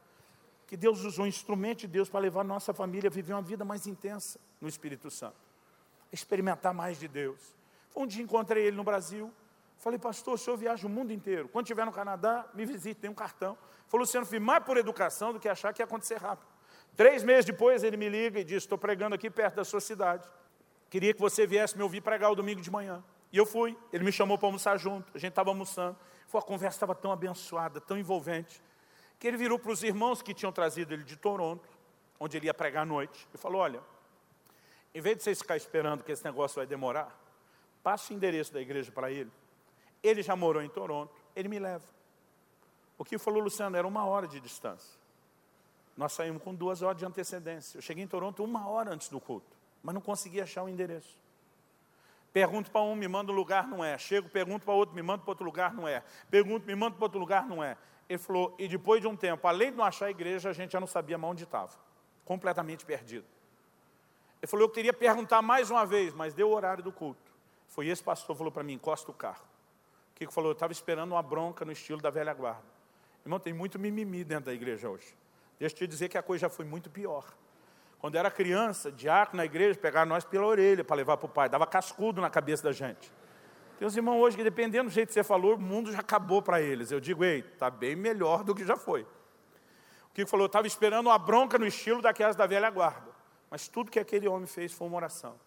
que 0.67 0.75
Deus 0.75 1.05
usou 1.05 1.23
um 1.23 1.27
instrumento 1.29 1.79
de 1.79 1.87
Deus 1.87 2.09
para 2.09 2.19
levar 2.19 2.43
nossa 2.43 2.73
família 2.73 3.07
a 3.07 3.11
viver 3.11 3.31
uma 3.31 3.41
vida 3.41 3.63
mais 3.63 3.87
intensa 3.87 4.41
no 4.59 4.67
Espírito 4.67 5.09
Santo, 5.09 5.37
experimentar 6.11 6.73
mais 6.73 6.99
de 6.99 7.07
Deus. 7.07 7.55
Um 7.95 8.05
dia 8.05 8.21
encontrei 8.21 8.65
ele 8.65 8.75
no 8.75 8.83
Brasil, 8.83 9.33
falei, 9.77 9.97
pastor, 9.97 10.33
o 10.33 10.37
senhor 10.37 10.57
viaja 10.57 10.85
o 10.85 10.89
mundo 10.89 11.13
inteiro, 11.13 11.47
quando 11.47 11.63
estiver 11.63 11.85
no 11.85 11.93
Canadá, 11.93 12.45
me 12.53 12.65
visite, 12.65 12.99
tem 12.99 13.09
um 13.09 13.15
cartão. 13.15 13.57
Falou, 13.87 14.01
Luciano, 14.01 14.25
fui 14.25 14.37
mais 14.37 14.65
por 14.65 14.75
educação 14.75 15.31
do 15.31 15.39
que 15.39 15.47
achar 15.47 15.73
que 15.73 15.81
ia 15.81 15.85
acontecer 15.85 16.17
rápido. 16.17 16.58
Três 16.99 17.23
meses 17.23 17.45
depois 17.45 17.81
ele 17.81 17.95
me 17.95 18.09
liga 18.09 18.41
e 18.41 18.43
diz, 18.43 18.57
estou 18.63 18.77
pregando 18.77 19.15
aqui 19.15 19.29
perto 19.29 19.55
da 19.55 19.63
sua 19.63 19.79
cidade, 19.79 20.27
queria 20.89 21.13
que 21.13 21.21
você 21.21 21.47
viesse 21.47 21.77
me 21.77 21.81
ouvir 21.81 22.01
pregar 22.01 22.29
o 22.29 22.35
domingo 22.35 22.59
de 22.59 22.69
manhã. 22.69 23.01
E 23.31 23.37
eu 23.37 23.45
fui, 23.45 23.77
ele 23.93 24.03
me 24.03 24.11
chamou 24.11 24.37
para 24.37 24.49
almoçar 24.49 24.77
junto, 24.77 25.09
a 25.15 25.17
gente 25.17 25.29
estava 25.29 25.49
almoçando, 25.49 25.97
a 26.33 26.41
conversa 26.41 26.75
estava 26.75 26.93
tão 26.93 27.09
abençoada, 27.09 27.79
tão 27.79 27.97
envolvente, 27.97 28.61
que 29.17 29.25
ele 29.25 29.37
virou 29.37 29.57
para 29.57 29.71
os 29.71 29.81
irmãos 29.81 30.21
que 30.21 30.33
tinham 30.33 30.51
trazido 30.51 30.93
ele 30.93 31.05
de 31.05 31.15
Toronto, 31.15 31.69
onde 32.19 32.35
ele 32.35 32.47
ia 32.47 32.53
pregar 32.53 32.83
à 32.83 32.85
noite, 32.85 33.29
e 33.33 33.37
falou: 33.37 33.61
Olha, 33.61 33.79
em 34.93 34.99
vez 34.99 35.15
de 35.15 35.23
vocês 35.23 35.37
ficar 35.37 35.55
esperando 35.55 36.03
que 36.03 36.11
esse 36.11 36.25
negócio 36.25 36.57
vai 36.57 36.67
demorar, 36.67 37.17
passe 37.81 38.11
o 38.11 38.13
endereço 38.13 38.51
da 38.51 38.59
igreja 38.59 38.91
para 38.91 39.09
ele. 39.09 39.31
Ele 40.03 40.21
já 40.21 40.35
morou 40.35 40.61
em 40.61 40.67
Toronto, 40.67 41.15
ele 41.33 41.47
me 41.47 41.59
leva. 41.59 41.85
O 42.97 43.05
que 43.05 43.17
falou, 43.17 43.41
Luciano, 43.41 43.77
era 43.77 43.87
uma 43.87 44.05
hora 44.05 44.27
de 44.27 44.41
distância. 44.41 44.98
Nós 45.99 46.13
saímos 46.13 46.41
com 46.41 46.55
duas 46.55 46.81
horas 46.81 46.97
de 46.97 47.05
antecedência. 47.05 47.77
Eu 47.77 47.81
cheguei 47.81 48.01
em 48.01 48.07
Toronto 48.07 48.41
uma 48.41 48.65
hora 48.69 48.93
antes 48.93 49.09
do 49.09 49.19
culto, 49.19 49.57
mas 49.83 49.93
não 49.93 49.99
consegui 49.99 50.39
achar 50.39 50.63
o 50.63 50.69
endereço. 50.69 51.19
Pergunto 52.31 52.71
para 52.71 52.79
um, 52.79 52.95
me 52.95 53.05
manda 53.05 53.33
um 53.33 53.35
lugar, 53.35 53.67
não 53.67 53.83
é. 53.83 53.97
Chego, 53.97 54.29
pergunto 54.29 54.63
para 54.63 54.73
outro, 54.73 54.95
me 54.95 55.01
manda 55.01 55.21
para 55.21 55.31
outro 55.31 55.43
lugar, 55.43 55.73
não 55.73 55.85
é. 55.85 56.01
Pergunto, 56.31 56.65
me 56.65 56.73
manda 56.73 56.95
para 56.95 57.03
outro 57.03 57.19
lugar, 57.19 57.45
não 57.45 57.61
é. 57.61 57.75
Ele 58.07 58.17
falou, 58.17 58.55
e 58.57 58.65
depois 58.69 59.01
de 59.01 59.07
um 59.07 59.15
tempo, 59.17 59.45
além 59.45 59.71
de 59.71 59.77
não 59.77 59.83
achar 59.83 60.05
a 60.05 60.09
igreja, 60.09 60.49
a 60.49 60.53
gente 60.53 60.71
já 60.71 60.79
não 60.79 60.87
sabia 60.87 61.17
mais 61.17 61.31
onde 61.33 61.43
estava. 61.43 61.73
Completamente 62.23 62.85
perdido. 62.85 63.25
Ele 64.41 64.49
falou, 64.49 64.67
eu 64.67 64.71
queria 64.71 64.93
perguntar 64.93 65.41
mais 65.41 65.69
uma 65.69 65.85
vez, 65.85 66.13
mas 66.13 66.33
deu 66.33 66.49
o 66.49 66.55
horário 66.55 66.81
do 66.81 66.93
culto. 66.93 67.29
Foi 67.67 67.87
esse 67.87 68.01
pastor 68.01 68.37
falou 68.37 68.53
para 68.53 68.63
mim, 68.63 68.75
encosta 68.75 69.11
o 69.11 69.13
carro. 69.13 69.43
O 70.13 70.15
que 70.15 70.31
falou? 70.31 70.51
Eu 70.51 70.53
estava 70.53 70.71
esperando 70.71 71.11
uma 71.11 71.21
bronca 71.21 71.65
no 71.65 71.73
estilo 71.73 71.99
da 71.99 72.09
velha 72.09 72.33
guarda. 72.33 72.63
Irmão, 73.25 73.37
tem 73.37 73.51
muito 73.51 73.77
mimimi 73.77 74.23
dentro 74.23 74.45
da 74.45 74.53
igreja 74.53 74.89
hoje. 74.89 75.13
Deixa 75.59 75.75
eu 75.75 75.79
te 75.79 75.87
dizer 75.87 76.09
que 76.09 76.17
a 76.17 76.23
coisa 76.23 76.43
já 76.43 76.49
foi 76.49 76.63
muito 76.63 76.89
pior. 76.89 77.25
Quando 77.99 78.15
era 78.15 78.31
criança, 78.31 78.89
diácono 78.91 79.37
na 79.37 79.45
igreja, 79.45 79.77
pegava 79.77 80.05
nós 80.05 80.23
pela 80.23 80.47
orelha 80.47 80.83
para 80.85 80.95
levar 80.95 81.17
para 81.17 81.25
o 81.25 81.29
pai, 81.29 81.49
dava 81.49 81.67
cascudo 81.67 82.21
na 82.21 82.29
cabeça 82.29 82.63
da 82.63 82.71
gente. 82.71 83.11
Tem 83.77 83.87
uns 83.87 83.95
irmãos 83.95 84.19
hoje 84.21 84.37
que, 84.37 84.43
dependendo 84.43 84.89
do 84.89 84.93
jeito 84.93 85.09
que 85.09 85.13
você 85.13 85.23
falou, 85.23 85.55
o 85.55 85.59
mundo 85.59 85.91
já 85.91 85.99
acabou 85.99 86.41
para 86.41 86.61
eles. 86.61 86.91
Eu 86.91 86.99
digo, 86.99 87.23
ei, 87.23 87.39
está 87.39 87.69
bem 87.69 87.95
melhor 87.95 88.43
do 88.43 88.55
que 88.55 88.65
já 88.65 88.77
foi. 88.77 89.03
O 90.09 90.13
que 90.13 90.25
falou? 90.25 90.45
Eu 90.45 90.47
estava 90.47 90.65
esperando 90.65 91.07
uma 91.07 91.17
bronca 91.17 91.57
no 91.57 91.67
estilo 91.67 92.01
daquelas 92.01 92.35
da 92.35 92.47
velha 92.47 92.69
guarda. 92.69 93.11
Mas 93.49 93.67
tudo 93.67 93.91
que 93.91 93.99
aquele 93.99 94.27
homem 94.27 94.47
fez 94.47 94.71
foi 94.71 94.87
uma 94.87 94.97
oração. 94.97 95.39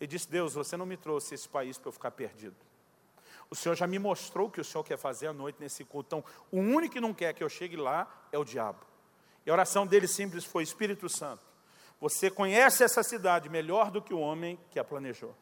Ele 0.00 0.08
disse, 0.08 0.30
Deus, 0.30 0.54
você 0.54 0.76
não 0.76 0.86
me 0.86 0.96
trouxe 0.96 1.34
esse 1.34 1.48
país 1.48 1.76
para 1.76 1.88
eu 1.88 1.92
ficar 1.92 2.10
perdido. 2.10 2.56
O 3.48 3.54
Senhor 3.56 3.74
já 3.74 3.86
me 3.86 3.98
mostrou 3.98 4.46
o 4.46 4.50
que 4.50 4.60
o 4.60 4.64
Senhor 4.64 4.82
quer 4.84 4.96
fazer 4.96 5.26
à 5.26 5.32
noite 5.32 5.56
nesse 5.60 5.84
culto. 5.84 6.06
Então, 6.06 6.24
o 6.50 6.58
único 6.58 6.94
que 6.94 7.00
não 7.00 7.12
quer 7.12 7.34
que 7.34 7.42
eu 7.42 7.48
chegue 7.48 7.76
lá 7.76 8.08
é 8.32 8.38
o 8.38 8.44
diabo. 8.44 8.89
E 9.44 9.50
a 9.50 9.52
oração 9.52 9.86
dele 9.86 10.06
simples 10.06 10.44
foi, 10.44 10.62
Espírito 10.62 11.08
Santo, 11.08 11.42
você 12.00 12.30
conhece 12.30 12.82
essa 12.82 13.02
cidade 13.02 13.48
melhor 13.48 13.90
do 13.90 14.00
que 14.00 14.14
o 14.14 14.18
homem 14.18 14.58
que 14.70 14.78
a 14.78 14.84
planejou. 14.84 15.34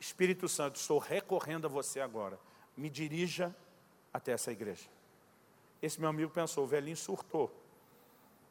Espírito 0.00 0.48
Santo, 0.48 0.76
estou 0.76 0.98
recorrendo 0.98 1.66
a 1.66 1.70
você 1.70 2.00
agora. 2.00 2.38
Me 2.76 2.90
dirija 2.90 3.54
até 4.12 4.32
essa 4.32 4.52
igreja. 4.52 4.88
Esse 5.80 6.00
meu 6.00 6.10
amigo 6.10 6.30
pensou, 6.30 6.64
o 6.64 6.66
velhinho 6.66 6.96
surtou. 6.96 7.52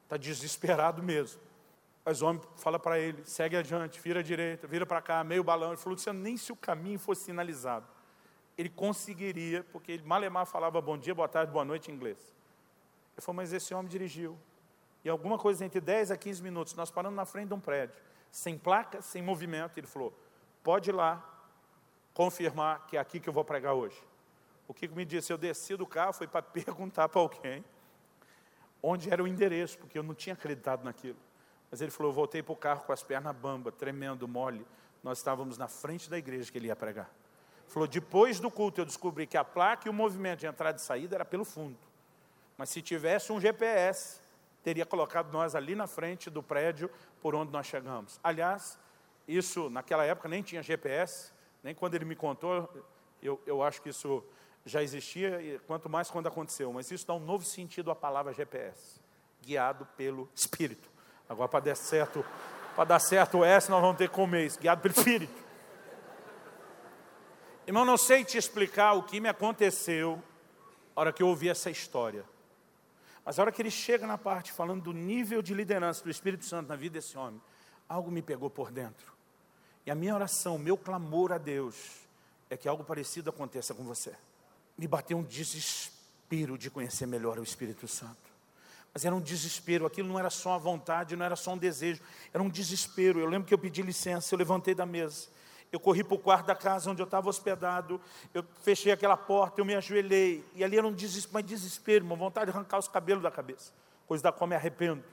Está 0.04 0.18
desesperado 0.18 1.04
mesmo. 1.04 1.42
Mas 2.06 2.22
o 2.22 2.28
homem 2.28 2.42
fala 2.56 2.80
para 2.80 3.00
ele, 3.00 3.26
segue 3.26 3.58
adiante, 3.58 4.00
vira 4.00 4.20
à 4.20 4.24
direita, 4.24 4.68
vira 4.68 4.86
para 4.86 5.02
cá, 5.02 5.24
meio 5.24 5.44
balão. 5.44 5.70
Ele 5.70 5.78
falou, 5.78 5.96
Luciano, 5.96 6.20
nem 6.20 6.38
se 6.38 6.52
o 6.52 6.56
caminho 6.56 7.00
fosse 7.00 7.24
sinalizado, 7.24 7.88
ele 8.56 8.70
conseguiria, 8.70 9.64
porque 9.72 9.92
ele 9.92 10.04
malemar 10.04 10.46
falava 10.46 10.80
bom 10.80 10.98
dia, 10.98 11.16
boa 11.16 11.28
tarde, 11.28 11.52
boa 11.52 11.66
noite 11.66 11.92
em 11.92 11.96
inglês. 11.96 12.18
Ele 13.16 13.26
falou, 13.26 13.38
mas 13.38 13.52
esse 13.52 13.74
homem 13.74 13.90
dirigiu. 13.90 14.38
E 15.06 15.10
alguma 15.10 15.38
coisa 15.38 15.64
entre 15.64 15.80
10 15.80 16.10
a 16.10 16.18
15 16.18 16.42
minutos, 16.42 16.74
nós 16.74 16.90
paramos 16.90 17.16
na 17.16 17.26
frente 17.26 17.50
de 17.50 17.54
um 17.54 17.60
prédio, 17.60 17.96
sem 18.32 18.58
placa, 18.58 19.04
sem 19.04 19.22
movimento. 19.22 19.78
Ele 19.78 19.86
falou, 19.86 20.12
pode 20.64 20.90
ir 20.90 20.94
lá 20.94 21.24
confirmar 22.12 22.88
que 22.88 22.98
é 22.98 23.00
aqui 23.00 23.20
que 23.20 23.30
eu 23.30 23.34
vou 23.34 23.46
pregar 23.46 23.76
hoje. 23.76 24.02
O 24.68 24.74
que 24.74 24.88
me 24.88 25.06
disse? 25.06 25.32
Eu 25.32 25.38
desci 25.38 25.76
do 25.76 25.86
carro, 25.86 26.12
foi 26.12 26.26
para 26.26 26.42
perguntar 26.44 27.08
para 27.08 27.22
alguém 27.22 27.64
onde 28.82 29.12
era 29.12 29.24
o 29.24 29.28
endereço, 29.28 29.78
porque 29.78 29.98
eu 29.98 30.02
não 30.02 30.16
tinha 30.16 30.34
acreditado 30.34 30.84
naquilo. 30.84 31.18
Mas 31.70 31.82
ele 31.82 31.92
falou, 31.92 32.12
eu 32.12 32.16
voltei 32.16 32.42
para 32.42 32.54
o 32.54 32.56
carro 32.56 32.82
com 32.82 32.92
as 32.92 33.04
pernas 33.04 33.36
bamba, 33.36 33.72
tremendo, 33.72 34.28
mole. 34.28 34.66
Nós 35.04 35.20
estávamos 35.20 35.56
na 35.56 35.68
frente 35.68 36.10
da 36.10 36.18
igreja 36.18 36.52
que 36.52 36.58
ele 36.58 36.68
ia 36.68 36.76
pregar. 36.76 37.12
Falou, 37.68 37.88
depois 37.88 38.40
do 38.40 38.50
culto 38.50 38.82
eu 38.82 38.86
descobri 38.86 39.28
que 39.28 39.38
a 39.38 39.44
placa 39.44 39.88
e 39.88 39.90
o 39.90 39.94
movimento 39.94 40.40
de 40.40 40.48
entrada 40.48 40.80
e 40.80 40.82
saída 40.82 41.16
era 41.16 41.26
pelo 41.26 41.46
fundo. 41.46 41.78
Mas 42.58 42.70
se 42.70 42.82
tivesse 42.82 43.32
um 43.32 43.40
GPS, 43.40 44.25
teria 44.66 44.84
colocado 44.84 45.32
nós 45.32 45.54
ali 45.54 45.76
na 45.76 45.86
frente 45.86 46.28
do 46.28 46.42
prédio 46.42 46.90
por 47.22 47.36
onde 47.36 47.52
nós 47.52 47.68
chegamos. 47.68 48.20
Aliás, 48.24 48.80
isso 49.28 49.70
naquela 49.70 50.04
época 50.04 50.28
nem 50.28 50.42
tinha 50.42 50.64
GPS, 50.64 51.32
nem 51.62 51.76
quando 51.76 51.94
ele 51.94 52.04
me 52.04 52.16
contou, 52.16 52.68
eu, 53.22 53.40
eu 53.46 53.62
acho 53.62 53.80
que 53.80 53.90
isso 53.90 54.24
já 54.66 54.82
existia, 54.82 55.40
e 55.40 55.60
quanto 55.68 55.88
mais 55.88 56.10
quando 56.10 56.26
aconteceu. 56.26 56.74
Mas 56.74 56.90
isso 56.90 57.06
dá 57.06 57.14
um 57.14 57.20
novo 57.20 57.46
sentido 57.46 57.92
à 57.92 57.96
palavra 57.96 58.34
GPS, 58.34 59.00
guiado 59.40 59.88
pelo 59.96 60.28
Espírito. 60.34 60.90
Agora, 61.30 61.48
para 61.48 61.60
dar 61.60 61.76
certo, 61.76 62.26
para 62.76 62.86
dar 62.86 63.00
certo 63.00 63.38
o 63.38 63.46
S, 63.46 63.70
nós 63.70 63.80
vamos 63.80 63.98
ter 63.98 64.10
que 64.10 64.16
comer 64.16 64.48
isso, 64.48 64.60
guiado 64.60 64.82
pelo 64.82 64.96
Espírito. 64.96 65.46
Irmão, 67.68 67.86
não 67.86 67.98
sei 67.98 68.26
te 68.26 68.36
explicar 68.36 68.94
o 68.94 69.04
que 69.04 69.20
me 69.20 69.30
aconteceu 69.30 70.20
na 70.96 71.04
hora 71.04 71.14
que 71.14 71.22
eu 71.22 71.28
ouvi 71.28 71.50
essa 71.50 71.70
história. 71.70 72.26
Mas 73.26 73.40
a 73.40 73.42
hora 73.42 73.52
que 73.52 73.62
ele 73.62 73.72
chega 73.72 74.06
na 74.06 74.18
parte 74.18 74.52
falando 74.52 74.84
do 74.84 74.94
nível 74.94 75.42
de 75.42 75.54
liderança 75.54 76.04
do 76.04 76.12
Espírito 76.12 76.46
Santo 76.46 76.70
na 76.70 76.76
vida 76.76 76.94
desse 76.94 77.18
homem, 77.18 77.42
algo 77.90 78.12
me 78.12 78.22
pegou 78.22 78.50
por 78.50 78.72
dentro. 78.72 79.12
E 79.84 79.92
a 79.92 79.96
minha 79.96 80.14
oração, 80.14 80.60
meu 80.60 80.78
clamor 80.78 81.32
a 81.32 81.40
Deus, 81.40 81.76
é 82.50 82.56
que 82.56 82.68
algo 82.68 82.84
parecido 82.84 83.32
aconteça 83.32 83.74
com 83.74 83.84
você. 83.84 84.14
Me 84.78 84.88
bateu 84.88 85.18
um 85.18 85.24
desespero 85.24 86.58
de 86.58 86.70
conhecer 86.70 87.08
melhor 87.08 87.40
o 87.40 87.44
Espírito 87.44 87.88
Santo. 87.88 88.36
Mas 88.94 89.04
era 89.04 89.14
um 89.14 89.20
desespero, 89.20 89.86
aquilo 89.86 90.08
não 90.08 90.18
era 90.18 90.30
só 90.30 90.52
uma 90.52 90.60
vontade, 90.60 91.16
não 91.16 91.26
era 91.26 91.36
só 91.36 91.54
um 91.54 91.58
desejo, 91.58 92.02
era 92.34 92.42
um 92.42 92.50
desespero. 92.50 93.20
Eu 93.20 93.28
lembro 93.28 93.48
que 93.48 93.54
eu 93.54 93.58
pedi 93.58 93.82
licença, 93.82 94.34
eu 94.34 94.40
levantei 94.40 94.74
da 94.74 94.86
mesa, 94.86 95.28
eu 95.72 95.80
corri 95.80 96.04
para 96.04 96.16
o 96.16 96.20
quarto 96.20 96.46
da 96.46 96.56
casa 96.56 96.90
onde 96.90 97.02
eu 97.02 97.06
estava 97.06 97.30
hospedado, 97.30 98.00
eu 98.34 98.46
fechei 98.62 98.92
aquela 98.92 99.18
porta, 99.18 99.60
eu 99.60 99.66
me 99.66 99.76
ajoelhei, 99.76 100.44
e 100.56 100.64
ali 100.64 100.78
era 100.78 100.88
um 100.88 100.94
desespero, 100.94 101.44
desespero, 101.44 102.06
uma 102.06 102.16
vontade 102.16 102.52
de 102.52 102.58
arrancar 102.58 102.78
os 102.78 102.88
cabelos 102.88 103.24
da 103.24 103.32
cabeça, 103.32 103.74
coisa 104.08 104.24
da 104.24 104.32
qual 104.32 104.48
me 104.48 104.56
arrependo. 104.56 105.04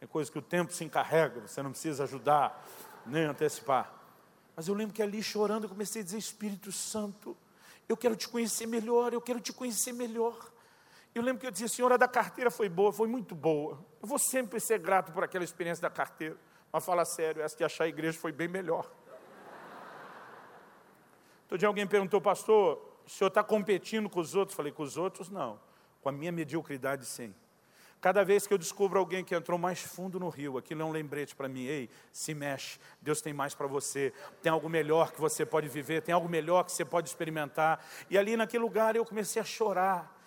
É 0.00 0.06
coisa 0.06 0.30
que 0.30 0.38
o 0.38 0.42
tempo 0.42 0.72
se 0.72 0.84
encarrega, 0.84 1.40
você 1.40 1.62
não 1.62 1.72
precisa 1.72 2.04
ajudar, 2.04 2.64
nem 3.04 3.24
antecipar. 3.24 3.92
Mas 4.54 4.68
eu 4.68 4.74
lembro 4.74 4.94
que 4.94 5.02
ali 5.02 5.22
chorando, 5.22 5.64
eu 5.64 5.68
comecei 5.68 6.02
a 6.02 6.04
dizer: 6.04 6.18
Espírito 6.18 6.70
Santo, 6.70 7.36
eu 7.88 7.96
quero 7.96 8.14
te 8.14 8.28
conhecer 8.28 8.66
melhor, 8.66 9.12
eu 9.12 9.20
quero 9.20 9.40
te 9.40 9.52
conhecer 9.52 9.92
melhor. 9.92 10.36
Eu 11.14 11.22
lembro 11.22 11.40
que 11.40 11.46
eu 11.46 11.50
dizia, 11.50 11.68
senhora, 11.68 11.98
da 11.98 12.06
carteira 12.06 12.50
foi 12.50 12.68
boa, 12.68 12.92
foi 12.92 13.08
muito 13.08 13.34
boa. 13.34 13.78
Eu 14.00 14.06
vou 14.06 14.18
sempre 14.18 14.60
ser 14.60 14.78
grato 14.78 15.10
por 15.10 15.24
aquela 15.24 15.42
experiência 15.42 15.82
da 15.82 15.90
carteira. 15.90 16.36
Mas 16.72 16.84
fala 16.84 17.04
sério, 17.04 17.42
essa 17.42 17.56
de 17.56 17.64
achar 17.64 17.84
a 17.84 17.88
igreja 17.88 18.18
foi 18.18 18.30
bem 18.30 18.46
melhor. 18.46 18.88
Todo 21.48 21.58
dia 21.58 21.66
alguém 21.66 21.86
perguntou, 21.86 22.20
pastor, 22.20 22.78
o 23.06 23.10
senhor 23.10 23.28
está 23.28 23.42
competindo 23.42 24.08
com 24.08 24.20
os 24.20 24.34
outros? 24.34 24.54
Falei, 24.54 24.70
com 24.70 24.82
os 24.82 24.96
outros 24.96 25.30
não. 25.30 25.58
Com 26.02 26.10
a 26.10 26.12
minha 26.12 26.30
mediocridade, 26.30 27.06
sim. 27.06 27.34
Cada 28.00 28.22
vez 28.22 28.46
que 28.46 28.54
eu 28.54 28.58
descubro 28.58 28.98
alguém 28.98 29.24
que 29.24 29.34
entrou 29.34 29.58
mais 29.58 29.80
fundo 29.80 30.20
no 30.20 30.28
rio, 30.28 30.56
aquilo 30.56 30.82
é 30.82 30.84
um 30.84 30.92
lembrete 30.92 31.34
para 31.34 31.48
mim. 31.48 31.64
Ei, 31.64 31.90
se 32.12 32.32
mexe, 32.32 32.78
Deus 33.00 33.20
tem 33.20 33.32
mais 33.32 33.54
para 33.54 33.66
você. 33.66 34.12
Tem 34.40 34.52
algo 34.52 34.68
melhor 34.68 35.10
que 35.10 35.20
você 35.20 35.44
pode 35.44 35.68
viver, 35.68 36.02
tem 36.02 36.14
algo 36.14 36.28
melhor 36.28 36.62
que 36.64 36.70
você 36.70 36.84
pode 36.84 37.08
experimentar. 37.08 37.84
E 38.08 38.16
ali 38.16 38.36
naquele 38.36 38.62
lugar 38.62 38.94
eu 38.94 39.04
comecei 39.04 39.42
a 39.42 39.44
chorar 39.44 40.17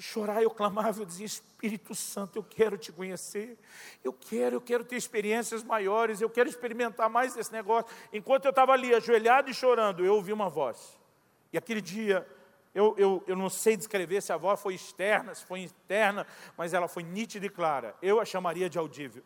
chorar, 0.00 0.42
eu 0.42 0.50
clamava, 0.50 1.00
eu 1.00 1.04
dizia, 1.04 1.26
Espírito 1.26 1.94
Santo, 1.94 2.36
eu 2.36 2.42
quero 2.42 2.78
te 2.78 2.90
conhecer, 2.90 3.58
eu 4.02 4.12
quero, 4.12 4.56
eu 4.56 4.60
quero 4.60 4.84
ter 4.84 4.96
experiências 4.96 5.62
maiores, 5.62 6.20
eu 6.20 6.30
quero 6.30 6.48
experimentar 6.48 7.10
mais 7.10 7.34
desse 7.34 7.52
negócio. 7.52 7.90
Enquanto 8.12 8.46
eu 8.46 8.50
estava 8.50 8.72
ali, 8.72 8.94
ajoelhado 8.94 9.50
e 9.50 9.54
chorando, 9.54 10.04
eu 10.04 10.14
ouvi 10.14 10.32
uma 10.32 10.48
voz. 10.48 10.98
E 11.52 11.58
aquele 11.58 11.80
dia, 11.80 12.26
eu, 12.74 12.94
eu, 12.96 13.22
eu 13.26 13.36
não 13.36 13.50
sei 13.50 13.76
descrever 13.76 14.22
se 14.22 14.32
a 14.32 14.36
voz 14.36 14.60
foi 14.60 14.74
externa, 14.74 15.34
se 15.34 15.44
foi 15.44 15.60
interna, 15.60 16.26
mas 16.56 16.72
ela 16.72 16.88
foi 16.88 17.02
nítida 17.02 17.44
e 17.46 17.50
clara. 17.50 17.94
Eu 18.00 18.20
a 18.20 18.24
chamaria 18.24 18.70
de 18.70 18.78
audível. 18.78 19.22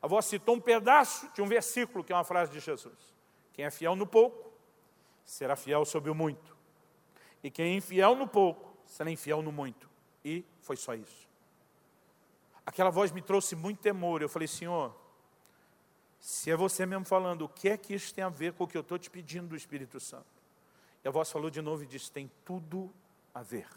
A 0.00 0.06
voz 0.06 0.24
citou 0.24 0.54
um 0.54 0.60
pedaço 0.60 1.28
de 1.34 1.42
um 1.42 1.46
versículo, 1.46 2.02
que 2.02 2.12
é 2.12 2.16
uma 2.16 2.24
frase 2.24 2.50
de 2.50 2.60
Jesus. 2.60 3.14
Quem 3.52 3.64
é 3.64 3.70
fiel 3.70 3.96
no 3.96 4.06
pouco, 4.06 4.52
será 5.24 5.56
fiel 5.56 5.84
sobre 5.84 6.10
o 6.10 6.14
muito. 6.14 6.56
E 7.42 7.50
quem 7.50 7.74
é 7.74 7.76
infiel 7.76 8.14
no 8.14 8.26
pouco, 8.26 8.76
será 8.86 9.10
infiel 9.10 9.42
no 9.42 9.52
muito. 9.52 9.95
E 10.28 10.44
foi 10.60 10.76
só 10.76 10.92
isso. 10.92 11.28
Aquela 12.66 12.90
voz 12.90 13.12
me 13.12 13.22
trouxe 13.22 13.54
muito 13.54 13.80
temor. 13.80 14.20
Eu 14.20 14.28
falei, 14.28 14.48
Senhor, 14.48 14.92
se 16.18 16.50
é 16.50 16.56
você 16.56 16.84
mesmo 16.84 17.04
falando, 17.04 17.42
o 17.42 17.48
que 17.48 17.68
é 17.68 17.76
que 17.76 17.94
isso 17.94 18.12
tem 18.12 18.24
a 18.24 18.28
ver 18.28 18.52
com 18.54 18.64
o 18.64 18.66
que 18.66 18.76
eu 18.76 18.80
estou 18.80 18.98
te 18.98 19.08
pedindo 19.08 19.46
do 19.46 19.54
Espírito 19.54 20.00
Santo? 20.00 20.26
E 21.04 21.06
a 21.06 21.12
voz 21.12 21.30
falou 21.30 21.48
de 21.48 21.62
novo 21.62 21.84
e 21.84 21.86
disse: 21.86 22.10
tem 22.10 22.28
tudo 22.44 22.92
a 23.32 23.40
ver. 23.40 23.68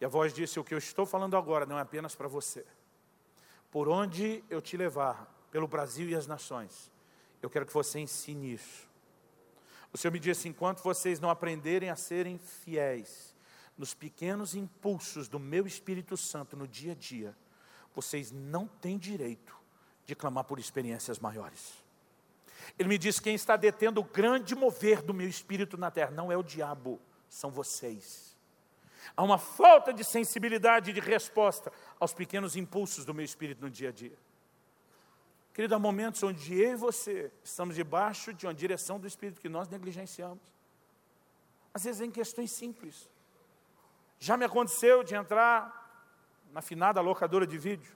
E 0.00 0.04
a 0.04 0.08
voz 0.08 0.34
disse: 0.34 0.58
o 0.58 0.64
que 0.64 0.74
eu 0.74 0.78
estou 0.78 1.06
falando 1.06 1.36
agora 1.36 1.64
não 1.64 1.78
é 1.78 1.82
apenas 1.82 2.16
para 2.16 2.26
você. 2.26 2.66
Por 3.70 3.88
onde 3.88 4.42
eu 4.50 4.60
te 4.60 4.76
levar, 4.76 5.32
pelo 5.52 5.68
Brasil 5.68 6.08
e 6.08 6.16
as 6.16 6.26
nações, 6.26 6.90
eu 7.40 7.48
quero 7.48 7.64
que 7.64 7.72
você 7.72 8.00
ensine 8.00 8.54
isso. 8.54 8.88
O 9.92 9.96
Senhor 9.96 10.10
me 10.10 10.18
disse: 10.18 10.48
enquanto 10.48 10.82
vocês 10.82 11.20
não 11.20 11.30
aprenderem 11.30 11.90
a 11.90 11.96
serem 11.96 12.38
fiéis, 12.38 13.33
nos 13.76 13.94
pequenos 13.94 14.54
impulsos 14.54 15.28
do 15.28 15.38
meu 15.38 15.66
Espírito 15.66 16.16
Santo 16.16 16.56
no 16.56 16.66
dia 16.66 16.92
a 16.92 16.94
dia, 16.94 17.36
vocês 17.94 18.30
não 18.30 18.66
têm 18.66 18.98
direito 18.98 19.56
de 20.06 20.14
clamar 20.14 20.44
por 20.44 20.58
experiências 20.58 21.18
maiores. 21.18 21.84
Ele 22.78 22.88
me 22.88 22.98
diz: 22.98 23.20
quem 23.20 23.34
está 23.34 23.56
detendo 23.56 24.00
o 24.00 24.04
grande 24.04 24.54
mover 24.54 25.02
do 25.02 25.14
meu 25.14 25.28
espírito 25.28 25.76
na 25.76 25.90
terra 25.90 26.10
não 26.10 26.30
é 26.30 26.36
o 26.36 26.42
diabo, 26.42 27.00
são 27.28 27.50
vocês. 27.50 28.36
Há 29.16 29.22
uma 29.22 29.38
falta 29.38 29.92
de 29.92 30.02
sensibilidade 30.02 30.92
de 30.92 31.00
resposta 31.00 31.72
aos 32.00 32.12
pequenos 32.12 32.56
impulsos 32.56 33.04
do 33.04 33.12
meu 33.12 33.24
espírito 33.24 33.60
no 33.60 33.70
dia 33.70 33.90
a 33.90 33.92
dia. 33.92 34.16
Querido, 35.52 35.74
há 35.76 35.78
momentos 35.78 36.20
onde 36.24 36.60
eu 36.60 36.72
e 36.72 36.76
você 36.76 37.30
estamos 37.44 37.76
debaixo 37.76 38.32
de 38.32 38.44
uma 38.44 38.52
direção 38.52 38.98
do 38.98 39.06
Espírito 39.06 39.40
que 39.40 39.48
nós 39.48 39.68
negligenciamos. 39.68 40.42
Às 41.72 41.84
vezes 41.84 42.00
em 42.00 42.10
questões 42.10 42.50
simples. 42.50 43.08
Já 44.18 44.36
me 44.36 44.44
aconteceu 44.44 45.02
de 45.02 45.14
entrar 45.14 45.82
na 46.52 46.62
finada 46.62 47.00
locadora 47.00 47.46
de 47.46 47.58
vídeo 47.58 47.92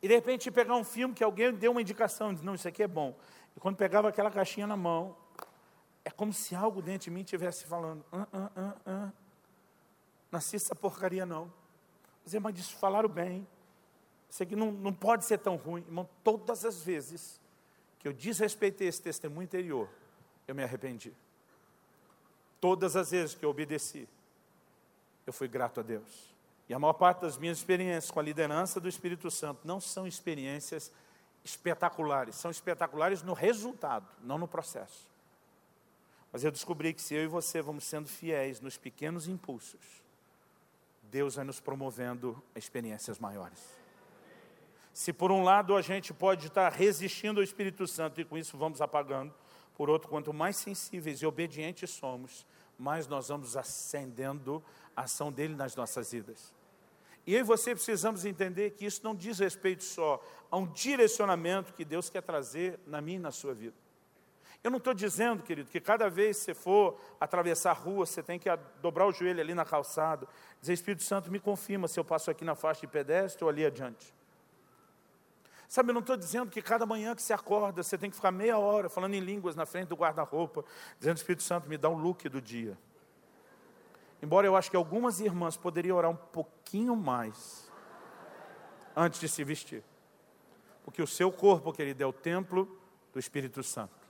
e 0.00 0.08
de 0.08 0.14
repente 0.14 0.50
pegar 0.50 0.74
um 0.74 0.84
filme 0.84 1.14
que 1.14 1.22
alguém 1.22 1.52
deu 1.52 1.70
uma 1.70 1.80
indicação, 1.80 2.32
diz, 2.32 2.42
não, 2.42 2.54
isso 2.54 2.66
aqui 2.66 2.82
é 2.82 2.88
bom. 2.88 3.16
E 3.56 3.60
quando 3.60 3.76
pegava 3.76 4.08
aquela 4.08 4.30
caixinha 4.30 4.66
na 4.66 4.76
mão, 4.76 5.16
é 6.04 6.10
como 6.10 6.32
se 6.32 6.54
algo 6.54 6.82
dentro 6.82 7.04
de 7.04 7.10
mim 7.10 7.20
estivesse 7.20 7.64
falando, 7.66 8.04
ah, 8.12 8.26
ah, 8.32 8.50
ah, 8.56 8.74
ah. 8.84 9.12
não 10.30 10.38
assista 10.38 10.68
essa 10.68 10.74
porcaria 10.74 11.24
não. 11.24 11.52
Mas 12.40 12.58
isso 12.58 12.76
falaram 12.76 13.08
bem. 13.08 13.46
Isso 14.28 14.42
aqui 14.42 14.56
não, 14.56 14.72
não 14.72 14.92
pode 14.92 15.24
ser 15.24 15.38
tão 15.38 15.56
ruim. 15.56 15.82
Irmão, 15.82 16.08
todas 16.24 16.64
as 16.64 16.82
vezes 16.82 17.40
que 17.98 18.08
eu 18.08 18.12
desrespeitei 18.12 18.88
esse 18.88 19.00
testemunho 19.00 19.44
interior, 19.44 19.88
eu 20.48 20.54
me 20.54 20.62
arrependi. 20.62 21.12
Todas 22.60 22.96
as 22.96 23.10
vezes 23.10 23.34
que 23.34 23.44
eu 23.44 23.50
obedeci, 23.50 24.08
eu 25.26 25.32
fui 25.32 25.48
grato 25.48 25.80
a 25.80 25.82
Deus. 25.82 26.32
E 26.68 26.74
a 26.74 26.78
maior 26.78 26.94
parte 26.94 27.20
das 27.20 27.36
minhas 27.36 27.58
experiências 27.58 28.10
com 28.10 28.20
a 28.20 28.22
liderança 28.22 28.80
do 28.80 28.88
Espírito 28.88 29.30
Santo 29.30 29.66
não 29.66 29.80
são 29.80 30.06
experiências 30.06 30.92
espetaculares, 31.44 32.36
são 32.36 32.50
espetaculares 32.50 33.22
no 33.22 33.32
resultado, 33.32 34.06
não 34.22 34.38
no 34.38 34.48
processo. 34.48 35.10
Mas 36.32 36.44
eu 36.44 36.50
descobri 36.50 36.94
que 36.94 37.02
se 37.02 37.14
eu 37.14 37.24
e 37.24 37.26
você 37.26 37.60
vamos 37.60 37.84
sendo 37.84 38.08
fiéis 38.08 38.60
nos 38.60 38.78
pequenos 38.78 39.28
impulsos, 39.28 40.02
Deus 41.02 41.34
vai 41.34 41.44
nos 41.44 41.60
promovendo 41.60 42.42
a 42.54 42.58
experiências 42.58 43.18
maiores. 43.18 43.60
Se 44.94 45.12
por 45.12 45.30
um 45.30 45.42
lado 45.42 45.76
a 45.76 45.82
gente 45.82 46.14
pode 46.14 46.46
estar 46.46 46.70
resistindo 46.70 47.38
ao 47.38 47.44
Espírito 47.44 47.86
Santo 47.86 48.20
e 48.20 48.24
com 48.24 48.38
isso 48.38 48.56
vamos 48.56 48.80
apagando, 48.80 49.34
por 49.74 49.90
outro, 49.90 50.08
quanto 50.08 50.32
mais 50.32 50.56
sensíveis 50.56 51.20
e 51.20 51.26
obedientes 51.26 51.90
somos, 51.90 52.46
mais 52.78 53.06
nós 53.06 53.28
vamos 53.28 53.56
ascendendo 53.56 54.62
a 54.96 55.02
ação 55.02 55.32
dele 55.32 55.54
nas 55.54 55.74
nossas 55.74 56.12
vidas. 56.12 56.52
E 57.26 57.34
eu 57.34 57.40
e 57.40 57.44
você 57.44 57.74
precisamos 57.74 58.24
entender 58.24 58.70
que 58.70 58.84
isso 58.84 59.00
não 59.04 59.14
diz 59.14 59.38
respeito 59.38 59.84
só 59.84 60.22
a 60.50 60.56
um 60.56 60.66
direcionamento 60.66 61.72
que 61.72 61.84
Deus 61.84 62.10
quer 62.10 62.22
trazer 62.22 62.78
na 62.86 63.00
minha 63.00 63.18
e 63.18 63.20
na 63.20 63.30
sua 63.30 63.54
vida. 63.54 63.76
Eu 64.62 64.70
não 64.70 64.78
estou 64.78 64.94
dizendo, 64.94 65.42
querido, 65.42 65.68
que 65.68 65.80
cada 65.80 66.08
vez 66.08 66.38
que 66.38 66.44
você 66.44 66.54
for 66.54 67.00
atravessar 67.20 67.70
a 67.70 67.74
rua, 67.74 68.06
você 68.06 68.22
tem 68.22 68.38
que 68.38 68.48
dobrar 68.80 69.06
o 69.06 69.12
joelho 69.12 69.40
ali 69.40 69.54
na 69.54 69.64
calçada, 69.64 70.26
dizer, 70.60 70.72
Espírito 70.72 71.02
Santo, 71.02 71.32
me 71.32 71.40
confirma 71.40 71.88
se 71.88 71.98
eu 71.98 72.04
passo 72.04 72.30
aqui 72.30 72.44
na 72.44 72.54
faixa 72.54 72.82
de 72.82 72.86
pedestre 72.86 73.42
ou 73.42 73.50
ali 73.50 73.66
adiante. 73.66 74.14
Sabe, 75.68 75.90
eu 75.90 75.94
não 75.94 76.00
estou 76.00 76.16
dizendo 76.16 76.50
que 76.50 76.62
cada 76.62 76.84
manhã 76.86 77.14
que 77.14 77.22
você 77.22 77.32
acorda, 77.32 77.82
você 77.82 77.96
tem 77.96 78.10
que 78.10 78.14
ficar 78.14 78.30
meia 78.30 78.58
hora 78.58 78.88
falando 78.88 79.14
em 79.14 79.20
línguas 79.20 79.56
na 79.56 79.66
frente 79.66 79.88
do 79.88 79.96
guarda-roupa, 79.96 80.64
dizendo, 80.98 81.16
Espírito 81.16 81.42
Santo, 81.42 81.68
me 81.68 81.76
dá 81.76 81.88
o 81.88 81.96
look 81.96 82.28
do 82.28 82.40
dia. 82.40 82.78
Embora 84.22 84.46
eu 84.46 84.54
acho 84.56 84.70
que 84.70 84.76
algumas 84.76 85.20
irmãs 85.20 85.56
poderiam 85.56 85.96
orar 85.96 86.10
um 86.10 86.16
pouquinho 86.16 86.94
mais 86.94 87.68
antes 88.94 89.18
de 89.18 89.28
se 89.28 89.42
vestir. 89.42 89.82
Porque 90.84 91.02
o 91.02 91.06
seu 91.06 91.32
corpo, 91.32 91.72
querido, 91.72 92.02
é 92.02 92.06
o 92.06 92.12
templo 92.12 92.78
do 93.12 93.18
Espírito 93.18 93.62
Santo. 93.64 94.00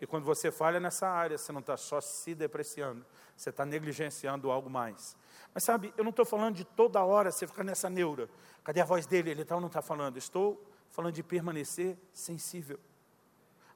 E 0.00 0.06
quando 0.06 0.24
você 0.24 0.52
falha 0.52 0.78
nessa 0.78 1.08
área, 1.08 1.36
você 1.36 1.50
não 1.50 1.60
está 1.60 1.76
só 1.76 2.00
se 2.00 2.32
depreciando, 2.32 3.04
você 3.36 3.50
está 3.50 3.66
negligenciando 3.66 4.50
algo 4.50 4.70
mais. 4.70 5.16
Mas 5.52 5.64
sabe, 5.64 5.92
eu 5.96 6.04
não 6.04 6.10
estou 6.10 6.24
falando 6.24 6.54
de 6.54 6.64
toda 6.64 7.02
hora 7.02 7.32
você 7.32 7.46
ficar 7.46 7.64
nessa 7.64 7.90
neura. 7.90 8.28
Cadê 8.62 8.80
a 8.80 8.84
voz 8.84 9.06
dele? 9.06 9.30
Ele 9.30 9.44
tal 9.44 9.60
não 9.60 9.66
está 9.66 9.82
falando. 9.82 10.16
Estou 10.16 10.64
falando 10.90 11.14
de 11.14 11.22
permanecer 11.24 11.98
sensível. 12.12 12.78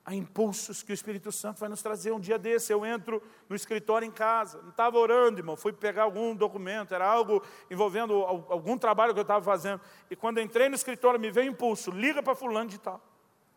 Há 0.05 0.15
impulsos 0.15 0.83
que 0.83 0.91
o 0.91 0.95
Espírito 0.95 1.31
Santo 1.31 1.61
vai 1.61 1.69
nos 1.69 1.81
trazer. 1.81 2.11
Um 2.11 2.19
dia 2.19 2.37
desse 2.37 2.73
eu 2.73 2.85
entro 2.85 3.23
no 3.49 3.55
escritório 3.55 4.05
em 4.05 4.11
casa, 4.11 4.61
não 4.61 4.71
estava 4.71 4.99
orando, 4.99 5.39
irmão, 5.39 5.57
fui 5.57 5.73
pegar 5.73 6.03
algum 6.03 6.35
documento, 6.35 6.93
era 6.93 7.07
algo 7.07 7.41
envolvendo 7.71 8.13
algum 8.25 8.77
trabalho 8.77 9.15
que 9.15 9.21
eu 9.21 9.23
estava 9.23 9.45
fazendo. 9.45 9.81
E 10.11 10.17
quando 10.17 10.41
entrei 10.41 10.69
no 10.69 10.75
escritório, 10.75 11.21
me 11.21 11.31
veio 11.31 11.51
impulso, 11.51 11.93
liga 11.93 12.21
para 12.21 12.35
fulano 12.35 12.69
de 12.69 12.79
tal. 12.79 13.01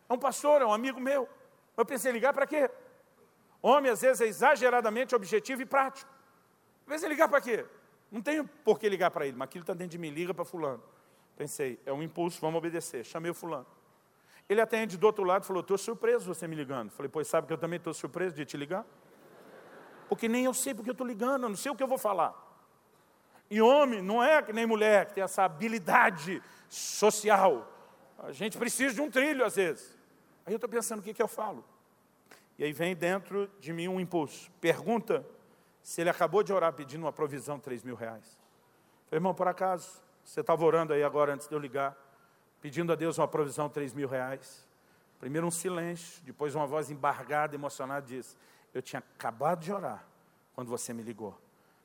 É 0.08 0.14
um 0.14 0.18
pastor, 0.18 0.62
é 0.62 0.64
um 0.64 0.72
amigo 0.72 1.00
meu. 1.00 1.28
Eu 1.76 1.84
pensei, 1.84 2.12
ligar 2.12 2.32
para 2.32 2.46
quê? 2.46 2.70
Homem, 3.60 3.90
às 3.90 4.00
vezes, 4.00 4.20
é 4.20 4.26
exageradamente 4.26 5.16
objetivo 5.16 5.62
e 5.62 5.66
prático. 5.66 6.08
Às 6.82 6.88
vezes, 6.88 7.08
ligar 7.08 7.28
para 7.28 7.40
quê? 7.40 7.66
Não 8.10 8.22
tenho 8.22 8.46
por 8.64 8.78
que 8.78 8.88
ligar 8.88 9.10
para 9.10 9.26
ele, 9.26 9.36
mas 9.36 9.46
aquilo 9.46 9.64
está 9.64 9.74
dentro 9.74 9.90
de 9.90 9.98
mim, 9.98 10.10
liga 10.10 10.32
para 10.32 10.44
fulano. 10.44 10.82
Pensei, 11.36 11.80
é 11.84 11.92
um 11.92 12.02
impulso, 12.02 12.40
vamos 12.40 12.58
obedecer. 12.58 13.04
Chamei 13.04 13.32
o 13.32 13.34
fulano. 13.34 13.66
Ele 14.48 14.60
atende 14.60 14.96
do 14.96 15.06
outro 15.06 15.24
lado 15.24 15.42
e 15.42 15.46
falou, 15.46 15.60
estou 15.60 15.76
surpreso 15.76 16.32
você 16.32 16.46
me 16.46 16.54
ligando. 16.54 16.90
Falei, 16.90 17.08
pois 17.08 17.26
sabe 17.26 17.46
que 17.46 17.52
eu 17.52 17.58
também 17.58 17.78
estou 17.78 17.92
surpreso 17.92 18.34
de 18.34 18.44
te 18.44 18.56
ligar? 18.56 18.84
Porque 20.08 20.28
nem 20.28 20.44
eu 20.44 20.54
sei 20.54 20.72
porque 20.72 20.90
eu 20.90 20.92
estou 20.92 21.06
ligando, 21.06 21.42
eu 21.44 21.48
não 21.48 21.56
sei 21.56 21.72
o 21.72 21.74
que 21.74 21.82
eu 21.82 21.88
vou 21.88 21.98
falar. 21.98 22.34
E 23.50 23.60
homem 23.60 24.02
não 24.02 24.22
é 24.22 24.40
que 24.42 24.52
nem 24.52 24.66
mulher, 24.66 25.06
que 25.06 25.14
tem 25.14 25.24
essa 25.24 25.44
habilidade 25.44 26.42
social. 26.68 27.72
A 28.18 28.32
gente 28.32 28.56
precisa 28.56 28.94
de 28.94 29.00
um 29.00 29.10
trilho 29.10 29.44
às 29.44 29.56
vezes. 29.56 29.96
Aí 30.44 30.52
eu 30.52 30.56
estou 30.56 30.70
pensando, 30.70 31.00
o 31.00 31.02
que, 31.02 31.12
que 31.12 31.22
eu 31.22 31.28
falo? 31.28 31.64
E 32.58 32.64
aí 32.64 32.72
vem 32.72 32.94
dentro 32.94 33.50
de 33.60 33.72
mim 33.72 33.88
um 33.88 34.00
impulso. 34.00 34.50
Pergunta 34.60 35.26
se 35.82 36.00
ele 36.00 36.10
acabou 36.10 36.42
de 36.42 36.52
orar 36.52 36.72
pedindo 36.72 37.02
uma 37.02 37.12
provisão 37.12 37.56
de 37.56 37.64
3 37.64 37.82
mil 37.82 37.94
reais. 37.94 38.38
Falei, 39.06 39.18
irmão, 39.18 39.34
por 39.34 39.46
acaso, 39.46 40.02
você 40.24 40.40
estava 40.40 40.64
orando 40.64 40.92
aí 40.92 41.02
agora 41.02 41.34
antes 41.34 41.46
de 41.46 41.54
eu 41.54 41.58
ligar, 41.58 41.96
pedindo 42.60 42.92
a 42.92 42.96
Deus 42.96 43.18
uma 43.18 43.28
provisão 43.28 43.68
de 43.68 43.74
3 43.74 43.94
mil 43.94 44.08
reais. 44.08 44.66
Primeiro 45.18 45.46
um 45.46 45.50
silêncio, 45.50 46.22
depois 46.24 46.54
uma 46.54 46.66
voz 46.66 46.90
embargada, 46.90 47.54
emocionada, 47.54 48.06
disse, 48.06 48.36
eu 48.74 48.82
tinha 48.82 49.02
acabado 49.16 49.60
de 49.60 49.72
orar 49.72 50.04
quando 50.54 50.68
você 50.68 50.92
me 50.92 51.02
ligou. 51.02 51.36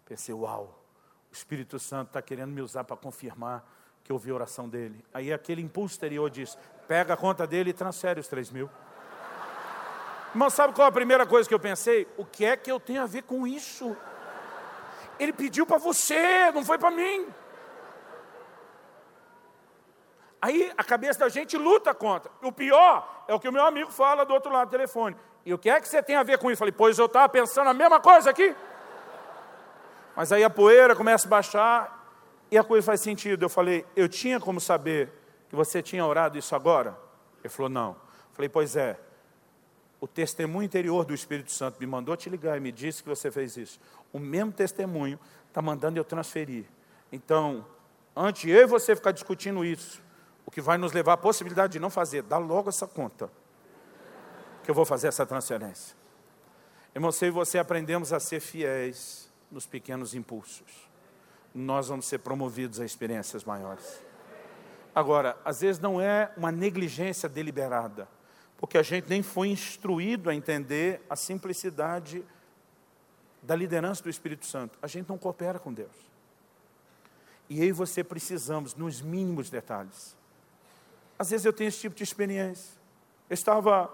Pensei, 0.06 0.36
uau, 0.36 0.84
o 1.32 1.34
Espírito 1.34 1.80
Santo 1.80 2.08
está 2.08 2.22
querendo 2.22 2.52
me 2.52 2.62
usar 2.62 2.84
para 2.84 2.98
confirmar 2.98 3.66
que 4.04 4.12
ouvi 4.12 4.32
a 4.32 4.34
oração 4.34 4.68
dele. 4.68 5.04
Aí 5.14 5.32
aquele 5.32 5.62
impulso 5.62 5.94
exterior 5.94 6.30
diz, 6.30 6.58
pega 6.88 7.14
a 7.14 7.18
conta 7.18 7.48
dele 7.48 7.70
e 7.70 7.74
transfere 7.74 8.20
os 8.20 8.28
3 8.28 8.52
mil. 8.52 8.70
Irmão, 10.32 10.50
sabe 10.50 10.74
qual 10.74 10.86
é 10.86 10.90
a 10.90 10.94
primeira 10.94 11.26
coisa 11.26 11.48
que 11.48 11.54
eu 11.54 11.60
pensei? 11.60 12.08
O 12.18 12.26
que 12.26 12.46
é 12.46 12.58
que 12.58 12.72
eu 12.72 12.80
tenho 12.80 13.02
a 13.02 13.06
ver 13.06 13.24
com 13.24 13.46
isso? 13.46 13.96
Ele 15.20 15.34
pediu 15.34 15.66
para 15.66 15.78
você, 15.78 16.52
não 16.52 16.66
foi 16.66 16.78
para 16.78 16.90
mim. 16.90 17.28
Aí 20.42 20.72
a 20.76 20.84
cabeça 20.84 21.20
da 21.20 21.30
gente 21.30 21.56
luta 21.56 21.94
contra. 21.94 22.32
O 22.42 22.52
pior 22.52 23.26
é 23.28 23.34
o 23.34 23.40
que 23.40 23.48
o 23.48 23.52
meu 23.52 23.64
amigo 23.64 23.92
fala 23.92 24.26
do 24.26 24.34
outro 24.34 24.52
lado 24.52 24.70
do 24.70 24.72
telefone. 24.72 25.16
E 25.46 25.54
o 25.54 25.58
que 25.58 25.70
é 25.70 25.80
que 25.80 25.88
você 25.88 26.02
tem 26.02 26.16
a 26.16 26.24
ver 26.24 26.40
com 26.40 26.50
isso? 26.50 26.56
Eu 26.56 26.58
falei, 26.58 26.72
pois 26.72 26.98
eu 26.98 27.06
estava 27.06 27.30
pensando 27.30 27.70
a 27.70 27.74
mesma 27.74 28.00
coisa 28.00 28.30
aqui. 28.32 28.56
Mas 30.16 30.32
aí 30.32 30.44
a 30.44 30.50
poeira 30.50 30.96
começa 30.96 31.28
a 31.28 31.30
baixar 31.30 32.02
e 32.50 32.58
a 32.58 32.64
coisa 32.64 32.86
faz 32.86 33.02
sentido. 33.02 33.44
Eu 33.44 33.50
falei, 33.50 33.86
eu 33.96 34.10
tinha 34.10 34.40
como 34.40 34.60
saber 34.60 35.12
que 35.48 35.56
você 35.56 35.82
tinha 35.82 36.06
orado 36.06 36.38
isso 36.38 36.56
agora? 36.56 36.98
Ele 37.44 37.50
falou, 37.50 37.70
não. 37.70 37.96
Falei, 38.34 38.50
pois 38.50 38.76
é, 38.76 39.00
o 40.00 40.08
testemunho 40.08 40.66
interior 40.66 41.06
do 41.06 41.14
Espírito 41.14 41.52
Santo 41.52 41.80
me 41.80 41.86
mandou 41.86 42.18
te 42.18 42.30
ligar 42.30 42.58
e 42.58 42.60
me 42.60 42.72
disse 42.72 43.04
que 43.04 43.10
você 43.10 43.30
fez 43.30 43.58
isso. 43.58 43.80
O 44.12 44.18
mesmo 44.18 44.52
testemunho 44.52 45.20
está 45.48 45.62
mandando 45.62 46.00
eu 46.00 46.04
transferir. 46.04 46.66
Então, 47.12 47.66
antes 48.16 48.50
eu 48.50 48.62
e 48.62 48.66
você 48.66 48.96
ficar 48.96 49.12
discutindo 49.12 49.64
isso, 49.64 50.02
o 50.52 50.54
que 50.54 50.60
vai 50.60 50.78
nos 50.78 50.92
levar 50.92 51.14
à 51.14 51.18
possibilidade 51.18 51.72
de 51.72 51.80
não 51.80 51.90
fazer, 51.90 52.24
dá 52.24 52.38
logo 52.38 52.68
essa 52.68 52.86
conta, 52.86 53.32
que 54.66 54.70
eu 54.70 54.76
vou 54.76 54.84
fazer 54.84 55.08
essa 55.08 55.26
transferência. 55.26 55.96
Irmão, 56.94 57.10
eu 57.22 57.28
e 57.30 57.32
você 57.32 57.58
aprendemos 57.58 58.12
a 58.12 58.20
ser 58.20 58.42
fiéis 58.42 59.32
nos 59.50 59.66
pequenos 59.66 60.14
impulsos, 60.14 60.90
nós 61.56 61.88
vamos 61.88 62.06
ser 62.06 62.18
promovidos 62.18 62.82
a 62.82 62.86
experiências 62.86 63.46
maiores. 63.46 64.04
Agora, 64.94 65.38
às 65.46 65.62
vezes 65.62 65.82
não 65.82 66.02
é 66.02 66.34
uma 66.36 66.52
negligência 66.52 67.30
deliberada, 67.30 68.06
porque 68.58 68.78
a 68.78 68.84
gente 68.84 69.08
nem 69.08 69.24
foi 69.24 69.48
instruído 69.48 70.30
a 70.30 70.36
entender 70.36 71.02
a 71.10 71.16
simplicidade 71.16 72.26
da 73.42 73.56
liderança 73.56 74.04
do 74.04 74.10
Espírito 74.10 74.46
Santo. 74.46 74.78
A 74.82 74.88
gente 74.88 75.08
não 75.08 75.18
coopera 75.18 75.60
com 75.60 75.72
Deus. 75.72 75.96
E 77.50 77.62
eu 77.62 77.68
e 77.68 77.72
você 77.72 78.04
precisamos, 78.04 78.76
nos 78.76 79.02
mínimos 79.02 79.50
detalhes. 79.50 80.20
Às 81.22 81.30
vezes 81.30 81.46
eu 81.46 81.54
tenho 81.54 81.68
esse 81.68 81.78
tipo 81.78 81.96
de 81.96 82.02
experiência. 82.02 82.74
Eu 83.30 83.36
estava, 83.36 83.92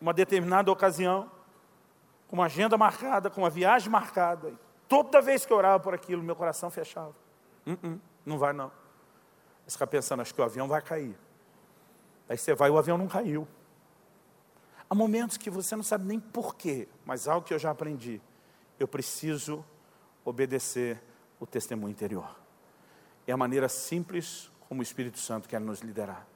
uma 0.00 0.14
determinada 0.14 0.70
ocasião, 0.70 1.28
com 2.28 2.36
uma 2.36 2.44
agenda 2.44 2.78
marcada, 2.78 3.28
com 3.28 3.40
uma 3.40 3.50
viagem 3.50 3.90
marcada. 3.90 4.50
E 4.50 4.58
toda 4.86 5.20
vez 5.20 5.44
que 5.44 5.52
eu 5.52 5.56
orava 5.56 5.82
por 5.82 5.92
aquilo, 5.92 6.22
meu 6.22 6.36
coração 6.36 6.70
fechava. 6.70 7.12
Uh 7.66 7.72
-uh, 7.72 8.00
não 8.24 8.38
vai 8.38 8.52
não. 8.52 8.70
Você 9.66 9.72
fica 9.72 9.84
pensando, 9.84 10.22
acho 10.22 10.32
que 10.32 10.40
o 10.40 10.44
avião 10.44 10.68
vai 10.68 10.80
cair. 10.80 11.18
Aí 12.28 12.38
você 12.38 12.54
vai 12.54 12.70
o 12.70 12.78
avião 12.78 12.96
não 12.96 13.08
caiu. 13.08 13.48
Há 14.88 14.94
momentos 14.94 15.36
que 15.36 15.50
você 15.50 15.74
não 15.74 15.82
sabe 15.82 16.06
nem 16.06 16.20
porquê, 16.20 16.86
mas 17.04 17.26
algo 17.26 17.44
que 17.44 17.52
eu 17.52 17.58
já 17.58 17.72
aprendi. 17.72 18.22
Eu 18.78 18.86
preciso 18.86 19.64
obedecer 20.24 21.02
o 21.40 21.46
testemunho 21.48 21.90
interior. 21.90 22.30
É 23.26 23.32
a 23.32 23.36
maneira 23.36 23.68
simples 23.68 24.52
como 24.68 24.80
o 24.80 24.82
Espírito 24.82 25.18
Santo 25.18 25.48
quer 25.48 25.60
nos 25.60 25.80
liderar. 25.80 26.26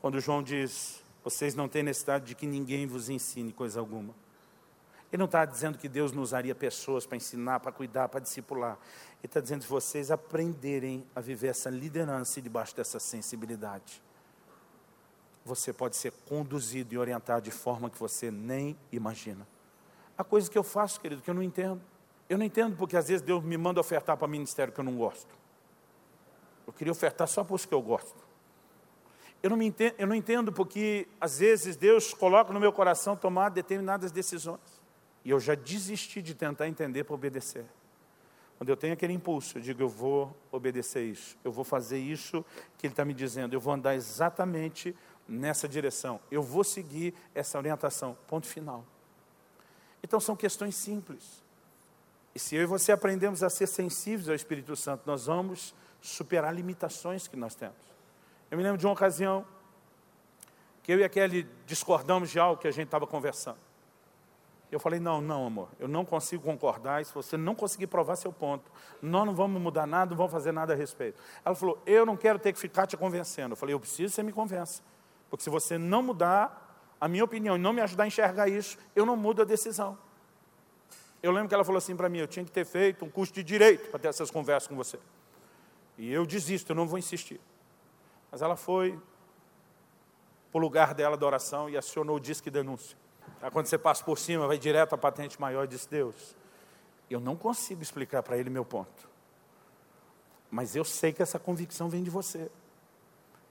Quando 0.00 0.20
João 0.20 0.42
diz, 0.42 1.02
vocês 1.24 1.54
não 1.54 1.68
têm 1.68 1.82
necessidade 1.82 2.26
de 2.26 2.34
que 2.34 2.46
ninguém 2.46 2.86
vos 2.86 3.08
ensine 3.08 3.52
coisa 3.52 3.80
alguma. 3.80 4.14
Ele 5.12 5.18
não 5.18 5.26
está 5.26 5.44
dizendo 5.44 5.78
que 5.78 5.88
Deus 5.88 6.12
nos 6.12 6.28
usaria 6.28 6.54
pessoas 6.54 7.06
para 7.06 7.16
ensinar, 7.16 7.60
para 7.60 7.72
cuidar, 7.72 8.08
para 8.08 8.20
discipular. 8.20 8.78
Ele 9.18 9.26
está 9.26 9.40
dizendo 9.40 9.62
que 9.62 9.70
vocês 9.70 10.10
aprenderem 10.10 11.06
a 11.14 11.20
viver 11.20 11.48
essa 11.48 11.70
liderança 11.70 12.40
debaixo 12.40 12.76
dessa 12.76 12.98
sensibilidade. 12.98 14.02
Você 15.44 15.72
pode 15.72 15.96
ser 15.96 16.12
conduzido 16.28 16.92
e 16.92 16.98
orientado 16.98 17.42
de 17.42 17.52
forma 17.52 17.88
que 17.88 17.98
você 17.98 18.30
nem 18.30 18.76
imagina. 18.90 19.46
Há 20.18 20.24
coisas 20.24 20.48
que 20.48 20.58
eu 20.58 20.64
faço, 20.64 21.00
querido, 21.00 21.22
que 21.22 21.30
eu 21.30 21.34
não 21.34 21.42
entendo. 21.42 21.80
Eu 22.28 22.36
não 22.36 22.44
entendo 22.44 22.76
porque 22.76 22.96
às 22.96 23.08
vezes 23.08 23.22
Deus 23.22 23.44
me 23.44 23.56
manda 23.56 23.80
ofertar 23.80 24.16
para 24.16 24.26
ministério 24.26 24.72
que 24.72 24.80
eu 24.80 24.84
não 24.84 24.96
gosto. 24.96 25.32
Eu 26.66 26.72
queria 26.72 26.92
ofertar 26.92 27.28
só 27.28 27.44
por 27.44 27.56
isso 27.56 27.68
que 27.68 27.74
eu 27.74 27.82
gosto. 27.82 28.24
Eu 29.42 29.50
não, 29.50 29.62
entendo, 29.62 29.94
eu 29.98 30.06
não 30.06 30.14
entendo 30.14 30.52
porque 30.52 31.06
às 31.20 31.38
vezes 31.38 31.76
Deus 31.76 32.12
coloca 32.12 32.52
no 32.52 32.58
meu 32.58 32.72
coração 32.72 33.16
tomar 33.16 33.50
determinadas 33.50 34.10
decisões. 34.10 34.82
E 35.24 35.30
eu 35.30 35.38
já 35.38 35.54
desisti 35.54 36.22
de 36.22 36.34
tentar 36.34 36.68
entender 36.68 37.04
para 37.04 37.14
obedecer. 37.14 37.64
Quando 38.58 38.70
eu 38.70 38.76
tenho 38.76 38.94
aquele 38.94 39.12
impulso, 39.12 39.58
eu 39.58 39.62
digo, 39.62 39.82
eu 39.82 39.88
vou 39.88 40.34
obedecer 40.50 41.04
isso, 41.04 41.36
eu 41.44 41.52
vou 41.52 41.64
fazer 41.64 41.98
isso 41.98 42.44
que 42.78 42.86
ele 42.86 42.92
está 42.92 43.04
me 43.04 43.12
dizendo, 43.12 43.52
eu 43.52 43.60
vou 43.60 43.72
andar 43.72 43.94
exatamente 43.94 44.96
nessa 45.28 45.68
direção, 45.68 46.18
eu 46.30 46.42
vou 46.42 46.64
seguir 46.64 47.12
essa 47.34 47.58
orientação, 47.58 48.16
ponto 48.26 48.46
final. 48.46 48.84
Então 50.02 50.18
são 50.18 50.34
questões 50.34 50.74
simples. 50.74 51.44
E 52.34 52.38
se 52.38 52.54
eu 52.54 52.62
e 52.62 52.66
você 52.66 52.92
aprendemos 52.92 53.42
a 53.42 53.50
ser 53.50 53.66
sensíveis 53.66 54.28
ao 54.28 54.34
Espírito 54.34 54.74
Santo, 54.74 55.02
nós 55.06 55.26
vamos 55.26 55.74
superar 56.06 56.54
limitações 56.54 57.28
que 57.28 57.36
nós 57.36 57.54
temos. 57.54 57.76
Eu 58.50 58.56
me 58.56 58.64
lembro 58.64 58.78
de 58.78 58.86
uma 58.86 58.92
ocasião 58.92 59.44
que 60.82 60.92
eu 60.92 60.98
e 60.98 61.04
a 61.04 61.08
Kelly 61.08 61.48
discordamos 61.66 62.30
de 62.30 62.38
algo 62.38 62.60
que 62.60 62.68
a 62.68 62.70
gente 62.70 62.86
estava 62.86 63.06
conversando. 63.06 63.58
Eu 64.70 64.80
falei, 64.80 64.98
não, 64.98 65.20
não, 65.20 65.46
amor, 65.46 65.68
eu 65.78 65.86
não 65.86 66.04
consigo 66.04 66.42
concordar, 66.42 67.00
e 67.00 67.04
se 67.04 67.14
você 67.14 67.36
não 67.36 67.54
conseguir 67.54 67.86
provar 67.86 68.16
seu 68.16 68.32
ponto, 68.32 68.70
nós 69.00 69.24
não 69.24 69.34
vamos 69.34 69.60
mudar 69.62 69.86
nada, 69.86 70.10
não 70.10 70.16
vamos 70.16 70.32
fazer 70.32 70.52
nada 70.52 70.72
a 70.72 70.76
respeito. 70.76 71.20
Ela 71.44 71.54
falou, 71.54 71.80
eu 71.86 72.04
não 72.04 72.16
quero 72.16 72.38
ter 72.38 72.52
que 72.52 72.58
ficar 72.58 72.86
te 72.86 72.96
convencendo. 72.96 73.52
Eu 73.52 73.56
falei, 73.56 73.74
eu 73.74 73.80
preciso 73.80 74.10
que 74.10 74.16
você 74.16 74.22
me 74.22 74.32
convença, 74.32 74.82
porque 75.30 75.44
se 75.44 75.50
você 75.50 75.78
não 75.78 76.02
mudar, 76.02 76.66
a 77.00 77.08
minha 77.08 77.24
opinião 77.24 77.56
e 77.56 77.58
não 77.58 77.72
me 77.72 77.80
ajudar 77.80 78.04
a 78.04 78.06
enxergar 78.06 78.48
isso, 78.48 78.78
eu 78.94 79.04
não 79.04 79.16
mudo 79.16 79.42
a 79.42 79.44
decisão. 79.44 79.98
Eu 81.22 81.32
lembro 81.32 81.48
que 81.48 81.54
ela 81.54 81.64
falou 81.64 81.78
assim 81.78 81.96
para 81.96 82.08
mim: 82.08 82.18
eu 82.18 82.26
tinha 82.26 82.44
que 82.44 82.50
ter 82.50 82.64
feito 82.64 83.04
um 83.04 83.10
curso 83.10 83.32
de 83.32 83.42
direito 83.42 83.90
para 83.90 83.98
ter 83.98 84.08
essas 84.08 84.30
conversas 84.30 84.68
com 84.68 84.76
você. 84.76 84.98
E 85.98 86.12
eu 86.12 86.26
desisto, 86.26 86.72
eu 86.72 86.76
não 86.76 86.86
vou 86.86 86.98
insistir. 86.98 87.40
Mas 88.30 88.42
ela 88.42 88.56
foi 88.56 88.98
para 90.50 90.58
o 90.58 90.60
lugar 90.60 90.94
dela 90.94 91.16
da 91.16 91.26
oração 91.26 91.68
e 91.68 91.76
acionou 91.76 92.16
o 92.16 92.20
disque 92.20 92.50
denúncia. 92.50 92.96
Aí, 93.40 93.50
quando 93.50 93.66
você 93.66 93.78
passa 93.78 94.04
por 94.04 94.18
cima, 94.18 94.46
vai 94.46 94.58
direto 94.58 94.94
à 94.94 94.98
patente 94.98 95.40
maior 95.40 95.64
e 95.64 95.68
diz: 95.68 95.86
Deus, 95.86 96.36
eu 97.10 97.20
não 97.20 97.36
consigo 97.36 97.82
explicar 97.82 98.22
para 98.22 98.36
ele 98.36 98.50
meu 98.50 98.64
ponto. 98.64 99.08
Mas 100.50 100.76
eu 100.76 100.84
sei 100.84 101.12
que 101.12 101.22
essa 101.22 101.38
convicção 101.38 101.88
vem 101.88 102.02
de 102.02 102.10
você. 102.10 102.50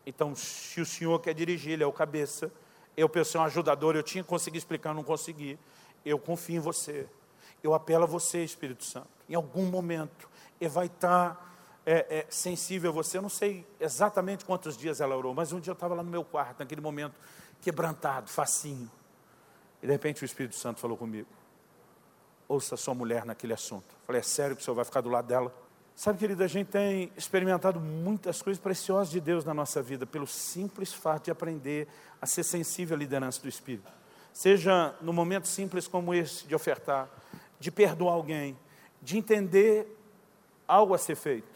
Então, 0.06 0.36
se 0.36 0.80
o 0.80 0.86
senhor 0.86 1.20
quer 1.20 1.34
dirigir, 1.34 1.74
ele 1.74 1.84
é 1.84 1.88
o 1.88 1.92
cabeça. 1.92 2.52
Eu, 2.96 3.10
pessoal, 3.10 3.44
um 3.44 3.48
ajudador, 3.48 3.96
eu 3.96 4.04
tinha 4.04 4.24
que 4.24 4.30
conseguir 4.30 4.58
explicar, 4.58 4.94
não 4.94 5.04
consegui. 5.04 5.60
Eu 6.06 6.20
confio 6.20 6.58
em 6.58 6.60
você. 6.60 7.08
Eu 7.64 7.74
apelo 7.74 8.04
a 8.04 8.08
você, 8.08 8.44
Espírito 8.44 8.84
Santo. 8.84 9.10
Em 9.28 9.36
algum 9.36 9.66
momento, 9.66 10.30
ele 10.62 10.70
vai 10.70 10.86
estar 10.86 11.55
é, 11.86 12.20
é, 12.20 12.26
sensível 12.30 12.90
a 12.90 12.94
você. 12.94 13.18
Eu 13.18 13.22
não 13.22 13.30
sei 13.30 13.66
exatamente 13.80 14.44
quantos 14.44 14.76
dias 14.76 14.99
ela 14.99 15.16
orou, 15.16 15.34
mas 15.34 15.52
um 15.52 15.60
dia 15.60 15.72
eu 15.72 15.76
estava 15.76 15.94
lá 15.94 16.03
no 16.03 16.10
meu 16.10 16.24
quarto, 16.24 16.60
naquele 16.60 16.82
momento, 16.82 17.16
quebrantado, 17.62 18.30
facinho. 18.30 18.90
E 19.82 19.86
de 19.86 19.91
repente 19.91 20.24
o 20.24 20.26
Espírito 20.26 20.56
Santo 20.56 20.80
falou 20.80 20.98
comigo: 20.98 21.28
Ouça 22.48 22.76
sua 22.76 22.94
mulher 22.94 23.26
naquele 23.26 23.53
assunto. 23.53 23.86
Eu 23.88 24.06
falei: 24.06 24.20
É 24.22 24.24
sério 24.24 24.56
que 24.56 24.62
o 24.62 24.66
senhor 24.66 24.76
vai 24.76 24.86
ficar 24.86 25.02
do 25.02 25.10
lado 25.10 25.28
dela? 25.28 25.53
Sabe, 25.95 26.20
querido, 26.20 26.44
a 26.44 26.48
gente 26.48 26.68
tem 26.68 27.10
experimentado 27.16 27.80
muitas 27.80 28.41
coisas 28.41 28.62
preciosas 28.62 29.10
de 29.10 29.22
Deus 29.22 29.45
na 29.45 29.53
nossa 29.53 29.82
vida, 29.82 30.06
pelo 30.06 30.28
simples 30.28 30.91
fato 30.91 31.26
de 31.26 31.32
aprender 31.32 31.88
a 32.22 32.26
ser 32.26 32.44
sensível 32.44 32.98
à 32.98 32.99
liderança 32.99 33.41
do 33.41 33.48
Espírito. 33.48 33.90
Seja 34.34 34.94
no 35.02 35.14
momento 35.14 35.48
simples 35.48 35.88
como 35.88 36.14
esse, 36.14 36.45
de 36.45 36.53
ofertar, 36.53 37.10
de 37.57 37.72
perdoar 37.72 38.14
alguém, 38.14 38.57
de 39.02 39.18
entender 39.18 39.88
algo 40.68 40.94
a 40.94 40.98
ser 40.98 41.16
feito. 41.16 41.55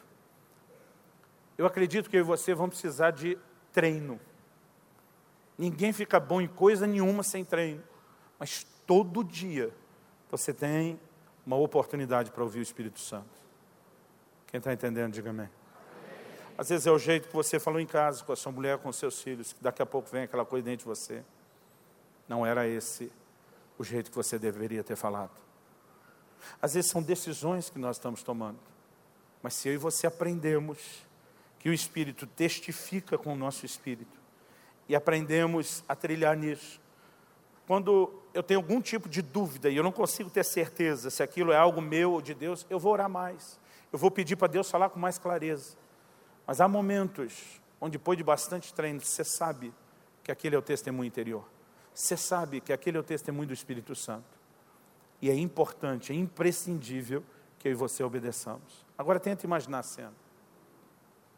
Eu 1.59 1.65
acredito 1.65 2.09
que 2.09 2.15
eu 2.15 2.21
e 2.21 2.23
você 2.23 2.55
vamos 2.55 2.79
precisar 2.79 3.11
de 3.11 3.37
treino. 3.73 4.17
Ninguém 5.57 5.91
fica 5.91 6.17
bom 6.17 6.39
em 6.39 6.47
coisa 6.47 6.87
nenhuma 6.87 7.21
sem 7.21 7.43
treino, 7.43 7.83
mas 8.39 8.65
todo 8.87 9.21
dia 9.25 9.69
você 10.31 10.53
tem 10.53 10.97
uma 11.45 11.57
oportunidade 11.57 12.31
para 12.31 12.41
ouvir 12.41 12.59
o 12.59 12.61
Espírito 12.61 13.01
Santo. 13.01 13.27
Quem 14.47 14.59
está 14.59 14.71
entendendo, 14.71 15.11
diga 15.11 15.31
amém. 15.31 15.49
Às 16.57 16.69
vezes 16.69 16.87
é 16.87 16.91
o 16.91 16.97
jeito 16.97 17.27
que 17.27 17.33
você 17.33 17.59
falou 17.59 17.81
em 17.81 17.85
casa, 17.85 18.23
com 18.23 18.31
a 18.31 18.37
sua 18.37 18.53
mulher, 18.53 18.77
com 18.77 18.87
os 18.87 18.95
seus 18.95 19.21
filhos, 19.21 19.51
que 19.51 19.61
daqui 19.61 19.81
a 19.81 19.85
pouco 19.85 20.07
vem 20.09 20.23
aquela 20.23 20.45
coisa 20.45 20.63
dentro 20.63 20.85
de 20.85 20.85
você. 20.85 21.25
Não 22.25 22.45
era 22.45 22.69
esse 22.69 23.11
o 23.77 23.83
jeito 23.83 24.09
que 24.11 24.15
você 24.15 24.39
deveria 24.39 24.81
ter 24.81 24.95
falado. 24.95 25.35
Às 26.61 26.75
vezes 26.75 26.89
são 26.89 27.03
decisões 27.03 27.69
que 27.69 27.77
nós 27.77 27.97
estamos 27.97 28.23
tomando. 28.23 28.59
Mas 29.43 29.55
se 29.55 29.67
eu 29.67 29.73
e 29.73 29.77
você 29.77 30.07
aprendemos 30.07 31.08
que 31.59 31.69
o 31.69 31.73
Espírito 31.73 32.25
testifica 32.25 33.17
com 33.17 33.33
o 33.33 33.35
nosso 33.35 33.65
Espírito, 33.65 34.17
e 34.87 34.95
aprendemos 34.95 35.83
a 35.87 35.95
trilhar 35.95 36.35
nisso. 36.35 36.81
Quando 37.67 38.11
eu 38.33 38.41
tenho 38.41 38.59
algum 38.59 38.81
tipo 38.81 39.07
de 39.07 39.21
dúvida 39.21 39.69
e 39.69 39.77
eu 39.77 39.83
não 39.83 39.91
consigo 39.91 40.29
ter 40.29 40.43
certeza 40.43 41.11
se 41.11 41.21
aquilo 41.21 41.51
é 41.51 41.57
algo 41.57 41.79
meu 41.79 42.13
ou 42.13 42.21
de 42.21 42.33
Deus, 42.33 42.65
eu 42.69 42.79
vou 42.79 42.93
orar 42.93 43.09
mais 43.09 43.59
eu 43.91 43.97
vou 43.97 44.11
pedir 44.11 44.35
para 44.35 44.47
Deus 44.47 44.69
falar 44.69 44.89
com 44.89 44.99
mais 44.99 45.17
clareza. 45.17 45.75
Mas 46.45 46.61
há 46.61 46.67
momentos 46.67 47.59
onde, 47.81 47.97
depois 47.97 48.17
de 48.17 48.23
bastante 48.23 48.73
treino, 48.73 49.01
você 49.01 49.23
sabe 49.23 49.73
que 50.23 50.31
aquele 50.31 50.55
é 50.55 50.59
o 50.59 50.61
testemunho 50.61 51.07
interior. 51.07 51.47
Você 51.93 52.15
sabe 52.15 52.61
que 52.61 52.71
aquele 52.71 52.97
é 52.97 52.99
o 52.99 53.03
testemunho 53.03 53.47
do 53.47 53.53
Espírito 53.53 53.95
Santo. 53.95 54.37
E 55.21 55.29
é 55.29 55.35
importante, 55.35 56.11
é 56.11 56.15
imprescindível 56.15 57.23
que 57.57 57.67
eu 57.67 57.71
e 57.71 57.75
você 57.75 58.03
obedeçamos. 58.03 58.85
Agora 58.97 59.19
tenta 59.19 59.45
imaginar 59.45 59.79
a 59.79 59.83
cena. 59.83 60.13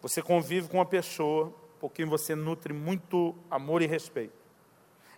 Você 0.01 0.21
convive 0.21 0.67
com 0.67 0.77
uma 0.77 0.85
pessoa 0.85 1.53
por 1.79 1.91
quem 1.91 2.05
você 2.05 2.35
nutre 2.35 2.73
muito 2.73 3.35
amor 3.49 3.81
e 3.81 3.87
respeito. 3.87 4.39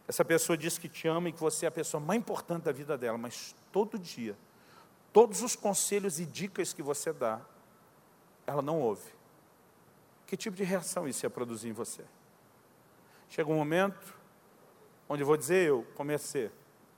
Essa 0.08 0.26
pessoa 0.26 0.58
diz 0.58 0.78
que 0.78 0.90
te 0.90 1.08
ama 1.08 1.30
e 1.30 1.32
que 1.32 1.40
você 1.40 1.66
é 1.66 1.70
a 1.70 1.72
pessoa 1.72 2.02
mais 2.02 2.20
importante 2.20 2.64
da 2.64 2.72
vida 2.72 2.98
dela, 2.98 3.18
mas 3.18 3.56
todo 3.72 3.98
dia 3.98 4.38
todos 5.14 5.44
os 5.44 5.56
conselhos 5.56 6.20
e 6.20 6.26
dicas 6.26 6.74
que 6.74 6.82
você 6.82 7.14
dá, 7.14 7.40
ela 8.48 8.64
não 8.64 8.82
ouve. 8.82 9.14
Que 10.26 10.36
tipo 10.36 10.58
de 10.58 10.64
reação 10.64 11.08
isso 11.08 11.24
ia 11.24 11.30
produzir 11.30 11.70
em 11.70 11.74
você? 11.74 12.04
Chega 13.30 13.50
um 13.50 13.56
momento 13.56 14.18
onde 15.08 15.22
eu 15.22 15.28
vou 15.28 15.38
dizer 15.38 15.68
eu, 15.68 15.86
comecei, 15.96 16.52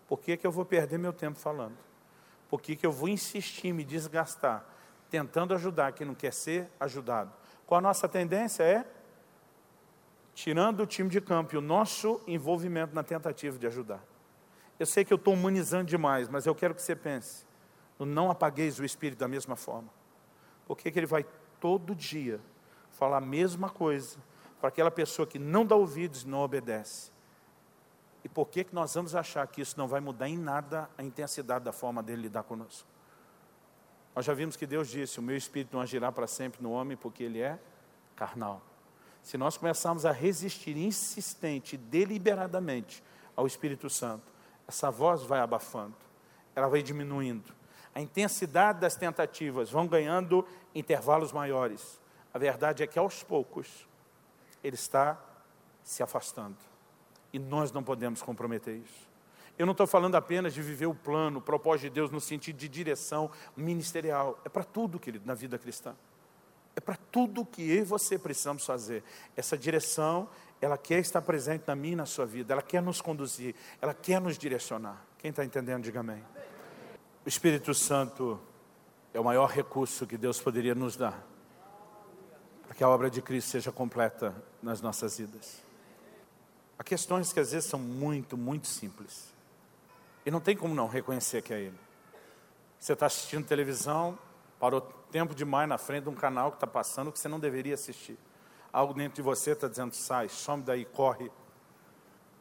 por 0.07 0.19
que, 0.19 0.37
que 0.37 0.47
eu 0.47 0.51
vou 0.51 0.63
perder 0.63 0.97
meu 0.97 1.11
tempo 1.11 1.37
falando? 1.37 1.77
Por 2.49 2.61
que, 2.61 2.75
que 2.75 2.85
eu 2.85 2.91
vou 2.91 3.09
insistir, 3.09 3.73
me 3.73 3.83
desgastar, 3.83 4.63
tentando 5.09 5.53
ajudar 5.53 5.91
quem 5.91 6.07
não 6.07 6.15
quer 6.15 6.31
ser 6.31 6.69
ajudado? 6.79 7.33
Qual 7.65 7.79
a 7.79 7.81
nossa 7.81 8.07
tendência 8.07 8.63
é? 8.63 8.85
Tirando 10.33 10.81
o 10.81 10.85
time 10.85 11.09
de 11.09 11.21
campo 11.21 11.55
e 11.55 11.57
o 11.57 11.61
nosso 11.61 12.21
envolvimento 12.27 12.93
na 12.93 13.03
tentativa 13.03 13.57
de 13.57 13.67
ajudar. 13.67 14.03
Eu 14.77 14.85
sei 14.85 15.05
que 15.05 15.13
eu 15.13 15.17
estou 15.17 15.33
humanizando 15.33 15.85
demais, 15.85 16.27
mas 16.27 16.45
eu 16.45 16.53
quero 16.53 16.75
que 16.75 16.81
você 16.81 16.95
pense 16.95 17.45
não 18.03 18.29
apagueis 18.29 18.79
o 18.79 18.83
Espírito 18.83 19.19
da 19.19 19.27
mesma 19.27 19.55
forma. 19.55 19.87
Por 20.65 20.75
que 20.75 20.89
ele 20.89 21.05
vai 21.05 21.25
todo 21.61 21.95
dia 21.95 22.41
falar 22.89 23.17
a 23.17 23.21
mesma 23.21 23.69
coisa 23.69 24.17
para 24.59 24.69
aquela 24.69 24.91
pessoa 24.91 25.27
que 25.27 25.39
não 25.39 25.65
dá 25.65 25.75
ouvidos 25.75 26.23
e 26.23 26.27
não 26.27 26.39
obedece? 26.39 27.11
E 28.23 28.27
por 28.27 28.47
que, 28.47 28.63
que 28.63 28.73
nós 28.73 28.93
vamos 28.95 29.15
achar 29.15 29.45
que 29.47 29.61
isso 29.61 29.77
não 29.77 29.87
vai 29.87 30.01
mudar 30.01 30.27
em 30.27 30.37
nada 30.37 30.89
a 30.97 31.03
intensidade 31.03 31.63
da 31.63 31.71
forma 31.71 32.01
dele 32.01 32.23
lidar 32.23 32.43
conosco? 32.43 32.89
Nós 34.15 34.25
já 34.25 34.33
vimos 34.33 34.55
que 34.55 34.65
Deus 34.65 34.87
disse: 34.87 35.19
O 35.19 35.23
meu 35.23 35.35
espírito 35.35 35.75
não 35.75 35.81
agirá 35.81 36.11
para 36.11 36.25
sempre 36.25 36.63
no 36.63 36.71
homem, 36.71 36.95
porque 36.95 37.23
ele 37.23 37.41
é 37.41 37.59
carnal. 38.15 38.61
Se 39.21 39.37
nós 39.37 39.57
começarmos 39.57 40.05
a 40.05 40.11
resistir 40.11 40.77
insistente, 40.77 41.75
deliberadamente 41.75 43.03
ao 43.35 43.45
Espírito 43.45 43.89
Santo, 43.89 44.31
essa 44.67 44.89
voz 44.89 45.23
vai 45.23 45.39
abafando, 45.39 45.95
ela 46.55 46.67
vai 46.67 46.81
diminuindo, 46.81 47.53
a 47.93 48.01
intensidade 48.01 48.79
das 48.79 48.95
tentativas 48.95 49.71
vão 49.71 49.87
ganhando 49.87 50.45
intervalos 50.73 51.31
maiores. 51.31 51.99
A 52.33 52.37
verdade 52.37 52.83
é 52.83 52.87
que 52.87 52.99
aos 52.99 53.23
poucos 53.23 53.87
ele 54.63 54.75
está 54.75 55.17
se 55.83 56.03
afastando. 56.03 56.57
E 57.31 57.39
nós 57.39 57.71
não 57.71 57.83
podemos 57.83 58.21
comprometer 58.21 58.75
isso. 58.75 59.04
Eu 59.57 59.65
não 59.65 59.71
estou 59.71 59.87
falando 59.87 60.15
apenas 60.15 60.53
de 60.53 60.61
viver 60.61 60.85
o 60.85 60.93
plano, 60.93 61.39
o 61.39 61.41
propósito 61.41 61.83
de 61.83 61.89
Deus 61.91 62.11
no 62.11 62.19
sentido 62.19 62.57
de 62.57 62.67
direção 62.67 63.31
ministerial. 63.55 64.39
É 64.43 64.49
para 64.49 64.63
tudo, 64.63 64.99
querido, 64.99 65.25
na 65.25 65.33
vida 65.33 65.57
cristã. 65.57 65.95
É 66.75 66.81
para 66.81 66.95
tudo 66.95 67.45
que 67.45 67.61
eu 67.61 67.77
e 67.77 67.83
você 67.83 68.19
precisamos 68.19 68.65
fazer. 68.65 69.01
Essa 69.35 69.57
direção, 69.57 70.27
ela 70.59 70.77
quer 70.77 70.99
estar 70.99 71.21
presente 71.21 71.63
na 71.67 71.75
minha 71.75 71.93
e 71.93 71.95
na 71.95 72.05
sua 72.05 72.25
vida. 72.25 72.53
Ela 72.53 72.61
quer 72.61 72.81
nos 72.81 72.99
conduzir. 72.99 73.55
Ela 73.81 73.93
quer 73.93 74.19
nos 74.19 74.37
direcionar. 74.37 75.05
Quem 75.17 75.29
está 75.29 75.45
entendendo, 75.45 75.83
diga 75.83 76.01
amém. 76.01 76.21
O 77.25 77.29
Espírito 77.29 77.73
Santo 77.73 78.39
é 79.13 79.19
o 79.19 79.23
maior 79.23 79.49
recurso 79.49 80.05
que 80.05 80.17
Deus 80.17 80.41
poderia 80.41 80.75
nos 80.75 80.97
dar 80.97 81.25
para 82.65 82.73
que 82.73 82.83
a 82.83 82.89
obra 82.89 83.09
de 83.09 83.21
Cristo 83.21 83.51
seja 83.51 83.71
completa 83.71 84.35
nas 84.61 84.81
nossas 84.81 85.17
vidas. 85.17 85.61
Há 86.77 86.83
questões 86.83 87.31
que 87.31 87.39
às 87.39 87.51
vezes 87.51 87.69
são 87.69 87.79
muito, 87.79 88.35
muito 88.35 88.67
simples. 88.67 89.34
E 90.25 90.31
não 90.31 90.39
tem 90.39 90.57
como 90.57 90.73
não 90.73 90.87
reconhecer 90.87 91.41
que 91.41 91.53
é 91.53 91.59
Ele. 91.61 91.79
Você 92.79 92.93
está 92.93 93.05
assistindo 93.05 93.45
televisão, 93.45 94.17
parou 94.59 94.81
tempo 94.81 95.35
demais 95.35 95.69
na 95.69 95.77
frente 95.77 96.03
de 96.03 96.09
um 96.09 96.15
canal 96.15 96.51
que 96.51 96.57
está 96.57 96.67
passando 96.67 97.11
que 97.11 97.19
você 97.19 97.27
não 97.27 97.39
deveria 97.39 97.75
assistir. 97.75 98.17
Algo 98.73 98.93
dentro 98.93 99.15
de 99.15 99.21
você 99.21 99.51
está 99.51 99.67
dizendo, 99.67 99.93
sai, 99.93 100.27
some 100.27 100.61
daí, 100.61 100.85
corre. 100.85 101.31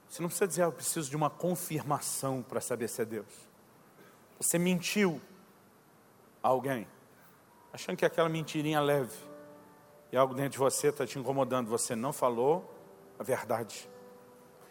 Você 0.08 0.22
não 0.22 0.28
precisa 0.28 0.48
dizer, 0.48 0.62
ah, 0.62 0.66
eu 0.66 0.72
preciso 0.72 1.10
de 1.10 1.16
uma 1.16 1.30
confirmação 1.30 2.42
para 2.42 2.60
saber 2.60 2.88
se 2.88 3.02
é 3.02 3.04
Deus. 3.04 3.26
Você 4.38 4.58
mentiu 4.58 5.20
a 6.42 6.48
alguém, 6.48 6.86
achando 7.72 7.96
que 7.96 8.04
aquela 8.04 8.28
mentirinha 8.28 8.80
leve, 8.80 9.16
e 10.12 10.16
algo 10.16 10.34
dentro 10.34 10.50
de 10.50 10.58
você 10.58 10.88
está 10.88 11.06
te 11.06 11.18
incomodando, 11.18 11.68
você 11.68 11.96
não 11.96 12.12
falou 12.12 12.72
a 13.18 13.22
verdade. 13.22 13.88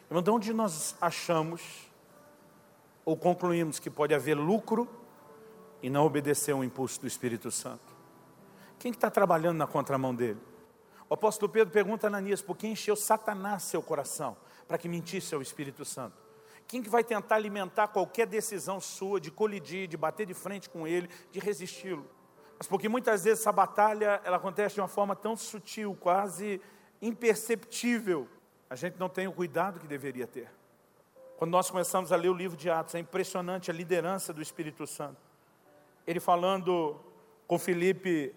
Irmão, 0.10 0.22
de 0.22 0.30
onde 0.30 0.53
nós 0.53 0.95
achamos 1.02 1.61
ou 3.05 3.17
concluímos 3.17 3.80
que 3.80 3.89
pode 3.89 4.13
haver 4.13 4.35
lucro 4.35 4.88
e 5.81 5.89
não 5.89 6.05
obedecer 6.05 6.51
ao 6.51 6.63
impulso 6.63 7.01
do 7.01 7.07
Espírito 7.07 7.51
Santo? 7.51 7.93
Quem 8.80 8.91
está 8.91 9.09
trabalhando 9.09 9.57
na 9.57 9.67
contramão 9.67 10.13
dele? 10.13 10.39
O 11.09 11.13
apóstolo 11.13 11.51
Pedro 11.51 11.73
pergunta 11.73 12.07
a 12.07 12.09
Ananias, 12.09 12.41
por 12.41 12.57
que 12.57 12.67
encheu 12.67 12.95
Satanás 12.95 13.63
seu 13.63 13.81
coração 13.81 14.35
para 14.67 14.77
que 14.77 14.88
mentisse 14.88 15.35
ao 15.35 15.41
Espírito 15.41 15.85
Santo? 15.85 16.15
Quem 16.67 16.81
que 16.81 16.89
vai 16.89 17.03
tentar 17.03 17.35
alimentar 17.35 17.89
qualquer 17.89 18.25
decisão 18.25 18.80
sua 18.80 19.19
de 19.19 19.30
colidir, 19.30 19.88
de 19.88 19.97
bater 19.97 20.25
de 20.25 20.34
frente 20.34 20.69
com 20.69 20.88
ele, 20.88 21.09
de 21.31 21.39
resisti-lo? 21.39 22.09
Mas 22.57 22.67
porque 22.67 22.88
muitas 22.88 23.25
vezes 23.25 23.41
essa 23.41 23.51
batalha 23.51 24.21
ela 24.23 24.38
acontece 24.38 24.75
de 24.75 24.81
uma 24.81 24.88
forma 24.88 25.15
tão 25.15 25.35
sutil, 25.35 25.95
quase 25.99 26.61
imperceptível, 27.01 28.27
a 28.69 28.75
gente 28.75 28.97
não 28.97 29.09
tem 29.09 29.27
o 29.27 29.31
cuidado 29.31 29.80
que 29.80 29.85
deveria 29.85 30.25
ter. 30.25 30.49
Quando 31.38 31.51
nós 31.51 31.69
começamos 31.69 32.11
a 32.11 32.15
ler 32.15 32.30
o 32.30 32.34
livro 32.34 32.55
de 32.55 32.69
Atos, 32.69 32.95
é 32.95 32.99
impressionante 32.99 33.69
a 33.69 33.73
liderança 33.73 34.31
do 34.31 34.41
Espírito 34.41 34.85
Santo. 34.88 35.19
Ele 36.05 36.19
falando 36.19 36.99
com 37.47 37.57
Felipe 37.57 38.34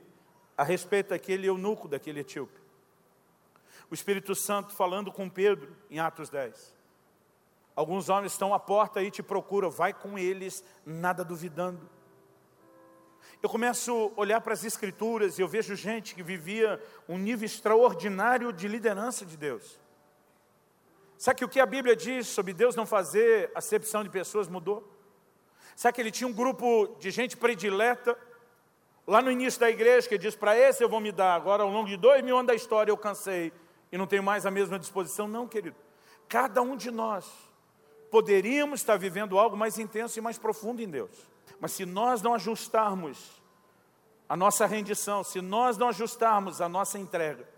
a 0.56 0.64
respeito 0.64 1.10
daquele 1.10 1.47
eunuco, 1.47 1.89
daquele 1.89 2.20
etíope. 2.20 2.60
O 3.90 3.94
Espírito 3.94 4.35
Santo 4.35 4.74
falando 4.74 5.12
com 5.12 5.28
Pedro 5.28 5.77
em 5.90 5.98
Atos 5.98 6.28
10. 6.28 6.74
Alguns 7.74 8.09
homens 8.09 8.32
estão 8.32 8.55
à 8.55 8.59
porta 8.59 9.02
e 9.02 9.10
te 9.10 9.23
procuram, 9.23 9.70
vai 9.70 9.93
com 9.93 10.18
eles, 10.18 10.64
nada 10.85 11.23
duvidando. 11.23 11.89
Eu 13.43 13.51
começo 13.51 14.12
a 14.16 14.20
olhar 14.20 14.40
para 14.40 14.55
as 14.55 14.64
Escrituras 14.64 15.39
e 15.39 15.43
eu 15.43 15.48
vejo 15.48 15.77
gente 15.77 16.14
que 16.14 16.23
vivia 16.23 16.82
um 17.06 17.18
nível 17.18 17.44
extraordinário 17.44 18.51
de 18.52 18.66
liderança 18.66 19.27
de 19.27 19.36
Deus. 19.36 19.78
Sabe 21.18 21.38
que 21.38 21.44
o 21.44 21.48
que 21.48 21.60
a 21.60 21.66
Bíblia 21.66 21.97
diz 21.97 22.26
sobre 22.26 22.52
Deus 22.52 22.76
não 22.76 22.84
fazer 22.84 23.51
acepção 23.55 24.02
de 24.02 24.10
pessoas 24.10 24.48
mudou? 24.48 24.86
Sabe 25.74 25.94
que 25.94 26.01
ele 26.01 26.10
tinha 26.10 26.28
um 26.28 26.32
grupo 26.32 26.97
de 26.98 27.10
gente 27.10 27.36
predileta 27.36 28.16
lá 29.06 29.22
no 29.22 29.30
início 29.30 29.60
da 29.60 29.70
igreja 29.70 30.09
que 30.09 30.18
diz: 30.18 30.34
para 30.34 30.56
esse 30.56 30.82
eu 30.82 30.88
vou 30.88 31.01
me 31.01 31.12
dar, 31.12 31.34
agora 31.34 31.62
ao 31.62 31.70
longo 31.70 31.88
de 31.88 31.97
dois 31.97 32.22
mil 32.22 32.36
anos 32.36 32.48
da 32.48 32.55
história 32.55 32.90
eu 32.90 32.97
cansei 32.97 33.52
e 33.90 33.97
não 33.97 34.06
tenho 34.06 34.22
mais 34.22 34.44
a 34.44 34.51
mesma 34.51 34.78
disposição? 34.78 35.26
Não, 35.26 35.47
querido. 35.47 35.76
Cada 36.28 36.60
um 36.60 36.76
de 36.76 36.90
nós 36.90 37.26
poderíamos 38.10 38.80
estar 38.80 38.97
vivendo 38.97 39.38
algo 39.38 39.56
mais 39.56 39.78
intenso 39.78 40.18
e 40.18 40.22
mais 40.22 40.38
profundo 40.38 40.82
em 40.82 40.88
Deus. 40.88 41.10
Mas 41.60 41.72
se 41.72 41.86
nós 41.86 42.20
não 42.20 42.34
ajustarmos 42.34 43.43
a 44.28 44.36
nossa 44.36 44.66
rendição, 44.66 45.22
se 45.22 45.40
nós 45.40 45.78
não 45.78 45.88
ajustarmos 45.88 46.60
a 46.60 46.68
nossa 46.68 46.98
entrega, 46.98 47.48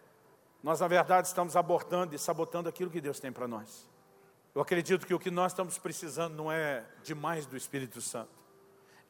nós, 0.62 0.80
na 0.80 0.88
verdade, 0.88 1.28
estamos 1.28 1.56
abortando 1.56 2.14
e 2.14 2.18
sabotando 2.18 2.68
aquilo 2.68 2.90
que 2.90 3.00
Deus 3.00 3.20
tem 3.20 3.30
para 3.30 3.46
nós. 3.46 3.88
Eu 4.54 4.62
acredito 4.62 5.06
que 5.06 5.14
o 5.14 5.18
que 5.18 5.30
nós 5.30 5.52
estamos 5.52 5.78
precisando 5.78 6.34
não 6.34 6.50
é 6.50 6.84
de 7.02 7.14
mais 7.14 7.46
do 7.46 7.56
Espírito 7.56 8.00
Santo, 8.00 8.30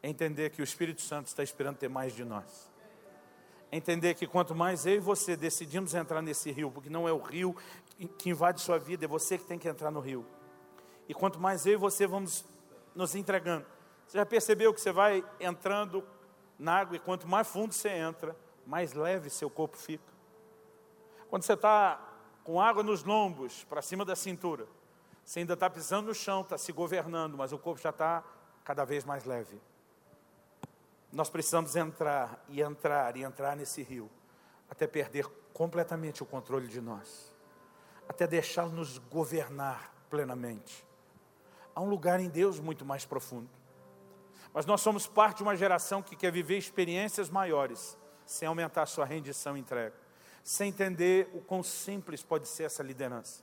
é 0.02 0.08
entender 0.08 0.50
que 0.50 0.60
o 0.60 0.64
Espírito 0.64 1.00
Santo 1.00 1.26
está 1.26 1.42
esperando 1.42 1.76
ter 1.76 1.88
mais 1.88 2.14
de 2.14 2.24
nós. 2.24 2.70
É 3.70 3.76
entender 3.76 4.14
que 4.14 4.26
quanto 4.26 4.54
mais 4.54 4.86
eu 4.86 4.96
e 4.96 4.98
você 4.98 5.36
decidimos 5.36 5.94
entrar 5.94 6.22
nesse 6.22 6.50
rio, 6.50 6.70
porque 6.70 6.90
não 6.90 7.08
é 7.08 7.12
o 7.12 7.18
rio 7.18 7.56
que 8.18 8.30
invade 8.30 8.60
sua 8.60 8.78
vida, 8.78 9.04
é 9.04 9.08
você 9.08 9.38
que 9.38 9.44
tem 9.44 9.58
que 9.58 9.68
entrar 9.68 9.90
no 9.90 10.00
rio. 10.00 10.24
E 11.08 11.14
quanto 11.14 11.40
mais 11.40 11.66
eu 11.66 11.74
e 11.74 11.76
você 11.76 12.06
vamos 12.06 12.44
nos 12.94 13.14
entregando, 13.14 13.64
você 14.06 14.18
já 14.18 14.26
percebeu 14.26 14.72
que 14.72 14.80
você 14.80 14.92
vai 14.92 15.24
entrando 15.40 16.04
na 16.58 16.78
água 16.78 16.96
e 16.96 16.98
quanto 16.98 17.26
mais 17.26 17.46
fundo 17.46 17.72
você 17.72 17.88
entra, 17.88 18.36
mais 18.66 18.92
leve 18.92 19.30
seu 19.30 19.48
corpo 19.48 19.76
fica. 19.76 20.17
Quando 21.28 21.42
você 21.42 21.52
está 21.52 22.00
com 22.42 22.60
água 22.60 22.82
nos 22.82 23.04
lombos, 23.04 23.64
para 23.64 23.82
cima 23.82 24.04
da 24.04 24.16
cintura, 24.16 24.66
você 25.24 25.40
ainda 25.40 25.52
está 25.52 25.68
pisando 25.68 26.08
no 26.08 26.14
chão, 26.14 26.40
está 26.40 26.56
se 26.56 26.72
governando, 26.72 27.36
mas 27.36 27.52
o 27.52 27.58
corpo 27.58 27.80
já 27.80 27.90
está 27.90 28.24
cada 28.64 28.84
vez 28.84 29.04
mais 29.04 29.24
leve. 29.24 29.60
Nós 31.12 31.28
precisamos 31.28 31.76
entrar 31.76 32.42
e 32.48 32.62
entrar 32.62 33.16
e 33.16 33.22
entrar 33.22 33.54
nesse 33.54 33.82
rio, 33.82 34.10
até 34.70 34.86
perder 34.86 35.26
completamente 35.52 36.22
o 36.22 36.26
controle 36.26 36.66
de 36.66 36.80
nós, 36.80 37.34
até 38.08 38.26
deixá-lo 38.26 38.70
nos 38.70 38.96
governar 38.96 39.92
plenamente. 40.08 40.86
Há 41.74 41.80
um 41.82 41.88
lugar 41.90 42.20
em 42.20 42.28
Deus 42.28 42.58
muito 42.58 42.84
mais 42.84 43.04
profundo. 43.04 43.50
Mas 44.52 44.64
nós 44.64 44.80
somos 44.80 45.06
parte 45.06 45.38
de 45.38 45.42
uma 45.42 45.56
geração 45.56 46.02
que 46.02 46.16
quer 46.16 46.32
viver 46.32 46.56
experiências 46.56 47.28
maiores, 47.28 47.98
sem 48.24 48.48
aumentar 48.48 48.86
sua 48.86 49.04
rendição 49.04 49.56
e 49.56 49.60
entrega, 49.60 49.94
sem 50.48 50.70
entender 50.70 51.28
o 51.34 51.42
quão 51.42 51.62
simples 51.62 52.22
pode 52.22 52.48
ser 52.48 52.62
essa 52.62 52.82
liderança. 52.82 53.42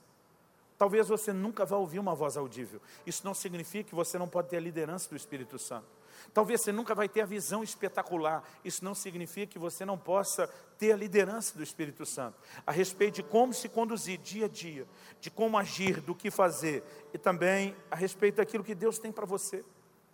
Talvez 0.76 1.06
você 1.06 1.32
nunca 1.32 1.64
vá 1.64 1.76
ouvir 1.76 2.00
uma 2.00 2.16
voz 2.16 2.36
audível. 2.36 2.80
Isso 3.06 3.24
não 3.24 3.32
significa 3.32 3.90
que 3.90 3.94
você 3.94 4.18
não 4.18 4.26
pode 4.26 4.48
ter 4.48 4.56
a 4.56 4.60
liderança 4.60 5.08
do 5.08 5.14
Espírito 5.14 5.56
Santo. 5.56 5.86
Talvez 6.34 6.62
você 6.62 6.72
nunca 6.72 6.96
vai 6.96 7.08
ter 7.08 7.20
a 7.20 7.24
visão 7.24 7.62
espetacular. 7.62 8.42
Isso 8.64 8.84
não 8.84 8.92
significa 8.92 9.52
que 9.52 9.58
você 9.58 9.84
não 9.84 9.96
possa 9.96 10.48
ter 10.80 10.90
a 10.90 10.96
liderança 10.96 11.56
do 11.56 11.62
Espírito 11.62 12.04
Santo 12.04 12.40
a 12.66 12.72
respeito 12.72 13.14
de 13.14 13.22
como 13.22 13.54
se 13.54 13.68
conduzir 13.68 14.18
dia 14.18 14.46
a 14.46 14.48
dia, 14.48 14.84
de 15.20 15.30
como 15.30 15.56
agir, 15.56 16.00
do 16.00 16.12
que 16.12 16.28
fazer 16.28 16.82
e 17.14 17.18
também 17.18 17.76
a 17.88 17.94
respeito 17.94 18.38
daquilo 18.38 18.64
que 18.64 18.74
Deus 18.74 18.98
tem 18.98 19.12
para 19.12 19.24
você 19.24 19.64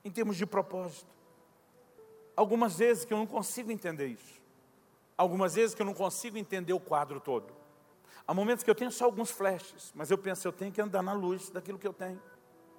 em 0.04 0.10
termos 0.10 0.36
de 0.36 0.44
propósito. 0.44 1.10
Algumas 2.36 2.76
vezes 2.76 3.06
que 3.06 3.14
eu 3.14 3.18
não 3.18 3.26
consigo 3.26 3.72
entender 3.72 4.08
isso. 4.08 4.41
Algumas 5.16 5.54
vezes 5.54 5.74
que 5.74 5.82
eu 5.82 5.86
não 5.86 5.94
consigo 5.94 6.38
entender 6.38 6.72
o 6.72 6.80
quadro 6.80 7.20
todo. 7.20 7.52
Há 8.26 8.32
momentos 8.32 8.64
que 8.64 8.70
eu 8.70 8.74
tenho 8.74 8.90
só 8.90 9.04
alguns 9.04 9.30
flashes, 9.30 9.92
mas 9.94 10.10
eu 10.10 10.18
penso, 10.18 10.46
eu 10.46 10.52
tenho 10.52 10.72
que 10.72 10.80
andar 10.80 11.02
na 11.02 11.12
luz 11.12 11.50
daquilo 11.50 11.78
que 11.78 11.86
eu 11.86 11.92
tenho. 11.92 12.20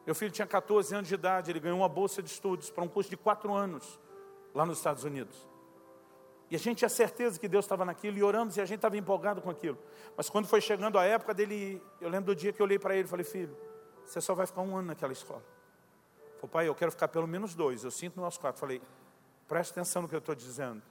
Meu 0.05 0.15
filho 0.15 0.31
tinha 0.31 0.47
14 0.47 0.95
anos 0.95 1.07
de 1.07 1.13
idade, 1.13 1.51
ele 1.51 1.59
ganhou 1.59 1.79
uma 1.79 1.89
bolsa 1.89 2.21
de 2.21 2.29
estudos 2.29 2.69
para 2.69 2.83
um 2.83 2.87
curso 2.87 3.09
de 3.09 3.17
quatro 3.17 3.53
anos 3.53 3.99
lá 4.53 4.65
nos 4.65 4.77
Estados 4.77 5.03
Unidos. 5.03 5.47
E 6.49 6.55
a 6.55 6.59
gente 6.59 6.79
tinha 6.79 6.89
certeza 6.89 7.39
que 7.39 7.47
Deus 7.47 7.65
estava 7.65 7.83
naquilo 7.83 8.17
e 8.17 8.23
oramos 8.23 8.57
e 8.57 8.61
a 8.61 8.65
gente 8.65 8.77
estava 8.77 8.97
empolgado 8.97 9.41
com 9.41 9.49
aquilo. 9.49 9.77
Mas 10.15 10.29
quando 10.29 10.45
foi 10.45 10.61
chegando 10.61 10.99
a 10.99 11.03
época 11.03 11.33
dele, 11.33 11.81
eu 11.99 12.09
lembro 12.09 12.33
do 12.33 12.35
dia 12.35 12.53
que 12.53 12.61
eu 12.61 12.65
olhei 12.65 12.77
para 12.77 12.93
ele 12.95 13.05
e 13.05 13.07
falei, 13.07 13.25
filho, 13.25 13.55
você 14.05 14.21
só 14.21 14.35
vai 14.35 14.45
ficar 14.45 14.61
um 14.61 14.75
ano 14.75 14.89
naquela 14.89 15.13
escola. 15.13 15.43
Falei, 16.35 16.51
pai, 16.51 16.67
eu 16.67 16.75
quero 16.75 16.91
ficar 16.91 17.07
pelo 17.07 17.27
menos 17.27 17.55
dois. 17.55 17.83
Eu 17.83 17.91
sinto 17.91 18.19
nosso 18.19 18.39
quarto. 18.39 18.59
Falei, 18.59 18.81
preste 19.47 19.71
atenção 19.71 20.03
no 20.03 20.07
que 20.07 20.15
eu 20.15 20.19
estou 20.19 20.35
dizendo. 20.35 20.81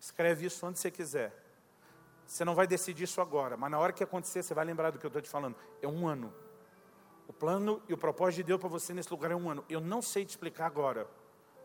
Escreve 0.00 0.46
isso 0.46 0.64
onde 0.66 0.78
você 0.78 0.90
quiser. 0.90 1.32
Você 2.26 2.44
não 2.44 2.54
vai 2.54 2.66
decidir 2.66 3.04
isso 3.04 3.20
agora, 3.20 3.56
mas 3.56 3.70
na 3.70 3.78
hora 3.78 3.92
que 3.92 4.04
acontecer, 4.04 4.42
você 4.42 4.52
vai 4.52 4.64
lembrar 4.64 4.90
do 4.90 4.98
que 4.98 5.06
eu 5.06 5.08
estou 5.08 5.22
te 5.22 5.28
falando. 5.28 5.56
É 5.80 5.88
um 5.88 6.06
ano. 6.06 6.32
O 7.26 7.32
plano 7.32 7.82
e 7.88 7.94
o 7.94 7.98
propósito 7.98 8.36
de 8.36 8.42
Deus 8.44 8.60
para 8.60 8.68
você 8.68 8.92
nesse 8.92 9.10
lugar 9.10 9.30
é 9.30 9.36
um 9.36 9.50
ano. 9.50 9.64
Eu 9.68 9.80
não 9.80 10.02
sei 10.02 10.24
te 10.24 10.30
explicar 10.30 10.66
agora, 10.66 11.08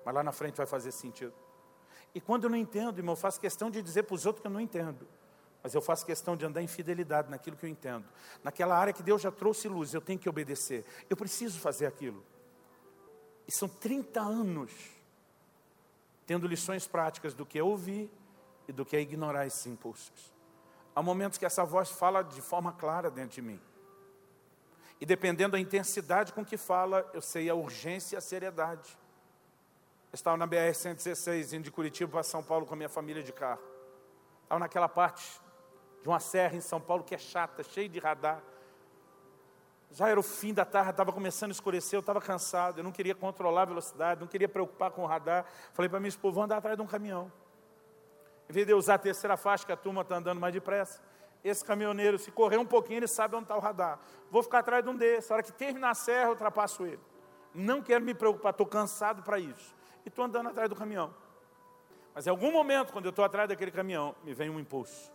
mas 0.06 0.16
lá 0.16 0.24
na 0.24 0.32
frente 0.32 0.56
vai 0.56 0.66
fazer 0.66 0.92
sentido. 0.92 1.34
E 2.16 2.22
quando 2.22 2.46
eu 2.46 2.50
não 2.50 2.58
entendo, 2.58 3.00
irmão, 3.00 3.14
eu 3.14 3.18
faço 3.18 3.40
questão 3.40 3.70
de 3.70 3.82
dizer 3.82 4.04
para 4.04 4.16
os 4.16 4.26
outros 4.26 4.42
que 4.42 4.48
eu 4.48 4.52
não 4.52 4.62
entendo. 4.62 5.08
Mas 5.62 5.74
eu 5.74 5.82
faço 5.82 6.06
questão 6.06 6.36
de 6.36 6.46
andar 6.46 6.62
em 6.62 6.68
fidelidade 6.68 7.30
naquilo 7.30 7.56
que 7.56 7.66
eu 7.66 7.70
entendo. 7.70 8.06
Naquela 8.44 8.78
área 8.78 8.94
que 8.94 9.02
Deus 9.02 9.22
já 9.22 9.32
trouxe 9.32 9.68
luz, 9.68 9.94
eu 9.94 10.02
tenho 10.02 10.20
que 10.20 10.28
obedecer. 10.28 10.86
Eu 11.10 11.16
preciso 11.16 11.60
fazer 11.60 11.86
aquilo. 11.86 12.24
E 13.48 13.52
são 13.54 13.68
30 13.68 14.22
anos 14.22 14.72
tendo 16.26 16.48
lições 16.48 16.88
práticas 16.88 17.34
do 17.34 17.46
que 17.46 17.60
é 17.60 17.64
ouvir 17.64 18.12
e 18.68 18.72
do 18.72 18.86
que 18.86 18.96
é 18.96 19.02
ignorar 19.02 19.46
esses 19.46 19.66
impulsos. 19.66 20.34
Há 20.96 21.02
momentos 21.02 21.38
que 21.38 21.46
essa 21.46 21.64
voz 21.64 21.90
fala 21.90 22.24
de 22.24 22.42
forma 22.42 22.72
clara 22.72 23.10
dentro 23.10 23.36
de 23.36 23.42
mim. 23.42 23.60
E 25.02 25.06
dependendo 25.06 25.54
da 25.54 25.60
intensidade 25.60 26.32
com 26.32 26.46
que 26.46 26.56
fala, 26.56 27.10
eu 27.14 27.22
sei 27.22 27.50
a 27.50 27.56
urgência 27.56 28.16
e 28.16 28.18
a 28.18 28.22
seriedade. 28.22 28.98
Eu 30.12 30.16
estava 30.16 30.38
na 30.38 30.48
BR-116, 30.48 31.54
indo 31.54 31.64
de 31.64 31.72
Curitiba 31.72 32.12
para 32.12 32.24
São 32.24 32.44
Paulo 32.44 32.66
com 32.66 32.74
a 32.74 32.78
minha 32.78 32.90
família 32.90 33.24
de 33.24 33.34
carro. 33.34 33.64
Estava 34.44 34.60
naquela 34.60 34.88
parte 34.88 35.42
de 36.04 36.08
uma 36.08 36.20
serra 36.20 36.56
em 36.56 36.62
São 36.62 36.80
Paulo 36.80 37.04
que 37.04 37.16
é 37.16 37.18
chata, 37.18 37.64
cheia 37.64 37.90
de 37.90 38.00
radar. 38.00 38.42
Já 39.92 40.08
era 40.10 40.20
o 40.20 40.24
fim 40.24 40.54
da 40.54 40.66
tarde, 40.66 40.92
estava 40.92 41.12
começando 41.12 41.50
a 41.50 41.54
escurecer, 41.54 41.98
eu 41.98 42.02
estava 42.02 42.22
cansado, 42.22 42.80
eu 42.80 42.84
não 42.84 42.92
queria 42.92 43.14
controlar 43.14 43.64
a 43.64 43.66
velocidade, 43.66 44.22
não 44.22 44.28
queria 44.28 44.48
preocupar 44.48 44.92
com 44.92 45.04
o 45.04 45.06
radar. 45.06 45.46
Falei 45.74 45.90
para 45.90 46.00
minha 46.00 46.10
esposa, 46.10 46.36
vou 46.36 46.44
andar 46.44 46.58
atrás 46.58 46.78
de 46.78 46.82
um 46.82 46.88
caminhão. 46.88 47.32
Em 48.54 48.62
vez 48.62 48.68
de 48.68 48.74
usar 48.76 48.94
a 48.94 48.98
terceira 49.00 49.36
faixa, 49.36 49.66
que 49.66 49.72
a 49.72 49.76
turma 49.76 50.04
está 50.04 50.18
andando 50.18 50.40
mais 50.40 50.54
depressa, 50.54 51.02
esse 51.44 51.66
caminhoneiro, 51.66 52.20
se 52.20 52.30
correr 52.30 52.58
um 52.58 52.66
pouquinho, 52.68 53.00
ele 53.00 53.08
sabe 53.08 53.36
onde 53.36 53.46
está 53.46 53.58
o 53.58 53.60
radar. 53.60 53.98
Vou 54.30 54.44
ficar 54.44 54.60
atrás 54.60 54.84
de 54.84 54.92
um 54.92 54.96
desses, 54.96 55.32
a 55.32 55.34
hora 55.34 55.42
que 55.42 55.52
terminar 55.52 55.90
a 55.90 55.96
serra, 55.96 56.26
eu 56.26 56.30
ultrapasso 56.30 56.86
ele. 56.86 57.00
Não 57.52 57.82
quero 57.82 58.06
me 58.06 58.14
preocupar, 58.14 58.52
estou 58.52 58.68
cansado 58.68 59.24
para 59.24 59.40
isso. 59.40 59.74
E 60.06 60.10
estou 60.10 60.24
andando 60.24 60.50
atrás 60.50 60.70
do 60.70 60.76
caminhão. 60.76 61.12
Mas 62.14 62.28
em 62.28 62.30
algum 62.30 62.52
momento, 62.52 62.94
quando 62.94 63.06
eu 63.06 63.10
estou 63.10 63.26
atrás 63.26 63.50
daquele 63.50 63.72
caminhão, 63.72 64.16
me 64.24 64.36
vem 64.36 64.52
um 64.52 64.60
impulso. 64.60 65.12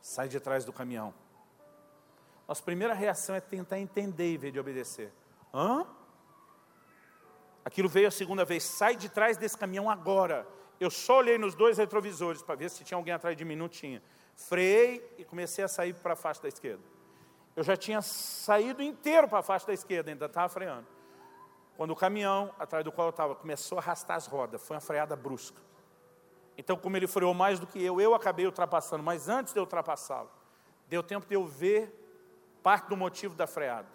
Sai 0.00 0.26
de 0.26 0.40
trás 0.40 0.64
do 0.64 0.72
caminhão. 0.72 1.12
Nossa 2.48 2.62
primeira 2.62 2.94
reação 2.94 3.34
é 3.34 3.42
tentar 3.42 3.78
entender 3.78 4.36
em 4.36 4.38
vez 4.38 4.54
de 4.54 4.58
obedecer. 4.58 5.12
Hã? 5.52 5.86
Aquilo 7.62 7.90
veio 7.90 8.08
a 8.08 8.10
segunda 8.10 8.42
vez. 8.42 8.64
Sai 8.64 8.96
de 8.96 9.10
trás 9.10 9.36
desse 9.36 9.58
caminhão 9.58 9.90
agora. 9.90 10.48
Eu 10.80 10.90
só 10.90 11.18
olhei 11.18 11.36
nos 11.36 11.54
dois 11.54 11.76
retrovisores 11.76 12.42
para 12.42 12.54
ver 12.54 12.70
se 12.70 12.82
tinha 12.82 12.96
alguém 12.96 13.12
atrás 13.12 13.36
de 13.36 13.44
mim. 13.44 13.54
Não 13.54 13.68
tinha. 13.68 14.02
Freiei 14.34 15.14
e 15.18 15.24
comecei 15.24 15.62
a 15.62 15.68
sair 15.68 15.92
para 15.92 16.14
a 16.14 16.16
faixa 16.16 16.40
da 16.40 16.48
esquerda. 16.48 16.82
Eu 17.54 17.62
já 17.62 17.76
tinha 17.76 18.00
saído 18.00 18.82
inteiro 18.82 19.28
para 19.28 19.40
a 19.40 19.42
faixa 19.42 19.66
da 19.66 19.74
esquerda, 19.74 20.10
ainda 20.10 20.24
estava 20.24 20.48
freando. 20.48 20.86
Quando 21.76 21.90
o 21.90 21.96
caminhão, 21.96 22.54
atrás 22.58 22.82
do 22.82 22.90
qual 22.90 23.08
eu 23.08 23.10
estava, 23.10 23.34
começou 23.34 23.76
a 23.76 23.82
arrastar 23.82 24.16
as 24.16 24.26
rodas, 24.26 24.66
foi 24.66 24.74
uma 24.74 24.80
freada 24.80 25.14
brusca. 25.14 25.60
Então, 26.56 26.76
como 26.76 26.96
ele 26.96 27.06
freou 27.06 27.34
mais 27.34 27.60
do 27.60 27.66
que 27.66 27.82
eu, 27.82 28.00
eu 28.00 28.14
acabei 28.14 28.46
ultrapassando. 28.46 29.02
Mas 29.02 29.28
antes 29.28 29.52
de 29.52 29.58
eu 29.58 29.64
ultrapassá-lo, 29.64 30.30
deu 30.88 31.02
tempo 31.02 31.26
de 31.26 31.34
eu 31.34 31.44
ver 31.44 31.92
parte 32.62 32.88
do 32.88 32.96
motivo 32.96 33.34
da 33.34 33.46
freada. 33.46 33.88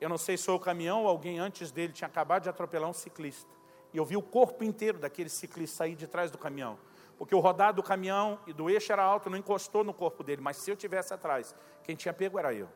Eu 0.00 0.08
não 0.08 0.18
sei 0.18 0.36
se 0.36 0.44
foi 0.44 0.54
o 0.54 0.60
caminhão 0.60 1.02
ou 1.02 1.08
alguém 1.08 1.38
antes 1.38 1.70
dele 1.70 1.92
tinha 1.92 2.08
acabado 2.08 2.42
de 2.42 2.48
atropelar 2.48 2.88
um 2.88 2.94
ciclista. 2.94 3.57
E 3.92 3.96
eu 3.96 4.04
vi 4.04 4.16
o 4.16 4.22
corpo 4.22 4.64
inteiro 4.64 4.98
daquele 4.98 5.28
ciclista 5.28 5.78
sair 5.78 5.94
de 5.94 6.06
trás 6.06 6.30
do 6.30 6.38
caminhão. 6.38 6.78
Porque 7.16 7.34
o 7.34 7.40
rodado 7.40 7.76
do 7.76 7.82
caminhão 7.82 8.38
e 8.46 8.52
do 8.52 8.70
eixo 8.70 8.92
era 8.92 9.02
alto, 9.02 9.28
não 9.28 9.36
encostou 9.36 9.82
no 9.82 9.92
corpo 9.92 10.22
dele. 10.22 10.40
Mas 10.40 10.58
se 10.58 10.70
eu 10.70 10.76
tivesse 10.76 11.12
atrás, 11.12 11.54
quem 11.82 11.96
tinha 11.96 12.14
pego 12.14 12.38
era 12.38 12.54
eu. 12.54 12.68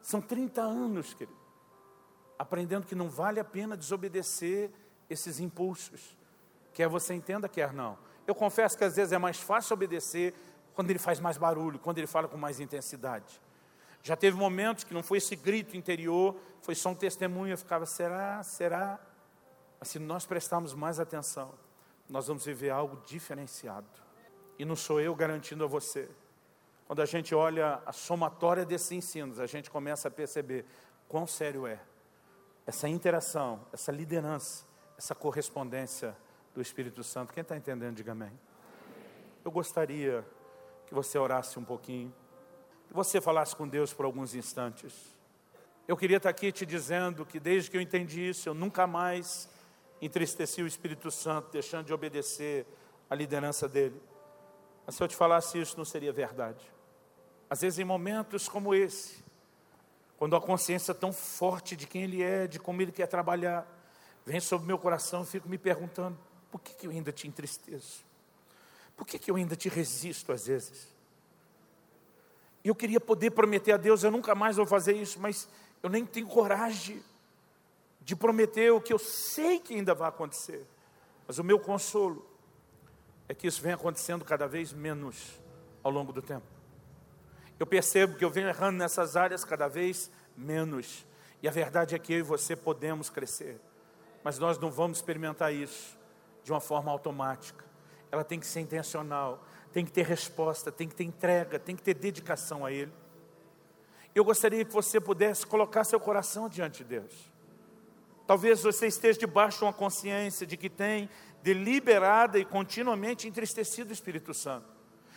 São 0.00 0.20
30 0.20 0.62
anos, 0.62 1.12
querido. 1.12 1.36
aprendendo 2.38 2.86
que 2.86 2.94
não 2.94 3.08
vale 3.08 3.40
a 3.40 3.44
pena 3.44 3.76
desobedecer 3.76 4.70
esses 5.10 5.40
impulsos, 5.40 6.16
quer 6.72 6.88
você 6.88 7.12
entenda, 7.12 7.48
quer 7.48 7.72
não. 7.72 7.98
Eu 8.26 8.34
confesso 8.34 8.76
que 8.78 8.84
às 8.84 8.94
vezes 8.94 9.12
é 9.12 9.18
mais 9.18 9.40
fácil 9.40 9.74
obedecer 9.74 10.34
quando 10.74 10.90
ele 10.90 10.98
faz 10.98 11.18
mais 11.18 11.36
barulho, 11.36 11.78
quando 11.78 11.98
ele 11.98 12.06
fala 12.06 12.28
com 12.28 12.36
mais 12.36 12.60
intensidade. 12.60 13.40
Já 14.02 14.14
teve 14.14 14.36
momentos 14.36 14.84
que 14.84 14.94
não 14.94 15.02
foi 15.02 15.18
esse 15.18 15.34
grito 15.34 15.76
interior, 15.76 16.36
foi 16.62 16.74
só 16.74 16.90
um 16.90 16.94
testemunho, 16.94 17.52
eu 17.52 17.58
ficava, 17.58 17.84
será, 17.84 18.42
será? 18.42 19.00
Mas 19.78 19.88
se 19.88 19.98
nós 19.98 20.24
prestarmos 20.26 20.74
mais 20.74 20.98
atenção, 20.98 21.52
nós 22.08 22.26
vamos 22.26 22.44
viver 22.44 22.70
algo 22.70 23.00
diferenciado. 23.06 23.86
E 24.58 24.64
não 24.64 24.74
sou 24.74 25.00
eu 25.00 25.14
garantindo 25.14 25.64
a 25.64 25.66
você. 25.66 26.08
Quando 26.86 27.02
a 27.02 27.06
gente 27.06 27.34
olha 27.34 27.82
a 27.84 27.92
somatória 27.92 28.64
desses 28.64 28.90
ensinos, 28.92 29.38
a 29.38 29.46
gente 29.46 29.70
começa 29.70 30.08
a 30.08 30.10
perceber 30.10 30.64
quão 31.06 31.26
sério 31.26 31.66
é 31.66 31.78
essa 32.66 32.88
interação, 32.88 33.60
essa 33.72 33.92
liderança, 33.92 34.66
essa 34.96 35.14
correspondência 35.14 36.16
do 36.54 36.60
Espírito 36.60 37.02
Santo. 37.04 37.32
Quem 37.32 37.42
está 37.42 37.56
entendendo, 37.56 37.94
diga 37.94 38.12
amém. 38.12 38.32
Eu 39.44 39.50
gostaria 39.50 40.26
que 40.86 40.94
você 40.94 41.16
orasse 41.18 41.58
um 41.58 41.64
pouquinho, 41.64 42.12
que 42.86 42.94
você 42.94 43.20
falasse 43.20 43.54
com 43.54 43.66
Deus 43.66 43.92
por 43.94 44.04
alguns 44.04 44.34
instantes. 44.34 44.94
Eu 45.86 45.96
queria 45.96 46.18
estar 46.18 46.28
aqui 46.28 46.50
te 46.50 46.66
dizendo 46.66 47.24
que 47.24 47.38
desde 47.38 47.70
que 47.70 47.76
eu 47.76 47.80
entendi 47.80 48.28
isso, 48.28 48.48
eu 48.48 48.54
nunca 48.54 48.86
mais 48.86 49.48
entristeci 50.00 50.62
o 50.62 50.66
Espírito 50.66 51.10
Santo, 51.10 51.50
deixando 51.50 51.86
de 51.86 51.92
obedecer 51.92 52.66
à 53.08 53.14
liderança 53.14 53.68
dele. 53.68 54.00
Mas 54.86 54.94
se 54.94 55.02
eu 55.02 55.08
te 55.08 55.16
falasse 55.16 55.60
isso, 55.60 55.76
não 55.76 55.84
seria 55.84 56.12
verdade. 56.12 56.64
Às 57.50 57.60
vezes, 57.62 57.78
em 57.78 57.84
momentos 57.84 58.48
como 58.48 58.74
esse, 58.74 59.24
quando 60.18 60.36
a 60.36 60.40
consciência 60.40 60.94
tão 60.94 61.12
forte 61.12 61.76
de 61.76 61.86
quem 61.86 62.02
Ele 62.02 62.22
é, 62.22 62.46
de 62.46 62.58
como 62.58 62.80
Ele 62.82 62.92
quer 62.92 63.06
trabalhar, 63.06 63.66
vem 64.24 64.40
sobre 64.40 64.66
meu 64.66 64.78
coração, 64.78 65.20
eu 65.20 65.26
fico 65.26 65.48
me 65.48 65.58
perguntando: 65.58 66.18
por 66.50 66.60
que, 66.60 66.74
que 66.74 66.86
eu 66.86 66.90
ainda 66.90 67.12
te 67.12 67.26
entristeço? 67.26 68.04
Por 68.96 69.06
que, 69.06 69.18
que 69.18 69.30
eu 69.30 69.36
ainda 69.36 69.54
te 69.54 69.68
resisto 69.68 70.32
às 70.32 70.46
vezes? 70.46 70.88
Eu 72.64 72.74
queria 72.74 73.00
poder 73.00 73.30
prometer 73.30 73.72
a 73.72 73.76
Deus: 73.76 74.02
eu 74.02 74.10
nunca 74.10 74.34
mais 74.34 74.56
vou 74.56 74.66
fazer 74.66 74.94
isso, 74.94 75.20
mas 75.20 75.48
eu 75.82 75.88
nem 75.88 76.04
tenho 76.04 76.26
coragem 76.26 77.02
de 78.00 78.16
prometer 78.16 78.72
o 78.72 78.80
que 78.80 78.92
eu 78.92 78.98
sei 78.98 79.58
que 79.58 79.74
ainda 79.74 79.94
vai 79.94 80.08
acontecer. 80.08 80.66
Mas 81.26 81.38
o 81.38 81.44
meu 81.44 81.58
consolo 81.58 82.26
é 83.28 83.34
que 83.34 83.46
isso 83.46 83.60
vem 83.60 83.72
acontecendo 83.72 84.24
cada 84.24 84.46
vez 84.46 84.72
menos 84.72 85.38
ao 85.82 85.90
longo 85.90 86.12
do 86.12 86.22
tempo. 86.22 86.46
Eu 87.58 87.66
percebo 87.66 88.16
que 88.16 88.24
eu 88.24 88.30
venho 88.30 88.48
errando 88.48 88.78
nessas 88.78 89.16
áreas 89.16 89.44
cada 89.44 89.68
vez 89.68 90.10
menos. 90.36 91.04
E 91.42 91.48
a 91.48 91.50
verdade 91.50 91.94
é 91.94 91.98
que 91.98 92.12
eu 92.12 92.18
e 92.18 92.22
você 92.22 92.56
podemos 92.56 93.10
crescer. 93.10 93.60
Mas 94.22 94.38
nós 94.38 94.58
não 94.58 94.70
vamos 94.70 94.98
experimentar 94.98 95.52
isso 95.52 95.98
de 96.42 96.52
uma 96.52 96.60
forma 96.60 96.90
automática. 96.90 97.64
Ela 98.10 98.24
tem 98.24 98.40
que 98.40 98.46
ser 98.46 98.60
intencional, 98.60 99.44
tem 99.72 99.84
que 99.84 99.92
ter 99.92 100.06
resposta, 100.06 100.72
tem 100.72 100.88
que 100.88 100.94
ter 100.94 101.04
entrega, 101.04 101.58
tem 101.58 101.76
que 101.76 101.82
ter 101.82 101.94
dedicação 101.94 102.64
a 102.64 102.72
Ele. 102.72 102.92
Eu 104.14 104.24
gostaria 104.24 104.64
que 104.64 104.72
você 104.72 105.00
pudesse 105.00 105.46
colocar 105.46 105.84
seu 105.84 106.00
coração 106.00 106.48
diante 106.48 106.78
de 106.78 106.90
Deus. 106.90 107.32
Talvez 108.28 108.62
você 108.62 108.88
esteja 108.88 109.18
debaixo 109.18 109.60
de 109.60 109.64
uma 109.64 109.72
consciência 109.72 110.46
de 110.46 110.54
que 110.54 110.68
tem 110.68 111.08
deliberada 111.42 112.38
e 112.38 112.44
continuamente 112.44 113.26
entristecido 113.26 113.88
o 113.88 113.92
Espírito 113.94 114.34
Santo. 114.34 114.66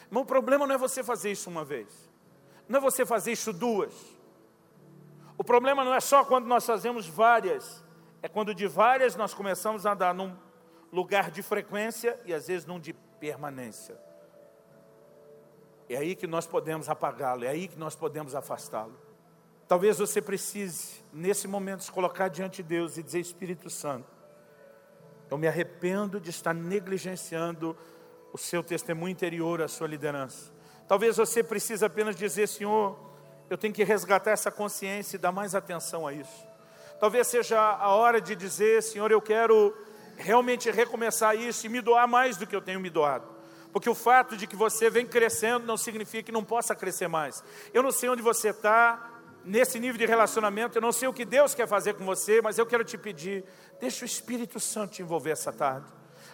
Mas 0.10 0.24
o 0.24 0.26
problema 0.26 0.66
não 0.66 0.76
é 0.76 0.78
você 0.78 1.04
fazer 1.04 1.30
isso 1.30 1.50
uma 1.50 1.66
vez. 1.66 2.10
Não 2.70 2.78
é 2.78 2.82
você 2.82 3.06
fazer 3.06 3.34
isso 3.34 3.52
duas. 3.52 3.94
O 5.38 5.44
problema 5.44 5.84
não 5.84 5.94
é 5.94 6.00
só 6.00 6.24
quando 6.24 6.46
nós 6.46 6.66
fazemos 6.66 7.06
várias, 7.06 7.84
é 8.22 8.30
quando 8.30 8.56
de 8.56 8.66
várias 8.66 9.14
nós 9.18 9.34
começamos 9.34 9.86
a 9.86 9.92
andar 9.92 10.14
num 10.14 10.34
lugar 10.90 11.32
de 11.32 11.44
frequência 11.44 12.18
e 12.24 12.34
às 12.34 12.48
vezes 12.48 12.66
num 12.66 12.80
de 12.80 12.94
permanência. 13.20 14.00
É 15.90 15.98
aí 15.98 16.16
que 16.16 16.28
nós 16.28 16.48
podemos 16.48 16.88
apagá-lo, 16.88 17.44
é 17.44 17.50
aí 17.50 17.68
que 17.68 17.78
nós 17.78 17.94
podemos 17.94 18.36
afastá-lo. 18.36 18.98
Talvez 19.72 20.00
você 20.00 20.22
precise, 20.22 21.02
nesse 21.14 21.48
momento, 21.48 21.82
se 21.82 21.90
colocar 21.90 22.28
diante 22.28 22.58
de 22.58 22.64
Deus 22.64 22.98
e 22.98 23.04
dizer: 23.04 23.22
Espírito 23.22 23.70
Santo, 23.70 24.06
eu 25.30 25.38
me 25.38 25.48
arrependo 25.48 26.20
de 26.20 26.30
estar 26.30 26.54
negligenciando 26.54 27.78
o 28.34 28.38
seu 28.38 28.62
testemunho 28.62 29.14
interior, 29.14 29.62
a 29.62 29.70
sua 29.70 29.88
liderança. 29.88 30.52
Talvez 30.90 31.16
você 31.16 31.42
precise 31.42 31.86
apenas 31.86 32.18
dizer, 32.18 32.50
Senhor, 32.50 33.00
eu 33.50 33.58
tenho 33.58 33.74
que 33.74 33.82
resgatar 33.86 34.32
essa 34.32 34.52
consciência 34.52 35.16
e 35.16 35.18
dar 35.18 35.32
mais 35.32 35.56
atenção 35.56 36.06
a 36.06 36.12
isso. 36.12 36.46
Talvez 37.00 37.28
seja 37.28 37.58
a 37.58 37.96
hora 37.96 38.20
de 38.20 38.36
dizer, 38.36 38.84
Senhor, 38.84 39.10
eu 39.10 39.22
quero 39.22 39.74
realmente 40.18 40.70
recomeçar 40.70 41.34
isso 41.34 41.66
e 41.66 41.70
me 41.70 41.80
doar 41.80 42.10
mais 42.10 42.36
do 42.36 42.46
que 42.46 42.54
eu 42.54 42.62
tenho 42.62 42.82
me 42.82 42.90
doado. 42.90 43.26
Porque 43.72 43.90
o 43.90 43.96
fato 43.96 44.36
de 44.36 44.48
que 44.48 44.56
você 44.58 44.90
vem 44.90 45.06
crescendo 45.06 45.66
não 45.66 45.78
significa 45.78 46.24
que 46.24 46.32
não 46.34 46.44
possa 46.44 46.76
crescer 46.76 47.08
mais. 47.08 47.42
Eu 47.74 47.82
não 47.82 47.92
sei 47.94 48.10
onde 48.10 48.22
você 48.22 48.50
está 48.50 49.11
nesse 49.44 49.80
nível 49.80 49.98
de 49.98 50.06
relacionamento, 50.06 50.78
eu 50.78 50.82
não 50.82 50.92
sei 50.92 51.08
o 51.08 51.14
que 51.14 51.26
Deus 51.26 51.54
quer 51.54 51.68
fazer 51.68 51.94
com 51.94 52.06
você, 52.06 52.42
mas 52.42 52.58
eu 52.58 52.66
quero 52.66 52.84
te 52.84 52.98
pedir, 52.98 53.44
deixa 53.80 54.04
o 54.04 54.06
Espírito 54.06 54.60
Santo 54.60 54.94
te 54.94 55.02
envolver 55.02 55.32
essa 55.32 55.52
tarde. 55.52 55.88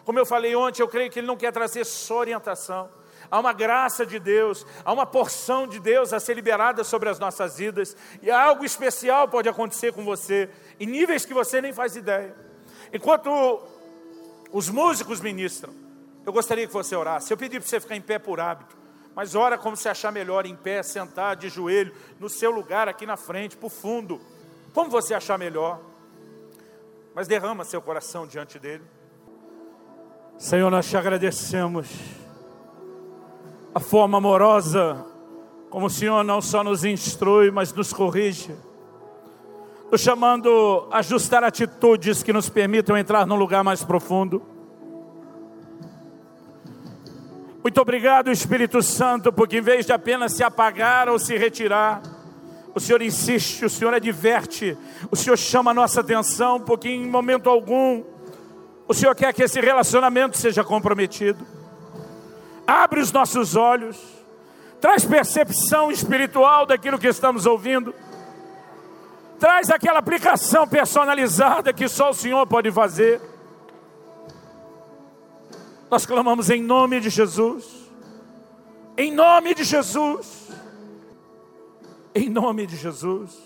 Como 0.04 0.20
eu 0.20 0.26
falei 0.26 0.56
ontem, 0.56 0.82
eu 0.82 0.88
creio 0.88 1.10
que 1.12 1.20
Ele 1.20 1.28
não 1.28 1.36
quer 1.36 1.52
trazer 1.52 1.86
só 1.86 2.20
orientação, 2.20 2.90
há 3.30 3.40
uma 3.40 3.54
graça 3.54 4.06
de 4.06 4.20
Deus, 4.20 4.66
há 4.86 4.94
uma 4.94 5.06
porção 5.06 5.68
de 5.68 5.80
Deus 5.80 6.14
a 6.14 6.20
ser 6.20 6.34
liberada 6.34 6.84
sobre 6.84 7.10
as 7.10 7.20
nossas 7.20 7.58
vidas, 7.58 7.96
e 8.22 8.32
algo 8.32 8.64
especial 8.64 9.28
pode 9.28 9.50
acontecer 9.50 9.94
com 9.94 10.04
você, 10.04 10.50
em 10.80 10.86
níveis 10.86 11.26
que 11.26 11.34
você 11.34 11.62
nem 11.62 11.74
faz 11.74 11.96
ideia. 11.96 12.36
Enquanto 12.94 13.62
os 14.52 14.70
músicos 14.70 15.20
ministram, 15.20 15.74
eu 16.26 16.32
gostaria 16.32 16.68
que 16.68 16.74
você 16.74 16.96
orasse. 16.96 17.32
Eu 17.32 17.38
pedi 17.38 17.60
para 17.60 17.68
você 17.68 17.80
ficar 17.80 17.96
em 17.96 18.02
pé 18.02 18.20
por 18.20 18.40
hábito, 18.40 18.77
mas 19.18 19.34
ora 19.34 19.58
como 19.58 19.76
você 19.76 19.90
achar 19.90 20.12
melhor, 20.12 20.46
em 20.46 20.56
pé, 20.56 20.84
sentado, 20.84 21.40
de 21.40 21.50
joelho, 21.50 21.92
no 22.20 22.30
seu 22.30 22.52
lugar, 22.52 22.88
aqui 22.88 23.04
na 23.04 23.18
frente, 23.18 23.58
para 23.58 23.66
o 23.66 23.70
fundo, 23.70 24.22
como 24.76 24.92
você 24.92 25.16
achar 25.16 25.40
melhor. 25.40 25.80
Mas 27.16 27.28
derrama 27.28 27.66
seu 27.66 27.82
coração 27.82 28.28
diante 28.28 28.60
dele. 28.60 28.84
Senhor, 30.38 30.70
nós 30.70 30.88
te 30.88 30.96
agradecemos 30.96 31.90
a 33.74 33.80
forma 33.80 34.20
amorosa 34.20 35.04
como 35.72 35.88
o 35.88 35.90
Senhor 35.90 36.24
não 36.24 36.40
só 36.40 36.64
nos 36.64 36.86
instrui, 36.86 37.50
mas 37.50 37.74
nos 37.74 37.92
corrige, 37.92 38.56
nos 39.92 40.00
chamando 40.00 40.88
a 40.92 41.00
ajustar 41.00 41.44
atitudes 41.44 42.22
que 42.22 42.32
nos 42.32 42.50
permitam 42.50 42.96
entrar 42.96 43.26
num 43.26 43.36
lugar 43.36 43.64
mais 43.64 43.84
profundo. 43.84 44.57
Muito 47.68 47.82
obrigado, 47.82 48.32
Espírito 48.32 48.82
Santo, 48.82 49.30
porque 49.34 49.58
em 49.58 49.62
vez 49.62 49.86
de 49.86 49.92
apenas 49.92 50.32
se 50.32 50.42
apagar 50.42 51.10
ou 51.10 51.20
se 51.20 51.36
retirar, 51.36 52.02
o 52.74 52.80
Senhor 52.80 53.02
insiste, 53.02 53.66
o 53.66 53.70
Senhor 53.70 53.94
adverte, 53.94 54.78
o 55.12 55.18
Senhor 55.18 55.36
chama 55.36 55.72
a 55.72 55.74
nossa 55.74 56.00
atenção, 56.00 56.62
porque 56.62 56.88
em 56.88 57.06
momento 57.06 57.50
algum 57.50 58.06
o 58.88 58.94
Senhor 58.94 59.14
quer 59.14 59.34
que 59.34 59.44
esse 59.44 59.60
relacionamento 59.60 60.38
seja 60.38 60.64
comprometido 60.64 61.46
abre 62.66 63.02
os 63.02 63.12
nossos 63.12 63.58
olhos, 63.58 63.98
traz 64.80 65.04
percepção 65.04 65.92
espiritual 65.92 66.66
daquilo 66.66 66.98
que 66.98 67.08
estamos 67.08 67.46
ouvindo, 67.46 67.94
traz 69.38 69.70
aquela 69.70 70.00
aplicação 70.00 70.66
personalizada 70.66 71.74
que 71.74 71.90
só 71.90 72.12
o 72.12 72.14
Senhor 72.14 72.48
pode 72.48 72.72
fazer. 72.72 73.20
Nós 75.90 76.06
clamamos 76.06 76.50
em 76.50 76.62
nome 76.62 77.00
de 77.00 77.10
Jesus, 77.10 77.90
em 78.98 79.10
nome 79.10 79.56
de 79.56 79.64
Jesus, 79.64 80.50
em 82.14 82.30
nome 82.30 82.68
de 82.68 82.76
Jesus. 82.76 83.38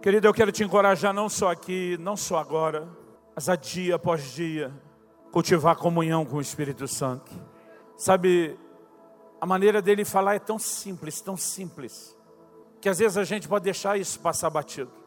Querido, 0.00 0.28
eu 0.28 0.32
quero 0.32 0.52
te 0.52 0.62
encorajar 0.62 1.12
não 1.12 1.28
só 1.28 1.50
aqui, 1.50 1.98
não 1.98 2.16
só 2.16 2.38
agora, 2.38 2.88
mas 3.34 3.48
a 3.48 3.56
dia 3.56 3.96
após 3.96 4.22
dia 4.32 4.72
cultivar 5.32 5.74
comunhão 5.74 6.24
com 6.24 6.36
o 6.36 6.40
Espírito 6.40 6.86
Santo. 6.86 7.32
Sabe, 7.96 8.56
a 9.40 9.46
maneira 9.46 9.82
dele 9.82 10.04
falar 10.04 10.36
é 10.36 10.38
tão 10.38 10.58
simples, 10.58 11.20
tão 11.20 11.36
simples, 11.36 12.16
que 12.80 12.88
às 12.88 13.00
vezes 13.00 13.18
a 13.18 13.24
gente 13.24 13.48
pode 13.48 13.64
deixar 13.64 13.98
isso 13.98 14.20
passar 14.20 14.50
batido. 14.50 14.99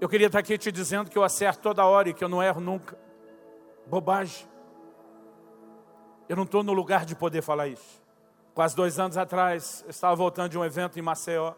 Eu 0.00 0.08
queria 0.08 0.26
estar 0.26 0.40
aqui 0.40 0.58
te 0.58 0.72
dizendo 0.72 1.10
que 1.10 1.16
eu 1.16 1.22
acerto 1.22 1.62
toda 1.62 1.84
hora 1.84 2.08
e 2.08 2.14
que 2.14 2.22
eu 2.22 2.28
não 2.28 2.42
erro 2.42 2.60
nunca. 2.60 2.98
Bobagem. 3.86 4.46
Eu 6.28 6.36
não 6.36 6.44
estou 6.44 6.62
no 6.62 6.72
lugar 6.72 7.04
de 7.04 7.14
poder 7.14 7.42
falar 7.42 7.68
isso. 7.68 8.02
Quase 8.54 8.74
dois 8.74 8.98
anos 8.98 9.16
atrás, 9.16 9.82
eu 9.84 9.90
estava 9.90 10.14
voltando 10.14 10.50
de 10.50 10.58
um 10.58 10.64
evento 10.64 10.98
em 10.98 11.02
Maceió. 11.02 11.54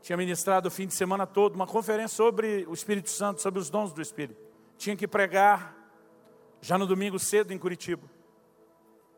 Tinha 0.00 0.16
ministrado 0.16 0.68
o 0.68 0.70
fim 0.70 0.86
de 0.86 0.94
semana 0.94 1.26
todo 1.26 1.54
uma 1.54 1.66
conferência 1.66 2.16
sobre 2.16 2.66
o 2.68 2.74
Espírito 2.74 3.10
Santo, 3.10 3.40
sobre 3.40 3.60
os 3.60 3.70
dons 3.70 3.92
do 3.92 4.02
Espírito. 4.02 4.40
Tinha 4.76 4.96
que 4.96 5.06
pregar 5.06 5.76
já 6.60 6.76
no 6.76 6.86
domingo 6.86 7.18
cedo 7.18 7.52
em 7.52 7.58
Curitiba. 7.58 8.08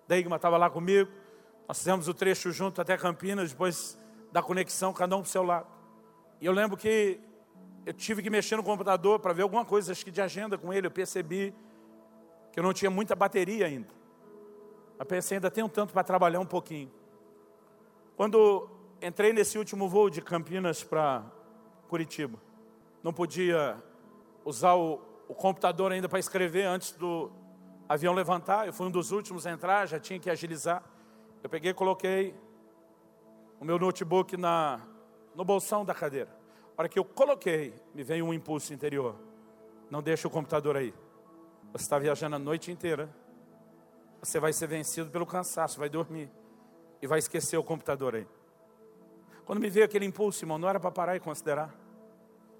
Deigma 0.06 0.36
estava 0.36 0.58
lá 0.58 0.68
comigo, 0.68 1.10
nós 1.66 1.78
fizemos 1.78 2.08
o 2.08 2.14
trecho 2.14 2.52
junto 2.52 2.80
até 2.80 2.96
Campinas, 2.96 3.50
depois 3.50 3.98
da 4.30 4.42
conexão, 4.42 4.92
cada 4.92 5.16
um 5.16 5.20
para 5.20 5.28
o 5.28 5.30
seu 5.30 5.42
lado. 5.42 5.66
E 6.40 6.46
eu 6.46 6.52
lembro 6.52 6.76
que 6.76 7.20
eu 7.86 7.92
tive 7.92 8.22
que 8.22 8.30
mexer 8.30 8.56
no 8.56 8.62
computador 8.62 9.18
para 9.20 9.32
ver 9.32 9.42
alguma 9.42 9.64
coisa, 9.64 9.92
acho 9.92 10.04
que 10.04 10.10
de 10.10 10.20
agenda 10.20 10.56
com 10.56 10.72
ele. 10.72 10.86
Eu 10.86 10.90
percebi 10.90 11.54
que 12.52 12.58
eu 12.58 12.62
não 12.62 12.72
tinha 12.72 12.90
muita 12.90 13.14
bateria 13.14 13.66
ainda. 13.66 13.92
Eu 14.98 15.04
pensei, 15.04 15.36
ainda 15.36 15.50
tenho 15.50 15.68
tanto 15.68 15.92
para 15.92 16.02
trabalhar 16.02 16.40
um 16.40 16.46
pouquinho. 16.46 16.90
Quando 18.16 18.68
entrei 19.02 19.32
nesse 19.32 19.58
último 19.58 19.88
voo 19.88 20.08
de 20.08 20.22
Campinas 20.22 20.82
para 20.82 21.24
Curitiba, 21.88 22.38
não 23.02 23.12
podia 23.12 23.76
usar 24.44 24.74
o, 24.74 25.00
o 25.28 25.34
computador 25.34 25.92
ainda 25.92 26.08
para 26.08 26.18
escrever 26.18 26.64
antes 26.64 26.92
do 26.92 27.30
avião 27.88 28.14
levantar. 28.14 28.66
Eu 28.66 28.72
fui 28.72 28.86
um 28.86 28.90
dos 28.90 29.10
últimos 29.10 29.46
a 29.46 29.50
entrar, 29.50 29.86
já 29.86 29.98
tinha 29.98 30.18
que 30.18 30.30
agilizar. 30.30 30.82
Eu 31.42 31.50
peguei 31.50 31.72
e 31.72 31.74
coloquei 31.74 32.34
o 33.60 33.64
meu 33.64 33.78
notebook 33.78 34.36
na, 34.36 34.80
no 35.34 35.44
bolsão 35.44 35.84
da 35.84 35.92
cadeira. 35.92 36.43
Hora 36.76 36.88
que 36.88 36.98
eu 36.98 37.04
coloquei, 37.04 37.72
me 37.94 38.02
veio 38.02 38.24
um 38.24 38.34
impulso 38.34 38.74
interior. 38.74 39.14
Não 39.88 40.02
deixe 40.02 40.26
o 40.26 40.30
computador 40.30 40.76
aí. 40.76 40.92
Você 41.72 41.84
está 41.84 41.98
viajando 41.98 42.34
a 42.34 42.38
noite 42.38 42.72
inteira. 42.72 43.08
Você 44.20 44.40
vai 44.40 44.52
ser 44.52 44.66
vencido 44.66 45.10
pelo 45.10 45.24
cansaço, 45.24 45.78
vai 45.78 45.88
dormir. 45.88 46.30
E 47.00 47.06
vai 47.06 47.18
esquecer 47.18 47.56
o 47.56 47.62
computador 47.62 48.16
aí. 48.16 48.26
Quando 49.44 49.60
me 49.60 49.70
veio 49.70 49.84
aquele 49.84 50.04
impulso, 50.04 50.42
irmão, 50.44 50.58
não 50.58 50.68
era 50.68 50.80
para 50.80 50.90
parar 50.90 51.14
e 51.14 51.20
considerar. 51.20 51.72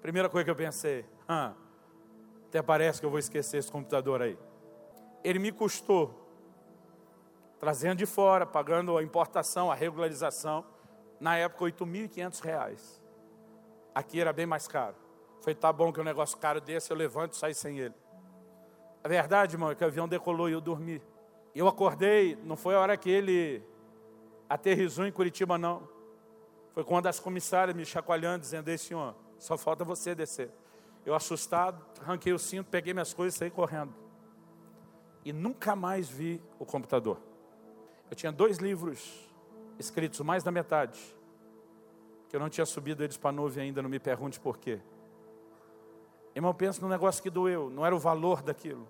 Primeira 0.01 0.29
coisa 0.29 0.45
que 0.45 0.51
eu 0.51 0.55
pensei, 0.55 1.03
ah, 1.27 1.53
até 2.47 2.61
parece 2.61 2.99
que 2.99 3.05
eu 3.05 3.09
vou 3.09 3.19
esquecer 3.19 3.57
esse 3.57 3.71
computador 3.71 4.21
aí. 4.21 4.37
Ele 5.23 5.39
me 5.39 5.51
custou, 5.51 6.29
trazendo 7.59 7.97
de 7.97 8.05
fora, 8.05 8.45
pagando 8.45 8.97
a 8.97 9.03
importação, 9.03 9.71
a 9.71 9.75
regularização, 9.75 10.63
na 11.19 11.35
época, 11.35 11.65
R$ 11.65 11.71
8.500. 11.71 13.04
Aqui 13.95 14.19
era 14.19 14.33
bem 14.33 14.45
mais 14.45 14.67
caro. 14.67 14.95
Foi, 15.39 15.55
tá 15.55 15.71
bom 15.71 15.93
que 15.93 16.01
um 16.01 16.03
negócio 16.03 16.37
caro 16.37 16.59
desse, 16.59 16.91
eu 16.91 16.97
levanto 16.97 17.31
e 17.31 17.37
saio 17.37 17.55
sem 17.55 17.79
ele. 17.79 17.95
A 19.01 19.07
verdade, 19.07 19.55
irmão, 19.55 19.71
é 19.71 19.75
que 19.75 19.83
o 19.83 19.87
avião 19.87 20.05
decolou 20.07 20.49
e 20.49 20.51
eu 20.51 20.59
dormi. 20.59 21.01
Eu 21.53 21.67
acordei, 21.67 22.35
não 22.43 22.57
foi 22.57 22.75
a 22.75 22.79
hora 22.79 22.97
que 22.97 23.09
ele 23.09 23.63
aterrizou 24.49 25.05
em 25.05 25.11
Curitiba, 25.11 25.57
não. 25.57 25.87
Foi 26.73 26.83
quando 26.83 27.07
as 27.07 27.19
comissárias 27.19 27.77
me 27.77 27.85
chacoalhando, 27.85 28.41
dizendo, 28.41 28.67
ei 28.67 28.77
senhor, 28.77 29.15
só 29.39 29.57
falta 29.57 29.85
você 29.85 30.13
descer. 30.13 30.51
Eu 31.05 31.15
assustado, 31.15 31.81
arranquei 32.01 32.33
o 32.33 32.39
cinto, 32.39 32.69
peguei 32.69 32.93
minhas 32.93 33.13
coisas 33.13 33.35
e 33.35 33.37
saí 33.37 33.49
correndo. 33.49 33.93
E 35.23 35.31
nunca 35.31 35.75
mais 35.75 36.09
vi 36.09 36.41
o 36.59 36.65
computador. 36.65 37.21
Eu 38.09 38.15
tinha 38.15 38.31
dois 38.31 38.57
livros 38.57 39.29
escritos, 39.79 40.19
mais 40.21 40.43
da 40.43 40.51
metade, 40.51 40.99
que 42.35 42.37
eu 42.37 42.41
não 42.41 42.49
tinha 42.49 42.65
subido 42.65 43.01
eles 43.01 43.15
para 43.15 43.29
a 43.29 43.31
nuvem 43.31 43.63
ainda, 43.63 43.81
não 43.81 43.89
me 43.89 43.97
pergunte 43.97 44.41
por 44.41 44.57
quê. 44.57 44.81
Irmão, 46.35 46.53
pensa 46.53 46.81
no 46.81 46.89
negócio 46.89 47.23
que 47.23 47.29
doeu, 47.29 47.69
não 47.69 47.85
era 47.85 47.95
o 47.95 47.99
valor 47.99 48.41
daquilo, 48.41 48.85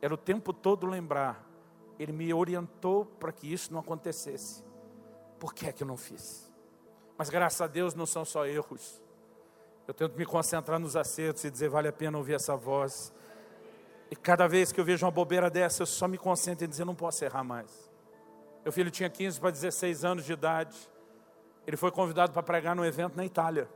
era 0.00 0.14
o 0.14 0.16
tempo 0.16 0.54
todo 0.54 0.86
lembrar. 0.86 1.46
Ele 1.98 2.12
me 2.12 2.32
orientou 2.32 3.04
para 3.04 3.30
que 3.30 3.52
isso 3.52 3.70
não 3.70 3.80
acontecesse. 3.80 4.64
Por 5.38 5.52
que 5.52 5.66
é 5.66 5.72
que 5.72 5.82
eu 5.82 5.86
não 5.86 5.98
fiz? 5.98 6.50
Mas 7.18 7.28
graças 7.28 7.60
a 7.60 7.66
Deus 7.66 7.94
não 7.94 8.06
são 8.06 8.24
só 8.24 8.46
erros. 8.46 9.02
Eu 9.86 9.92
tento 9.92 10.16
me 10.16 10.24
concentrar 10.24 10.80
nos 10.80 10.96
acertos 10.96 11.44
e 11.44 11.50
dizer, 11.50 11.68
vale 11.68 11.88
a 11.88 11.92
pena 11.92 12.16
ouvir 12.16 12.32
essa 12.36 12.56
voz. 12.56 13.12
E 14.10 14.16
cada 14.16 14.48
vez 14.48 14.72
que 14.72 14.80
eu 14.80 14.84
vejo 14.84 15.04
uma 15.04 15.12
bobeira 15.12 15.50
dessa, 15.50 15.82
eu 15.82 15.86
só 15.86 16.08
me 16.08 16.16
concentro 16.16 16.64
em 16.64 16.68
dizer, 16.70 16.86
não 16.86 16.94
posso 16.94 17.22
errar 17.22 17.44
mais. 17.44 17.90
Meu 18.64 18.72
filho 18.72 18.90
tinha 18.90 19.10
15 19.10 19.38
para 19.38 19.50
16 19.50 20.06
anos 20.06 20.24
de 20.24 20.32
idade. 20.32 20.90
Ele 21.66 21.76
foi 21.76 21.90
convidado 21.90 22.32
para 22.32 22.42
pregar 22.42 22.74
num 22.74 22.84
evento 22.84 23.16
na 23.16 23.24
Itália. 23.24 23.68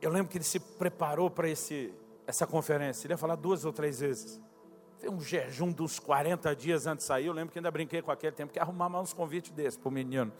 Eu 0.00 0.10
lembro 0.10 0.28
que 0.30 0.36
ele 0.36 0.44
se 0.44 0.58
preparou 0.58 1.30
para 1.30 1.48
esse, 1.48 1.94
essa 2.26 2.46
conferência. 2.46 3.06
Ele 3.06 3.14
ia 3.14 3.18
falar 3.18 3.36
duas 3.36 3.64
ou 3.64 3.72
três 3.72 4.00
vezes. 4.00 4.40
Fez 4.98 5.12
um 5.12 5.20
jejum 5.20 5.70
dos 5.70 5.98
40 5.98 6.54
dias 6.56 6.86
antes 6.86 7.04
de 7.04 7.08
sair. 7.08 7.26
Eu 7.26 7.32
lembro 7.32 7.52
que 7.52 7.58
ainda 7.58 7.70
brinquei 7.70 8.02
com 8.02 8.10
aquele 8.10 8.32
tempo, 8.32 8.52
que 8.52 8.58
arrumar 8.58 8.88
mais 8.88 9.04
uns 9.04 9.12
convites 9.12 9.52
desses 9.52 9.78
para 9.78 9.88
o 9.88 9.92
menino. 9.92 10.32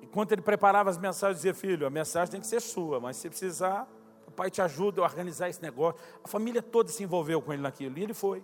Enquanto 0.00 0.32
ele 0.32 0.42
preparava 0.42 0.88
as 0.88 0.98
mensagens, 0.98 1.38
dizia, 1.38 1.54
filho, 1.54 1.86
a 1.86 1.90
mensagem 1.90 2.30
tem 2.30 2.40
que 2.40 2.46
ser 2.46 2.60
sua, 2.60 3.00
mas 3.00 3.16
se 3.16 3.28
precisar, 3.28 3.88
o 4.26 4.30
pai 4.30 4.50
te 4.50 4.62
ajuda 4.62 5.00
a 5.00 5.04
organizar 5.04 5.48
esse 5.48 5.60
negócio. 5.60 6.00
A 6.22 6.28
família 6.28 6.62
toda 6.62 6.88
se 6.90 7.02
envolveu 7.02 7.42
com 7.42 7.52
ele 7.52 7.62
naquilo, 7.62 7.98
e 7.98 8.02
ele 8.02 8.14
foi. 8.14 8.42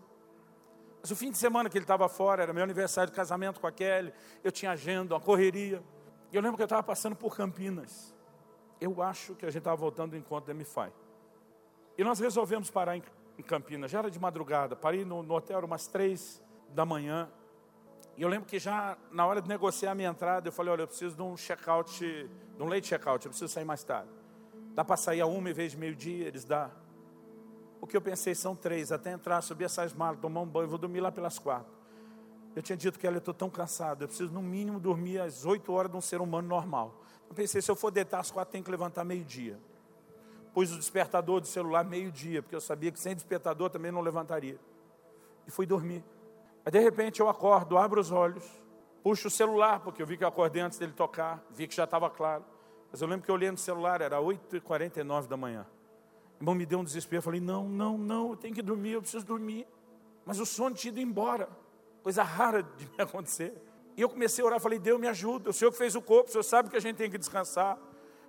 Mas 1.01 1.11
o 1.11 1.17
fim 1.17 1.31
de 1.31 1.39
semana 1.39 1.71
que 1.71 1.79
ele 1.79 1.85
estava 1.85 2.09
fora, 2.09 2.43
era 2.43 2.53
meu 2.53 2.65
aniversário 2.65 3.11
de 3.11 3.17
casamento 3.17 3.61
com 3.61 3.67
a 3.67 3.73
Kelly, 3.73 4.13
eu 4.43 4.51
tinha 4.51 4.73
agenda, 4.73 5.15
uma 5.15 5.21
correria. 5.21 5.81
Eu 6.33 6.41
lembro 6.41 6.57
que 6.57 6.63
eu 6.63 6.67
estava 6.67 6.83
passando 6.83 7.17
por 7.17 7.37
Campinas. 7.37 8.15
Eu 8.81 9.03
acho 9.03 9.35
que 9.35 9.45
a 9.45 9.51
gente 9.51 9.59
estava 9.59 9.77
voltando 9.77 10.13
do 10.13 10.17
encontro 10.17 10.53
da 10.53 10.59
MFI. 10.59 10.93
E 11.99 12.05
nós 12.05 12.21
resolvemos 12.21 12.71
parar 12.71 12.97
em, 12.97 13.03
em 13.37 13.43
Campinas, 13.43 13.91
já 13.91 13.99
era 13.99 14.11
de 14.11 14.19
madrugada, 14.19 14.77
parei 14.77 15.05
no, 15.05 15.23
no 15.23 15.35
hotel 15.35 15.61
umas 15.65 15.87
três 15.87 16.41
da 16.71 16.87
manhã. 16.87 17.29
E 18.17 18.23
eu 18.23 18.29
lembro 18.29 18.49
que 18.49 18.59
já 18.59 18.97
na 19.11 19.27
hora 19.27 19.43
de 19.43 19.49
negociar 19.49 19.91
a 19.91 19.95
minha 19.95 20.09
entrada, 20.09 20.49
eu 20.49 20.53
falei, 20.53 20.73
olha, 20.73 20.83
eu 20.83 20.87
preciso 20.87 21.17
de 21.17 21.23
um 21.23 21.37
check-out, 21.37 22.01
de 22.01 22.63
um 22.63 22.67
late 22.67 22.87
check-out, 22.87 23.27
eu 23.27 23.31
preciso 23.31 23.53
sair 23.53 23.65
mais 23.65 23.83
tarde. 23.83 24.09
Dá 24.75 24.85
para 24.85 24.97
sair 24.97 25.21
a 25.21 25.27
uma 25.27 25.51
em 25.51 25.53
vez 25.53 25.73
de 25.73 25.79
meio-dia? 25.79 26.29
Eles 26.29 26.45
dá. 26.45 26.71
O 27.81 27.87
que 27.87 27.97
eu 27.97 28.01
pensei 28.01 28.35
são 28.35 28.55
três, 28.55 28.93
até 28.93 29.11
entrar, 29.11 29.43
subir 29.43 29.65
essas 29.65 29.93
malas, 29.93 30.21
tomar 30.21 30.43
um 30.43 30.47
banho, 30.47 30.69
vou 30.69 30.79
dormir 30.79 31.01
lá 31.01 31.11
pelas 31.11 31.39
quatro. 31.39 31.80
Eu 32.55 32.63
tinha 32.63 32.77
dito 32.77 32.99
que 32.99 33.07
ela, 33.07 33.17
eu 33.17 33.21
estou 33.21 33.35
tão 33.35 33.49
cansado, 33.49 34.03
eu 34.03 34.09
preciso 34.09 34.33
no 34.33 34.43
mínimo 34.43 34.81
dormir 34.81 35.21
às 35.21 35.45
oito 35.45 35.73
horas 35.73 35.91
de 35.91 35.97
um 35.97 36.01
ser 36.01 36.21
humano 36.21 36.49
normal. 36.49 37.01
Eu 37.29 37.35
pensei, 37.35 37.63
se 37.63 37.71
eu 37.71 37.77
for 37.77 37.91
deitar 37.91 38.19
às 38.19 38.31
quatro, 38.31 38.51
tenho 38.51 38.65
que 38.65 38.71
levantar 38.71 39.05
meio-dia. 39.05 39.59
Pus 40.53 40.73
o 40.73 40.79
despertador 40.79 41.41
do 41.41 41.47
celular 41.47 41.85
meio-dia, 41.85 42.43
porque 42.43 42.57
eu 42.57 42.61
sabia 42.61 42.91
que 42.91 42.99
sem 42.99 43.15
despertador 43.15 43.71
também 43.71 43.93
não 43.93 44.01
levantaria. 44.01 44.59
E 45.47 45.51
fui 45.51 45.65
dormir. 45.65 46.05
Aí 46.65 46.73
de 46.73 46.81
repente 46.81 47.21
eu 47.21 47.29
acordo, 47.29 47.79
abro 47.79 48.01
os 48.01 48.11
olhos, 48.11 48.45
puxo 49.03 49.29
o 49.29 49.31
celular, 49.31 49.81
porque 49.81 50.03
eu 50.03 50.07
vi 50.07 50.17
que 50.17 50.25
eu 50.25 50.29
acordei 50.29 50.61
antes 50.61 50.79
dele 50.79 50.93
tocar, 50.93 51.41
vi 51.51 51.69
que 51.69 51.75
já 51.75 51.85
estava 51.85 52.11
claro. 52.11 52.45
Mas 52.91 53.01
eu 53.01 53.07
lembro 53.07 53.25
que 53.25 53.31
eu 53.31 53.35
olhei 53.37 53.51
no 53.51 53.57
celular, 53.57 54.01
era 54.01 54.19
8h49 54.19 55.29
da 55.29 55.37
manhã. 55.37 55.65
Irmão 56.41 56.55
me 56.55 56.67
deu 56.67 56.81
um 56.81 56.85
desespero, 56.85 57.19
eu 57.19 57.23
falei, 57.23 57.41
não, 57.41 57.69
não, 57.69 57.97
não, 57.97 58.31
eu 58.31 58.37
tenho 58.37 58.55
que 58.55 58.63
dormir, 58.63 58.93
eu 58.93 59.01
preciso 59.01 59.25
dormir. 59.25 59.69
Mas 60.25 60.41
o 60.41 60.47
sono 60.47 60.75
tinha 60.75 60.91
ido 60.91 61.01
embora, 61.01 61.49
coisa 62.03 62.23
rara 62.23 62.63
de 62.63 62.87
me 62.87 62.97
acontecer. 63.03 63.55
E 63.97 64.03
eu 64.03 64.09
comecei 64.09 64.43
a 64.43 64.47
orar, 64.47 64.61
falei, 64.61 64.79
Deus 64.79 65.01
me 65.01 65.09
ajuda, 65.09 65.51
o 65.51 65.53
Senhor 65.53 65.71
que 65.71 65.79
fez 65.79 65.95
o 65.95 66.03
corpo, 66.03 66.29
o 66.29 66.33
Senhor 66.33 66.43
sabe 66.43 66.71
que 66.71 66.77
a 66.77 66.81
gente 66.81 66.97
tem 66.97 67.11
que 67.11 67.19
descansar. 67.19 67.79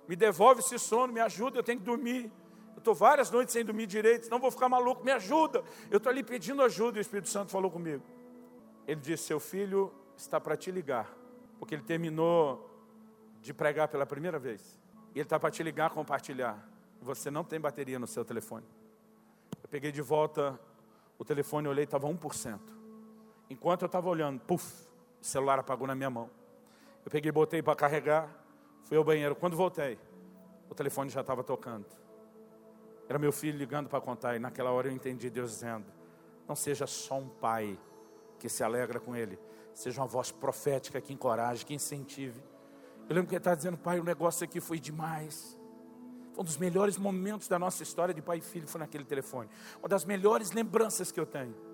Me 0.08 0.16
devolve 0.16 0.60
esse 0.60 0.78
sono, 0.78 1.12
me 1.12 1.20
ajuda, 1.20 1.58
eu 1.58 1.62
tenho 1.62 1.78
que 1.78 1.84
dormir. 1.84 2.30
Eu 2.74 2.78
estou 2.78 2.94
várias 2.94 3.30
noites 3.30 3.52
sem 3.52 3.64
dormir 3.64 3.86
direito, 3.86 4.24
senão 4.24 4.38
vou 4.38 4.50
ficar 4.50 4.68
maluco, 4.68 5.04
me 5.04 5.12
ajuda. 5.12 5.62
Eu 5.90 5.98
estou 5.98 6.10
ali 6.10 6.22
pedindo 6.22 6.62
ajuda 6.62 6.98
e 6.98 7.00
o 7.00 7.02
Espírito 7.02 7.28
Santo 7.28 7.50
falou 7.50 7.70
comigo. 7.70 8.02
Ele 8.86 9.00
disse: 9.00 9.24
Seu 9.24 9.38
filho 9.38 9.92
está 10.16 10.40
para 10.40 10.56
te 10.56 10.70
ligar, 10.70 11.10
porque 11.58 11.74
ele 11.74 11.82
terminou 11.82 12.68
de 13.40 13.54
pregar 13.54 13.88
pela 13.88 14.04
primeira 14.04 14.38
vez. 14.38 14.80
E 15.14 15.18
ele 15.18 15.22
está 15.22 15.38
para 15.38 15.50
te 15.50 15.62
ligar, 15.62 15.90
compartilhar. 15.90 16.68
Você 17.00 17.30
não 17.30 17.44
tem 17.44 17.60
bateria 17.60 17.98
no 17.98 18.06
seu 18.06 18.24
telefone. 18.24 18.66
Eu 19.62 19.68
peguei 19.68 19.92
de 19.92 20.02
volta 20.02 20.58
o 21.18 21.24
telefone, 21.24 21.68
olhei, 21.68 21.84
estava 21.84 22.08
1%. 22.08 22.60
Enquanto 23.52 23.82
eu 23.82 23.86
estava 23.86 24.08
olhando, 24.08 24.40
puf, 24.40 24.64
o 25.20 25.24
celular 25.24 25.58
apagou 25.58 25.86
na 25.86 25.94
minha 25.94 26.08
mão. 26.08 26.30
Eu 27.04 27.10
peguei, 27.10 27.30
botei 27.30 27.62
para 27.62 27.76
carregar, 27.76 28.26
fui 28.84 28.96
ao 28.96 29.04
banheiro. 29.04 29.36
Quando 29.36 29.54
voltei, 29.54 29.98
o 30.70 30.74
telefone 30.74 31.10
já 31.10 31.20
estava 31.20 31.44
tocando. 31.44 31.84
Era 33.06 33.18
meu 33.18 33.30
filho 33.30 33.58
ligando 33.58 33.90
para 33.90 34.00
contar, 34.00 34.36
e 34.36 34.38
naquela 34.38 34.70
hora 34.70 34.88
eu 34.88 34.92
entendi 34.92 35.28
Deus 35.28 35.50
dizendo: 35.50 35.84
Não 36.48 36.56
seja 36.56 36.86
só 36.86 37.18
um 37.18 37.28
pai 37.28 37.78
que 38.38 38.48
se 38.48 38.64
alegra 38.64 38.98
com 38.98 39.14
ele. 39.14 39.38
Seja 39.74 40.00
uma 40.00 40.06
voz 40.06 40.32
profética 40.32 40.98
que 40.98 41.12
encoraje, 41.12 41.66
que 41.66 41.74
incentive. 41.74 42.42
Eu 43.06 43.14
lembro 43.14 43.28
que 43.28 43.34
ele 43.34 43.40
estava 43.40 43.56
dizendo, 43.56 43.76
pai, 43.76 44.00
o 44.00 44.04
negócio 44.04 44.44
aqui 44.44 44.60
foi 44.60 44.78
demais. 44.78 45.58
Foi 46.32 46.40
um 46.40 46.44
dos 46.44 46.56
melhores 46.56 46.96
momentos 46.96 47.48
da 47.48 47.58
nossa 47.58 47.82
história 47.82 48.14
de 48.14 48.22
pai 48.22 48.38
e 48.38 48.40
filho, 48.40 48.66
foi 48.66 48.78
naquele 48.78 49.04
telefone. 49.04 49.50
Uma 49.78 49.90
das 49.90 50.06
melhores 50.06 50.52
lembranças 50.52 51.12
que 51.12 51.20
eu 51.20 51.26
tenho. 51.26 51.71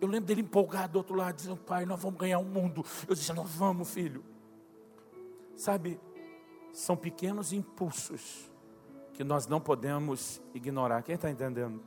Eu 0.00 0.08
lembro 0.08 0.26
dele 0.26 0.42
empolgado 0.42 0.92
do 0.92 0.98
outro 0.98 1.14
lado, 1.14 1.36
dizendo, 1.36 1.56
pai, 1.56 1.86
nós 1.86 2.00
vamos 2.00 2.18
ganhar 2.18 2.38
o 2.38 2.42
um 2.42 2.44
mundo. 2.44 2.84
Eu 3.08 3.14
disse, 3.14 3.32
nós 3.32 3.50
vamos, 3.50 3.90
filho. 3.90 4.24
Sabe, 5.54 5.98
são 6.72 6.96
pequenos 6.96 7.52
impulsos 7.52 8.50
que 9.14 9.24
nós 9.24 9.46
não 9.46 9.60
podemos 9.60 10.42
ignorar. 10.54 11.02
Quem 11.02 11.14
está 11.14 11.30
entendendo? 11.30 11.82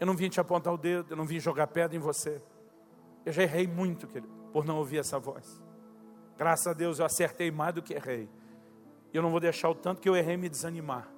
Eu 0.00 0.06
não 0.06 0.16
vim 0.16 0.30
te 0.30 0.40
apontar 0.40 0.72
o 0.72 0.78
dedo, 0.78 1.12
eu 1.12 1.16
não 1.16 1.26
vim 1.26 1.38
jogar 1.38 1.66
pedra 1.66 1.94
em 1.94 2.00
você. 2.00 2.40
Eu 3.24 3.32
já 3.32 3.42
errei 3.42 3.66
muito, 3.66 4.06
querido, 4.06 4.32
por 4.52 4.64
não 4.64 4.78
ouvir 4.78 4.98
essa 4.98 5.18
voz. 5.18 5.62
Graças 6.38 6.66
a 6.66 6.72
Deus 6.72 6.98
eu 6.98 7.04
acertei 7.04 7.50
mais 7.50 7.74
do 7.74 7.82
que 7.82 7.94
errei. 7.94 8.28
E 9.12 9.16
eu 9.16 9.22
não 9.22 9.30
vou 9.30 9.40
deixar 9.40 9.68
o 9.68 9.74
tanto 9.74 10.00
que 10.00 10.08
eu 10.08 10.16
errei 10.16 10.36
me 10.36 10.48
desanimar. 10.48 11.08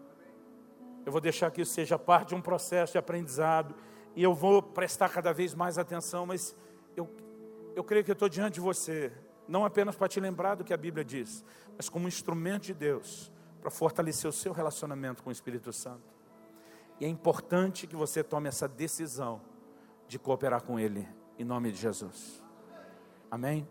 Eu 1.05 1.13
vou 1.13 1.21
deixar 1.21 1.51
que 1.51 1.63
isso 1.63 1.73
seja 1.73 1.99
parte 1.99 2.29
de 2.29 2.35
um 2.35 2.41
processo 2.41 2.93
de 2.93 2.99
aprendizado. 2.99 3.75
E 4.14 4.22
eu 4.22 4.35
vou 4.35 4.62
prestar 4.62 5.09
cada 5.09 5.32
vez 5.32 5.55
mais 5.55 5.78
atenção. 5.78 6.26
Mas 6.26 6.55
eu, 6.97 7.09
eu 7.74 7.85
creio 7.85 8.05
que 8.05 8.10
eu 8.10 8.14
estou 8.14 8.28
diante 8.28 8.55
de 8.55 8.60
você. 8.60 9.12
Não 9.47 9.64
apenas 9.64 9.97
para 9.97 10.09
te 10.09 10.20
lembrar 10.20 10.56
do 10.56 10.64
que 10.64 10.74
a 10.74 10.76
Bíblia 10.76 11.05
diz, 11.05 11.44
mas 11.76 11.89
como 11.89 12.06
instrumento 12.06 12.64
de 12.64 12.74
Deus 12.74 13.32
para 13.60 13.70
fortalecer 13.70 14.28
o 14.28 14.32
seu 14.32 14.52
relacionamento 14.52 15.22
com 15.22 15.30
o 15.30 15.32
Espírito 15.32 15.72
Santo. 15.72 16.14
E 17.01 17.05
é 17.05 17.09
importante 17.09 17.86
que 17.86 17.97
você 17.97 18.22
tome 18.22 18.48
essa 18.48 18.68
decisão 18.68 19.40
de 20.06 20.18
cooperar 20.18 20.62
com 20.62 20.78
Ele, 20.78 21.09
em 21.39 21.44
nome 21.44 21.70
de 21.72 21.78
Jesus. 21.78 22.43
Amém? 23.30 23.68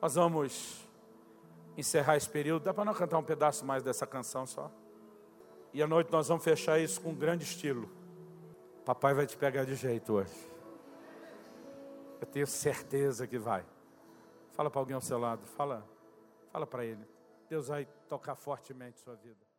Nós 0.00 0.14
vamos 0.14 0.86
encerrar 1.76 2.16
esse 2.16 2.28
período. 2.28 2.64
Dá 2.64 2.74
para 2.74 2.84
não 2.84 2.94
cantar 2.94 3.18
um 3.18 3.22
pedaço 3.22 3.64
mais 3.64 3.82
dessa 3.82 4.06
canção 4.06 4.46
só? 4.46 4.70
E 5.72 5.82
à 5.82 5.86
noite 5.86 6.10
nós 6.10 6.28
vamos 6.28 6.44
fechar 6.44 6.78
isso 6.78 7.00
com 7.00 7.14
grande 7.14 7.44
estilo. 7.44 7.88
Papai 8.84 9.14
vai 9.14 9.26
te 9.26 9.36
pegar 9.36 9.64
de 9.64 9.74
jeito 9.74 10.12
hoje. 10.12 10.52
Eu 12.20 12.26
tenho 12.26 12.46
certeza 12.46 13.26
que 13.26 13.38
vai. 13.38 13.64
Fala 14.52 14.70
para 14.70 14.80
alguém 14.80 14.94
ao 14.94 15.00
seu 15.00 15.18
lado, 15.18 15.46
fala, 15.46 15.86
fala 16.52 16.66
para 16.66 16.84
ele. 16.84 17.04
Deus 17.48 17.68
vai 17.68 17.86
tocar 18.08 18.34
fortemente 18.34 19.00
sua 19.00 19.14
vida. 19.14 19.53